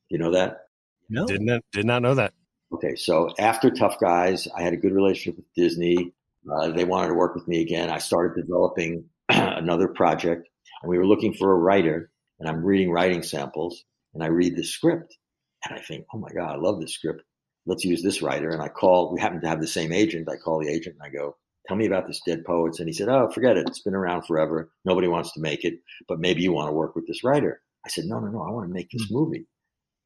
You 0.09 0.17
know 0.17 0.31
that? 0.31 0.67
No. 1.09 1.25
did 1.25 1.41
not 1.41 1.61
did 1.71 1.85
not 1.85 2.01
know 2.01 2.15
that 2.15 2.33
Okay, 2.73 2.95
so 2.95 3.29
after 3.37 3.69
Tough 3.69 3.99
Guys, 3.99 4.47
I 4.57 4.63
had 4.63 4.73
a 4.73 4.77
good 4.77 4.93
relationship 4.93 5.35
with 5.37 5.45
Disney. 5.55 6.11
Uh, 6.51 6.71
they 6.71 6.85
wanted 6.85 7.09
to 7.09 7.13
work 7.13 7.35
with 7.35 7.47
me 7.47 7.61
again. 7.61 7.91
I 7.91 7.99
started 7.99 8.41
developing 8.41 9.05
another 9.29 9.87
project, 9.87 10.49
and 10.81 10.89
we 10.89 10.97
were 10.97 11.05
looking 11.05 11.35
for 11.35 11.51
a 11.51 11.57
writer. 11.57 12.09
And 12.39 12.49
I'm 12.49 12.65
reading 12.65 12.89
writing 12.89 13.21
samples, 13.21 13.83
and 14.15 14.23
I 14.23 14.27
read 14.27 14.55
the 14.55 14.63
script, 14.63 15.15
and 15.63 15.77
I 15.77 15.81
think, 15.83 16.05
oh 16.15 16.17
my 16.17 16.29
god, 16.35 16.55
I 16.55 16.57
love 16.57 16.81
this 16.81 16.95
script. 16.95 17.21
Let's 17.67 17.85
use 17.85 18.01
this 18.01 18.23
writer. 18.23 18.49
And 18.49 18.61
I 18.61 18.69
call. 18.69 19.13
We 19.13 19.21
happen 19.21 19.39
to 19.41 19.47
have 19.47 19.61
the 19.61 19.67
same 19.67 19.93
agent. 19.93 20.27
I 20.27 20.37
call 20.37 20.59
the 20.59 20.71
agent, 20.71 20.95
and 20.99 21.05
I 21.05 21.15
go, 21.15 21.37
"Tell 21.67 21.77
me 21.77 21.85
about 21.85 22.07
this 22.07 22.21
Dead 22.25 22.43
Poets." 22.43 22.79
And 22.79 22.89
he 22.89 22.93
said, 22.93 23.07
"Oh, 23.07 23.29
forget 23.29 23.55
it. 23.55 23.67
It's 23.67 23.83
been 23.83 23.93
around 23.93 24.23
forever. 24.23 24.71
Nobody 24.83 25.07
wants 25.07 25.31
to 25.33 25.41
make 25.41 25.63
it, 25.63 25.75
but 26.07 26.19
maybe 26.19 26.41
you 26.41 26.51
want 26.51 26.69
to 26.69 26.73
work 26.73 26.95
with 26.95 27.05
this 27.05 27.23
writer." 27.23 27.61
I 27.85 27.89
said, 27.89 28.05
"No, 28.05 28.19
no, 28.19 28.29
no. 28.29 28.41
I 28.41 28.49
want 28.49 28.67
to 28.67 28.73
make 28.73 28.89
this 28.89 29.11
movie. 29.11 29.45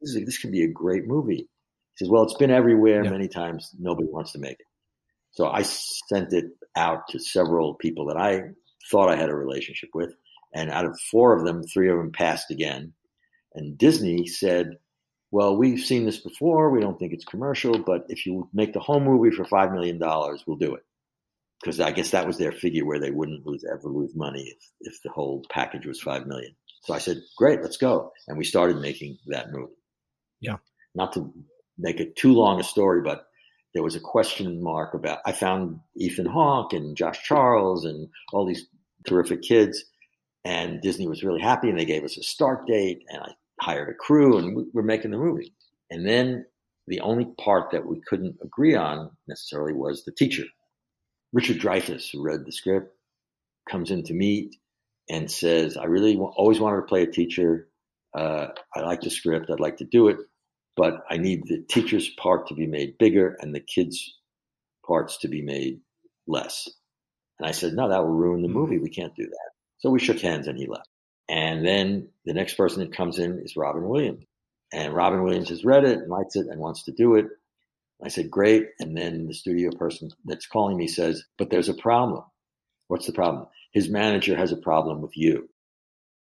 This 0.01 0.15
is 0.15 0.25
this 0.25 0.37
could 0.37 0.51
be 0.51 0.63
a 0.63 0.67
great 0.67 1.07
movie." 1.07 1.47
He 1.97 2.05
says, 2.05 2.11
"Well, 2.11 2.23
it's 2.23 2.35
been 2.35 2.51
everywhere 2.51 3.03
many 3.03 3.27
times. 3.27 3.73
Nobody 3.79 4.07
wants 4.07 4.31
to 4.33 4.39
make 4.39 4.59
it." 4.59 4.67
So 5.31 5.47
I 5.47 5.63
sent 5.63 6.33
it 6.33 6.45
out 6.75 7.07
to 7.09 7.19
several 7.19 7.75
people 7.75 8.05
that 8.07 8.17
I 8.17 8.41
thought 8.91 9.09
I 9.09 9.15
had 9.15 9.29
a 9.29 9.35
relationship 9.35 9.89
with, 9.93 10.13
and 10.53 10.69
out 10.69 10.85
of 10.85 10.99
four 11.11 11.37
of 11.37 11.45
them, 11.45 11.63
three 11.63 11.89
of 11.89 11.97
them 11.97 12.11
passed 12.11 12.51
again. 12.51 12.93
And 13.53 13.77
Disney 13.77 14.27
said, 14.27 14.77
"Well, 15.31 15.57
we've 15.57 15.79
seen 15.79 16.05
this 16.05 16.19
before. 16.19 16.69
We 16.69 16.79
don't 16.81 16.99
think 16.99 17.13
it's 17.13 17.25
commercial, 17.25 17.79
but 17.79 18.05
if 18.09 18.25
you 18.25 18.49
make 18.53 18.73
the 18.73 18.79
whole 18.79 18.99
movie 18.99 19.35
for 19.35 19.45
five 19.45 19.71
million 19.71 19.97
dollars, 19.97 20.43
we'll 20.45 20.57
do 20.57 20.75
it." 20.75 20.83
Because 21.59 21.79
I 21.79 21.91
guess 21.91 22.11
that 22.11 22.27
was 22.27 22.37
their 22.37 22.51
figure 22.51 22.85
where 22.85 22.99
they 22.99 23.09
wouldn't 23.09 23.45
lose 23.45 23.65
ever 23.65 23.89
lose 23.89 24.15
money 24.15 24.43
if 24.43 24.71
if 24.81 25.01
the 25.01 25.09
whole 25.09 25.43
package 25.49 25.87
was 25.87 25.99
five 25.99 26.27
million. 26.27 26.55
So 26.83 26.93
I 26.93 26.99
said, 26.99 27.17
"Great, 27.35 27.61
let's 27.63 27.77
go," 27.77 28.11
and 28.27 28.37
we 28.37 28.43
started 28.43 28.77
making 28.77 29.17
that 29.27 29.51
movie 29.51 29.73
Yeah. 30.39 30.57
not 30.93 31.13
to 31.13 31.33
make 31.77 31.99
it 31.99 32.15
too 32.15 32.33
long 32.33 32.59
a 32.59 32.63
story, 32.63 33.01
but 33.01 33.27
there 33.73 33.83
was 33.83 33.95
a 33.95 33.99
question 33.99 34.61
mark 34.63 34.93
about. 34.93 35.19
I 35.25 35.31
found 35.31 35.79
Ethan 35.95 36.25
Hawke 36.25 36.73
and 36.73 36.97
Josh 36.97 37.23
Charles 37.23 37.85
and 37.85 38.09
all 38.33 38.45
these 38.45 38.67
terrific 39.07 39.41
kids, 39.41 39.85
And 40.45 40.81
Disney 40.81 41.07
was 41.09 41.23
really 41.23 41.41
happy, 41.41 41.67
and 41.69 41.77
they 41.77 41.83
gave 41.83 42.05
us 42.05 42.17
a 42.17 42.23
start 42.23 42.67
date, 42.67 43.03
and 43.09 43.21
I 43.21 43.31
hired 43.59 43.89
a 43.89 43.93
crew, 43.93 44.37
and 44.37 44.55
we- 44.55 44.69
we're 44.73 44.81
making 44.81 45.11
the 45.11 45.17
movie. 45.17 45.53
And 45.91 46.07
then 46.07 46.45
the 46.87 47.01
only 47.01 47.25
part 47.25 47.71
that 47.71 47.85
we 47.85 47.99
couldn't 47.99 48.37
agree 48.41 48.73
on 48.73 49.11
necessarily 49.27 49.73
was 49.73 50.05
the 50.05 50.13
teacher. 50.13 50.45
Richard 51.33 51.57
Dreyfuss, 51.57 52.11
who 52.11 52.21
read 52.21 52.45
the 52.45 52.53
script, 52.53 52.95
comes 53.69 53.91
in 53.91 54.03
to 54.03 54.13
meet 54.13 54.55
and 55.09 55.29
says, 55.29 55.75
"I 55.75 55.85
really 55.85 56.15
wa- 56.15 56.33
always 56.37 56.61
wanted 56.61 56.77
to 56.77 56.87
play 56.87 57.03
a 57.03 57.11
teacher. 57.11 57.69
Uh, 58.13 58.47
I 58.73 58.81
like 58.81 59.01
the 59.01 59.09
script. 59.09 59.49
I'd 59.49 59.59
like 59.59 59.77
to 59.77 59.85
do 59.85 60.07
it, 60.07 60.17
but 60.77 61.03
I 61.09 61.17
need 61.17 61.47
the 61.47 61.63
teacher's 61.67 62.09
part 62.09 62.47
to 62.47 62.53
be 62.53 62.67
made 62.67 62.97
bigger 62.97 63.35
and 63.41 63.53
the 63.53 63.59
kids' 63.59 64.17
parts 64.85 65.17
to 65.19 65.27
be 65.27 65.41
made 65.41 65.81
less." 66.27 66.69
And 67.39 67.47
I 67.47 67.51
said, 67.51 67.73
"No, 67.73 67.89
that 67.89 68.03
will 68.03 68.13
ruin 68.13 68.43
the 68.43 68.47
movie. 68.47 68.77
We 68.77 68.89
can't 68.89 69.15
do 69.15 69.25
that." 69.25 69.49
So 69.79 69.89
we 69.89 69.99
shook 69.99 70.19
hands 70.19 70.47
and 70.47 70.57
he 70.57 70.67
left. 70.67 70.89
And 71.29 71.65
then 71.65 72.09
the 72.25 72.33
next 72.33 72.55
person 72.55 72.79
that 72.79 72.95
comes 72.95 73.19
in 73.19 73.39
is 73.39 73.57
Robin 73.57 73.87
Williams. 73.87 74.23
And 74.73 74.93
Robin 74.93 75.23
Williams 75.23 75.49
has 75.49 75.65
read 75.65 75.83
it 75.83 75.99
and 75.99 76.09
likes 76.09 76.35
it 76.35 76.47
and 76.47 76.59
wants 76.59 76.83
to 76.83 76.91
do 76.91 77.15
it. 77.15 77.25
I 78.03 78.09
said, 78.09 78.29
great. 78.29 78.67
And 78.79 78.95
then 78.95 79.27
the 79.27 79.33
studio 79.33 79.71
person 79.71 80.09
that's 80.25 80.45
calling 80.45 80.77
me 80.77 80.87
says, 80.87 81.23
but 81.37 81.49
there's 81.49 81.69
a 81.69 81.73
problem. 81.73 82.23
What's 82.87 83.07
the 83.07 83.13
problem? 83.13 83.47
His 83.73 83.89
manager 83.89 84.35
has 84.35 84.51
a 84.51 84.57
problem 84.57 85.01
with 85.01 85.15
you. 85.15 85.49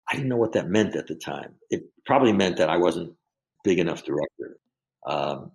I 0.09 0.15
didn't 0.15 0.29
know 0.29 0.37
what 0.37 0.53
that 0.53 0.69
meant 0.69 0.95
at 0.95 1.07
the 1.07 1.15
time. 1.15 1.55
It 1.69 1.83
probably 2.05 2.33
meant 2.33 2.57
that 2.57 2.69
I 2.69 2.77
wasn't 2.77 3.16
big 3.67 3.79
enough 3.79 4.03
director. 4.03 4.57
Um, 5.05 5.51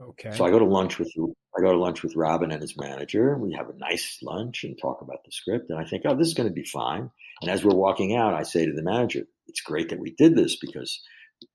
Okay. 0.00 0.32
so 0.32 0.44
I 0.44 0.50
go 0.50 0.58
to 0.58 0.64
lunch 0.64 0.98
with 0.98 1.12
I 1.56 1.60
go 1.60 1.70
to 1.70 1.78
lunch 1.78 2.02
with 2.02 2.16
Robin 2.16 2.50
and 2.50 2.60
his 2.60 2.76
manager. 2.76 3.36
We 3.38 3.52
have 3.52 3.68
a 3.68 3.78
nice 3.78 4.18
lunch 4.20 4.64
and 4.64 4.76
talk 4.76 5.00
about 5.00 5.22
the 5.24 5.30
script. 5.30 5.70
And 5.70 5.78
I 5.78 5.84
think, 5.84 6.02
oh, 6.04 6.16
this 6.16 6.26
is 6.26 6.34
going 6.34 6.48
to 6.48 6.52
be 6.52 6.64
fine. 6.64 7.08
And 7.40 7.50
as 7.50 7.64
we're 7.64 7.76
walking 7.76 8.16
out, 8.16 8.34
I 8.34 8.42
say 8.42 8.66
to 8.66 8.72
the 8.72 8.82
manager, 8.82 9.22
"It's 9.46 9.60
great 9.60 9.90
that 9.90 10.00
we 10.00 10.10
did 10.10 10.34
this 10.34 10.56
because 10.56 11.00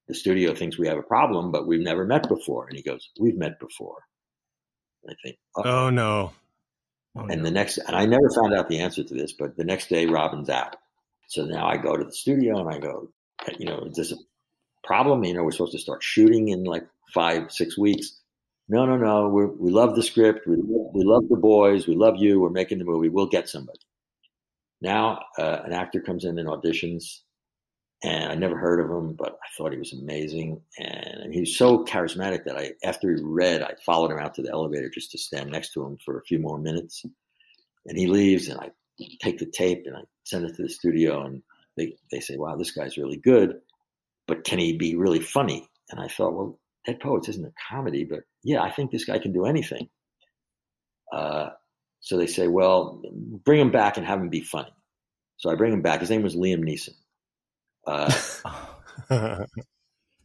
the 0.08 0.14
studio 0.14 0.54
thinks 0.56 0.78
we 0.78 0.88
have 0.88 0.98
a 0.98 1.04
problem, 1.04 1.52
but 1.52 1.68
we've 1.68 1.82
never 1.82 2.06
met 2.06 2.30
before." 2.30 2.68
And 2.68 2.78
he 2.78 2.84
goes, 2.84 3.10
"We've 3.20 3.38
met 3.38 3.60
before." 3.60 4.04
And 5.04 5.12
I 5.14 5.16
think, 5.22 5.38
Oh 5.58 5.90
no. 5.90 6.32
and 7.16 7.46
the 7.46 7.52
next, 7.52 7.80
and 7.80 7.96
I 7.96 8.06
never 8.06 8.30
found 8.30 8.54
out 8.54 8.70
the 8.70 8.80
answer 8.80 9.04
to 9.04 9.14
this, 9.14 9.34
but 9.34 9.58
the 9.58 9.66
next 9.66 9.90
day, 9.90 10.06
Robin's 10.06 10.50
out. 10.50 10.78
So 11.28 11.44
now 11.46 11.68
I 11.68 11.76
go 11.78 11.98
to 11.98 12.06
the 12.06 12.14
studio 12.14 12.60
and 12.60 12.74
I 12.74 12.80
go, 12.80 13.12
you 13.60 13.66
know, 13.66 13.80
is 13.90 13.96
this 13.96 14.12
a 14.14 14.18
problem? 14.88 15.24
You 15.24 15.34
know, 15.36 15.44
we're 15.44 15.52
supposed 15.52 15.74
to 15.74 15.80
start 15.80 16.02
shooting 16.02 16.48
in 16.48 16.64
like 16.64 16.88
five, 17.14 17.52
six 17.52 17.78
weeks. 17.78 18.20
No, 18.70 18.86
no, 18.86 18.98
no. 18.98 19.30
We're, 19.30 19.48
we 19.48 19.72
love 19.72 19.96
the 19.96 20.04
script. 20.04 20.48
We, 20.48 20.56
we 20.58 21.04
love 21.04 21.30
the 21.30 21.38
boys. 21.38 21.88
We 21.88 21.96
love 21.96 22.16
you. 22.18 22.40
We're 22.40 22.50
making 22.50 22.80
the 22.80 22.86
movie. 22.86 23.10
We'll 23.10 23.28
get 23.28 23.48
somebody. 23.48 23.80
Now, 24.82 25.20
uh, 25.38 25.60
an 25.66 25.74
actor 25.74 26.02
comes 26.02 26.24
in 26.26 26.38
and 26.38 26.48
auditions, 26.48 27.20
and 28.04 28.32
I 28.32 28.36
never 28.36 28.58
heard 28.58 28.80
of 28.80 28.92
him, 28.92 29.14
but 29.14 29.40
I 29.44 29.48
thought 29.58 29.72
he 29.72 29.80
was 29.80 29.94
amazing. 29.94 30.62
And 30.78 31.34
was 31.34 31.58
so 31.58 31.84
charismatic 31.86 32.46
that 32.46 32.58
I, 32.58 32.74
after 32.84 33.10
he 33.10 33.22
read, 33.24 33.62
I 33.62 33.74
followed 33.86 34.12
him 34.12 34.20
out 34.20 34.36
to 34.36 34.42
the 34.42 34.52
elevator 34.52 34.90
just 34.90 35.12
to 35.12 35.18
stand 35.18 35.52
next 35.52 35.74
to 35.74 35.84
him 35.84 35.98
for 36.06 36.20
a 36.20 36.24
few 36.24 36.40
more 36.40 36.60
minutes. 36.60 37.06
And 37.86 37.98
he 37.98 38.08
leaves, 38.08 38.50
and 38.50 38.60
I 38.60 38.72
take 39.22 39.40
the 39.40 39.46
tape 39.46 39.84
and 39.86 39.96
I 39.96 40.02
send 40.26 40.46
it 40.46 40.56
to 40.56 40.64
the 40.64 40.70
studio, 40.70 41.24
and 41.24 41.42
they, 41.76 41.96
they 42.12 42.20
say, 42.20 42.38
wow, 42.38 42.56
this 42.56 42.72
guy's 42.72 42.98
really 42.98 43.18
good, 43.18 43.62
but 44.28 44.44
can 44.44 44.60
he 44.60 44.78
be 44.78 44.96
really 44.96 45.20
funny? 45.20 45.70
And 45.90 46.00
I 46.00 46.08
thought, 46.08 46.34
well, 46.34 46.60
Dead 46.86 47.00
Poets 47.00 47.30
isn't 47.30 47.46
a 47.46 47.54
comedy, 47.70 48.04
but 48.04 48.22
yeah, 48.44 48.62
I 48.62 48.72
think 48.72 48.92
this 48.92 49.06
guy 49.06 49.20
can 49.20 49.34
do 49.34 49.46
anything. 49.46 49.90
Uh, 51.12 51.50
so 52.00 52.18
they 52.18 52.28
say, 52.28 52.48
well, 52.48 53.02
bring 53.44 53.60
him 53.60 53.72
back 53.72 53.98
and 53.98 54.06
have 54.06 54.20
him 54.20 54.30
be 54.30 54.42
funny. 54.42 54.74
So 55.38 55.52
I 55.52 55.56
bring 55.56 55.74
him 55.74 55.82
back. 55.82 56.02
His 56.02 56.10
name 56.10 56.24
was 56.24 56.36
Liam 56.36 56.64
Neeson. 56.64 56.94
Uh, 57.86 58.12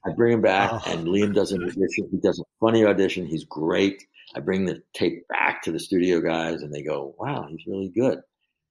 I 0.05 0.11
bring 0.17 0.33
him 0.33 0.43
back, 0.43 0.87
and 0.87 1.07
Liam 1.07 1.35
does 1.35 1.53
an 1.53 1.63
audition. 1.63 2.09
He 2.11 2.19
does 2.19 2.41
a 2.41 2.45
funny 2.61 2.85
audition. 2.85 3.27
He's 3.27 3.45
great. 3.45 4.05
I 4.35 4.41
bring 4.41 4.65
the 4.65 4.83
tape 4.95 5.27
back 5.29 5.63
to 5.63 5.73
the 5.73 5.79
studio 5.79 6.21
guys, 6.21 6.63
and 6.63 6.75
they 6.75 6.83
go, 6.83 7.15
"Wow, 7.19 7.47
he's 7.49 7.67
really 7.67 7.89
good." 7.89 8.21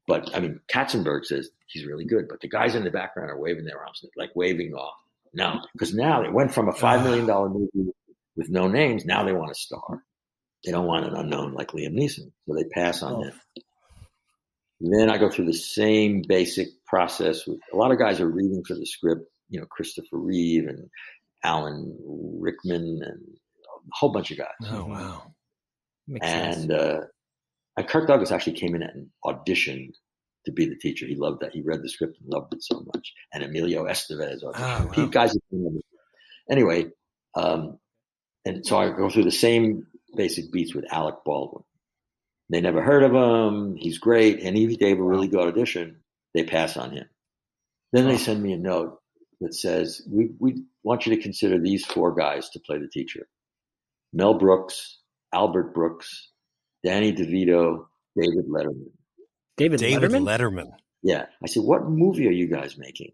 But 0.08 0.36
I 0.36 0.40
mean, 0.40 0.60
Katzenberg 0.70 1.26
says 1.26 1.50
he's 1.68 1.86
really 1.86 2.06
good, 2.06 2.28
but 2.28 2.42
the 2.42 2.50
guys 2.50 2.76
in 2.76 2.84
the 2.84 2.92
background 2.92 3.30
are 3.30 3.40
waving 3.40 3.66
their 3.66 3.80
arms, 3.80 4.04
like 4.18 4.32
waving 4.36 4.74
off. 4.74 4.96
No, 5.34 5.60
because 5.74 5.94
now 5.94 6.24
it 6.24 6.34
went 6.34 6.54
from 6.54 6.68
a 6.68 6.74
five 6.74 7.04
million 7.04 7.26
dollar 7.26 7.50
movie 7.50 7.92
with 8.36 8.50
no 8.50 8.68
names. 8.68 9.06
Now 9.06 9.24
they 9.24 9.34
want 9.34 9.52
a 9.52 9.56
star. 9.56 10.04
They 10.66 10.72
don't 10.72 10.86
want 10.86 11.06
an 11.06 11.16
unknown 11.16 11.54
like 11.54 11.70
Liam 11.72 11.94
Neeson, 11.94 12.32
so 12.48 12.56
they 12.56 12.66
pass 12.66 13.02
on 13.02 13.24
him. 13.24 13.34
Then 14.82 15.10
I 15.10 15.18
go 15.18 15.30
through 15.30 15.46
the 15.46 15.54
same 15.54 16.24
basic 16.28 16.68
process. 16.86 17.46
With 17.48 17.60
a 17.74 17.78
lot 17.78 17.92
of 17.92 18.00
guys 18.00 18.20
are 18.20 18.30
reading 18.30 18.64
for 18.68 18.76
the 18.76 18.86
script. 18.86 19.24
You 19.50 19.60
know, 19.60 19.66
Christopher 19.68 20.18
Reeve 20.18 20.68
and 20.68 20.90
Alan 21.44 21.98
Rickman 22.40 23.02
and 23.04 23.22
a 23.22 23.90
whole 23.94 24.12
bunch 24.12 24.32
of 24.32 24.38
guys. 24.38 24.48
Oh 24.70 24.86
wow. 24.86 25.24
Makes 26.08 26.28
and 26.28 26.72
uh, 26.72 27.02
and 27.78 27.88
Kirk 27.88 28.08
Douglas 28.08 28.32
actually 28.32 28.54
came 28.54 28.76
in 28.76 28.84
and 28.84 29.08
auditioned 29.26 29.92
to 30.46 30.52
be 30.52 30.66
the 30.66 30.76
teacher. 30.76 31.06
He 31.06 31.16
loved 31.16 31.42
that. 31.42 31.54
He 31.54 31.62
read 31.62 31.82
the 31.84 31.90
script 31.90 32.18
and 32.20 32.30
loved 32.30 32.54
it 32.54 32.64
so 32.64 32.84
much. 32.94 33.14
And 33.34 33.44
Emilio 33.44 33.86
Estevez. 33.86 34.40
Oh, 34.44 34.88
He- 34.94 35.02
wow. 35.02 35.08
guys, 35.08 35.36
anyway, 36.50 36.86
um, 37.36 37.78
and 38.46 38.66
so 38.66 38.78
I 38.78 38.90
go 38.90 39.10
through 39.10 39.26
the 39.26 39.32
same 39.32 39.88
basic 40.16 40.52
beats 40.52 40.74
with 40.74 40.92
Alec 40.92 41.16
Baldwin. 41.26 41.64
They 42.50 42.60
never 42.62 42.82
heard 42.82 43.04
of 43.04 43.14
him. 43.14 43.76
He's 43.78 43.98
great, 43.98 44.42
and 44.42 44.58
he 44.58 44.76
gave 44.76 45.00
a 45.00 45.04
really 45.04 45.28
good 45.28 45.48
audition. 45.48 46.02
They 46.34 46.44
pass 46.44 46.76
on 46.76 46.92
him. 46.92 47.08
Then 47.94 48.08
they 48.08 48.18
send 48.18 48.42
me 48.42 48.52
a 48.54 48.58
note 48.58 49.00
that 49.40 49.54
says, 49.54 50.02
"We 50.10 50.32
we 50.40 50.64
want 50.84 51.06
you 51.06 51.16
to 51.16 51.22
consider 51.22 51.60
these 51.60 51.86
four 51.86 52.14
guys 52.14 52.50
to 52.50 52.60
play 52.60 52.78
the 52.80 52.88
teacher: 52.90 53.28
Mel 54.12 54.34
Brooks, 54.34 55.00
Albert 55.34 55.74
Brooks, 55.74 56.30
Danny 56.84 57.14
DeVito, 57.14 57.86
David 58.20 58.48
Letterman." 58.50 58.92
David, 59.62 59.80
David 59.80 60.12
Letterman? 60.12 60.24
Letterman. 60.24 60.72
Yeah, 61.04 61.26
I 61.44 61.48
said, 61.48 61.64
"What 61.64 61.84
movie 61.90 62.28
are 62.28 62.32
you 62.32 62.48
guys 62.48 62.78
making?" 62.78 63.12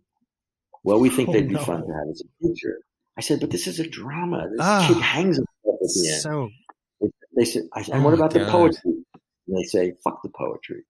Well, 0.83 0.99
we 0.99 1.09
think 1.09 1.29
Oh, 1.29 1.33
they'd 1.33 1.47
be 1.47 1.55
no. 1.55 1.63
fun 1.63 1.81
to 1.81 1.93
have 1.93 2.07
as 2.09 2.21
a 2.21 2.47
teacher. 2.47 2.79
I 3.17 3.21
said, 3.21 3.39
"But 3.39 3.49
this 3.51 3.67
is 3.67 3.79
a 3.79 3.87
drama. 3.89 4.47
This 4.51 4.59
Ah, 4.61 4.85
kid 4.87 4.97
hangs 5.01 5.37
himself 5.37 5.47
at 5.65 5.89
the 5.93 6.09
end." 6.11 6.21
So 6.21 6.49
They 7.35 7.45
said, 7.45 7.63
I 7.73 7.81
said, 7.83 7.93
Oh 7.93 7.95
and 7.97 8.03
what 8.05 8.11
my 8.11 8.17
about 8.17 8.31
the 8.31 8.39
God. 8.39 8.49
poetry? 8.51 8.91
And 9.47 9.57
they 9.57 9.63
say, 9.63 9.93
fuck 10.03 10.21
the 10.23 10.29
poetry. 10.29 10.83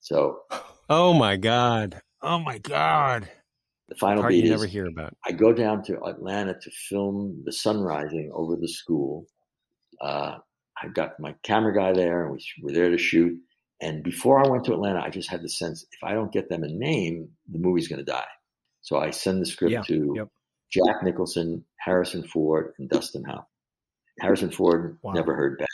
So 0.00 0.40
Oh 0.90 1.14
my 1.14 1.36
god. 1.36 2.00
Oh 2.22 2.38
my 2.38 2.58
god. 2.58 3.30
the 3.88 3.94
final 3.94 4.22
Part 4.22 4.30
beat 4.32 4.38
you 4.44 4.52
is 4.52 4.60
never 4.60 4.66
hear 4.66 4.86
about. 4.86 5.16
I 5.26 5.32
go 5.32 5.52
down 5.54 5.82
to 5.84 6.02
Atlanta 6.04 6.52
to 6.60 6.70
film 6.70 7.42
the 7.46 7.52
sun 7.52 7.80
rising 7.80 8.30
over 8.34 8.56
the 8.56 8.68
school. 8.68 9.26
Uh, 10.00 10.36
I 10.82 10.88
got 10.88 11.18
my 11.18 11.34
camera 11.42 11.74
guy 11.74 11.92
there, 11.92 12.24
and 12.26 12.32
we 12.34 12.44
were 12.62 12.72
there 12.72 12.90
to 12.90 12.98
shoot. 12.98 13.38
And 13.80 14.02
before 14.02 14.44
I 14.44 14.48
went 14.48 14.64
to 14.64 14.74
Atlanta, 14.74 15.00
I 15.00 15.08
just 15.10 15.30
had 15.30 15.42
the 15.42 15.48
sense 15.48 15.84
if 15.92 16.04
I 16.04 16.12
don't 16.12 16.32
get 16.32 16.48
them 16.48 16.64
a 16.64 16.68
name, 16.68 17.30
the 17.50 17.58
movie's 17.58 17.88
going 17.88 17.98
to 18.04 18.04
die. 18.04 18.26
So 18.82 18.98
I 18.98 19.10
send 19.10 19.40
the 19.40 19.46
script 19.46 19.72
Yeah, 19.72 19.82
to 19.82 20.12
yep. 20.16 20.28
Jack 20.70 21.02
Nicholson, 21.02 21.64
Harrison 21.78 22.22
Ford, 22.22 22.74
and 22.78 22.88
Dustin 22.88 23.24
Howe. 23.24 23.46
Harrison 24.20 24.50
Ford 24.50 24.98
Wow. 25.02 25.12
never 25.12 25.34
heard 25.34 25.58
back. 25.58 25.68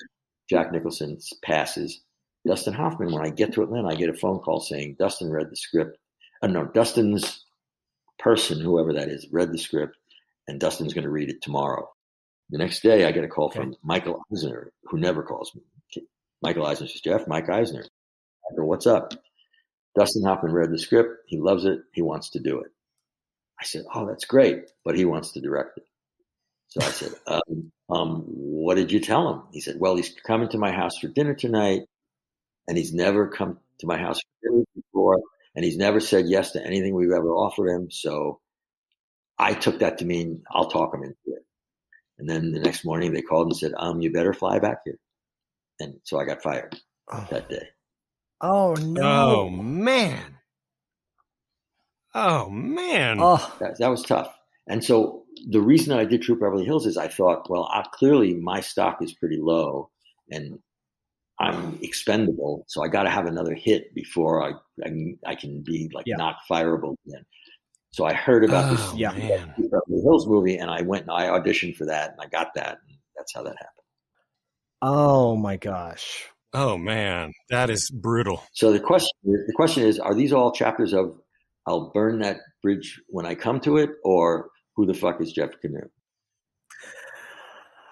Jack 0.48 0.70
Nicholson 0.72 1.18
passes. 1.42 2.00
Dustin 2.46 2.74
Hoffman, 2.74 3.12
when 3.12 3.26
I 3.26 3.30
get 3.30 3.52
to 3.54 3.62
Atlanta, 3.62 3.88
I 3.88 3.96
get 3.96 4.08
a 4.08 4.14
phone 4.14 4.38
call 4.38 4.60
saying 4.60 4.96
Dustin 5.00 5.30
read 5.30 5.50
the 5.50 5.56
script. 5.56 5.98
Uh, 6.42 6.46
no, 6.46 6.64
Dustin's 6.64 7.44
person, 8.20 8.60
whoever 8.60 8.92
that 8.92 9.08
is, 9.08 9.26
read 9.32 9.50
the 9.52 9.58
script, 9.58 9.96
and 10.46 10.60
Dustin's 10.60 10.94
going 10.94 11.04
to 11.04 11.10
read 11.10 11.28
it 11.28 11.42
tomorrow. 11.42 11.90
The 12.50 12.58
next 12.58 12.82
day, 12.84 13.04
I 13.04 13.10
get 13.10 13.24
a 13.24 13.28
call 13.28 13.50
from 13.50 13.74
Michael 13.82 14.22
Eisner, 14.32 14.70
who 14.84 14.98
never 14.98 15.24
calls 15.24 15.52
me. 15.56 15.62
Michael 16.42 16.66
Eisner 16.66 16.86
says, 16.86 17.00
Jeff, 17.00 17.26
Mike 17.26 17.48
Eisner. 17.50 17.84
What's 18.52 18.86
up? 18.86 19.12
Dustin 19.96 20.24
Hoffman 20.24 20.52
read 20.52 20.70
the 20.70 20.78
script. 20.78 21.24
He 21.26 21.38
loves 21.38 21.64
it. 21.64 21.80
He 21.92 22.02
wants 22.02 22.30
to 22.30 22.40
do 22.40 22.60
it. 22.60 22.70
I 23.60 23.64
said, 23.64 23.84
oh, 23.94 24.06
that's 24.06 24.26
great, 24.26 24.70
but 24.84 24.96
he 24.96 25.04
wants 25.04 25.32
to 25.32 25.40
direct 25.40 25.78
it. 25.78 25.86
So 26.68 26.82
I 26.82 26.90
said, 26.90 27.12
um, 27.26 27.72
um, 27.88 28.24
what 28.26 28.74
did 28.74 28.92
you 28.92 29.00
tell 29.00 29.32
him? 29.32 29.42
He 29.52 29.60
said, 29.60 29.76
well, 29.78 29.96
he's 29.96 30.14
coming 30.26 30.48
to 30.50 30.58
my 30.58 30.72
house 30.72 30.98
for 30.98 31.08
dinner 31.08 31.34
tonight, 31.34 31.82
and 32.68 32.76
he's 32.76 32.92
never 32.92 33.28
come 33.28 33.58
to 33.80 33.86
my 33.86 33.96
house 33.96 34.20
for 34.20 34.50
dinner 34.50 34.64
before, 34.74 35.18
and 35.54 35.64
he's 35.64 35.78
never 35.78 36.00
said 36.00 36.26
yes 36.28 36.52
to 36.52 36.64
anything 36.64 36.94
we've 36.94 37.10
ever 37.10 37.30
offered 37.30 37.68
him. 37.68 37.90
So 37.90 38.40
I 39.38 39.54
took 39.54 39.78
that 39.80 39.98
to 39.98 40.04
mean 40.04 40.42
I'll 40.50 40.70
talk 40.70 40.94
him 40.94 41.02
into 41.02 41.16
it. 41.28 41.44
And 42.18 42.28
then 42.28 42.52
the 42.52 42.60
next 42.60 42.84
morning 42.84 43.12
they 43.12 43.22
called 43.22 43.48
and 43.48 43.56
said, 43.56 43.72
um, 43.76 44.00
you 44.00 44.12
better 44.12 44.32
fly 44.32 44.58
back 44.58 44.78
here. 44.84 44.98
And 45.80 46.00
so 46.04 46.18
I 46.18 46.24
got 46.24 46.42
fired 46.42 46.78
that 47.30 47.48
day. 47.48 47.68
Oh, 48.40 48.72
oh 48.72 48.74
no! 48.74 49.40
Oh 49.46 49.50
man. 49.50 50.38
Oh 52.14 52.48
man. 52.48 53.18
Oh, 53.20 53.56
That, 53.60 53.78
that 53.78 53.88
was 53.88 54.02
tough. 54.02 54.32
And 54.68 54.82
so 54.82 55.24
the 55.48 55.60
reason 55.60 55.96
I 55.96 56.04
did 56.04 56.22
Troop 56.22 56.40
Beverly 56.40 56.64
Hills 56.64 56.86
is 56.86 56.96
I 56.96 57.08
thought, 57.08 57.48
well, 57.50 57.68
I, 57.72 57.84
clearly 57.92 58.34
my 58.34 58.60
stock 58.60 59.02
is 59.02 59.12
pretty 59.14 59.38
low, 59.40 59.90
and 60.30 60.58
I'm 61.38 61.78
expendable, 61.82 62.64
so 62.68 62.82
I 62.82 62.88
got 62.88 63.02
to 63.02 63.10
have 63.10 63.26
another 63.26 63.54
hit 63.54 63.94
before 63.94 64.42
I 64.42 64.52
I 64.84 64.88
can, 64.88 65.18
I 65.26 65.34
can 65.34 65.62
be 65.62 65.90
like 65.92 66.06
Yeah. 66.06 66.16
not 66.16 66.36
fireable 66.50 66.96
again. 67.06 67.24
So 67.92 68.04
I 68.06 68.14
heard 68.14 68.44
about 68.44 68.64
Oh, 68.66 68.76
this 68.76 68.94
Yeah. 68.94 69.10
Beverly 69.12 70.02
Hills 70.02 70.26
movie, 70.26 70.56
and 70.56 70.70
I 70.70 70.82
went 70.82 71.02
and 71.02 71.10
I 71.12 71.26
auditioned 71.26 71.76
for 71.76 71.86
that, 71.86 72.12
and 72.12 72.20
I 72.20 72.26
got 72.26 72.54
that. 72.54 72.78
And 72.88 72.98
that's 73.16 73.34
how 73.34 73.42
that 73.42 73.56
happened. 73.58 73.84
Oh 74.82 75.36
my 75.36 75.56
gosh. 75.56 76.24
Oh 76.52 76.78
man, 76.78 77.32
that 77.50 77.70
is 77.70 77.90
brutal. 77.90 78.42
So 78.52 78.72
the 78.72 78.80
question 78.80 79.10
the 79.24 79.52
question 79.54 79.82
is: 79.84 79.98
Are 79.98 80.14
these 80.14 80.32
all 80.32 80.52
chapters 80.52 80.92
of 80.92 81.18
"I'll 81.66 81.90
burn 81.92 82.20
that 82.20 82.38
bridge 82.62 83.00
when 83.08 83.26
I 83.26 83.34
come 83.34 83.60
to 83.60 83.76
it," 83.76 83.90
or 84.04 84.50
who 84.76 84.86
the 84.86 84.94
fuck 84.94 85.20
is 85.20 85.32
Jeff 85.32 85.50
Kanew? 85.64 85.88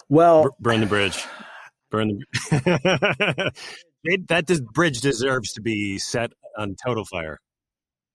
Well, 0.08 0.44
Bur- 0.44 0.50
burn 0.60 0.80
the 0.80 0.86
bridge. 0.86 1.24
Burn 1.90 2.20
the. 2.50 3.52
It- 4.06 4.28
that 4.28 4.44
des- 4.44 4.60
bridge 4.60 5.00
deserves 5.00 5.54
to 5.54 5.62
be 5.62 5.98
set 5.98 6.32
on 6.58 6.76
total 6.84 7.06
fire. 7.06 7.38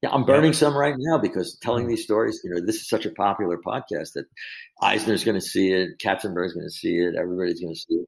Yeah, 0.01 0.11
I'm 0.11 0.23
burning 0.23 0.53
some 0.53 0.77
right 0.77 0.93
now 0.97 1.17
because 1.17 1.57
telling 1.61 1.85
mm. 1.85 1.89
these 1.89 2.03
stories, 2.03 2.39
you 2.43 2.51
know, 2.51 2.61
this 2.65 2.75
is 2.75 2.87
such 2.87 3.05
a 3.05 3.09
popular 3.09 3.57
podcast 3.57 4.13
that 4.13 4.25
Eisner's 4.81 5.25
going 5.25 5.35
to 5.35 5.45
see 5.45 5.73
it, 5.73 5.99
Katzenberg's 5.99 6.53
going 6.53 6.67
to 6.67 6.71
see 6.71 6.95
it, 6.95 7.15
everybody's 7.15 7.59
going 7.59 7.73
to 7.73 7.79
see 7.79 7.95
it. 7.95 8.07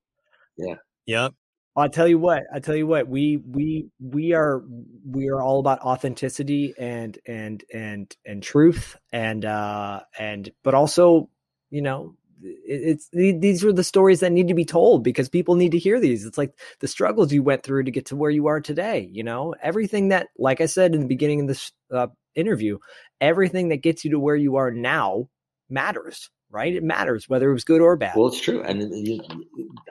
Yeah. 0.57 0.75
Yep. 1.07 1.33
I'll 1.75 1.89
tell 1.89 2.07
you 2.07 2.19
what. 2.19 2.43
I 2.53 2.59
tell 2.59 2.75
you 2.75 2.85
what. 2.85 3.07
We 3.07 3.37
we 3.37 3.89
we 3.99 4.33
are 4.33 4.63
we 5.09 5.29
are 5.29 5.41
all 5.41 5.59
about 5.59 5.79
authenticity 5.79 6.73
and 6.77 7.17
and 7.25 7.63
and 7.73 8.15
and 8.25 8.43
truth 8.43 8.97
and 9.13 9.45
uh 9.45 10.01
and 10.19 10.51
but 10.63 10.73
also 10.73 11.29
you 11.69 11.81
know 11.81 12.15
it's 12.43 13.07
these 13.13 13.63
are 13.63 13.71
the 13.71 13.83
stories 13.83 14.19
that 14.21 14.31
need 14.31 14.47
to 14.47 14.53
be 14.53 14.65
told 14.65 15.03
because 15.03 15.29
people 15.29 15.55
need 15.55 15.71
to 15.71 15.79
hear 15.79 15.99
these. 15.99 16.25
It's 16.25 16.37
like 16.37 16.53
the 16.79 16.87
struggles 16.87 17.31
you 17.31 17.43
went 17.43 17.63
through 17.63 17.83
to 17.83 17.91
get 17.91 18.07
to 18.07 18.15
where 18.15 18.31
you 18.31 18.47
are 18.47 18.59
today. 18.59 19.09
You 19.11 19.23
know 19.23 19.53
everything 19.61 20.09
that, 20.09 20.27
like 20.37 20.61
I 20.61 20.65
said 20.65 20.93
in 20.93 21.01
the 21.01 21.07
beginning 21.07 21.41
of 21.41 21.47
this 21.47 21.71
uh, 21.91 22.07
interview, 22.35 22.79
everything 23.19 23.69
that 23.69 23.83
gets 23.83 24.03
you 24.03 24.11
to 24.11 24.19
where 24.19 24.35
you 24.35 24.55
are 24.57 24.71
now 24.71 25.29
matters. 25.69 26.29
Right? 26.51 26.75
It 26.75 26.83
matters 26.83 27.29
whether 27.29 27.49
it 27.49 27.53
was 27.53 27.63
good 27.63 27.81
or 27.81 27.95
bad. 27.95 28.15
Well, 28.15 28.27
it's 28.27 28.41
true. 28.41 28.61
And 28.61 29.07
you, 29.07 29.21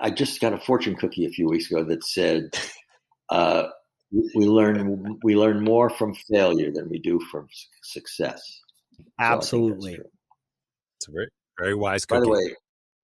I 0.00 0.10
just 0.10 0.40
got 0.40 0.52
a 0.52 0.58
fortune 0.58 0.94
cookie 0.94 1.24
a 1.24 1.30
few 1.30 1.48
weeks 1.48 1.70
ago 1.70 1.82
that 1.84 2.04
said, 2.04 2.54
uh, 3.30 3.68
we 4.12 4.30
we 4.34 4.44
learn 4.46 5.18
we 5.22 5.36
learn 5.36 5.62
more 5.62 5.88
from 5.88 6.14
failure 6.14 6.70
than 6.72 6.88
we 6.88 6.98
do 6.98 7.20
from 7.30 7.48
success. 7.82 8.42
So 8.92 8.92
I 8.92 8.96
think 8.96 9.08
that's 9.18 9.36
Absolutely. 9.36 9.96
true. 9.96 10.04
It's 10.98 11.08
a 11.08 11.12
very, 11.12 11.28
very 11.58 11.74
wise 11.74 12.04
By 12.06 12.20
the 12.20 12.28
way, 12.28 12.54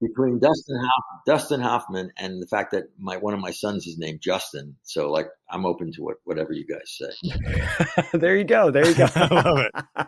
between 0.01 0.39
Dustin 0.39 0.77
Hoff, 0.79 1.23
Dustin 1.27 1.61
Hoffman 1.61 2.11
and 2.19 2.43
the 2.43 2.47
fact 2.47 2.73
that 2.73 2.85
my 2.99 3.17
one 3.17 3.35
of 3.35 3.41
my 3.41 3.51
sons 3.51 3.87
is 3.87 3.97
named 3.99 4.21
Justin, 4.21 4.77
so 4.83 5.11
like 5.11 5.29
I'm 5.51 5.65
open 5.65 5.93
to 5.93 6.03
what, 6.03 6.17
whatever 6.25 6.53
you 6.53 6.67
guys 6.67 6.99
say. 6.99 8.09
there 8.19 8.37
you 8.37 8.45
go. 8.45 8.71
There 8.71 8.87
you 8.87 8.95
go. 8.95 9.07
I 9.15 9.43
love 9.43 9.59
it. 9.59 9.73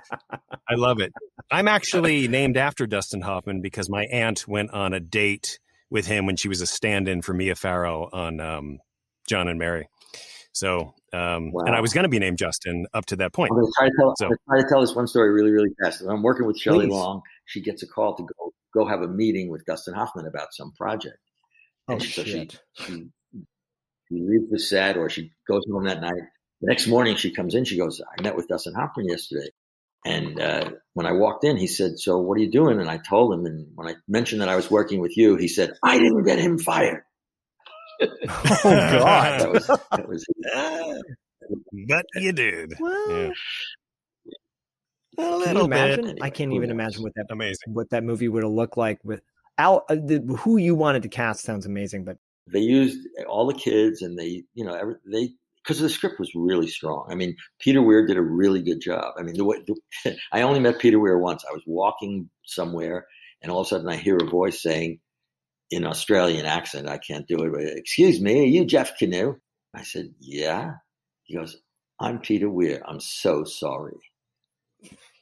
I 0.68 0.74
love 0.74 1.00
it. 1.00 1.12
I'm 1.50 1.68
actually 1.68 2.28
named 2.28 2.56
after 2.56 2.86
Dustin 2.86 3.22
Hoffman 3.22 3.62
because 3.62 3.88
my 3.88 4.04
aunt 4.12 4.46
went 4.46 4.70
on 4.72 4.92
a 4.92 5.00
date 5.00 5.58
with 5.90 6.06
him 6.06 6.26
when 6.26 6.36
she 6.36 6.48
was 6.48 6.60
a 6.60 6.66
stand-in 6.66 7.22
for 7.22 7.32
Mia 7.32 7.54
Farrow 7.54 8.10
on 8.12 8.40
um, 8.40 8.78
John 9.26 9.48
and 9.48 9.58
Mary. 9.58 9.88
So, 10.52 10.92
um, 11.14 11.52
and 11.54 11.74
I 11.74 11.80
was 11.80 11.94
going 11.94 12.02
to 12.02 12.10
be 12.10 12.18
named 12.18 12.36
Justin 12.36 12.86
up 12.92 13.06
to 13.06 13.16
that 13.16 13.32
point. 13.32 13.52
I'm 13.52 13.60
going 13.60 13.66
to 13.66 13.72
try 13.78 13.86
to 13.86 13.94
tell. 13.98 14.14
So- 14.18 14.26
I'm 14.26 14.28
going 14.28 14.38
to 14.38 14.44
try 14.48 14.60
to 14.60 14.68
tell 14.68 14.80
this 14.82 14.94
one 14.94 15.06
story 15.06 15.30
really, 15.30 15.50
really 15.50 15.70
fast. 15.82 16.02
I'm 16.02 16.22
working 16.22 16.46
with 16.46 16.58
Shelley 16.58 16.86
Long. 16.86 17.22
She 17.46 17.62
gets 17.62 17.82
a 17.82 17.86
call 17.86 18.14
to 18.16 18.22
go 18.22 18.52
go 18.78 18.86
have 18.86 19.02
a 19.02 19.08
meeting 19.08 19.50
with 19.50 19.64
Dustin 19.64 19.94
Hoffman 19.94 20.26
about 20.26 20.48
some 20.52 20.72
project. 20.72 21.18
Oh 21.88 21.94
And 21.94 22.02
so 22.02 22.22
she, 22.24 22.30
shit. 22.30 22.60
she 22.74 23.08
she 24.08 24.14
leaves 24.14 24.50
the 24.50 24.58
set 24.58 24.96
or 24.96 25.08
she 25.10 25.32
goes 25.48 25.64
home 25.70 25.84
that 25.84 26.00
night. 26.00 26.22
The 26.60 26.68
next 26.68 26.86
morning 26.86 27.16
she 27.16 27.32
comes 27.34 27.54
in. 27.54 27.64
She 27.64 27.76
goes, 27.78 28.00
"I 28.18 28.22
met 28.22 28.36
with 28.36 28.48
Dustin 28.48 28.74
Hoffman 28.74 29.08
yesterday." 29.08 29.48
And 30.04 30.40
uh, 30.40 30.70
when 30.94 31.06
I 31.06 31.12
walked 31.12 31.44
in, 31.44 31.56
he 31.56 31.66
said, 31.66 31.98
"So 31.98 32.18
what 32.18 32.36
are 32.36 32.40
you 32.40 32.50
doing?" 32.50 32.80
And 32.80 32.90
I 32.90 32.98
told 32.98 33.32
him. 33.34 33.46
And 33.46 33.68
when 33.74 33.88
I 33.88 33.94
mentioned 34.08 34.40
that 34.40 34.48
I 34.48 34.56
was 34.56 34.70
working 34.70 35.00
with 35.00 35.16
you, 35.16 35.36
he 35.36 35.48
said, 35.48 35.74
"I 35.82 35.98
didn't 35.98 36.24
get 36.24 36.38
him 36.38 36.58
fired." 36.58 37.02
Oh 38.30 38.62
God. 38.64 39.40
that 39.40 39.50
was 39.50 39.66
that 39.66 40.08
was 40.08 40.24
but 41.88 42.04
you 42.14 42.32
did. 42.32 42.74
Well, 42.78 43.10
Yeah. 43.10 43.30
A 45.18 45.22
Can 45.42 45.56
you 45.56 45.62
little 45.62 45.64
imagine? 45.64 46.04
bit. 46.06 46.18
I 46.20 46.30
can't 46.30 46.52
even 46.52 46.68
knows? 46.68 46.74
imagine 46.74 47.02
what 47.02 47.14
that 47.16 47.26
Amazing. 47.30 47.74
what 47.74 47.90
that 47.90 48.04
movie 48.04 48.28
would 48.28 48.42
have 48.44 48.52
looked 48.52 48.76
like 48.76 48.98
with 49.04 49.20
Al. 49.58 49.84
Uh, 49.88 49.96
the, 49.96 50.20
who 50.40 50.56
you 50.56 50.74
wanted 50.74 51.02
to 51.02 51.08
cast 51.08 51.44
sounds 51.44 51.66
amazing, 51.66 52.04
but 52.04 52.18
they 52.46 52.60
used 52.60 52.98
all 53.28 53.46
the 53.46 53.54
kids 53.54 54.02
and 54.02 54.18
they 54.18 54.44
you 54.54 54.64
know 54.64 54.74
every, 54.74 54.94
they 55.06 55.30
because 55.62 55.80
the 55.80 55.88
script 55.88 56.18
was 56.18 56.30
really 56.34 56.66
strong 56.66 57.06
i 57.10 57.14
mean 57.14 57.36
peter 57.58 57.82
weir 57.82 58.06
did 58.06 58.16
a 58.16 58.22
really 58.22 58.62
good 58.62 58.80
job 58.80 59.12
i 59.18 59.22
mean 59.22 59.36
the 59.36 59.44
way 59.44 59.58
the, 59.66 60.16
i 60.32 60.40
only 60.42 60.60
met 60.60 60.78
peter 60.78 60.98
weir 60.98 61.18
once 61.18 61.44
i 61.48 61.52
was 61.52 61.62
walking 61.66 62.30
somewhere 62.46 63.06
and 63.42 63.52
all 63.52 63.60
of 63.60 63.66
a 63.66 63.68
sudden 63.68 63.88
i 63.88 63.96
hear 63.96 64.16
a 64.16 64.26
voice 64.26 64.62
saying 64.62 64.98
in 65.70 65.84
australian 65.84 66.46
accent 66.46 66.88
i 66.88 66.96
can't 66.96 67.28
do 67.28 67.36
it 67.44 67.52
but 67.52 67.60
excuse 67.62 68.20
me 68.20 68.40
are 68.40 68.44
you 68.46 68.64
jeff 68.64 68.92
kanew 68.98 69.36
i 69.74 69.82
said 69.82 70.08
yeah 70.20 70.72
he 71.24 71.34
goes 71.36 71.58
i'm 72.00 72.18
peter 72.18 72.48
weir 72.48 72.82
i'm 72.88 73.00
so 73.00 73.44
sorry 73.44 73.98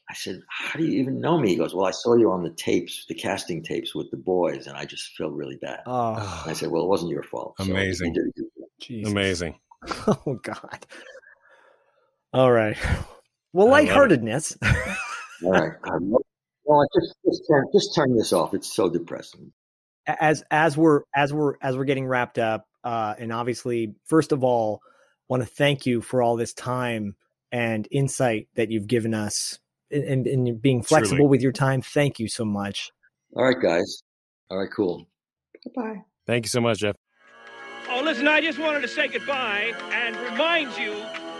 I 0.08 0.14
said, 0.14 0.40
How 0.48 0.78
do 0.78 0.84
you 0.84 1.00
even 1.00 1.20
know 1.20 1.38
me? 1.38 1.50
He 1.50 1.56
goes, 1.56 1.74
Well, 1.74 1.86
I 1.86 1.90
saw 1.90 2.14
you 2.14 2.30
on 2.30 2.42
the 2.42 2.50
tapes, 2.50 3.04
the 3.08 3.14
casting 3.14 3.62
tapes 3.62 3.94
with 3.94 4.10
the 4.10 4.16
boys, 4.16 4.66
and 4.66 4.76
I 4.76 4.84
just 4.84 5.16
feel 5.16 5.30
really 5.30 5.56
bad. 5.56 5.80
oh, 5.86 6.14
And 6.44 6.50
I 6.50 6.54
said, 6.54 6.70
Well, 6.70 6.82
it 6.84 6.88
wasn't 6.88 7.10
your 7.10 7.22
fault. 7.24 7.54
Amazing. 7.58 8.14
you 8.14 8.22
did 8.22 8.28
a 8.28 8.32
good 8.40 8.50
job. 8.58 8.68
Jesus. 8.80 9.12
Amazing. 9.12 9.58
Oh 10.08 10.38
God. 10.42 10.86
All 12.32 12.50
right. 12.52 12.76
Well, 13.52 13.68
I 13.68 13.70
love 13.70 13.86
lightheartedness. 13.88 14.56
All 15.44 15.52
right. 15.52 15.72
Well, 16.68 16.84
just 17.00 17.14
just 17.24 17.42
turn, 17.48 17.64
just 17.72 17.94
turn 17.94 18.16
this 18.16 18.32
off. 18.32 18.52
It's 18.52 18.74
so 18.74 18.90
depressing. 18.90 19.52
as 20.08 20.42
as 20.50 20.76
we're 20.76 21.02
as 21.14 21.32
we're 21.32 21.54
as 21.62 21.76
we're 21.76 21.84
getting 21.84 22.06
wrapped 22.08 22.38
up 22.40 22.64
uh 22.82 23.14
and 23.16 23.32
obviously 23.32 23.94
first 24.06 24.32
of 24.32 24.42
all 24.42 24.80
want 25.28 25.44
to 25.44 25.48
thank 25.48 25.86
you 25.86 26.00
for 26.00 26.22
all 26.22 26.34
this 26.34 26.52
time 26.54 27.14
and 27.52 27.86
insight 27.92 28.48
that 28.56 28.72
you've 28.72 28.88
given 28.88 29.14
us 29.14 29.52
and, 29.52 29.65
and, 29.90 30.26
and 30.26 30.60
being 30.60 30.82
flexible 30.82 31.16
Truly. 31.18 31.30
with 31.30 31.42
your 31.42 31.52
time 31.52 31.80
thank 31.82 32.18
you 32.18 32.28
so 32.28 32.44
much 32.44 32.92
All 33.34 33.44
right, 33.44 33.60
guys. 33.60 34.02
All 34.50 34.58
right, 34.58 34.70
cool. 34.74 35.04
Goodbye. 35.64 36.02
Thank 36.26 36.44
you 36.44 36.48
so 36.48 36.60
much, 36.60 36.78
Jeff. 36.78 36.96
Oh, 37.90 38.02
listen, 38.02 38.26
I 38.28 38.40
just 38.40 38.58
wanted 38.58 38.80
to 38.82 38.88
say 38.88 39.08
goodbye 39.08 39.74
and 39.92 40.16
remind 40.16 40.76
you 40.78 40.92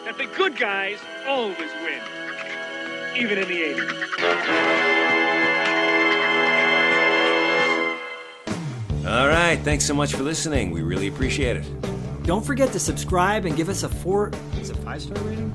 that 0.05 0.16
the 0.18 0.27
good 0.36 0.56
guys 0.56 0.98
always 1.27 1.59
win, 1.59 2.01
even 3.16 3.39
in 3.39 3.48
the 3.48 3.62
80s. 3.62 4.97
All 9.06 9.28
right. 9.28 9.59
Thanks 9.62 9.85
so 9.85 9.94
much 9.94 10.14
for 10.14 10.24
listening. 10.24 10.73
We 10.73 10.82
really 10.82 11.06
appreciate 11.06 11.56
it. 11.56 12.23
Don't 12.24 12.44
forget 12.44 12.73
to 12.73 12.81
subscribe 12.81 13.44
and 13.44 13.56
give 13.56 13.68
us 13.68 13.85
a 13.85 13.89
four. 13.89 14.32
Is 14.60 14.70
it 14.70 14.77
five 14.78 15.01
star 15.01 15.23
rating? 15.23 15.55